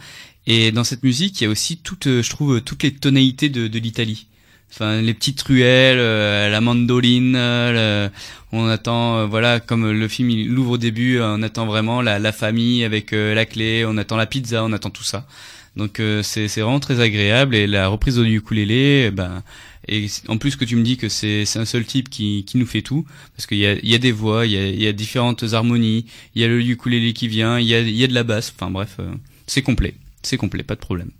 Et 0.48 0.72
dans 0.72 0.84
cette 0.84 1.03
musique, 1.03 1.40
il 1.41 1.44
y 1.45 1.48
a 1.48 1.49
aussi 1.49 1.78
toutes, 1.78 2.07
euh, 2.07 2.22
je 2.22 2.30
trouve, 2.30 2.61
toutes 2.61 2.84
les 2.84 2.94
tonalités 2.94 3.49
de, 3.49 3.68
de 3.68 3.80
l'Italie. 3.80 4.28
Enfin, 4.72 5.02
les 5.02 5.14
petites 5.14 5.41
ruelles, 5.44 5.99
euh, 5.99 6.49
la 6.49 6.60
mandoline, 6.60 7.36
euh, 7.36 8.10
on 8.52 8.68
attend, 8.68 9.18
euh, 9.20 9.26
voilà, 9.28 9.60
comme 9.60 9.91
le 9.91 10.07
film 10.07 10.32
il 10.32 10.48
l'ouvre 10.49 10.72
au 10.72 10.78
début, 10.78 11.18
euh, 11.20 11.36
on 11.38 11.44
attend 11.44 11.65
vraiment 11.68 12.02
la, 12.02 12.18
la 12.20 12.32
famille 12.32 12.84
avec 12.84 13.14
euh, 13.14 13.36
la 13.36 13.45
clé, 13.45 13.86
on 13.88 13.98
attend 13.98 14.18
la 14.18 14.26
pizza, 14.26 14.64
on 14.64 14.74
attend 14.74 14.90
tout 14.90 15.03
ça. 15.03 15.28
Donc 15.76 15.99
euh, 15.99 16.22
c'est 16.24 16.48
vraiment 16.48 16.80
très 16.80 16.99
agréable 16.99 17.56
et 17.56 17.68
la 17.68 17.88
reprise 17.88 18.20
au 18.20 18.24
ukulélé, 18.24 19.06
eh 19.07 19.11
ben 19.11 19.44
et 19.88 20.07
en 20.28 20.38
plus 20.38 20.56
que 20.56 20.65
tu 20.65 20.76
me 20.76 20.84
dis 20.84 20.98
que 20.98 21.10
c'est 21.10 21.45
un 21.56 21.65
seul 21.65 21.84
type 21.86 22.10
qui 22.10 22.44
qui 22.45 22.57
nous 22.57 22.65
fait 22.68 22.84
tout 22.84 23.06
parce 23.36 23.48
qu'il 23.48 23.57
y 23.57 23.65
a 23.65 23.76
y 23.84 23.95
a 23.95 23.98
des 23.98 24.11
voix, 24.11 24.45
il 24.45 24.52
y 24.53 24.57
a 24.57 24.70
y 24.70 24.88
a 24.88 24.94
différentes 24.94 25.44
harmonies, 25.52 26.06
il 26.36 26.41
y 26.41 26.45
a 26.45 26.48
le 26.48 26.61
ukulélé 26.61 27.14
qui 27.14 27.28
vient, 27.28 27.60
il 27.60 27.65
y 27.68 27.74
a 27.76 27.82
y 27.82 28.03
a 28.03 28.07
de 28.07 28.14
la 28.14 28.24
basse, 28.24 28.53
enfin 28.56 28.70
bref, 28.72 28.98
euh, 28.99 29.11
c'est 29.48 29.64
complet, 29.64 29.95
c'est 30.24 30.38
complet, 30.38 30.64
pas 30.64 30.76
de 30.76 30.80
problème. 30.80 31.12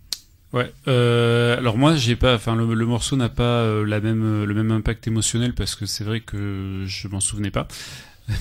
Ouais. 0.54 0.72
Euh, 0.88 1.58
alors 1.58 1.78
moi, 1.78 1.96
j'ai 1.96 2.16
pas. 2.16 2.36
Enfin, 2.36 2.56
le, 2.56 2.86
morceau 2.86 3.16
n'a 3.16 3.30
pas 3.30 3.44
euh, 3.44 3.86
la 3.86 4.00
même 4.00 4.24
euh, 4.24 4.46
le 4.46 4.54
même 4.54 4.72
impact 4.72 5.08
émotionnel 5.08 5.54
parce 5.54 5.76
que 5.76 5.88
c'est 5.88 6.04
vrai 6.04 6.22
que 6.22 6.84
je 6.86 7.08
m'en 7.08 7.20
souvenais 7.20 7.52
pas. 7.52 7.68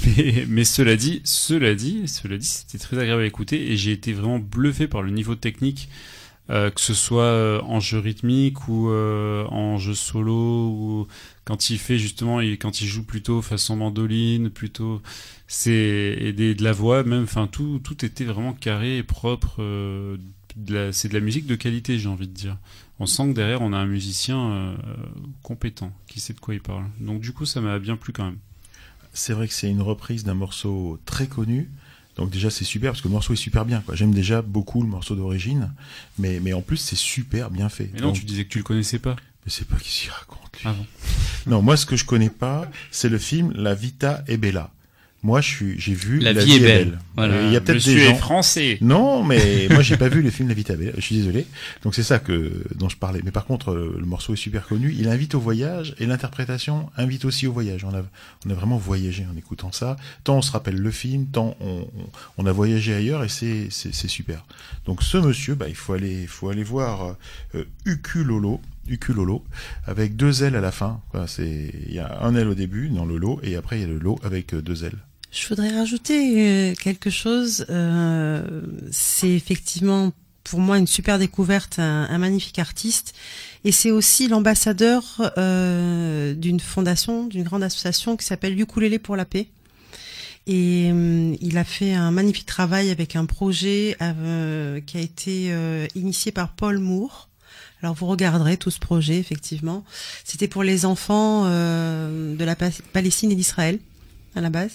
Mais, 0.48 0.64
cela 0.64 0.94
dit, 0.94 1.22
cela 1.24 1.74
dit, 1.74 2.06
cela 2.06 2.36
dit, 2.36 2.46
c'était 2.46 2.78
très 2.78 2.98
agréable 2.98 3.22
à 3.22 3.26
écouter 3.26 3.72
et 3.72 3.76
j'ai 3.76 3.92
été 3.92 4.12
vraiment 4.12 4.38
bluffé 4.38 4.86
par 4.86 5.02
le 5.02 5.10
niveau 5.10 5.34
technique, 5.34 5.88
que 6.48 6.70
ce 6.76 6.94
soit 6.94 7.60
en 7.64 7.80
jeu 7.80 7.98
rythmique 7.98 8.68
ou 8.68 8.90
en 8.90 9.78
jeu 9.78 9.94
solo 9.94 10.68
ou 10.68 11.08
quand 11.44 11.70
il 11.70 11.78
fait 11.78 11.98
justement, 11.98 12.40
il, 12.40 12.58
quand 12.58 12.80
il 12.80 12.86
joue 12.86 13.02
plutôt 13.02 13.42
façon 13.42 13.74
mandoline, 13.74 14.50
plutôt 14.50 15.02
c'est 15.48 16.16
et 16.20 16.32
de 16.32 16.62
la 16.62 16.72
voix 16.72 17.02
même. 17.02 17.24
Enfin, 17.24 17.48
tout 17.48 17.80
tout 17.82 18.04
était 18.04 18.24
vraiment 18.24 18.52
carré 18.52 18.98
et 18.98 19.02
propre. 19.02 19.60
C'est 20.92 21.08
de 21.08 21.14
la 21.14 21.20
musique 21.20 21.46
de 21.46 21.54
qualité, 21.54 21.98
j'ai 21.98 22.08
envie 22.08 22.28
de 22.28 22.32
dire. 22.32 22.56
On 22.98 23.06
sent 23.06 23.28
que 23.30 23.32
derrière, 23.34 23.62
on 23.62 23.72
a 23.72 23.76
un 23.78 23.86
musicien 23.86 24.38
euh, 24.52 24.76
compétent, 25.42 25.92
qui 26.06 26.20
sait 26.20 26.32
de 26.34 26.40
quoi 26.40 26.54
il 26.54 26.60
parle. 26.60 26.84
Donc 27.00 27.20
du 27.20 27.32
coup, 27.32 27.44
ça 27.46 27.60
m'a 27.60 27.78
bien 27.78 27.96
plu 27.96 28.12
quand 28.12 28.24
même. 28.24 28.38
C'est 29.12 29.32
vrai 29.32 29.48
que 29.48 29.54
c'est 29.54 29.68
une 29.70 29.82
reprise 29.82 30.24
d'un 30.24 30.34
morceau 30.34 30.98
très 31.04 31.26
connu. 31.26 31.68
Donc 32.16 32.30
déjà 32.30 32.50
c'est 32.50 32.64
super 32.64 32.92
parce 32.92 33.00
que 33.00 33.08
le 33.08 33.12
morceau 33.12 33.32
est 33.32 33.36
super 33.36 33.64
bien. 33.64 33.82
J'aime 33.94 34.12
déjà 34.12 34.42
beaucoup 34.42 34.82
le 34.82 34.88
morceau 34.88 35.16
d'origine, 35.16 35.72
mais, 36.18 36.40
mais 36.40 36.52
en 36.52 36.60
plus 36.62 36.76
c'est 36.76 36.96
super 36.96 37.50
bien 37.50 37.68
fait. 37.68 37.90
Mais 37.94 38.00
non, 38.00 38.08
Donc- 38.08 38.16
tu 38.16 38.24
disais 38.24 38.44
que 38.44 38.50
tu 38.50 38.58
le 38.58 38.64
connaissais 38.64 38.98
pas. 38.98 39.16
Mais 39.44 39.50
c'est 39.50 39.66
pas 39.66 39.76
qui 39.76 39.90
s'y 39.90 40.08
raconte. 40.10 40.52
lui. 40.54 40.62
Ah 40.66 40.72
bon. 40.74 40.86
Non, 41.50 41.62
moi 41.62 41.76
ce 41.76 41.86
que 41.86 41.96
je 41.96 42.04
connais 42.04 42.30
pas, 42.30 42.70
c'est 42.90 43.08
le 43.08 43.18
film 43.18 43.52
La 43.56 43.74
Vita 43.74 44.22
è 44.28 44.36
Bella. 44.36 44.70
Moi, 45.24 45.40
je 45.40 45.46
suis, 45.48 45.78
j'ai 45.80 45.94
vu 45.94 46.18
La 46.18 46.32
vie 46.32 46.54
est 46.56 46.58
belle. 46.60 46.98
Voilà. 47.14 47.34
Euh, 47.34 47.46
Il 47.46 47.52
y 47.52 47.56
a 47.56 47.60
peut-être 47.60 47.76
Monsieur 47.76 47.94
des 47.94 48.00
est 48.00 48.08
gens. 48.10 48.16
français. 48.16 48.78
Non, 48.80 49.22
mais 49.22 49.68
moi, 49.70 49.80
j'ai 49.82 49.96
pas 49.96 50.08
vu 50.08 50.20
le 50.20 50.30
film 50.30 50.48
La 50.48 50.54
Vita 50.54 50.74
è 50.74 50.76
Bella. 50.76 50.92
Je 50.96 51.00
suis 51.00 51.14
désolé. 51.16 51.46
Donc 51.84 51.94
c'est 51.94 52.02
ça 52.02 52.18
que 52.18 52.64
dont 52.74 52.88
je 52.88 52.96
parlais. 52.96 53.20
Mais 53.24 53.30
par 53.30 53.44
contre, 53.44 53.70
euh, 53.70 53.96
le 54.00 54.04
morceau 54.04 54.32
est 54.34 54.36
super 54.36 54.66
connu. 54.66 54.92
Il 54.98 55.08
invite 55.08 55.36
au 55.36 55.40
voyage 55.40 55.94
et 55.98 56.06
l'interprétation 56.06 56.90
invite 56.96 57.24
aussi 57.24 57.46
au 57.46 57.52
voyage. 57.52 57.84
On 57.84 57.94
a, 57.94 58.02
on 58.46 58.50
a 58.50 58.54
vraiment 58.54 58.78
voyagé 58.78 59.24
en 59.32 59.36
écoutant 59.36 59.70
ça. 59.70 59.96
Tant 60.24 60.38
on 60.38 60.42
se 60.42 60.50
rappelle 60.50 60.76
le 60.76 60.90
film, 60.90 61.26
tant 61.26 61.56
on, 61.60 61.86
on, 61.96 62.04
on 62.38 62.46
a 62.46 62.52
voyagé 62.52 62.92
ailleurs 62.92 63.22
et 63.22 63.28
c'est, 63.28 63.68
c'est, 63.70 63.94
c'est 63.94 64.08
super. 64.08 64.44
Donc 64.86 65.04
ce 65.04 65.18
monsieur, 65.18 65.54
bah, 65.54 65.66
il 65.68 65.76
faut 65.76 65.92
aller, 65.92 66.22
il 66.22 66.28
faut 66.28 66.48
aller 66.48 66.64
voir 66.64 67.14
euh, 67.54 67.64
Ukulolo. 67.84 68.60
Ukulolo 68.88 69.44
avec 69.86 70.16
deux 70.16 70.42
L 70.42 70.56
à 70.56 70.60
la 70.60 70.72
fin. 70.72 71.00
C'est, 71.28 71.70
il 71.86 71.94
y 71.94 72.00
a 72.00 72.22
un 72.22 72.34
L 72.34 72.48
au 72.48 72.54
début 72.54 72.88
dans 72.88 73.04
le 73.04 73.16
lot 73.16 73.38
et 73.44 73.54
après 73.54 73.78
il 73.78 73.82
y 73.82 73.84
a 73.84 73.88
le 73.88 73.98
lot 74.00 74.18
avec 74.24 74.54
euh, 74.54 74.60
deux 74.62 74.84
L. 74.84 74.94
Je 75.32 75.48
voudrais 75.48 75.74
rajouter 75.74 76.34
euh, 76.36 76.74
quelque 76.74 77.08
chose. 77.10 77.64
Euh, 77.70 78.42
c'est 78.90 79.30
effectivement 79.30 80.12
pour 80.44 80.60
moi 80.60 80.76
une 80.76 80.86
super 80.86 81.18
découverte, 81.18 81.78
un, 81.78 82.18
magnifique 82.18 82.58
artiste, 82.58 83.14
et 83.64 83.72
c'est 83.72 83.90
aussi 83.90 84.28
l'ambassadeur 84.28 85.32
euh, 85.38 86.34
d'une 86.34 86.60
fondation, 86.60 87.26
d'une 87.26 87.44
grande 87.44 87.62
association 87.62 88.16
qui 88.16 88.26
s'appelle 88.26 88.60
Ukulélé 88.60 88.98
pour 88.98 89.16
la 89.16 89.24
paix. 89.24 89.48
Et 90.48 90.90
euh, 90.92 91.34
il 91.40 91.56
a 91.56 91.64
fait 91.64 91.94
un 91.94 92.10
magnifique 92.10 92.44
travail 92.44 92.90
avec 92.90 93.14
un 93.16 93.24
projet 93.24 93.96
euh, 94.02 94.80
qui 94.80 94.98
a 94.98 95.00
été 95.00 95.54
initié 95.94 96.32
par 96.32 96.50
Paul 96.52 96.78
Moore. 96.78 97.30
Alors 97.80 97.94
vous 97.94 98.06
regarderez 98.06 98.58
tout 98.58 98.70
ce 98.70 98.80
projet, 98.80 99.18
effectivement. 99.18 99.84
C'était 100.24 100.48
pour 100.48 100.62
les 100.64 100.84
enfants 100.84 101.44
de 101.46 102.44
la 102.44 102.56
Pa- 102.56 102.70
Palestine 102.92 103.32
et 103.32 103.34
d'Israël 103.36 103.78
à 104.34 104.40
la 104.40 104.50
base. 104.50 104.72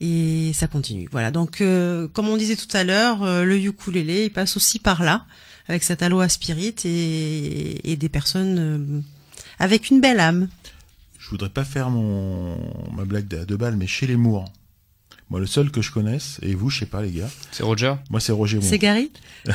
Et 0.00 0.52
ça 0.54 0.66
continue. 0.66 1.08
Voilà. 1.10 1.30
Donc, 1.30 1.60
euh, 1.60 2.06
comme 2.08 2.28
on 2.28 2.36
disait 2.36 2.56
tout 2.56 2.68
à 2.76 2.84
l'heure, 2.84 3.22
euh, 3.22 3.44
le 3.44 3.58
ukulélé, 3.58 4.24
il 4.26 4.30
passe 4.30 4.56
aussi 4.56 4.78
par 4.78 5.02
là, 5.02 5.24
avec 5.68 5.82
cet 5.82 6.02
aloha 6.02 6.28
spirit 6.28 6.74
et, 6.84 7.90
et 7.92 7.96
des 7.96 8.08
personnes 8.10 8.56
euh, 8.58 9.00
avec 9.58 9.88
une 9.90 10.00
belle 10.02 10.20
âme. 10.20 10.48
Je 11.18 11.30
voudrais 11.30 11.48
pas 11.48 11.64
faire 11.64 11.88
mon 11.90 12.56
ma 12.94 13.04
blague 13.04 13.34
à 13.34 13.44
deux 13.44 13.56
balles, 13.56 13.76
mais 13.76 13.86
chez 13.86 14.06
les 14.06 14.16
Mours. 14.16 14.44
Moi, 15.30 15.40
le 15.40 15.46
seul 15.46 15.70
que 15.72 15.82
je 15.82 15.90
connaisse, 15.90 16.38
et 16.42 16.54
vous, 16.54 16.70
je 16.70 16.78
sais 16.80 16.86
pas, 16.86 17.02
les 17.02 17.10
gars. 17.10 17.28
C'est 17.50 17.64
Roger 17.64 17.94
Moi, 18.10 18.20
c'est 18.20 18.30
Roger. 18.32 18.60
C'est 18.62 18.78
Gary 18.78 19.10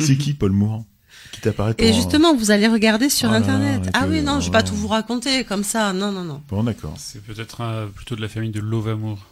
c'est 0.00 0.16
qui, 0.16 0.32
Paul 0.34 0.52
Moore 0.52 0.84
Qui 1.32 1.40
t'apparaît 1.42 1.74
Et 1.78 1.90
un- 1.90 1.92
justement, 1.92 2.34
vous 2.34 2.50
allez 2.50 2.68
regarder 2.68 3.10
sur 3.10 3.28
Oh 3.28 3.32
là 3.32 3.40
là, 3.40 3.44
Internet. 3.46 3.90
ah 3.94 4.06
oui, 4.08 4.22
non, 4.22 4.40
je 4.40 4.46
vais 4.46 4.52
pas 4.52 4.62
tout 4.62 4.74
vous 4.74 4.88
raconter 4.88 5.44
comme 5.44 5.64
ça. 5.64 5.92
Non, 5.92 6.10
non, 6.12 6.24
non. 6.24 6.42
Bon, 6.48 6.62
d'accord. 6.62 6.94
C'est 6.96 7.22
peut-être 7.22 7.90
plutôt 7.94 8.16
de 8.16 8.20
la 8.22 8.28
famille 8.28 8.50
de 8.50 8.60
Lovamour. 8.60 9.26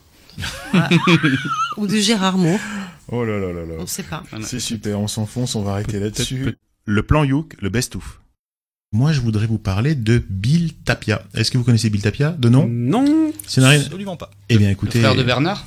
Ou 1.77 1.87
de 1.87 1.97
Gérard 1.97 2.39
Moore. 2.39 2.61
Oh 3.09 3.25
là 3.25 3.39
là 3.39 3.53
là 3.53 3.67
là. 3.67 3.75
On 3.79 3.87
sait 3.87 4.03
pas. 4.03 4.23
C'est 4.43 4.61
super, 4.61 5.01
on 5.01 5.09
s'enfonce, 5.09 5.55
on 5.55 5.63
va 5.63 5.73
arrêter 5.73 5.99
là-dessus. 5.99 6.57
Le 6.85 7.03
plan 7.03 7.25
Youk, 7.25 7.55
le 7.61 7.69
best-of. 7.69 8.21
Moi, 8.93 9.13
je 9.13 9.21
voudrais 9.21 9.47
vous 9.47 9.59
parler 9.59 9.95
de 9.95 10.21
Bill 10.29 10.75
Tapia. 10.75 11.23
Est-ce 11.35 11.53
que 11.53 11.59
vous 11.59 11.63
connaissez 11.63 11.91
Bill 11.91 12.03
Tapia? 12.03 12.33
De 12.33 12.49
nom? 12.49 12.67
Non. 12.69 13.33
Absolument 13.45 14.17
pas. 14.17 14.31
Eh 14.49 14.59
bien, 14.59 14.71
écoutez. 14.71 14.99
frère 14.99 15.15
de 15.15 15.23
Bernard? 15.23 15.65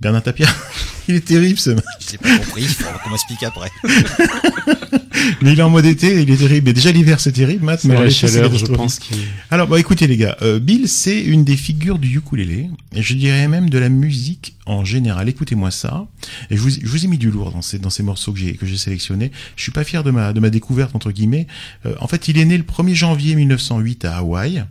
Bernard 0.00 0.22
Tapia. 0.22 0.46
Il 1.08 1.16
est 1.16 1.20
terrible, 1.24 1.58
ce 1.58 1.70
mec. 1.70 1.84
J'ai 2.10 2.18
pas 2.18 2.38
compris, 2.38 2.62
il 2.62 2.68
faudra 2.68 2.92
qu'on 2.98 3.10
m'explique 3.10 3.42
après. 3.42 3.68
Mais 5.42 5.52
il 5.52 5.58
est 5.58 5.62
en 5.62 5.70
mode 5.70 5.84
été, 5.84 6.22
il 6.22 6.30
est 6.30 6.36
terrible. 6.36 6.68
Et 6.68 6.72
déjà 6.72 6.92
l'hiver 6.92 7.18
c'est 7.20 7.32
terrible, 7.32 7.64
Matt. 7.64 7.82
Mais 7.84 7.94
la 7.94 8.10
chaleur, 8.10 8.56
je 8.56 8.66
pense 8.66 8.98
qu'il- 9.00 9.16
Alors, 9.50 9.66
bon, 9.66 9.74
écoutez 9.76 10.06
les 10.06 10.16
gars, 10.16 10.36
euh, 10.42 10.60
Bill 10.60 10.88
c'est 10.88 11.20
une 11.20 11.42
des 11.44 11.56
figures 11.56 11.98
du 11.98 12.16
ukulélé, 12.16 12.70
et 12.94 13.02
je 13.02 13.14
dirais 13.14 13.48
même 13.48 13.68
de 13.70 13.78
la 13.78 13.88
musique 13.88 14.56
en 14.66 14.84
général. 14.84 15.28
Écoutez-moi 15.28 15.70
ça. 15.72 16.06
Et 16.50 16.56
je 16.56 16.60
vous, 16.60 16.70
je 16.70 16.86
vous 16.86 17.04
ai 17.04 17.08
mis 17.08 17.18
du 17.18 17.30
lourd 17.30 17.50
dans 17.50 17.62
ces 17.62 17.78
dans 17.80 17.90
ces 17.90 18.02
morceaux 18.04 18.32
que 18.32 18.38
j'ai 18.38 18.54
que 18.54 18.66
j'ai 18.66 18.76
sélectionnés. 18.76 19.32
Je 19.56 19.62
suis 19.62 19.72
pas 19.72 19.82
fier 19.84 20.04
de 20.04 20.10
ma 20.12 20.32
de 20.32 20.38
ma 20.40 20.50
découverte 20.50 20.94
entre 20.94 21.10
guillemets. 21.10 21.46
Euh, 21.86 21.94
en 22.00 22.06
fait, 22.06 22.28
il 22.28 22.38
est 22.38 22.44
né 22.44 22.56
le 22.56 22.64
1er 22.64 22.94
janvier 22.94 23.34
1908 23.34 24.04
à 24.04 24.18
Hawaï, 24.18 24.64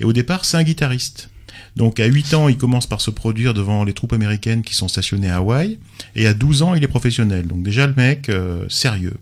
et 0.00 0.04
au 0.04 0.12
départ 0.12 0.44
c'est 0.44 0.56
un 0.56 0.64
guitariste. 0.64 1.30
Donc 1.76 1.98
à 1.98 2.06
8 2.06 2.34
ans, 2.34 2.48
il 2.48 2.56
commence 2.56 2.86
par 2.86 3.00
se 3.00 3.10
produire 3.10 3.54
devant 3.54 3.84
les 3.84 3.92
troupes 3.92 4.12
américaines 4.12 4.62
qui 4.62 4.74
sont 4.74 4.88
stationnées 4.88 5.30
à 5.30 5.36
Hawaï, 5.36 5.78
et 6.14 6.26
à 6.26 6.34
12 6.34 6.62
ans, 6.62 6.74
il 6.74 6.84
est 6.84 6.88
professionnel. 6.88 7.46
Donc 7.46 7.62
déjà 7.62 7.86
le 7.86 7.94
mec 7.96 8.28
euh, 8.28 8.64
sérieux. 8.68 9.14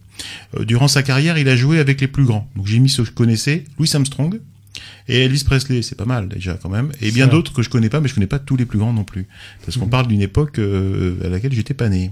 Euh, 0.59 0.65
durant 0.65 0.89
sa 0.89 1.03
carrière, 1.03 1.39
il 1.39 1.49
a 1.49 1.57
joué 1.57 1.79
avec 1.79 2.01
les 2.01 2.09
plus 2.09 2.25
grands. 2.25 2.49
Donc 2.57 2.67
j'ai 2.67 2.79
mis 2.79 2.91
ce 2.91 3.03
que 3.03 3.09
je 3.09 3.13
connaissais, 3.13 3.65
Louis 3.79 3.91
Armstrong, 3.93 4.39
Et 5.09 5.25
Elvis 5.25 5.45
Presley, 5.45 5.83
c'est 5.83 5.97
pas 5.97 6.05
mal 6.05 6.29
déjà 6.29 6.55
quand 6.55 6.69
même. 6.69 6.93
Et 7.01 7.11
bien 7.11 7.27
d'autres 7.27 7.53
que 7.53 7.63
je 7.63 7.69
connais 7.69 7.89
pas, 7.89 8.01
mais 8.01 8.09
je 8.09 8.15
connais 8.15 8.27
pas 8.27 8.39
tous 8.39 8.57
les 8.57 8.65
plus 8.65 8.79
grands 8.79 8.93
non 8.93 9.05
plus, 9.05 9.27
parce 9.65 9.77
qu'on 9.77 9.89
parle 9.89 10.07
d'une 10.07 10.23
époque 10.23 10.59
euh, 10.59 11.17
à 11.25 11.29
laquelle 11.29 11.53
j'étais 11.53 11.75
pas 11.75 11.89
né. 11.89 12.11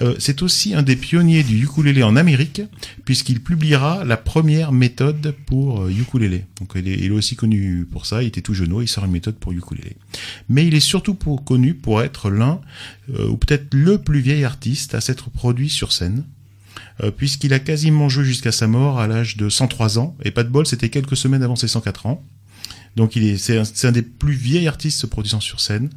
Euh, 0.00 0.14
c'est 0.18 0.42
aussi 0.42 0.74
un 0.74 0.82
des 0.82 0.96
pionniers 0.96 1.42
du 1.42 1.62
ukulélé 1.62 2.02
en 2.02 2.16
Amérique, 2.16 2.62
puisqu'il 3.04 3.40
publiera 3.40 4.04
la 4.04 4.16
première 4.16 4.72
méthode 4.72 5.34
pour 5.46 5.82
euh, 5.82 5.90
ukulélé. 5.90 6.44
Donc 6.60 6.72
il 6.74 6.88
est, 6.88 6.98
il 6.98 7.06
est 7.06 7.10
aussi 7.10 7.36
connu 7.36 7.86
pour 7.90 8.06
ça. 8.06 8.22
Il 8.22 8.28
était 8.28 8.42
tout 8.42 8.54
jeune, 8.54 8.74
il 8.80 8.88
sort 8.88 9.04
une 9.04 9.12
méthode 9.12 9.36
pour 9.36 9.52
ukulélé. 9.52 9.96
Mais 10.48 10.66
il 10.66 10.74
est 10.74 10.80
surtout 10.80 11.14
pour, 11.14 11.44
connu 11.44 11.74
pour 11.74 12.02
être 12.02 12.30
l'un 12.30 12.60
euh, 13.18 13.28
ou 13.28 13.36
peut-être 13.36 13.72
le 13.74 13.98
plus 13.98 14.20
vieil 14.20 14.44
artiste 14.44 14.94
à 14.94 15.00
s'être 15.00 15.30
produit 15.30 15.68
sur 15.68 15.92
scène 15.92 16.24
euh, 17.02 17.10
puisqu'il 17.10 17.52
a 17.52 17.58
quasiment 17.58 18.08
joué 18.08 18.24
jusqu'à 18.24 18.52
sa 18.52 18.66
mort 18.66 19.00
à 19.00 19.06
l'âge 19.06 19.36
de 19.36 19.48
103 19.48 19.98
ans, 19.98 20.16
et 20.22 20.30
pas 20.30 20.44
de 20.44 20.48
bol, 20.48 20.66
c'était 20.66 20.88
quelques 20.88 21.16
semaines 21.16 21.42
avant 21.42 21.56
ses 21.56 21.68
104 21.68 22.06
ans. 22.06 22.24
Donc 22.96 23.16
il 23.16 23.24
est, 23.24 23.36
c'est 23.38 23.86
un, 23.86 23.92
des 23.92 24.02
plus 24.02 24.34
vieils 24.34 24.68
artistes 24.68 25.00
se 25.00 25.06
produisant 25.06 25.40
sur 25.40 25.60
scène. 25.60 25.90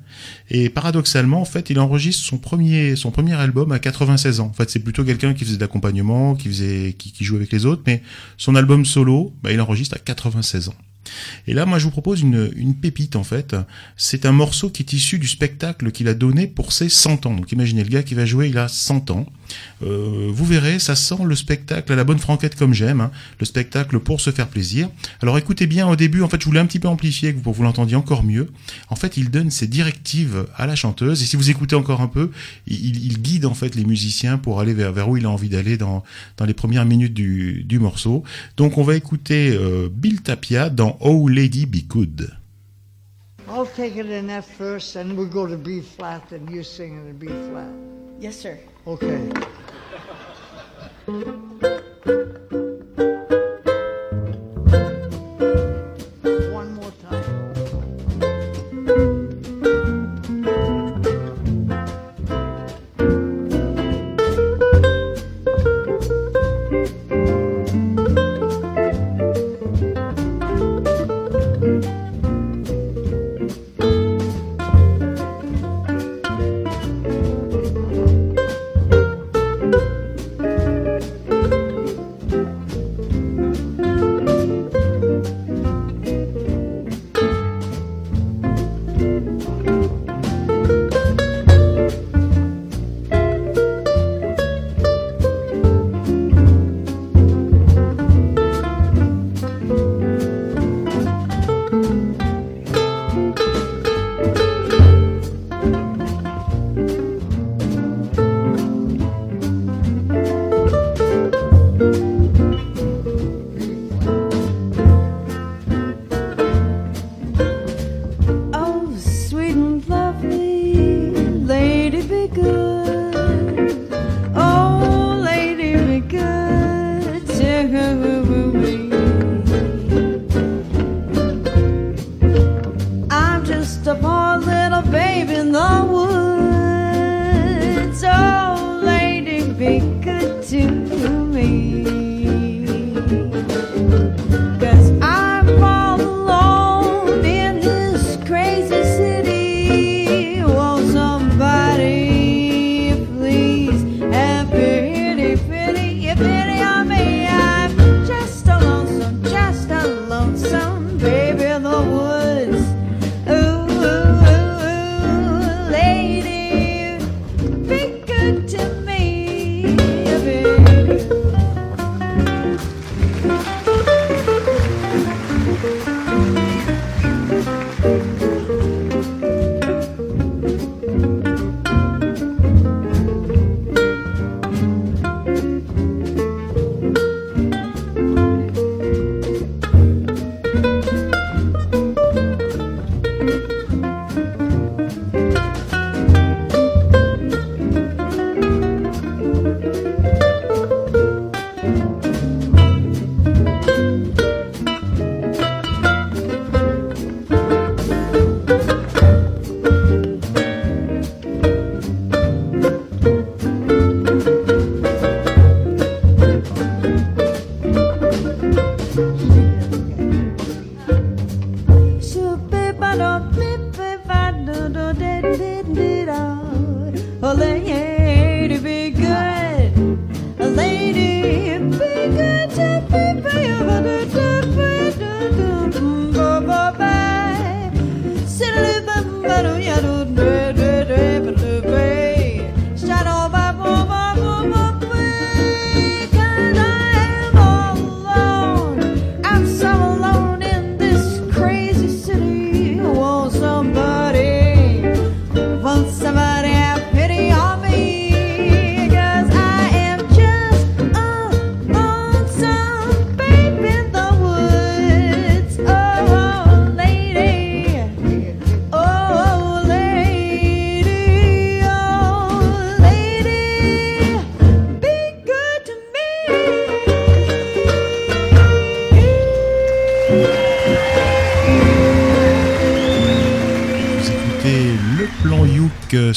Et 0.50 0.70
paradoxalement, 0.70 1.42
en 1.42 1.46
fait, 1.46 1.70
il 1.70 1.80
enregistre 1.80 2.26
son 2.26 2.40
premier, 2.40 2.96
son 2.96 3.12
premier 3.12 3.34
album 3.34 3.72
à 3.72 3.80
96 3.80 4.40
ans. 4.40 4.48
En 4.48 4.54
fait, 4.54 4.70
c'est 4.70 4.80
plutôt 4.80 5.04
quelqu'un 5.04 5.34
qui 5.34 5.46
faisait 5.46 5.58
de 5.58 5.62
l'accompagnement, 5.62 6.36
qui 6.36 6.48
faisait, 6.48 6.96
qui, 6.98 7.12
qui 7.12 7.24
jouait 7.24 7.38
avec 7.38 7.52
les 7.52 7.66
autres, 7.66 7.84
mais 7.86 8.02
son 8.38 8.56
album 8.56 8.86
solo, 8.86 9.34
bah, 9.44 9.52
il 9.52 9.62
enregistre 9.62 9.96
à 9.96 10.00
96 10.00 10.70
ans. 10.70 10.76
Et 11.48 11.54
là, 11.54 11.66
moi, 11.66 11.80
je 11.80 11.86
vous 11.86 11.92
propose 11.92 12.22
une, 12.22 12.52
une 12.56 12.76
pépite, 12.76 13.16
en 13.16 13.24
fait. 13.24 13.56
C'est 13.96 14.26
un 14.26 14.32
morceau 14.32 14.70
qui 14.70 14.84
est 14.84 14.94
issu 14.94 15.20
du 15.20 15.28
spectacle 15.28 15.92
qu'il 15.92 16.08
a 16.08 16.14
donné 16.14 16.48
pour 16.48 16.74
ses 16.74 16.90
100 16.90 17.26
ans. 17.28 17.34
Donc, 17.34 17.52
imaginez 17.52 17.84
le 17.84 17.90
gars 17.90 18.04
qui 18.04 18.16
va 18.16 18.26
jouer, 18.26 18.50
il 18.50 18.58
a 18.58 18.68
100 18.68 19.12
ans. 19.12 19.26
Euh, 19.84 20.30
vous 20.32 20.46
verrez, 20.46 20.80
ça 20.80 20.96
sent 20.96 21.24
le 21.24 21.36
spectacle 21.36 21.92
à 21.92 21.96
la 21.96 22.04
bonne 22.04 22.20
franquette 22.20 22.56
comme 22.56 22.74
j'aime, 22.74 23.02
hein. 23.02 23.12
le 23.40 23.46
spectacle 23.46 24.00
pour 24.00 24.22
se 24.22 24.32
faire 24.32 24.48
plaisir. 24.48 24.90
Alors 25.22 25.38
écoutez 25.38 25.68
bien 25.68 25.88
au 25.88 25.96
début, 25.96 26.22
en 26.22 26.30
fait 26.30 26.42
je 26.42 26.46
voulais 26.46 26.60
un 26.60 26.66
petit 26.66 26.80
peu 26.80 26.88
amplifier 26.88 27.34
pour 27.34 27.54
que 27.54 27.58
vous 27.58 27.64
l'entendiez 27.64 27.96
encore 27.96 28.24
mieux. 28.24 28.50
En 28.90 28.96
fait 28.96 29.18
il 29.18 29.30
donne 29.30 29.52
ses 29.52 29.68
directives 29.68 30.48
à 30.56 30.66
la 30.66 30.76
chanteuse 30.76 31.22
et 31.22 31.26
si 31.26 31.36
vous 31.36 31.50
écoutez 31.50 31.76
encore 31.76 32.02
un 32.02 32.08
peu, 32.08 32.32
il, 32.66 33.06
il 33.06 33.22
guide 33.22 33.46
en 33.46 33.54
fait 33.54 33.76
les 33.76 33.86
musiciens 33.86 34.38
pour 34.38 34.60
aller 34.60 34.74
vers, 34.74 34.92
vers 34.92 35.10
où 35.10 35.18
il 35.18 35.26
a 35.26 35.30
envie 35.30 35.50
d'aller 35.50 35.78
dans, 35.78 36.04
dans 36.38 36.46
les 36.46 36.54
premières 36.54 36.86
minutes 36.86 37.14
du, 37.14 37.64
du 37.64 37.80
morceau. 37.80 38.24
Donc 38.58 38.78
on 38.78 38.84
va 38.84 38.96
écouter 38.96 39.56
euh, 39.56 39.90
Bill 39.92 40.22
Tapia 40.22 40.70
dans 40.70 40.98
Oh 41.02 41.28
Lady 41.28 41.66
Be 41.66 41.88
Good. 41.88 42.32
I'll 43.50 43.66
take 43.66 43.96
it 43.96 44.08
in 44.12 44.30
F 44.30 44.46
first, 44.58 44.98
and 44.98 45.16
we'll 45.16 45.30
go 45.30 45.48
to 45.48 45.56
B 45.56 45.82
flat, 45.82 46.22
and 46.34 46.54
you 46.54 46.64
sing 46.64 46.98
it 46.98 47.10
in 47.10 47.18
B 47.18 47.28
flat. 47.28 47.72
Yes, 48.20 48.42
sir. 48.42 48.58
Okay. 48.88 49.30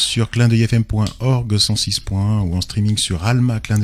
Sur 0.01 0.31
clindeuilfm.org 0.31 1.55
106.1 1.55 2.41
ou 2.49 2.57
en 2.57 2.61
streaming 2.61 2.97
sur 2.97 3.25
Alma 3.25 3.61
Clin 3.61 3.79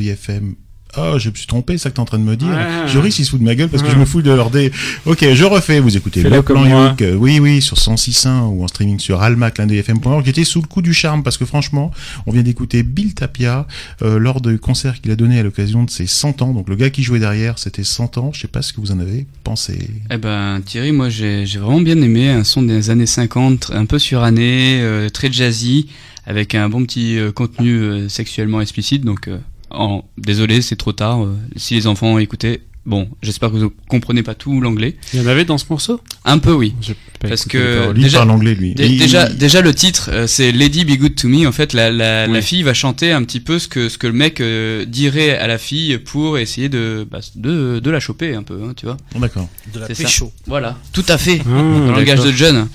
Oh, 0.99 1.19
je 1.19 1.31
me 1.31 1.35
suis 1.35 1.47
trompé, 1.47 1.75
c'est 1.79 1.85
ça 1.85 1.91
que 1.91 1.95
t'es 1.97 2.01
en 2.01 2.05
train 2.07 2.19
de 2.19 2.23
me 2.25 2.37
dire. 2.37 2.49
Ouais. 2.49 2.89
Joris, 2.89 3.19
il 3.19 3.25
se 3.25 3.31
fout 3.31 3.41
de 3.41 3.45
ma 3.45 3.55
gueule 3.55 3.69
parce 3.69 3.83
que 3.83 3.91
je 3.91 3.97
me 3.97 4.05
fous 4.05 4.23
de 4.23 4.31
leur 4.31 4.51
dé. 4.51 4.73
Ok, 5.05 5.25
je 5.33 5.45
refais. 5.45 5.81
Vous 5.81 5.97
écoutez 5.97 6.23
le 6.23 6.43
plan. 6.43 6.65
Youk. 6.65 7.03
euh, 7.03 7.15
Oui, 7.15 7.39
oui, 7.39 7.61
sur 7.61 7.77
106.1 7.77 8.43
ou 8.49 8.65
en 8.65 8.69
streaming 8.69 8.99
sur 8.99 9.23
Alma 9.23 9.51
Clin 9.51 9.67
d'œil 9.67 9.79
FM.org. 9.79 10.25
J'étais 10.25 10.45
sous 10.45 10.61
le 10.63 10.67
coup 10.67 10.83
du 10.83 10.95
charme 10.95 11.23
parce 11.23 11.37
que 11.39 11.45
franchement, 11.45 11.91
on 12.27 12.33
vient 12.33 12.43
d'écouter 12.43 12.83
Bill 12.83 13.15
Tapia 13.15 13.67
euh, 14.03 14.19
lors 14.19 14.41
du 14.41 14.59
concert 14.59 15.01
qu'il 15.01 15.11
a 15.11 15.17
donné 15.17 15.39
à 15.39 15.43
l'occasion 15.43 15.85
de 15.85 15.91
ses 15.91 16.07
100 16.07 16.43
ans. 16.43 16.53
Donc 16.53 16.69
le 16.69 16.77
gars 16.77 16.91
qui 16.91 17.03
jouait 17.03 17.19
derrière, 17.19 17.59
c'était 17.59 17.85
100 17.85 18.19
ans. 18.19 18.31
Je 18.33 18.41
sais 18.41 18.49
pas 18.49 18.63
ce 18.63 18.73
que 18.73 18.81
vous 18.81 18.93
en 18.93 18.99
avez 19.01 19.27
pensé. 19.45 19.79
Eh 20.11 20.17
ben 20.17 20.61
Thierry, 20.65 20.93
moi 20.93 21.09
j'ai 21.09 21.45
j'ai 21.47 21.59
vraiment 21.59 21.81
bien 21.81 22.01
aimé 22.01 22.29
un 22.31 22.45
son 22.45 22.63
des 22.63 22.91
années 22.91 23.07
50, 23.07 23.71
un 23.75 23.85
peu 23.87 23.99
suranné, 23.99 24.81
euh, 24.81 25.09
très 25.09 25.31
jazzy, 25.33 25.89
avec 26.27 26.55
un 26.55 26.69
bon 26.69 26.85
petit 26.85 27.19
euh, 27.19 27.33
contenu 27.33 27.75
euh, 27.77 28.09
sexuellement 28.09 28.61
explicite. 28.61 29.05
Donc 29.05 29.29
euh, 29.29 29.39
en- 29.71 30.05
désolé, 30.19 30.63
c'est 30.63 30.77
trop 30.77 30.93
tard. 30.93 31.25
euh, 31.25 31.35
si 31.57 31.75
les 31.75 31.87
enfants 31.87 32.09
ont 32.15 32.19
écouté, 32.19 32.63
bon, 32.85 33.09
j'espère 33.23 33.51
que 33.51 33.57
vous 33.57 33.73
comprenez 33.89 34.23
pas 34.23 34.35
tout 34.35 34.61
l'anglais. 34.61 34.97
Il 35.13 35.21
y 35.21 35.23
en 35.23 35.27
avait 35.27 35.45
dans 35.45 35.59
ce 35.59 35.65
morceau? 35.69 36.01
Un 36.25 36.39
peu 36.39 36.53
oui. 36.53 36.75
pas 37.21 37.29
Parce 37.29 37.45
que 37.47 37.79
paroles. 37.81 37.99
Il 37.99 38.13
parle 38.13 38.31
anglais, 38.31 38.55
lui. 38.55 38.75
déjà, 38.75 39.29
déjà 39.29 39.61
le 39.61 39.75
titre, 39.75 40.11
euh, 40.13 40.27
c'est 40.27 40.53
Lady 40.53 40.85
Be 40.85 40.99
Good 40.99 41.15
to 41.17 41.29
Me. 41.29 41.47
En 41.47 41.53
fait, 41.53 41.73
la, 41.73 41.91
la, 41.91 42.27
la 42.27 42.43
fille 42.43 42.63
va 42.63 42.75
chanter 42.75 43.11
un 43.13 43.23
petit 43.25 43.41
peu 43.41 43.59
ce 43.59 43.67
que 43.69 43.89
ce 43.89 43.99
que 43.99 44.07
le 44.07 44.13
mec 44.13 44.41
euh, 44.41 44.85
dirait 44.85 45.37
à 45.37 45.47
la 45.47 45.59
fille 45.59 45.99
pour 45.99 46.39
essayer 46.39 46.69
de 46.69 47.07
bah, 47.11 47.21
de, 47.35 47.81
de 47.81 47.91
la 47.91 48.01
choper 48.01 48.35
un 48.35 48.43
peu, 48.43 48.61
hein, 48.65 48.73
tu 48.77 48.87
vois. 48.87 48.97
D'accord. 49.19 49.49
De 49.73 49.81
la 49.81 49.87
C'est 49.89 49.95
ça. 49.95 50.03
pécho. 50.05 50.33
Voilà, 50.47 50.77
tout 50.93 51.05
à 51.09 51.19
fait. 51.19 51.41
Ah, 51.47 51.49
dans 51.51 51.87
le 51.93 51.93
langage 51.93 52.21
de 52.25 52.33
John. 52.33 52.69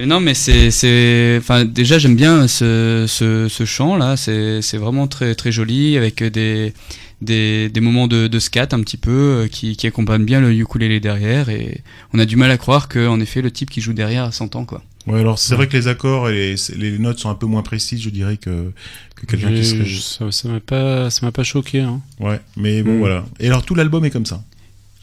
Et 0.00 0.06
non, 0.06 0.20
mais 0.20 0.34
c'est, 0.34 0.70
c'est, 0.70 1.36
enfin, 1.40 1.64
déjà 1.64 1.98
j'aime 1.98 2.14
bien 2.14 2.46
ce, 2.46 3.06
ce, 3.08 3.48
ce 3.48 3.64
chant 3.64 3.96
là. 3.96 4.16
C'est, 4.16 4.62
c'est 4.62 4.78
vraiment 4.78 5.08
très, 5.08 5.34
très 5.34 5.50
joli 5.50 5.96
avec 5.96 6.22
des, 6.22 6.72
des, 7.20 7.68
des 7.68 7.80
moments 7.80 8.06
de, 8.06 8.28
de 8.28 8.38
scat 8.38 8.68
un 8.70 8.80
petit 8.80 8.96
peu 8.96 9.10
euh, 9.10 9.48
qui, 9.48 9.76
qui 9.76 9.86
accompagnent 9.88 10.24
bien 10.24 10.40
le 10.40 10.52
ukulélé 10.52 11.00
derrière. 11.00 11.48
Et 11.48 11.80
on 12.14 12.20
a 12.20 12.26
du 12.26 12.36
mal 12.36 12.50
à 12.52 12.58
croire 12.58 12.86
que, 12.88 13.08
en 13.08 13.18
effet, 13.18 13.42
le 13.42 13.50
type 13.50 13.70
qui 13.70 13.80
joue 13.80 13.92
derrière 13.92 14.22
a 14.22 14.30
100 14.30 14.54
ans 14.54 14.64
quoi. 14.64 14.82
Ouais, 15.08 15.20
alors 15.20 15.38
c'est 15.38 15.54
vrai 15.56 15.66
que 15.68 15.76
les 15.76 15.88
accords 15.88 16.28
et 16.28 16.54
les, 16.54 16.90
les 16.90 16.98
notes 16.98 17.18
sont 17.18 17.30
un 17.30 17.34
peu 17.34 17.46
moins 17.46 17.62
précises, 17.62 18.00
je 18.02 18.10
dirais, 18.10 18.36
que, 18.36 18.70
que 19.16 19.26
quelqu'un 19.26 19.52
qui 19.52 19.64
serait. 19.64 20.30
ça 20.30 20.48
m'a 20.48 20.60
pas, 20.60 21.08
ça 21.10 21.24
m'a 21.26 21.32
pas 21.32 21.44
choqué. 21.44 21.80
Hein. 21.80 22.00
Ouais, 22.20 22.40
mais 22.56 22.82
bon, 22.82 22.92
Mm. 22.92 22.98
voilà. 22.98 23.24
Et 23.40 23.46
alors 23.46 23.64
tout 23.64 23.74
l'album 23.74 24.04
est 24.04 24.10
comme 24.10 24.26
ça. 24.26 24.44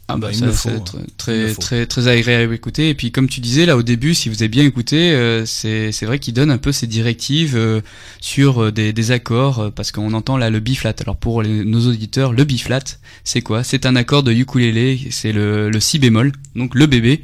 Ah 0.08 0.18
bah 0.18 0.30
Il 0.32 0.38
ça, 0.38 0.52
faut, 0.52 0.70
hein. 0.70 0.84
Très 1.18 1.48
faut. 1.48 1.62
très 1.62 1.88
très 1.88 2.08
agréable 2.08 2.52
à 2.52 2.56
écouter 2.56 2.90
et 2.90 2.94
puis 2.94 3.12
comme 3.12 3.28
tu 3.28 3.40
disais 3.40 3.66
là 3.66 3.76
au 3.76 3.82
début 3.82 4.14
si 4.14 4.30
vous 4.30 4.36
avez 4.44 4.50
bien 4.50 4.64
écouté 4.64 5.12
euh, 5.14 5.48
c'est 5.48 5.92
c'est 5.92 6.06
vrai 6.06 6.20
qu'il 6.20 6.36
donne 6.36 6.52
un 6.52 6.60
peu 6.60 6.72
ses 6.72 6.86
directives 6.86 7.56
euh, 7.58 7.82
sur 8.22 8.66
euh, 8.66 8.72
des, 8.72 8.94
des 8.94 9.10
accords 9.12 9.60
euh, 9.60 9.70
parce 9.72 9.92
qu'on 9.92 10.14
entend 10.14 10.38
là 10.38 10.52
le 10.52 10.60
B 10.60 10.74
flat 10.76 10.94
alors 11.02 11.16
pour 11.18 11.42
les- 11.42 11.66
nos 11.66 11.88
auditeurs 11.88 12.34
le 12.34 12.44
B 12.44 12.52
flat 12.58 12.84
c'est 13.24 13.42
quoi? 13.42 13.64
C'est 13.64 13.88
un 13.88 13.96
accord 13.96 14.22
de 14.22 14.32
ukulélé 14.32 15.08
c'est 15.10 15.32
le 15.32 15.72
le 15.72 15.80
si 15.80 15.98
bémol 15.98 16.34
donc 16.56 16.76
le 16.76 16.86
bébé 16.86 17.24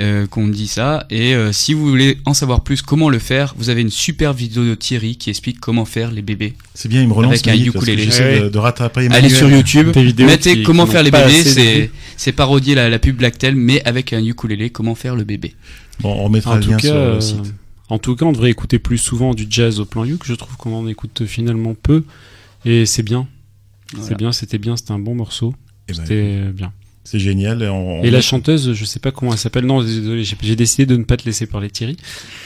euh, 0.00 0.26
qu'on 0.26 0.48
dit 0.48 0.66
ça 0.66 1.06
et 1.10 1.34
euh, 1.34 1.52
si 1.52 1.72
vous 1.74 1.86
voulez 1.88 2.18
en 2.24 2.34
savoir 2.34 2.62
plus 2.62 2.82
comment 2.82 3.08
le 3.08 3.18
faire 3.18 3.54
vous 3.58 3.68
avez 3.70 3.80
une 3.82 3.90
super 3.90 4.32
vidéo 4.32 4.64
de 4.64 4.74
Thierry 4.74 5.16
qui 5.16 5.30
explique 5.30 5.60
comment 5.60 5.84
faire 5.84 6.10
les 6.10 6.22
bébés 6.22 6.54
C'est 6.74 6.88
bien, 6.88 7.00
il 7.02 7.08
me 7.08 7.12
relance 7.12 7.32
avec 7.34 7.48
un 7.48 7.52
que 7.56 7.68
ukulélé 7.68 8.04
j'essaie 8.04 8.40
de- 8.40 8.48
de 8.48 8.58
rattraper 8.58 9.08
allez 9.10 9.28
sur 9.30 9.48
YouTube 9.50 9.92
mettez 10.18 10.56
qui- 10.56 10.62
comment 10.64 10.86
qui 10.86 10.92
faire 10.92 11.02
les 11.04 11.10
bébés 11.12 11.90
c'est 12.16 12.32
parodier 12.32 12.74
la, 12.74 12.88
la 12.88 12.98
pub 12.98 13.16
Blacktel 13.16 13.54
mais 13.56 13.82
avec 13.84 14.12
un 14.12 14.24
ukulélé 14.24 14.70
comment 14.70 14.94
faire 14.94 15.14
le 15.16 15.24
bébé 15.24 15.54
Bon, 16.00 16.10
on 16.12 16.24
remettra 16.24 16.52
En 16.52 16.56
le 16.56 16.62
tout 16.62 16.70
lien 16.70 16.76
cas, 16.78 16.88
sur 16.88 16.96
euh, 16.96 17.14
le 17.14 17.20
site. 17.20 17.54
en 17.88 17.98
tout 18.00 18.16
cas, 18.16 18.26
on 18.26 18.32
devrait 18.32 18.50
écouter 18.50 18.80
plus 18.80 18.98
souvent 18.98 19.32
du 19.32 19.46
jazz 19.48 19.78
au 19.78 19.84
plan 19.84 20.04
Youk. 20.04 20.22
Je 20.24 20.34
trouve 20.34 20.56
qu'on 20.56 20.74
en 20.74 20.88
écoute 20.88 21.24
finalement 21.24 21.76
peu, 21.80 22.02
et 22.64 22.84
c'est 22.84 23.04
bien. 23.04 23.28
Voilà. 23.92 24.08
C'est 24.08 24.16
bien, 24.18 24.32
c'était 24.32 24.58
bien, 24.58 24.76
c'était 24.76 24.90
un 24.90 24.98
bon 24.98 25.14
morceau. 25.14 25.54
Eh 25.86 25.92
ben, 25.92 26.00
C'était 26.02 26.40
bien. 26.52 26.72
C'est 27.04 27.18
génial. 27.18 27.62
Et, 27.62 27.68
on- 27.68 28.02
Et 28.02 28.08
on- 28.08 28.10
la 28.10 28.20
chanteuse, 28.22 28.72
je 28.72 28.84
sais 28.84 28.98
pas 28.98 29.10
comment 29.12 29.32
elle 29.32 29.38
s'appelle. 29.38 29.66
Non, 29.66 29.82
désolé, 29.82 30.24
j'ai 30.24 30.36
j'ai 30.42 30.56
décidé 30.56 30.86
de 30.86 30.96
ne 30.96 31.04
pas 31.04 31.16
te 31.16 31.24
laisser 31.26 31.46
parler, 31.46 31.68
Thierry. 31.70 31.96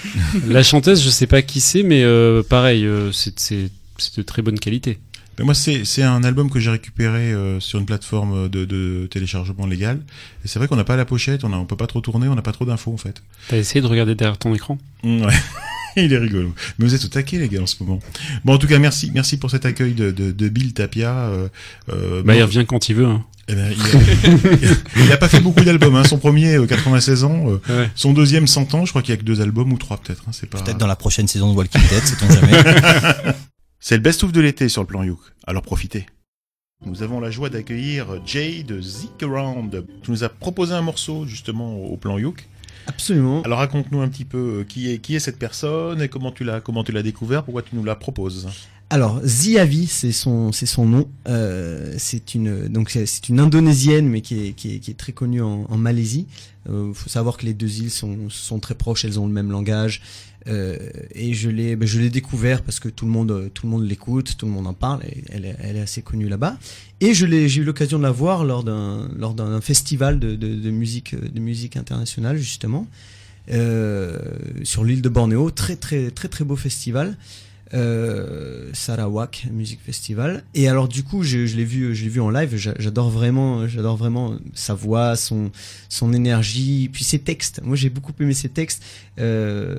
la 0.48 0.62
chanteuse, 0.62 1.02
je 1.02 1.08
sais 1.10 1.26
pas 1.28 1.42
qui 1.42 1.60
c'est, 1.60 1.82
mais 1.82 2.02
euh, 2.02 2.42
pareil, 2.42 2.84
euh, 2.84 3.12
c'est 3.12 3.38
c'est- 3.38 3.70
c'est 3.98 4.16
de 4.18 4.22
très 4.22 4.42
bonne 4.42 4.58
qualité. 4.58 4.98
Mais 5.38 5.44
moi, 5.44 5.54
c'est 5.54 5.84
c'est 5.84 6.02
un 6.02 6.24
album 6.24 6.50
que 6.50 6.58
j'ai 6.60 6.70
récupéré 6.70 7.32
euh, 7.32 7.60
sur 7.60 7.78
une 7.78 7.86
plateforme 7.86 8.48
de, 8.48 8.64
de 8.64 9.06
téléchargement 9.10 9.66
légal. 9.66 10.00
Et 10.44 10.48
c'est 10.48 10.58
vrai 10.58 10.68
qu'on 10.68 10.76
n'a 10.76 10.84
pas 10.84 10.96
la 10.96 11.04
pochette, 11.04 11.44
on, 11.44 11.52
a, 11.52 11.56
on 11.56 11.64
peut 11.64 11.76
pas 11.76 11.86
trop 11.86 12.00
tourner, 12.00 12.28
on 12.28 12.34
n'a 12.34 12.42
pas 12.42 12.52
trop 12.52 12.64
d'infos 12.64 12.92
en 12.92 12.96
fait. 12.96 13.22
T'as 13.48 13.56
essayé 13.58 13.80
de 13.80 13.86
regarder 13.86 14.14
derrière 14.14 14.38
ton 14.38 14.54
écran? 14.54 14.78
Mm, 15.04 15.22
ouais. 15.26 15.34
Il 15.96 16.12
est 16.12 16.18
rigolo. 16.18 16.54
Mais 16.78 16.84
vous 16.86 16.94
êtes 16.94 17.04
au 17.04 17.08
taquet, 17.08 17.38
les 17.38 17.48
gars, 17.48 17.62
en 17.62 17.66
ce 17.66 17.76
moment. 17.82 17.98
Bon, 18.44 18.54
en 18.54 18.58
tout 18.58 18.68
cas, 18.68 18.78
merci, 18.78 19.10
merci 19.12 19.36
pour 19.36 19.50
cet 19.50 19.64
accueil 19.66 19.94
de, 19.94 20.12
de, 20.12 20.30
de 20.30 20.48
Bill 20.48 20.72
Tapia. 20.72 21.12
Euh, 21.12 21.48
euh, 21.88 22.22
Bah, 22.22 22.36
il 22.36 22.42
revient 22.42 22.64
quand 22.68 22.88
il 22.88 22.94
veut. 22.94 23.06
Hein. 23.06 23.24
eh 23.48 23.54
ben, 23.54 23.72
il, 24.62 24.68
a, 24.68 25.04
il 25.06 25.12
a 25.12 25.16
pas 25.16 25.28
fait 25.28 25.40
beaucoup 25.40 25.64
d'albums. 25.64 25.96
Hein. 25.96 26.04
Son 26.04 26.18
premier, 26.18 26.54
euh, 26.54 26.66
96 26.66 27.24
ans. 27.24 27.46
euh, 27.48 27.58
Ouais. 27.68 27.90
Son 27.96 28.12
deuxième, 28.12 28.46
100 28.46 28.74
ans. 28.74 28.84
Je 28.84 28.90
crois 28.92 29.02
qu'il 29.02 29.12
y 29.12 29.18
a 29.18 29.20
que 29.20 29.24
deux 29.24 29.40
albums 29.40 29.72
ou 29.72 29.78
trois 29.78 29.96
peut-être. 29.96 30.22
Hein. 30.28 30.32
C'est 30.32 30.48
pas. 30.48 30.60
Peut-être 30.62 30.78
dans 30.78 30.86
la 30.86 30.94
prochaine 30.94 31.26
saison 31.26 31.50
de 31.50 31.56
Walking 31.56 31.80
Dead, 31.88 32.04
sait-on 32.04 32.30
jamais. 32.32 32.52
C'est 33.80 33.94
le 33.94 34.02
best-of 34.02 34.32
de 34.32 34.40
l'été 34.40 34.68
sur 34.68 34.82
le 34.82 34.88
plan 34.88 35.04
Youk. 35.04 35.20
Alors 35.46 35.62
profitez. 35.62 36.06
Nous 36.84 37.04
avons 37.04 37.20
la 37.20 37.30
joie 37.30 37.48
d'accueillir 37.48 38.20
Jay 38.26 38.64
de 38.64 38.80
Zik 38.80 39.22
Around. 39.22 39.84
Tu 40.02 40.10
nous 40.10 40.24
as 40.24 40.28
proposé 40.28 40.74
un 40.74 40.82
morceau 40.82 41.26
justement 41.26 41.76
au 41.76 41.96
plan 41.96 42.18
Youk. 42.18 42.48
Absolument. 42.88 43.42
Alors 43.42 43.58
raconte-nous 43.58 44.00
un 44.00 44.08
petit 44.08 44.24
peu 44.24 44.60
euh, 44.60 44.64
qui 44.64 44.90
est 44.90 44.98
qui 44.98 45.14
est 45.14 45.20
cette 45.20 45.38
personne 45.38 46.02
et 46.02 46.08
comment 46.08 46.32
tu 46.32 46.42
l'as 46.42 46.60
comment 46.60 46.82
tu 46.82 46.90
l'as 46.90 47.02
découvert, 47.04 47.44
pourquoi 47.44 47.62
tu 47.62 47.76
nous 47.76 47.84
la 47.84 47.94
proposes? 47.94 48.48
Alors, 48.90 49.20
Ziavi, 49.22 49.86
c'est 49.86 50.12
son, 50.12 50.50
c'est 50.50 50.64
son 50.64 50.86
nom. 50.86 51.10
Euh, 51.28 51.94
c'est 51.98 52.34
une, 52.34 52.68
donc 52.68 52.88
c'est 52.88 53.28
une 53.28 53.38
indonésienne, 53.38 54.08
mais 54.08 54.22
qui 54.22 54.46
est, 54.46 54.52
qui 54.52 54.76
est, 54.76 54.78
qui 54.78 54.90
est 54.90 54.94
très 54.94 55.12
connue 55.12 55.42
en, 55.42 55.66
en 55.68 55.76
Malaisie. 55.76 56.26
Il 56.66 56.94
faut 56.94 57.10
savoir 57.10 57.36
que 57.36 57.44
les 57.44 57.52
deux 57.52 57.80
îles 57.80 57.90
sont, 57.90 58.30
sont 58.30 58.60
très 58.60 58.74
proches, 58.74 59.04
elles 59.04 59.20
ont 59.20 59.26
le 59.26 59.32
même 59.32 59.50
langage. 59.50 60.00
Euh, 60.48 60.76
et 61.14 61.34
je 61.34 61.50
l'ai, 61.50 61.76
ben, 61.76 61.86
je 61.86 61.98
l'ai 61.98 62.10
découvert 62.10 62.62
parce 62.62 62.80
que 62.80 62.88
tout 62.88 63.04
le 63.04 63.10
monde, 63.10 63.50
tout 63.52 63.66
le 63.66 63.70
monde 63.70 63.86
l'écoute, 63.86 64.36
tout 64.36 64.46
le 64.46 64.52
monde 64.52 64.66
en 64.66 64.74
parle. 64.74 65.04
Et 65.04 65.24
elle, 65.30 65.44
est, 65.44 65.80
assez 65.80 66.02
connue 66.02 66.28
là-bas. 66.28 66.56
Et 67.00 67.14
je 67.14 67.26
l'ai, 67.26 67.48
j'ai 67.48 67.62
eu 67.62 67.64
l'occasion 67.64 67.98
de 67.98 68.02
la 68.02 68.10
voir 68.10 68.44
lors 68.44 68.64
d'un, 68.64 69.08
lors 69.16 69.34
d'un 69.34 69.60
festival 69.60 70.18
de 70.18 70.70
musique, 70.70 71.14
de 71.14 71.40
musique 71.40 71.76
internationale 71.76 72.36
justement, 72.36 72.86
euh, 73.50 74.18
sur 74.64 74.84
l'île 74.84 75.02
de 75.02 75.08
Bornéo. 75.08 75.50
Très 75.50 75.76
très 75.76 76.10
très 76.10 76.28
très 76.28 76.44
beau 76.44 76.56
festival 76.56 77.16
euh, 77.74 78.70
Sarawak 78.72 79.46
Music 79.52 79.78
Festival. 79.84 80.44
Et 80.54 80.68
alors 80.68 80.88
du 80.88 81.02
coup, 81.02 81.22
je, 81.22 81.38
l'ai 81.38 81.64
vu, 81.64 81.94
je 81.94 82.04
l'ai 82.04 82.08
vu 82.10 82.20
en 82.20 82.30
live. 82.30 82.56
j'a- 82.56 82.74
J'adore 82.78 83.10
vraiment, 83.10 83.66
j'adore 83.68 83.96
vraiment 83.96 84.36
sa 84.54 84.74
voix, 84.74 85.16
son 85.16 85.50
son 85.88 86.12
énergie, 86.12 86.88
puis 86.92 87.04
ses 87.04 87.18
textes. 87.18 87.60
Moi, 87.62 87.76
j'ai 87.76 87.90
beaucoup 87.90 88.12
aimé 88.20 88.34
ses 88.34 88.48
textes. 88.48 88.82
Euh, 89.18 89.78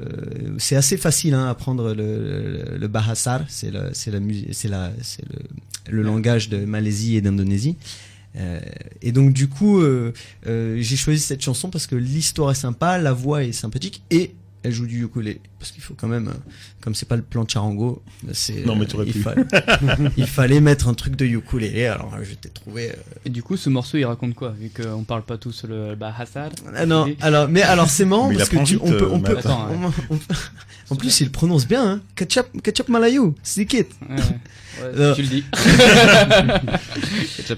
c'est 0.58 0.76
assez 0.76 0.98
facile 0.98 1.34
hein, 1.34 1.48
à 1.48 1.50
apprendre 1.52 1.94
le, 1.94 2.78
le, 2.78 2.88
Bahasar. 2.88 3.44
C'est 3.48 3.72
c'est 3.94 4.12
la 4.12 4.20
c'est 4.52 4.68
la, 4.68 4.92
c'est 5.02 5.24
le, 5.28 5.40
le 5.98 6.02
langage 6.04 6.50
de 6.50 6.66
Malaisie 6.66 7.16
et 7.16 7.22
d'Indonésie. 7.22 7.76
Euh, 8.36 8.60
et 9.02 9.12
donc 9.12 9.34
du 9.34 9.48
coup, 9.48 9.82
j'ai 10.46 10.96
choisi 10.96 11.20
cette 11.20 11.42
chanson 11.42 11.70
parce 11.70 11.88
que 11.88 11.96
l'histoire 11.96 12.52
est 12.52 12.56
sympa, 12.56 12.98
la 13.00 13.12
voix 13.14 13.44
est 13.44 13.52
sympathique 13.52 14.04
et 14.12 14.36
elle 14.64 14.72
joue 14.72 14.86
du 14.88 15.04
ukulélé 15.06 15.40
parce 15.58 15.72
qu'il 15.72 15.82
faut 15.82 15.94
quand 15.94 16.08
même, 16.08 16.28
euh, 16.30 16.52
comme 16.82 16.96
c'est 16.96 17.08
pas 17.08 17.16
le 17.16 17.22
plan 17.22 17.44
de 17.44 17.50
Charango, 17.50 18.02
c'est 18.34 18.66
Non, 18.66 18.76
mais 18.76 18.84
euh, 18.84 18.88
t'aurais 18.88 19.06
il, 19.08 19.14
pu. 19.14 19.20
fa- 19.22 19.36
il 20.18 20.26
fallait 20.28 20.60
mettre 20.62 20.88
un 20.88 20.94
truc 20.94 21.16
de 21.16 21.26
ukulélé. 21.26 21.86
Alors 21.88 22.14
je 22.24 22.34
t'ai 22.36 22.50
trouvé. 22.50 22.90
euh, 22.92 22.96
Et 23.26 23.30
du 23.30 23.42
coup, 23.44 23.58
ce 23.58 23.70
morceau, 23.70 23.98
il 23.98 24.06
raconte 24.06 24.36
quoi 24.36 24.50
Vu 24.60 24.70
qu'on 24.70 25.04
parle 25.04 25.24
pas 25.24 25.38
tous 25.38 25.64
le 25.68 25.96
Bahasar. 25.96 26.50
Ah 26.76 26.86
non, 26.86 27.14
alors 27.22 27.48
mais 27.48 27.62
alors 27.62 27.90
c'est 27.90 28.06
marrant 28.06 28.30
Mais 28.30 28.36
parce 28.38 28.50
que 28.50 28.58
tu, 28.64 28.74
vite, 28.74 28.82
on 28.84 28.90
peut, 28.92 29.04
euh, 29.04 29.10
on 29.12 29.20
peut, 29.22 29.34
Matt. 29.36 29.46
Attends, 29.46 29.68
on- 30.10 30.16
on- 30.16 30.20
en 30.92 30.96
plus 30.96 31.20
il 31.22 31.32
prononce 31.32 31.68
bien, 31.68 31.88
hein. 31.88 32.02
Ketchup, 32.16 32.48
ketchup 32.64 32.90
Malayu, 32.90 33.34
Sikit. 33.44 33.78
Ouais, 33.78 34.16
ouais. 34.16 34.22
Ouais, 34.82 35.08
Non. 35.08 35.14
tu 35.16 35.22
le 35.24 35.28
dis. 35.28 35.44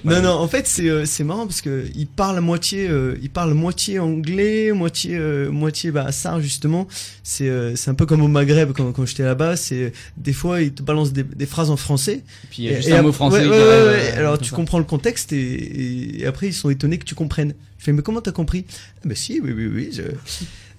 non 0.04 0.22
non, 0.22 0.30
en 0.30 0.48
fait 0.48 0.66
c'est 0.66 0.88
euh, 0.88 1.04
c'est 1.04 1.24
marrant 1.24 1.46
parce 1.46 1.60
que 1.60 1.84
il 1.94 2.06
parle 2.06 2.38
à 2.38 2.40
moitié, 2.40 2.88
euh, 2.88 3.16
il 3.22 3.30
parle 3.30 3.54
moitié 3.54 3.98
anglais, 3.98 4.72
moitié 4.72 5.16
euh, 5.16 5.50
moitié 5.50 5.90
bah 5.90 6.12
ça 6.12 6.40
justement. 6.40 6.86
C'est 7.22 7.48
euh, 7.48 7.76
c'est 7.76 7.90
un 7.90 7.94
peu 7.94 8.06
comme 8.06 8.22
au 8.22 8.28
Maghreb 8.28 8.72
quand 8.72 8.92
quand 8.92 9.06
j'étais 9.06 9.22
là-bas. 9.24 9.56
C'est 9.56 9.92
des 10.16 10.32
fois 10.32 10.62
il 10.62 10.72
te 10.72 10.82
balance 10.82 11.12
des, 11.12 11.22
des 11.22 11.46
phrases 11.46 11.70
en 11.70 11.76
français. 11.76 12.22
Puis 12.50 12.64
il 12.64 12.70
y 12.70 12.74
a 12.74 12.76
juste 12.76 12.92
un 12.92 13.02
mot 13.02 13.12
français 13.12 13.40
ouais, 13.46 13.48
ouais, 13.48 13.56
euh, 13.58 14.18
Alors 14.18 14.38
tu 14.38 14.50
ça. 14.50 14.56
comprends 14.56 14.78
le 14.78 14.84
contexte 14.84 15.32
et, 15.32 15.40
et, 15.40 16.22
et 16.22 16.26
après 16.26 16.48
ils 16.48 16.54
sont 16.54 16.70
étonnés 16.70 16.98
que 16.98 17.04
tu 17.04 17.14
comprennes. 17.14 17.54
Je 17.82 17.86
fais 17.86 17.92
mais 17.92 18.02
comment 18.02 18.20
t'as 18.20 18.30
compris? 18.30 18.64
Ah, 18.70 19.00
Bah 19.06 19.16
si, 19.16 19.40
oui 19.40 19.52
oui 19.52 19.66
oui. 19.66 19.90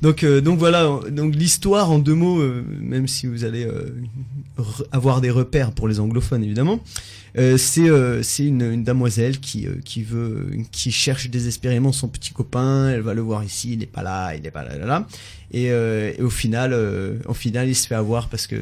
Donc 0.01 0.23
euh, 0.23 0.39
donc 0.39 0.57
voilà, 0.57 1.01
donc 1.11 1.35
l'histoire 1.35 1.91
en 1.91 1.99
deux 1.99 2.13
mots, 2.13 2.39
euh, 2.39 2.63
même 2.79 3.09
si 3.09 3.27
vous 3.27 3.43
allez 3.43 3.65
euh, 3.65 3.89
avoir 4.93 5.19
des 5.19 5.29
repères 5.29 5.73
pour 5.73 5.89
les 5.89 5.99
anglophones 5.99 6.45
évidemment. 6.45 6.79
Euh, 7.37 7.57
c'est 7.57 7.89
euh, 7.89 8.21
c'est 8.21 8.45
une, 8.45 8.61
une 8.61 8.83
damoiselle 8.83 9.39
qui 9.39 9.65
euh, 9.67 9.75
qui 9.83 10.03
veut 10.03 10.49
qui 10.71 10.91
cherche 10.91 11.29
désespérément 11.29 11.91
son 11.91 12.07
petit 12.07 12.31
copain. 12.31 12.89
Elle 12.89 13.01
va 13.01 13.13
le 13.15 13.21
voir 13.21 13.43
ici, 13.43 13.73
il 13.73 13.79
n'est 13.79 13.85
pas 13.87 14.03
là, 14.03 14.35
il 14.35 14.43
n'est 14.43 14.51
pas 14.51 14.63
là, 14.63 14.77
là, 14.77 14.85
là. 14.85 15.07
Et, 15.55 15.69
euh, 15.69 16.11
et 16.17 16.21
au 16.23 16.31
final, 16.31 16.73
euh, 16.73 17.17
au 17.27 17.35
final, 17.35 17.69
il 17.69 17.75
se 17.75 17.85
fait 17.87 17.93
avoir 17.93 18.27
parce 18.27 18.47
que 18.47 18.55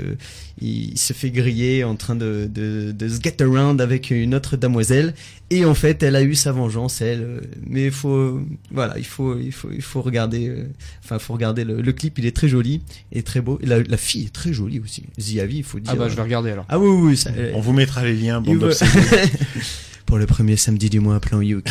il 0.61 0.97
se 0.97 1.13
fait 1.13 1.31
griller 1.31 1.83
en 1.85 1.95
train 1.95 2.15
de 2.15 2.49
de, 2.53 2.91
de 2.91 3.07
se 3.09 3.21
get 3.21 3.41
around 3.41 3.79
avec 3.81 4.09
une 4.11 4.35
autre 4.35 4.57
damoiselle. 4.57 5.13
Et 5.53 5.65
en 5.65 5.73
fait, 5.73 6.01
elle 6.01 6.15
a 6.15 6.21
eu 6.23 6.33
sa 6.35 6.53
vengeance, 6.53 7.01
elle. 7.01 7.41
Mais 7.67 7.85
il 7.85 7.91
faut, 7.91 8.39
voilà, 8.71 8.97
il 8.97 9.05
faut, 9.05 9.37
il 9.37 9.51
faut, 9.51 9.69
il 9.73 9.81
faut 9.81 10.01
regarder. 10.01 10.47
euh, 10.47 10.63
Enfin, 11.03 11.19
faut 11.19 11.33
regarder 11.33 11.65
le, 11.65 11.81
le 11.81 11.91
clip. 11.91 12.17
Il 12.19 12.25
est 12.25 12.33
très 12.35 12.47
joli 12.47 12.81
et 13.11 13.21
très 13.21 13.41
beau. 13.41 13.59
Et 13.61 13.65
la, 13.65 13.81
la 13.83 13.97
fille 13.97 14.25
est 14.27 14.33
très 14.33 14.53
jolie 14.53 14.79
aussi. 14.79 15.03
Ziavi, 15.19 15.57
il 15.57 15.63
faut 15.63 15.79
dire. 15.79 15.91
Ah 15.93 15.95
bah, 15.97 16.07
je 16.09 16.15
vais 16.15 16.21
regarder 16.21 16.51
alors. 16.51 16.65
Ah 16.69 16.79
oui, 16.79 16.87
oui, 16.89 17.09
oui, 17.11 17.17
ça- 17.17 17.31
On 17.53 17.59
vous 17.59 17.73
mettra 17.73 18.03
les 18.05 18.13
liens, 18.15 18.39
bande 18.39 18.60
D'obsédés. 18.61 19.29
Pour 20.05 20.17
le 20.17 20.25
premier 20.25 20.57
samedi 20.57 20.89
du 20.89 20.99
mois, 20.99 21.19
plan 21.21 21.39
Youk. 21.41 21.65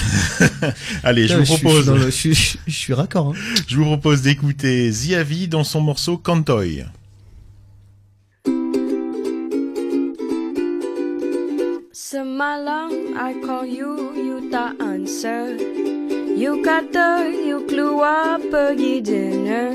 Allez, 1.03 1.27
je 1.29 1.37
vous 1.37 1.45
propose. 1.45 1.77
Je, 1.77 1.83
suis 1.83 1.87
dans 1.87 1.95
le- 1.97 2.05
je 2.07 2.11
suis- 2.11 2.35
je- 2.35 2.59
je 2.67 2.75
suis 2.75 2.95
raccord. 2.95 3.35
hein. 3.35 3.39
Je 3.69 3.77
vous 3.77 3.85
propose 3.85 4.23
d'écouter 4.23 4.91
Ziavi 4.91 5.47
dans 5.49 5.62
son 5.65 5.81
morceau 5.83 6.17
Cantoy. 6.17 6.85
Semalam 11.93 13.15
I 13.17 13.35
call 13.45 13.67
you, 13.67 14.12
you 14.15 14.51
tak 14.51 14.79
answer 14.81 15.57
You 16.37 16.62
kata 16.62 17.27
you 17.29 17.67
keluar 17.69 18.39
pergi 18.51 19.03
dinner 19.03 19.75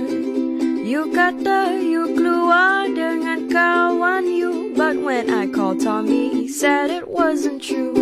You 0.85 1.09
kata 1.09 1.81
you 1.81 2.13
keluar 2.13 2.85
dengan 2.93 3.49
kawan 3.49 4.29
you. 4.29 4.69
But 4.77 5.01
when 5.01 5.33
I 5.33 5.49
called 5.49 5.81
Tommy, 5.81 6.29
he 6.29 6.45
said 6.45 6.93
it 6.93 7.09
wasn't 7.09 7.57
true. 7.57 7.97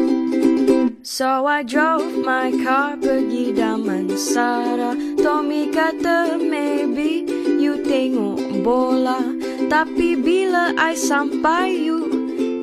So 0.99 1.47
I 1.47 1.64
drove 1.64 2.11
my 2.19 2.51
car 2.60 2.99
pergi 2.99 3.55
Damansara 3.55 4.99
Tommy 5.15 5.72
kata 5.72 6.35
maybe 6.35 7.23
you 7.55 7.80
tengok 7.88 8.68
bola. 8.68 9.31
Tapi 9.72 10.19
bila 10.19 10.76
I 10.76 10.91
sampai 10.91 11.88
you 11.88 12.11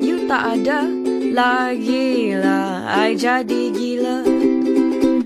You 0.05 0.29
tak 0.29 0.61
ada 0.61 0.85
lagi 1.33 2.37
lah. 2.37 2.93
I 2.93 3.17
jadi 3.17 3.73
gila. 3.73 4.21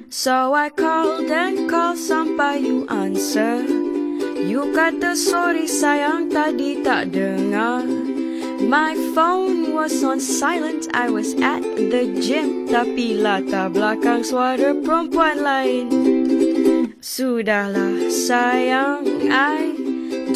So 0.08 0.56
I 0.56 0.72
called 0.72 1.28
and 1.28 1.68
called 1.68 2.00
sampai 2.00 2.64
you 2.64 2.88
answer 2.88 3.85
You 4.46 4.70
kata 4.78 5.18
sorry 5.18 5.66
sayang 5.66 6.30
tadi 6.30 6.86
tak 6.86 7.10
dengar. 7.10 7.82
My 8.62 8.94
phone 9.18 9.74
was 9.74 10.06
on 10.06 10.22
silent. 10.22 10.86
I 10.94 11.10
was 11.10 11.34
at 11.42 11.66
the 11.66 12.06
gym. 12.22 12.70
Tapi 12.70 13.18
latar 13.18 13.74
belakang 13.74 14.22
suara 14.22 14.78
perempuan 14.78 15.42
lain. 15.42 15.86
Sudahlah 17.02 18.06
sayang 18.14 19.34
I 19.34 19.74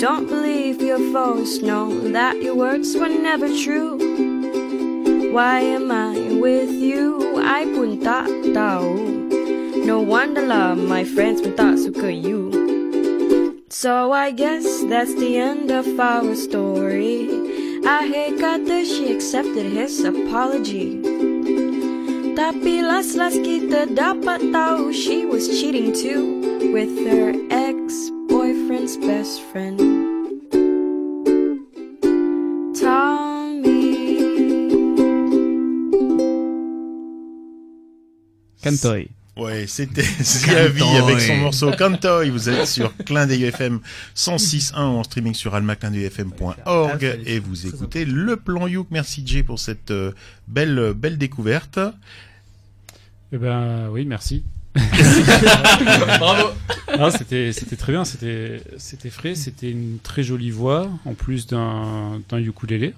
don't 0.02 0.26
believe 0.26 0.82
your 0.82 1.14
phones. 1.14 1.62
Know 1.62 1.94
That 2.10 2.42
your 2.42 2.58
words 2.58 2.98
were 2.98 3.14
never 3.14 3.46
true. 3.46 3.94
Why 5.30 5.62
am 5.62 5.94
I 5.94 6.18
with 6.42 6.74
you? 6.74 7.38
I 7.38 7.70
pun 7.70 8.02
tak 8.02 8.26
tahu. 8.58 9.30
No 9.86 10.02
wonder 10.02 10.50
lah 10.50 10.74
my 10.74 11.06
friends 11.06 11.46
pun 11.46 11.54
tak 11.54 11.78
suka 11.78 12.10
you 12.10 12.50
So 13.80 14.12
I 14.12 14.32
guess 14.32 14.84
that's 14.90 15.16
the 15.16 15.38
end 15.38 15.72
of 15.72 15.88
our 15.98 16.36
story 16.36 17.32
Akhir 17.88 18.36
kata 18.36 18.84
she 18.84 19.08
accepted 19.08 19.72
his 19.72 20.04
apology 20.04 21.00
Tapi 22.36 22.84
last-last 22.84 23.40
kita 23.40 23.88
dapat 23.96 24.52
tahu 24.52 24.92
She 24.92 25.24
was 25.24 25.48
cheating 25.48 25.96
too 25.96 26.44
With 26.76 26.92
her 27.08 27.32
ex-boyfriend's 27.48 29.00
best 29.00 29.48
friend 29.48 29.80
Tommy. 32.76 33.96
Cantoy. 38.60 39.19
Ouais, 39.40 39.68
c'était 39.68 40.02
Ziavi 40.22 40.84
avec 40.84 41.22
son 41.22 41.38
morceau 41.38 41.72
Cantoy. 41.78 42.30
Vous 42.30 42.50
êtes 42.50 42.68
sur 42.68 42.96
Clin 42.98 43.26
d'œil 43.26 43.46
FM 43.46 43.80
106.1 44.16 44.76
en 44.76 45.04
streaming 45.04 45.34
sur 45.34 45.56
almaclindeuilfm.org 45.56 47.22
et 47.26 47.40
vous 47.40 47.68
écoutez 47.68 48.04
le 48.06 48.36
plan 48.36 48.68
Youk. 48.68 48.88
Merci 48.92 49.24
Jay 49.26 49.44
pour 49.44 49.60
cette 49.60 49.92
euh, 49.92 50.12
belle 50.48 50.94
belle 50.94 51.18
découverte. 51.18 51.80
Eh 53.32 53.38
ben 53.38 53.88
oui, 53.92 54.06
merci. 54.06 54.44
Bravo. 56.20 56.50
Ah, 56.88 57.12
c'était 57.12 57.54
c'était 57.54 57.76
très 57.76 57.94
bien, 57.94 58.04
c'était 58.04 58.62
c'était 58.78 59.10
frais, 59.10 59.36
c'était 59.36 59.72
une 59.72 60.00
très 60.04 60.24
jolie 60.24 60.52
voix 60.52 60.90
en 61.06 61.14
plus 61.14 61.48
d'un 61.48 62.22
d'un 62.28 62.40
ukulélé. 62.40 62.94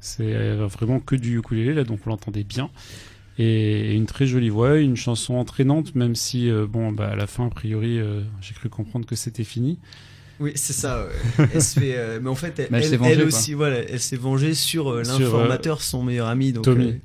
C'est 0.00 0.34
euh, 0.34 0.66
vraiment 0.66 1.00
que 1.00 1.16
du 1.16 1.38
ukulélé 1.38 1.74
là, 1.74 1.84
donc 1.84 2.00
on 2.06 2.10
l'entendait 2.10 2.44
bien. 2.44 2.70
Et 3.38 3.94
une 3.94 4.06
très 4.06 4.26
jolie 4.26 4.50
voix, 4.50 4.78
une 4.78 4.96
chanson 4.96 5.34
entraînante, 5.34 5.94
même 5.94 6.14
si 6.14 6.50
euh, 6.50 6.66
bon 6.66 6.92
bah 6.92 7.08
à 7.08 7.16
la 7.16 7.26
fin 7.26 7.46
a 7.46 7.50
priori 7.50 7.98
euh, 7.98 8.20
j'ai 8.42 8.52
cru 8.52 8.68
comprendre 8.68 9.06
que 9.06 9.16
c'était 9.16 9.44
fini. 9.44 9.78
Oui, 10.42 10.52
c'est 10.56 10.72
ça. 10.72 11.06
ouais. 11.38 11.46
Elle 11.54 11.62
se 11.62 11.78
fait, 11.78 11.94
euh, 11.96 12.18
mais 12.20 12.28
en 12.28 12.34
fait, 12.34 12.58
elle, 12.58 12.96
vengée, 12.96 13.12
elle 13.12 13.22
aussi, 13.22 13.54
voilà, 13.54 13.78
elle 13.78 14.00
s'est 14.00 14.16
vengée 14.16 14.54
sur 14.54 14.88
euh, 14.90 15.04
Sur, 15.04 15.20
l'informateur, 15.20 15.82
son 15.82 16.02
meilleur 16.02 16.26
ami, 16.26 16.52
donc 16.52 16.64
Tommy. 16.64 16.96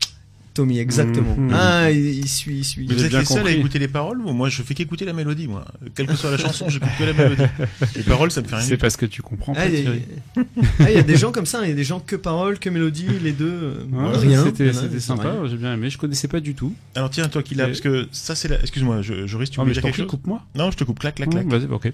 Tommy, 0.58 0.80
exactement. 0.80 1.36
Mhm. 1.38 1.52
Ah, 1.54 1.92
il, 1.92 2.04
il 2.20 2.28
suit, 2.28 2.58
il 2.58 2.66
suit. 2.66 2.88
Vous 2.88 3.04
êtes 3.06 3.14
les 3.14 3.26
seuls 3.26 3.46
à 3.48 3.52
écouter 3.52 3.78
les 3.78 3.88
paroles 3.88 4.20
ou 4.22 4.34
moi 4.34 4.50
je 4.50 4.64
fais 4.64 4.74
qu'écouter 4.74 5.06
la 5.06 5.14
mélodie 5.14 5.48
moi. 5.48 5.66
Quelle 5.94 6.08
que 6.08 6.16
soit 6.16 6.32
la 6.32 6.38
chanson, 6.38 6.68
j'écoute 6.68 6.90
que 6.98 7.04
la 7.04 7.14
mélodie. 7.14 7.44
Les 7.96 8.02
paroles 8.04 8.32
ça 8.32 8.42
me 8.42 8.48
fait 8.48 8.56
rien. 8.56 8.66
C'est 8.66 8.78
parce 8.78 8.98
que 8.98 9.06
tu 9.06 9.22
comprends 9.22 9.54
Ah, 9.56 9.68
il 9.68 9.76
y 9.76 9.78
a- 9.78 9.82
Thierry. 9.82 10.02
Ah, 10.80 10.90
il 10.92 10.96
y 10.96 11.00
a 11.00 11.04
des 11.04 11.16
gens 11.16 11.32
comme 11.32 11.46
ça, 11.46 11.60
il 11.64 11.70
y 11.70 11.72
a 11.72 11.76
des 11.76 11.84
gens 11.84 12.00
que 12.00 12.16
paroles, 12.16 12.58
que 12.58 12.70
mélodie, 12.70 13.06
les 13.22 13.34
deux, 13.34 13.46
euh, 13.48 13.84
Ouais, 13.92 14.18
rien. 14.18 14.44
C'était 14.46 15.00
sympa, 15.00 15.36
j'ai 15.48 15.58
bien 15.58 15.74
aimé. 15.76 15.90
Je 15.92 15.98
connaissais 16.00 16.28
pas 16.28 16.40
du 16.40 16.56
tout. 16.56 16.74
Alors 16.96 17.12
tiens, 17.12 17.28
toi 17.30 17.44
qui 17.44 17.54
l'as, 17.54 17.68
parce 17.68 17.82
que 17.82 18.08
ça 18.12 18.34
c'est 18.36 18.48
la... 18.48 18.60
Excuse-moi, 18.60 19.02
je, 19.04 19.28
je 19.28 19.38
risque 19.38 19.54
tu 19.54 19.60
Ah, 19.60 19.64
voulais 19.64 19.70
mais 19.72 19.76
je 19.76 19.80
dire 19.82 19.88
quelque 19.90 19.98
chose 19.98 20.08
coupe-moi. 20.08 20.42
Non, 20.56 20.72
je 20.72 20.78
te 20.78 20.84
coupe, 20.84 21.00
clac, 21.00 21.16
clac, 21.16 21.30
clac. 21.30 21.46
vas-y, 21.48 21.66
ok. 21.66 21.94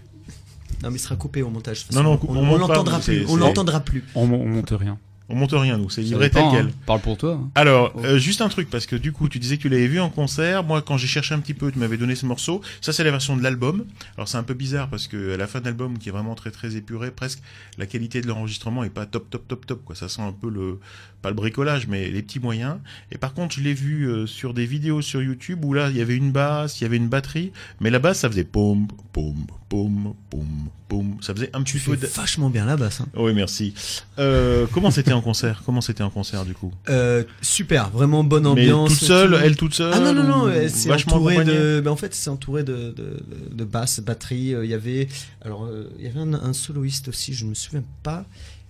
Non, 0.84 0.90
mais 0.90 0.95
il 0.95 0.99
sera 0.99 1.15
coupé 1.15 1.41
au 1.41 1.49
montage. 1.49 1.85
Non, 1.94 2.03
non, 2.03 2.19
on, 2.27 2.38
on, 2.38 2.57
l'entendra 2.57 2.99
plus. 2.99 3.26
On 3.27 3.35
l'entendra 3.35 3.80
plus. 3.81 4.03
On, 4.15 4.23
on 4.23 4.48
monte 4.48 4.73
rien. 4.77 4.98
On 5.34 5.35
monte 5.35 5.51
rien, 5.53 5.77
nous, 5.80 5.89
c'est 5.89 6.01
livré 6.03 6.30
tel 6.30 6.43
quel. 6.51 6.65
hein. 6.68 6.72
Parle 6.85 6.99
pour 7.01 7.18
toi. 7.18 7.34
hein. 7.41 7.49
Alors, 7.55 7.91
euh, 8.05 8.19
juste 8.19 8.39
un 8.41 8.49
truc, 8.49 8.69
parce 8.69 8.85
que 8.85 8.95
du 8.95 9.11
coup, 9.11 9.27
tu 9.27 9.39
disais 9.39 9.57
que 9.57 9.64
tu 9.64 9.69
l'avais 9.69 9.88
vu 9.88 9.99
en 9.99 10.11
concert. 10.11 10.64
Moi, 10.64 10.84
quand 10.84 10.95
j'ai 10.97 11.07
cherché 11.07 11.34
un 11.34 11.39
petit 11.39 11.55
peu, 11.55 11.72
tu 11.72 11.80
m'avais 11.80 11.97
donné 11.97 12.14
ce 12.14 12.27
morceau. 12.27 12.61
Ça, 12.81 12.93
c'est 12.93 13.03
la 13.03 13.10
version 13.10 13.35
de 13.35 13.41
l'album. 13.41 13.85
Alors, 14.15 14.27
c'est 14.27 14.38
un 14.38 14.43
peu 14.43 14.53
bizarre 14.53 14.89
parce 14.89 15.07
que 15.07 15.34
à 15.34 15.38
la 15.38 15.47
fin 15.47 15.60
de 15.60 15.65
l'album, 15.65 15.97
qui 15.97 16.10
est 16.10 16.11
vraiment 16.11 16.35
très 16.35 16.51
très 16.51 16.76
épuré, 16.76 17.10
presque, 17.10 17.39
la 17.80 17.88
qualité 17.88 18.22
de 18.22 18.27
l'enregistrement 18.27 18.84
est 18.84 18.91
pas 18.91 19.07
top 19.07 19.27
top 19.31 19.47
top 19.47 19.65
top. 19.65 19.84
Quoi, 19.84 19.95
ça 19.95 20.07
sent 20.07 20.22
un 20.22 20.34
peu 20.34 20.49
le 20.51 20.80
pas 21.24 21.30
le 21.30 21.36
bricolage, 21.36 21.88
mais 21.88 22.12
les 22.12 22.22
petits 22.22 22.40
moyens. 22.40 22.76
Et 23.12 23.18
par 23.18 23.34
contre, 23.34 23.56
je 23.56 23.62
l'ai 23.62 23.74
vu 23.74 24.04
euh, 24.08 24.28
sur 24.28 24.54
des 24.54 24.66
vidéos 24.68 25.02
sur 25.02 25.24
YouTube 25.24 25.66
où 25.66 25.74
là, 25.74 25.90
il 25.90 25.98
y 25.98 26.02
avait 26.02 26.16
une 26.18 26.32
basse, 26.32 26.80
il 26.80 26.84
y 26.84 26.86
avait 26.86 26.98
une 26.98 27.08
batterie, 27.08 27.52
mais 27.80 27.90
la 27.90 27.98
basse, 27.98 28.20
ça 28.20 28.30
faisait 28.30 28.44
pom 28.44 28.88
pom 29.14 29.34
pom 29.70 30.14
pom 30.30 30.45
pom. 30.90 31.18
Ça 31.22 31.34
faisait 31.34 31.50
un 31.54 31.64
petit 31.64 31.80
peu. 31.80 31.95
de- 31.98 32.06
vachement 32.08 32.50
bien 32.50 32.66
la 32.66 32.76
basse. 32.78 33.02
hein. 33.02 33.08
Oui, 33.16 33.34
merci. 33.34 33.74
Euh, 34.20 34.68
comment 34.74 34.91
c'était 34.91 35.14
en 35.14 35.22
concert? 35.22 35.64
Comment 35.66 35.82
c'était 35.82 36.04
en 36.04 36.10
concert 36.10 36.44
du 36.45 36.54
coup? 36.54 36.72
Euh, 36.90 37.24
super, 37.41 37.90
vraiment 37.90 38.24
bonne 38.24 38.44
Mais 38.44 38.50
ambiance. 38.50 39.00
toute 39.00 39.08
seule, 39.08 39.40
elle 39.41 39.56
toute 39.56 39.74
seule 39.74 39.91
Ah 39.94 40.00
non 40.02 40.14
non 40.14 40.24
non, 40.24 40.52
vachement 40.88 41.16
entourée 41.16 41.44
de. 41.45 41.82
Ben, 41.84 41.90
en 41.91 41.95
fait, 41.95 42.14
c'est 42.14 42.30
entouré 42.30 42.64
de, 42.64 42.94
de, 42.95 43.24
de, 43.52 43.64
basse, 43.64 44.02
batterie. 44.02 44.54
Il 44.62 44.70
y 44.70 44.74
avait 44.74 45.08
alors 45.44 45.70
il 45.98 46.04
y 46.06 46.08
avait 46.10 46.20
un, 46.20 46.34
un 46.34 46.54
soloiste 46.54 47.08
aussi, 47.08 47.34
je 47.34 47.45
me 47.45 47.54
souviens 47.54 47.84
pas. 48.04 48.26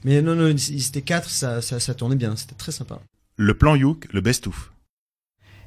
Mais 0.05 0.21
non 0.21 0.35
non, 0.35 0.49
ils 0.49 0.87
étaient 0.87 1.01
quatre, 1.01 1.29
ça, 1.29 1.61
ça 1.61 1.79
ça 1.79 1.93
tournait 1.93 2.15
bien, 2.15 2.35
c'était 2.35 2.55
très 2.55 2.71
sympa. 2.71 2.99
Le 3.37 3.53
plan 3.53 3.75
Youk, 3.75 4.07
le 4.11 4.21
best-of. 4.21 4.73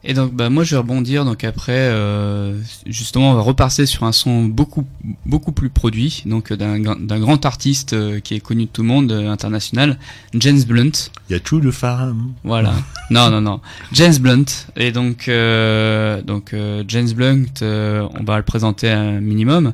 Et 0.09 0.15
donc, 0.15 0.33
bah, 0.33 0.51
moi, 0.51 0.63
je 0.63 0.71
vais 0.71 0.79
rebondir. 0.79 1.25
Donc 1.25 1.43
après, 1.43 1.73
euh, 1.73 2.57
justement, 2.87 3.33
on 3.33 3.35
va 3.35 3.41
repartir 3.41 3.89
sur 3.89 4.05
un 4.05 4.13
son 4.13 4.45
beaucoup, 4.45 4.87
beaucoup 5.25 5.51
plus 5.51 5.69
produit, 5.69 6.23
donc 6.27 6.53
euh, 6.53 6.57
d'un, 6.57 6.79
d'un 6.79 7.19
grand 7.19 7.45
artiste 7.45 7.93
euh, 7.93 8.21
qui 8.21 8.35
est 8.35 8.41
connu 8.41 8.67
de 8.67 8.71
tout 8.71 8.83
le 8.83 8.89
monde, 8.89 9.11
euh, 9.11 9.29
international, 9.29 9.99
James 10.35 10.63
Blunt. 10.63 10.93
Il 11.29 11.33
y 11.33 11.35
a 11.35 11.41
tout 11.41 11.61
de 11.61 11.73
femme. 11.73 12.35
Voilà. 12.45 12.75
non, 13.11 13.31
non, 13.31 13.41
non. 13.41 13.61
James 13.93 14.17
Blunt. 14.19 14.45
Et 14.77 14.93
donc, 14.93 15.29
euh, 15.29 16.23
donc 16.23 16.55
euh, 16.55 16.85
James 16.87 17.11
Blunt, 17.11 17.47
euh, 17.63 18.07
on 18.19 18.23
va 18.23 18.37
le 18.37 18.45
présenter 18.45 18.89
un 18.89 19.21
minimum. 19.21 19.73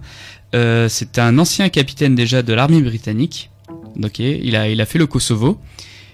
Euh, 0.54 0.88
c'est 0.88 1.18
un 1.18 1.38
ancien 1.38 1.68
capitaine 1.68 2.14
déjà 2.14 2.42
de 2.42 2.54
l'armée 2.54 2.80
britannique. 2.80 3.50
Ok, 4.02 4.18
il 4.20 4.56
a, 4.56 4.68
il 4.68 4.80
a 4.80 4.86
fait 4.86 4.98
le 4.98 5.06
Kosovo. 5.06 5.58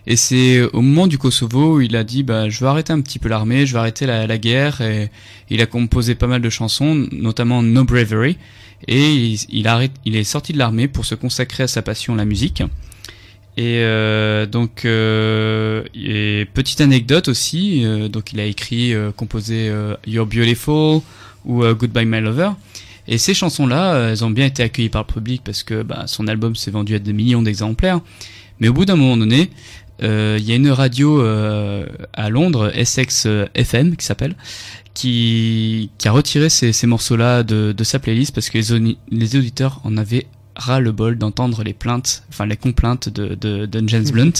Et 0.06 0.16
c'est 0.16 0.62
au 0.72 0.80
moment 0.80 1.06
du 1.06 1.18
Kosovo 1.18 1.76
où 1.76 1.80
il 1.82 1.94
a 1.94 2.02
dit 2.02 2.22
bah, 2.22 2.48
je 2.48 2.60
vais 2.60 2.66
arrêter 2.66 2.94
un 2.94 3.00
petit 3.02 3.18
peu 3.18 3.28
l'armée, 3.28 3.66
je 3.66 3.74
vais 3.74 3.78
arrêter 3.78 4.06
la, 4.06 4.26
la 4.26 4.38
guerre. 4.38 4.80
Et 4.80 5.10
il 5.50 5.60
a 5.60 5.66
composé 5.66 6.14
pas 6.14 6.26
mal 6.26 6.40
de 6.40 6.50
chansons, 6.50 7.06
notamment 7.12 7.62
No 7.62 7.84
Bravery. 7.84 8.38
Et 8.86 9.12
il, 9.12 9.38
il, 9.50 9.68
arrête, 9.68 9.92
il 10.04 10.16
est 10.16 10.24
sorti 10.24 10.52
de 10.52 10.58
l'armée 10.58 10.88
pour 10.88 11.04
se 11.04 11.14
consacrer 11.14 11.64
à 11.64 11.68
sa 11.68 11.82
passion, 11.82 12.14
la 12.14 12.24
musique. 12.24 12.62
Et 13.56 13.82
euh, 13.82 14.46
donc, 14.46 14.84
euh, 14.84 15.82
et 15.92 16.46
petite 16.54 16.80
anecdote 16.80 17.26
aussi, 17.26 17.84
euh, 17.84 18.08
donc 18.08 18.32
il 18.32 18.38
a 18.38 18.44
écrit, 18.44 18.94
euh, 18.94 19.10
composé 19.10 19.68
euh, 19.68 19.96
You're 20.06 20.26
Beautiful 20.26 21.00
ou 21.44 21.64
euh, 21.64 21.74
Goodbye 21.74 22.06
My 22.06 22.20
Lover. 22.20 22.50
Et 23.08 23.18
ces 23.18 23.34
chansons-là, 23.34 23.94
euh, 23.94 24.12
elles 24.12 24.24
ont 24.24 24.30
bien 24.30 24.46
été 24.46 24.62
accueillies 24.62 24.90
par 24.90 25.04
le 25.08 25.12
public 25.12 25.42
parce 25.44 25.62
que 25.62 25.82
bah, 25.82 26.04
son 26.06 26.28
album 26.28 26.54
s'est 26.54 26.70
vendu 26.70 26.94
à 26.94 26.98
des 26.98 27.12
millions 27.12 27.42
d'exemplaires. 27.42 28.00
Mais 28.60 28.68
au 28.68 28.72
bout 28.72 28.84
d'un 28.84 28.96
moment 28.96 29.16
donné, 29.16 29.50
euh, 30.02 30.36
il 30.38 30.48
y 30.48 30.52
a 30.52 30.56
une 30.56 30.70
radio 30.70 31.20
euh, 31.20 31.86
à 32.12 32.28
Londres, 32.30 32.70
Essex 32.74 33.24
euh, 33.26 33.46
FM, 33.54 33.96
qui 33.96 34.06
s'appelle, 34.06 34.36
qui, 34.94 35.90
qui 35.98 36.08
a 36.08 36.12
retiré 36.12 36.48
ces, 36.48 36.72
ces 36.72 36.86
morceaux-là 36.86 37.42
de, 37.42 37.72
de 37.76 37.84
sa 37.84 37.98
playlist 37.98 38.34
parce 38.34 38.50
que 38.50 38.58
les 38.58 39.36
auditeurs 39.36 39.80
en 39.84 39.96
avaient 39.96 40.26
ras 40.54 40.80
le 40.80 40.92
bol 40.92 41.18
d'entendre 41.18 41.62
les 41.62 41.72
plaintes, 41.72 42.24
enfin 42.30 42.46
les 42.46 42.56
complaintes 42.56 43.08
de, 43.08 43.34
de, 43.34 43.66
de 43.66 43.88
James 43.88 44.08
Blunt. 44.10 44.32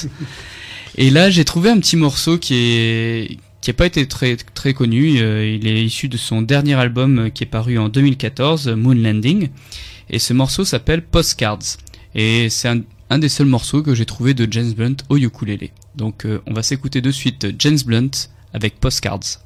Et 0.97 1.11
là, 1.11 1.31
j'ai 1.31 1.45
trouvé 1.45 1.71
un 1.71 1.79
petit 1.79 1.97
morceau 1.97 2.39
qui 2.39 2.55
est 2.55 3.39
qui 3.61 3.71
n'a 3.71 3.75
pas 3.75 3.87
été 3.87 4.07
très 4.07 4.37
très 4.37 4.75
connu. 4.75 5.19
Euh, 5.19 5.47
il 5.47 5.67
est 5.67 5.85
issu 5.85 6.09
de 6.09 6.17
son 6.17 6.43
dernier 6.43 6.75
album 6.75 7.19
euh, 7.19 7.29
qui 7.31 7.45
est 7.45 7.49
paru 7.49 7.79
en 7.79 7.89
2014, 7.89 8.69
Moon 8.69 8.95
Landing. 8.95 9.49
Et 10.11 10.19
ce 10.19 10.33
morceau 10.33 10.65
s'appelle 10.65 11.03
Postcards. 11.03 11.79
Et 12.15 12.49
c'est 12.51 12.69
un, 13.11 13.19
des 13.19 13.29
seuls 13.29 13.47
morceaux 13.47 13.83
que 13.83 13.95
j'ai 13.95 14.07
trouvé 14.07 14.35
de 14.35 14.51
James 14.51 14.73
Blunt 14.73 14.97
au 15.09 15.17
ukulélé. 15.17 15.73
Donc 15.97 16.25
euh, 16.25 16.41
on 16.47 16.55
va 16.55 16.63
s'écouter 16.63 17.01
de 17.01 17.11
suite 17.11 17.49
James 17.59 17.79
Blunt 17.85 18.11
avec 18.53 18.81
Postcards. 18.81 19.41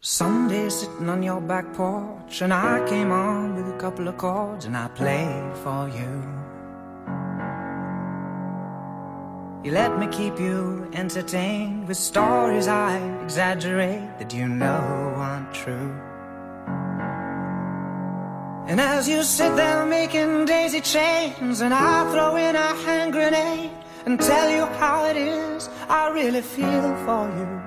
Sitting 0.00 1.08
on 1.08 1.22
your 1.22 1.40
back 1.40 1.72
porch, 1.72 2.42
and 2.42 2.52
I 2.52 2.82
came 2.86 3.10
on 3.10 3.54
with 3.56 3.74
a 3.74 3.78
couple 3.78 4.06
of 4.06 4.18
chords, 4.18 4.66
and 4.66 4.76
I 4.76 4.88
played 4.94 5.56
for 5.62 5.88
you. 5.88 6.43
You 9.64 9.70
let 9.70 9.98
me 9.98 10.06
keep 10.08 10.38
you 10.38 10.90
entertained 10.92 11.88
with 11.88 11.96
stories 11.96 12.68
I 12.68 12.98
exaggerate 13.22 14.18
that 14.18 14.34
you 14.34 14.46
know 14.46 15.14
aren't 15.16 15.54
true. 15.54 15.90
And 18.68 18.78
as 18.78 19.08
you 19.08 19.22
sit 19.22 19.56
there 19.56 19.86
making 19.86 20.44
daisy 20.44 20.82
chains, 20.82 21.62
and 21.62 21.72
I 21.72 22.12
throw 22.12 22.36
in 22.36 22.54
a 22.54 22.74
hand 22.84 23.14
grenade 23.14 23.70
and 24.04 24.20
tell 24.20 24.50
you 24.50 24.66
how 24.80 25.06
it 25.06 25.16
is, 25.16 25.70
I 25.88 26.10
really 26.10 26.42
feel 26.42 26.94
for 27.06 27.24
you. 27.38 27.62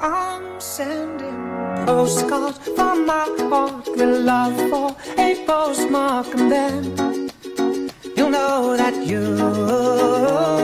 I'm 0.00 0.60
sending 0.60 1.86
postcards 1.86 2.58
from 2.76 3.06
my 3.06 3.24
heart 3.48 3.88
with 3.88 4.20
love 4.20 4.56
for 4.68 4.94
a 5.16 5.42
postmark, 5.46 6.26
and 6.34 6.52
then 6.52 7.21
you'll 8.22 8.30
know 8.30 8.76
that 8.76 8.94
you 9.04 9.20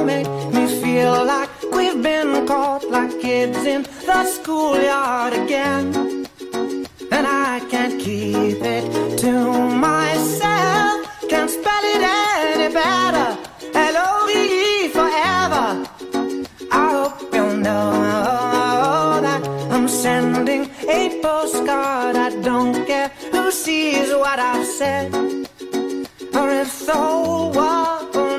make 0.05 0.28
me 0.55 0.64
feel 0.80 1.24
like 1.24 1.51
we've 1.72 2.01
been 2.01 2.47
caught 2.47 2.89
like 2.89 3.20
kids 3.20 3.59
in 3.66 3.82
the 4.06 4.24
schoolyard 4.24 5.32
again. 5.32 5.86
And 7.10 7.26
I 7.26 7.60
can't 7.68 8.01
keep 8.01 8.62
it 8.62 9.18
to 9.18 9.32
myself, 9.89 10.97
can't 11.28 11.51
spell 11.51 11.85
it 11.94 12.02
any 12.02 12.72
better. 12.72 13.28
L-O-V-E 13.74 14.89
forever. 14.90 15.66
I 16.70 16.85
hope 16.94 17.35
you'll 17.35 17.56
know 17.56 19.20
that 19.26 19.43
I'm 19.72 19.89
sending 19.89 20.70
a 20.89 21.20
postcard. 21.20 22.14
I 22.14 22.30
don't 22.40 22.86
care 22.86 23.09
who 23.32 23.51
sees 23.51 24.10
what 24.14 24.39
I've 24.39 24.64
said, 24.64 25.10
or 26.39 26.51
if 26.51 26.86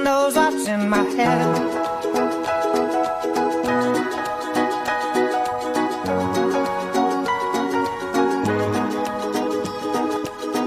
knows 0.04 0.36
what's 0.36 0.68
in 0.68 0.90
my 0.90 1.04
head. 1.18 1.40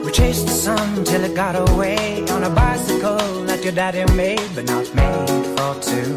We 0.04 0.10
chased 0.12 0.46
the 0.46 0.52
sun 0.52 1.04
till 1.04 1.24
it 1.24 1.34
got 1.34 1.54
away 1.68 2.26
on 2.28 2.44
a 2.44 2.50
bicycle 2.50 3.44
that 3.48 3.60
your 3.64 3.72
daddy 3.72 4.04
made, 4.14 4.50
but 4.54 4.64
not 4.66 4.86
made 4.94 5.46
for 5.56 5.72
two. 5.80 6.12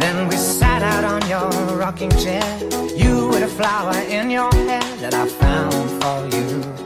Then 0.00 0.28
we 0.28 0.36
sat 0.36 0.82
out 0.82 1.04
on 1.04 1.22
your 1.28 1.50
rocking 1.76 2.10
chair, 2.24 2.48
you 2.96 3.28
with 3.28 3.42
a 3.42 3.52
flower 3.58 3.98
in 4.16 4.30
your 4.30 4.52
hair 4.68 4.96
that 5.02 5.14
I 5.14 5.28
found 5.28 5.90
for 6.00 6.36
you. 6.36 6.85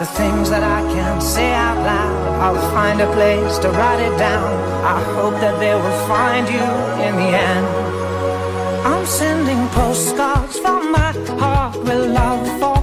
The 0.00 0.06
things 0.06 0.48
that 0.48 0.62
I 0.62 0.80
can't 0.94 1.22
say 1.22 1.52
out 1.52 1.76
loud, 1.76 2.40
I'll 2.40 2.70
find 2.72 3.02
a 3.02 3.12
place 3.12 3.58
to 3.58 3.68
write 3.68 4.00
it 4.00 4.16
down. 4.16 4.50
I 4.82 4.98
hope 5.12 5.34
that 5.42 5.60
they 5.60 5.74
will 5.74 6.06
find 6.08 6.48
you 6.48 6.68
in 7.06 7.16
the 7.20 7.30
end. 7.36 7.66
I'm 8.86 9.04
sending 9.04 9.68
postcards 9.76 10.58
from 10.58 10.90
my 10.90 11.12
heart 11.38 11.76
with 11.80 12.14
love 12.14 12.48
for 12.58 12.79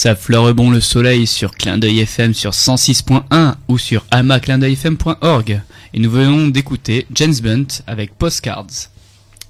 Ça 0.00 0.16
fleure 0.16 0.54
bon 0.54 0.70
le 0.70 0.80
soleil 0.80 1.26
sur 1.26 1.50
Clin 1.50 1.76
d'œil 1.76 2.00
FM 2.00 2.32
sur 2.32 2.52
106.1 2.52 3.56
ou 3.68 3.76
sur 3.76 4.06
amaclindeuilfm.org. 4.10 5.60
Et 5.92 6.00
nous 6.00 6.10
venons 6.10 6.48
d'écouter 6.48 7.06
James 7.12 7.34
Blunt 7.42 7.66
avec 7.86 8.14
Postcards. 8.16 8.88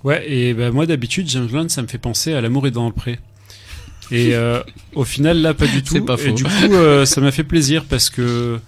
Ouais, 0.02 0.28
et 0.28 0.52
bah, 0.52 0.72
moi 0.72 0.86
d'habitude, 0.86 1.28
James 1.28 1.46
Blunt, 1.46 1.68
ça 1.68 1.82
me 1.82 1.86
fait 1.86 1.98
penser 1.98 2.34
à 2.34 2.40
L'amour 2.40 2.66
est 2.66 2.72
dans 2.72 2.88
le 2.88 2.92
pré. 2.92 3.20
Et 4.10 4.34
euh, 4.34 4.60
au 4.96 5.04
final, 5.04 5.40
là, 5.40 5.54
pas 5.54 5.68
du 5.68 5.84
tout. 5.84 5.94
C'est 5.94 6.00
pas 6.00 6.16
Et 6.20 6.32
du 6.32 6.42
coup, 6.42 6.72
euh, 6.72 7.04
ça 7.04 7.20
m'a 7.20 7.30
fait 7.30 7.44
plaisir 7.44 7.84
parce 7.84 8.10
que 8.10 8.58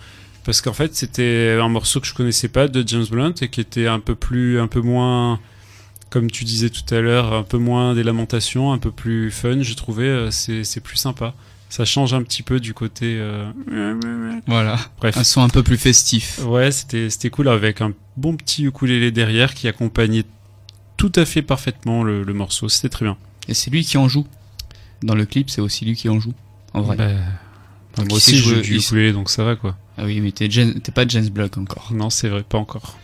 parce 0.44 0.60
qu'en 0.60 0.74
fait, 0.74 0.94
c'était 0.94 1.58
un 1.60 1.68
morceau 1.68 1.98
que 1.98 2.06
je 2.06 2.14
connaissais 2.14 2.46
pas 2.46 2.68
de 2.68 2.86
James 2.86 3.06
Blunt 3.10 3.34
et 3.40 3.48
qui 3.48 3.60
était 3.60 3.88
un 3.88 3.98
peu 3.98 4.14
plus, 4.14 4.60
un 4.60 4.68
peu 4.68 4.82
moins, 4.82 5.40
comme 6.10 6.30
tu 6.30 6.44
disais 6.44 6.70
tout 6.70 6.94
à 6.94 7.00
l'heure, 7.00 7.32
un 7.32 7.42
peu 7.42 7.58
moins 7.58 7.96
des 7.96 8.04
lamentations, 8.04 8.72
un 8.72 8.78
peu 8.78 8.92
plus 8.92 9.32
fun. 9.32 9.62
J'ai 9.62 9.74
trouvé, 9.74 10.04
euh, 10.04 10.30
c'est 10.30 10.62
c'est 10.62 10.80
plus 10.80 10.96
sympa. 10.96 11.34
Ça 11.72 11.86
change 11.86 12.12
un 12.12 12.22
petit 12.22 12.42
peu 12.42 12.60
du 12.60 12.74
côté. 12.74 13.16
euh, 13.18 13.50
Voilà. 14.46 14.78
Bref. 14.98 15.16
Un 15.16 15.24
son 15.24 15.40
un 15.40 15.48
peu 15.48 15.62
plus 15.62 15.78
festif. 15.78 16.38
Ouais, 16.44 16.70
c'était 16.70 17.08
c'était 17.08 17.30
cool 17.30 17.48
avec 17.48 17.80
un 17.80 17.94
bon 18.18 18.36
petit 18.36 18.64
ukulélé 18.64 19.10
derrière 19.10 19.54
qui 19.54 19.68
accompagnait 19.68 20.24
tout 20.98 21.10
à 21.16 21.24
fait 21.24 21.40
parfaitement 21.40 22.04
le, 22.04 22.24
le 22.24 22.34
morceau. 22.34 22.68
C'était 22.68 22.90
très 22.90 23.06
bien. 23.06 23.16
Et 23.48 23.54
c'est 23.54 23.70
lui 23.70 23.84
qui 23.86 23.96
en 23.96 24.06
joue. 24.06 24.26
Dans 25.02 25.14
le 25.14 25.24
clip, 25.24 25.48
c'est 25.48 25.62
aussi 25.62 25.86
lui 25.86 25.96
qui 25.96 26.10
en 26.10 26.20
joue. 26.20 26.34
En 26.74 26.82
vrai. 26.82 26.96
Bah, 26.98 28.04
moi 28.06 28.18
aussi, 28.18 28.36
je 28.36 28.54
joue 28.54 28.60
du 28.60 28.76
ukulélé, 28.76 29.14
donc 29.14 29.30
ça 29.30 29.42
va 29.42 29.56
quoi. 29.56 29.74
Ah 29.96 30.04
oui, 30.04 30.20
mais 30.20 30.30
t'es 30.30 30.48
pas 30.94 31.08
James 31.08 31.28
Block 31.30 31.56
encore. 31.56 31.90
Non, 31.94 32.10
c'est 32.10 32.28
vrai, 32.28 32.42
pas 32.42 32.58
encore. 32.58 32.98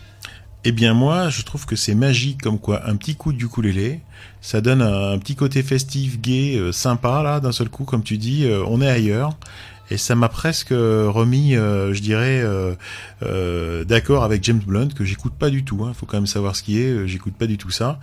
Eh 0.63 0.71
bien 0.71 0.93
moi, 0.93 1.29
je 1.29 1.41
trouve 1.41 1.65
que 1.65 1.75
c'est 1.75 1.95
magique 1.95 2.41
comme 2.43 2.59
quoi 2.59 2.87
un 2.87 2.95
petit 2.97 3.15
coup 3.15 3.33
de 3.33 3.43
ukulélé, 3.43 4.01
ça 4.41 4.61
donne 4.61 4.81
un, 4.81 5.17
petit 5.19 5.35
côté 5.35 5.63
festif, 5.63 6.19
gai, 6.19 6.55
euh, 6.57 6.71
sympa 6.71 7.21
là, 7.23 7.39
d'un 7.39 7.51
seul 7.51 7.69
coup, 7.69 7.83
comme 7.83 8.03
tu 8.03 8.17
dis, 8.17 8.45
euh, 8.45 8.63
on 8.67 8.81
est 8.81 8.89
ailleurs. 8.89 9.37
Et 9.91 9.97
ça 9.97 10.15
m'a 10.15 10.29
presque 10.29 10.71
euh, 10.71 11.09
remis, 11.09 11.53
je 11.53 11.99
dirais, 11.99 12.43
d'accord 13.85 14.23
avec 14.23 14.43
James 14.43 14.61
Blunt 14.65 14.89
que 14.89 15.03
j'écoute 15.03 15.33
pas 15.33 15.49
du 15.49 15.63
tout. 15.63 15.83
Hein, 15.83 15.93
faut 15.95 16.05
quand 16.05 16.17
même 16.17 16.27
savoir 16.27 16.55
ce 16.55 16.61
qui 16.63 16.79
est. 16.79 17.07
j'écoute 17.07 17.33
pas 17.33 17.47
du 17.47 17.57
tout 17.57 17.71
ça. 17.71 17.99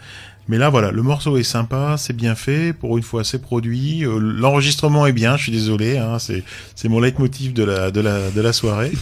Mais 0.48 0.58
là, 0.58 0.68
voilà, 0.70 0.92
le 0.92 1.02
morceau 1.02 1.36
est 1.38 1.42
sympa, 1.42 1.96
c'est 1.98 2.12
bien 2.14 2.34
fait. 2.36 2.72
Pour 2.72 2.96
une 2.96 3.02
fois, 3.02 3.24
c'est 3.24 3.40
produit. 3.40 4.04
euh, 4.04 4.18
L'enregistrement 4.20 5.06
est 5.06 5.12
bien. 5.12 5.36
Je 5.36 5.44
suis 5.44 5.52
désolé. 5.52 5.98
Hein, 5.98 6.18
c'est 6.18 6.88
mon 6.88 7.00
leitmotiv 7.00 7.52
de 7.52 7.64
la 7.64 8.52
soirée. 8.52 8.92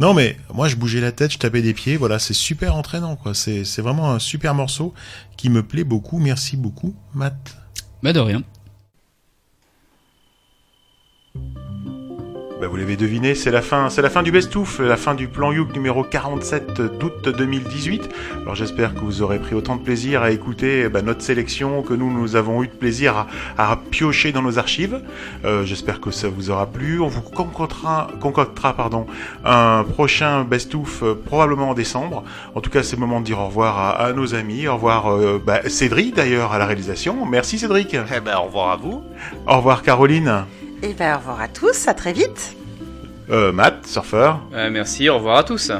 Non, 0.00 0.14
mais 0.14 0.36
moi, 0.52 0.66
je 0.68 0.76
bougeais 0.76 1.00
la 1.00 1.12
tête, 1.12 1.32
je 1.32 1.38
tapais 1.38 1.62
des 1.62 1.74
pieds. 1.74 1.96
Voilà, 1.96 2.18
c'est 2.18 2.34
super 2.34 2.74
entraînant. 2.74 3.16
quoi. 3.16 3.34
C'est 3.34 3.64
c'est 3.64 3.82
vraiment 3.82 4.12
un 4.12 4.18
super 4.18 4.54
morceau 4.54 4.94
qui 5.36 5.50
me 5.50 5.62
plaît 5.62 5.84
beaucoup. 5.84 6.18
Merci 6.18 6.56
beaucoup, 6.56 6.94
Matt. 7.14 7.56
Bah 8.02 8.12
de 8.12 8.20
rien. 8.20 8.42
Bah, 12.60 12.68
vous 12.68 12.76
l'avez 12.76 12.96
deviné, 12.96 13.34
c'est 13.34 13.50
la 13.50 13.62
fin, 13.62 13.90
c'est 13.90 14.00
la 14.00 14.08
fin 14.08 14.22
du 14.22 14.30
best-of, 14.30 14.78
la 14.78 14.96
fin 14.96 15.14
du 15.14 15.26
plan 15.26 15.50
Youk 15.50 15.74
numéro 15.74 16.04
47 16.04 16.80
d'août 17.00 17.28
2018. 17.28 18.08
Alors 18.42 18.54
j'espère 18.54 18.94
que 18.94 19.00
vous 19.00 19.22
aurez 19.22 19.40
pris 19.40 19.56
autant 19.56 19.74
de 19.74 19.82
plaisir 19.82 20.22
à 20.22 20.30
écouter 20.30 20.88
bah, 20.88 21.02
notre 21.02 21.22
sélection 21.22 21.82
que 21.82 21.94
nous, 21.94 22.12
nous 22.12 22.36
avons 22.36 22.62
eu 22.62 22.68
de 22.68 22.72
plaisir 22.72 23.26
à, 23.58 23.72
à 23.72 23.76
piocher 23.76 24.30
dans 24.30 24.40
nos 24.40 24.58
archives. 24.60 25.00
Euh, 25.44 25.64
j'espère 25.64 26.00
que 26.00 26.12
ça 26.12 26.28
vous 26.28 26.50
aura 26.50 26.66
plu. 26.66 27.00
On 27.00 27.08
vous 27.08 27.22
concoctera, 27.22 28.08
concoctera 28.20 28.72
pardon, 28.74 29.06
un 29.44 29.82
prochain 29.82 30.44
best-of 30.44 31.02
euh, 31.02 31.14
probablement 31.14 31.70
en 31.70 31.74
décembre. 31.74 32.22
En 32.54 32.60
tout 32.60 32.70
cas, 32.70 32.84
c'est 32.84 32.94
le 32.94 33.00
moment 33.00 33.18
de 33.20 33.26
dire 33.26 33.40
au 33.40 33.46
revoir 33.46 33.78
à, 33.78 33.90
à 33.90 34.12
nos 34.12 34.36
amis. 34.36 34.68
Au 34.68 34.74
revoir 34.74 35.12
euh, 35.12 35.42
bah, 35.44 35.68
Cédric 35.68 36.14
d'ailleurs 36.14 36.52
à 36.52 36.58
la 36.58 36.66
réalisation. 36.66 37.26
Merci 37.26 37.58
Cédric. 37.58 37.94
Eh 37.94 38.20
ben, 38.20 38.36
au 38.36 38.44
revoir 38.44 38.70
à 38.70 38.76
vous. 38.76 39.02
Au 39.48 39.56
revoir 39.56 39.82
Caroline. 39.82 40.44
Et 40.84 40.92
ben, 40.92 41.14
au 41.14 41.18
revoir 41.18 41.40
à 41.40 41.48
tous, 41.48 41.88
à 41.88 41.94
très 41.94 42.12
vite. 42.12 42.54
Euh, 43.30 43.52
Matt, 43.52 43.86
surfeur. 43.86 44.40
Euh, 44.52 44.68
merci, 44.70 45.08
au 45.08 45.14
revoir 45.14 45.38
à 45.38 45.42
tous. 45.42 45.72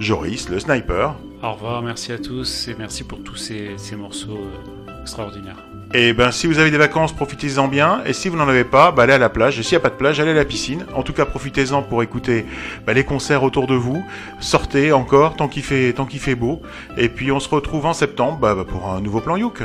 Joris, 0.00 0.48
le 0.48 0.58
sniper. 0.58 1.14
Au 1.44 1.52
revoir, 1.52 1.80
merci 1.80 2.10
à 2.10 2.18
tous 2.18 2.66
et 2.66 2.74
merci 2.76 3.04
pour 3.04 3.22
tous 3.22 3.36
ces, 3.36 3.74
ces 3.76 3.94
morceaux 3.94 4.40
euh, 4.88 5.00
extraordinaires. 5.00 5.58
Et 5.94 6.12
ben 6.12 6.32
si 6.32 6.48
vous 6.48 6.58
avez 6.58 6.72
des 6.72 6.78
vacances, 6.78 7.12
profitez-en 7.12 7.68
bien. 7.68 8.02
Et 8.04 8.12
si 8.12 8.28
vous 8.28 8.36
n'en 8.36 8.48
avez 8.48 8.64
pas, 8.64 8.90
bah, 8.90 9.04
allez 9.04 9.12
à 9.12 9.18
la 9.18 9.28
plage. 9.28 9.60
Et 9.60 9.62
s'il 9.62 9.76
n'y 9.76 9.82
a 9.82 9.88
pas 9.88 9.90
de 9.90 9.94
plage, 9.94 10.18
allez 10.18 10.32
à 10.32 10.34
la 10.34 10.44
piscine. 10.44 10.86
En 10.96 11.04
tout 11.04 11.12
cas, 11.12 11.24
profitez-en 11.24 11.82
pour 11.82 12.02
écouter 12.02 12.44
bah, 12.84 12.94
les 12.94 13.04
concerts 13.04 13.44
autour 13.44 13.68
de 13.68 13.74
vous. 13.76 14.04
Sortez 14.40 14.90
encore 14.90 15.36
tant 15.36 15.46
qu'il 15.46 15.62
fait, 15.62 15.92
tant 15.92 16.04
qu'il 16.04 16.18
fait 16.18 16.34
beau. 16.34 16.62
Et 16.96 17.08
puis 17.08 17.30
on 17.30 17.38
se 17.38 17.48
retrouve 17.48 17.86
en 17.86 17.92
septembre 17.92 18.38
bah, 18.38 18.56
pour 18.66 18.90
un 18.90 19.00
nouveau 19.00 19.20
plan 19.20 19.36
Youk. 19.36 19.62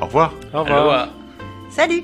Au 0.00 0.06
revoir. 0.06 0.32
Au 0.52 0.64
revoir. 0.64 1.10
Salut 1.70 2.02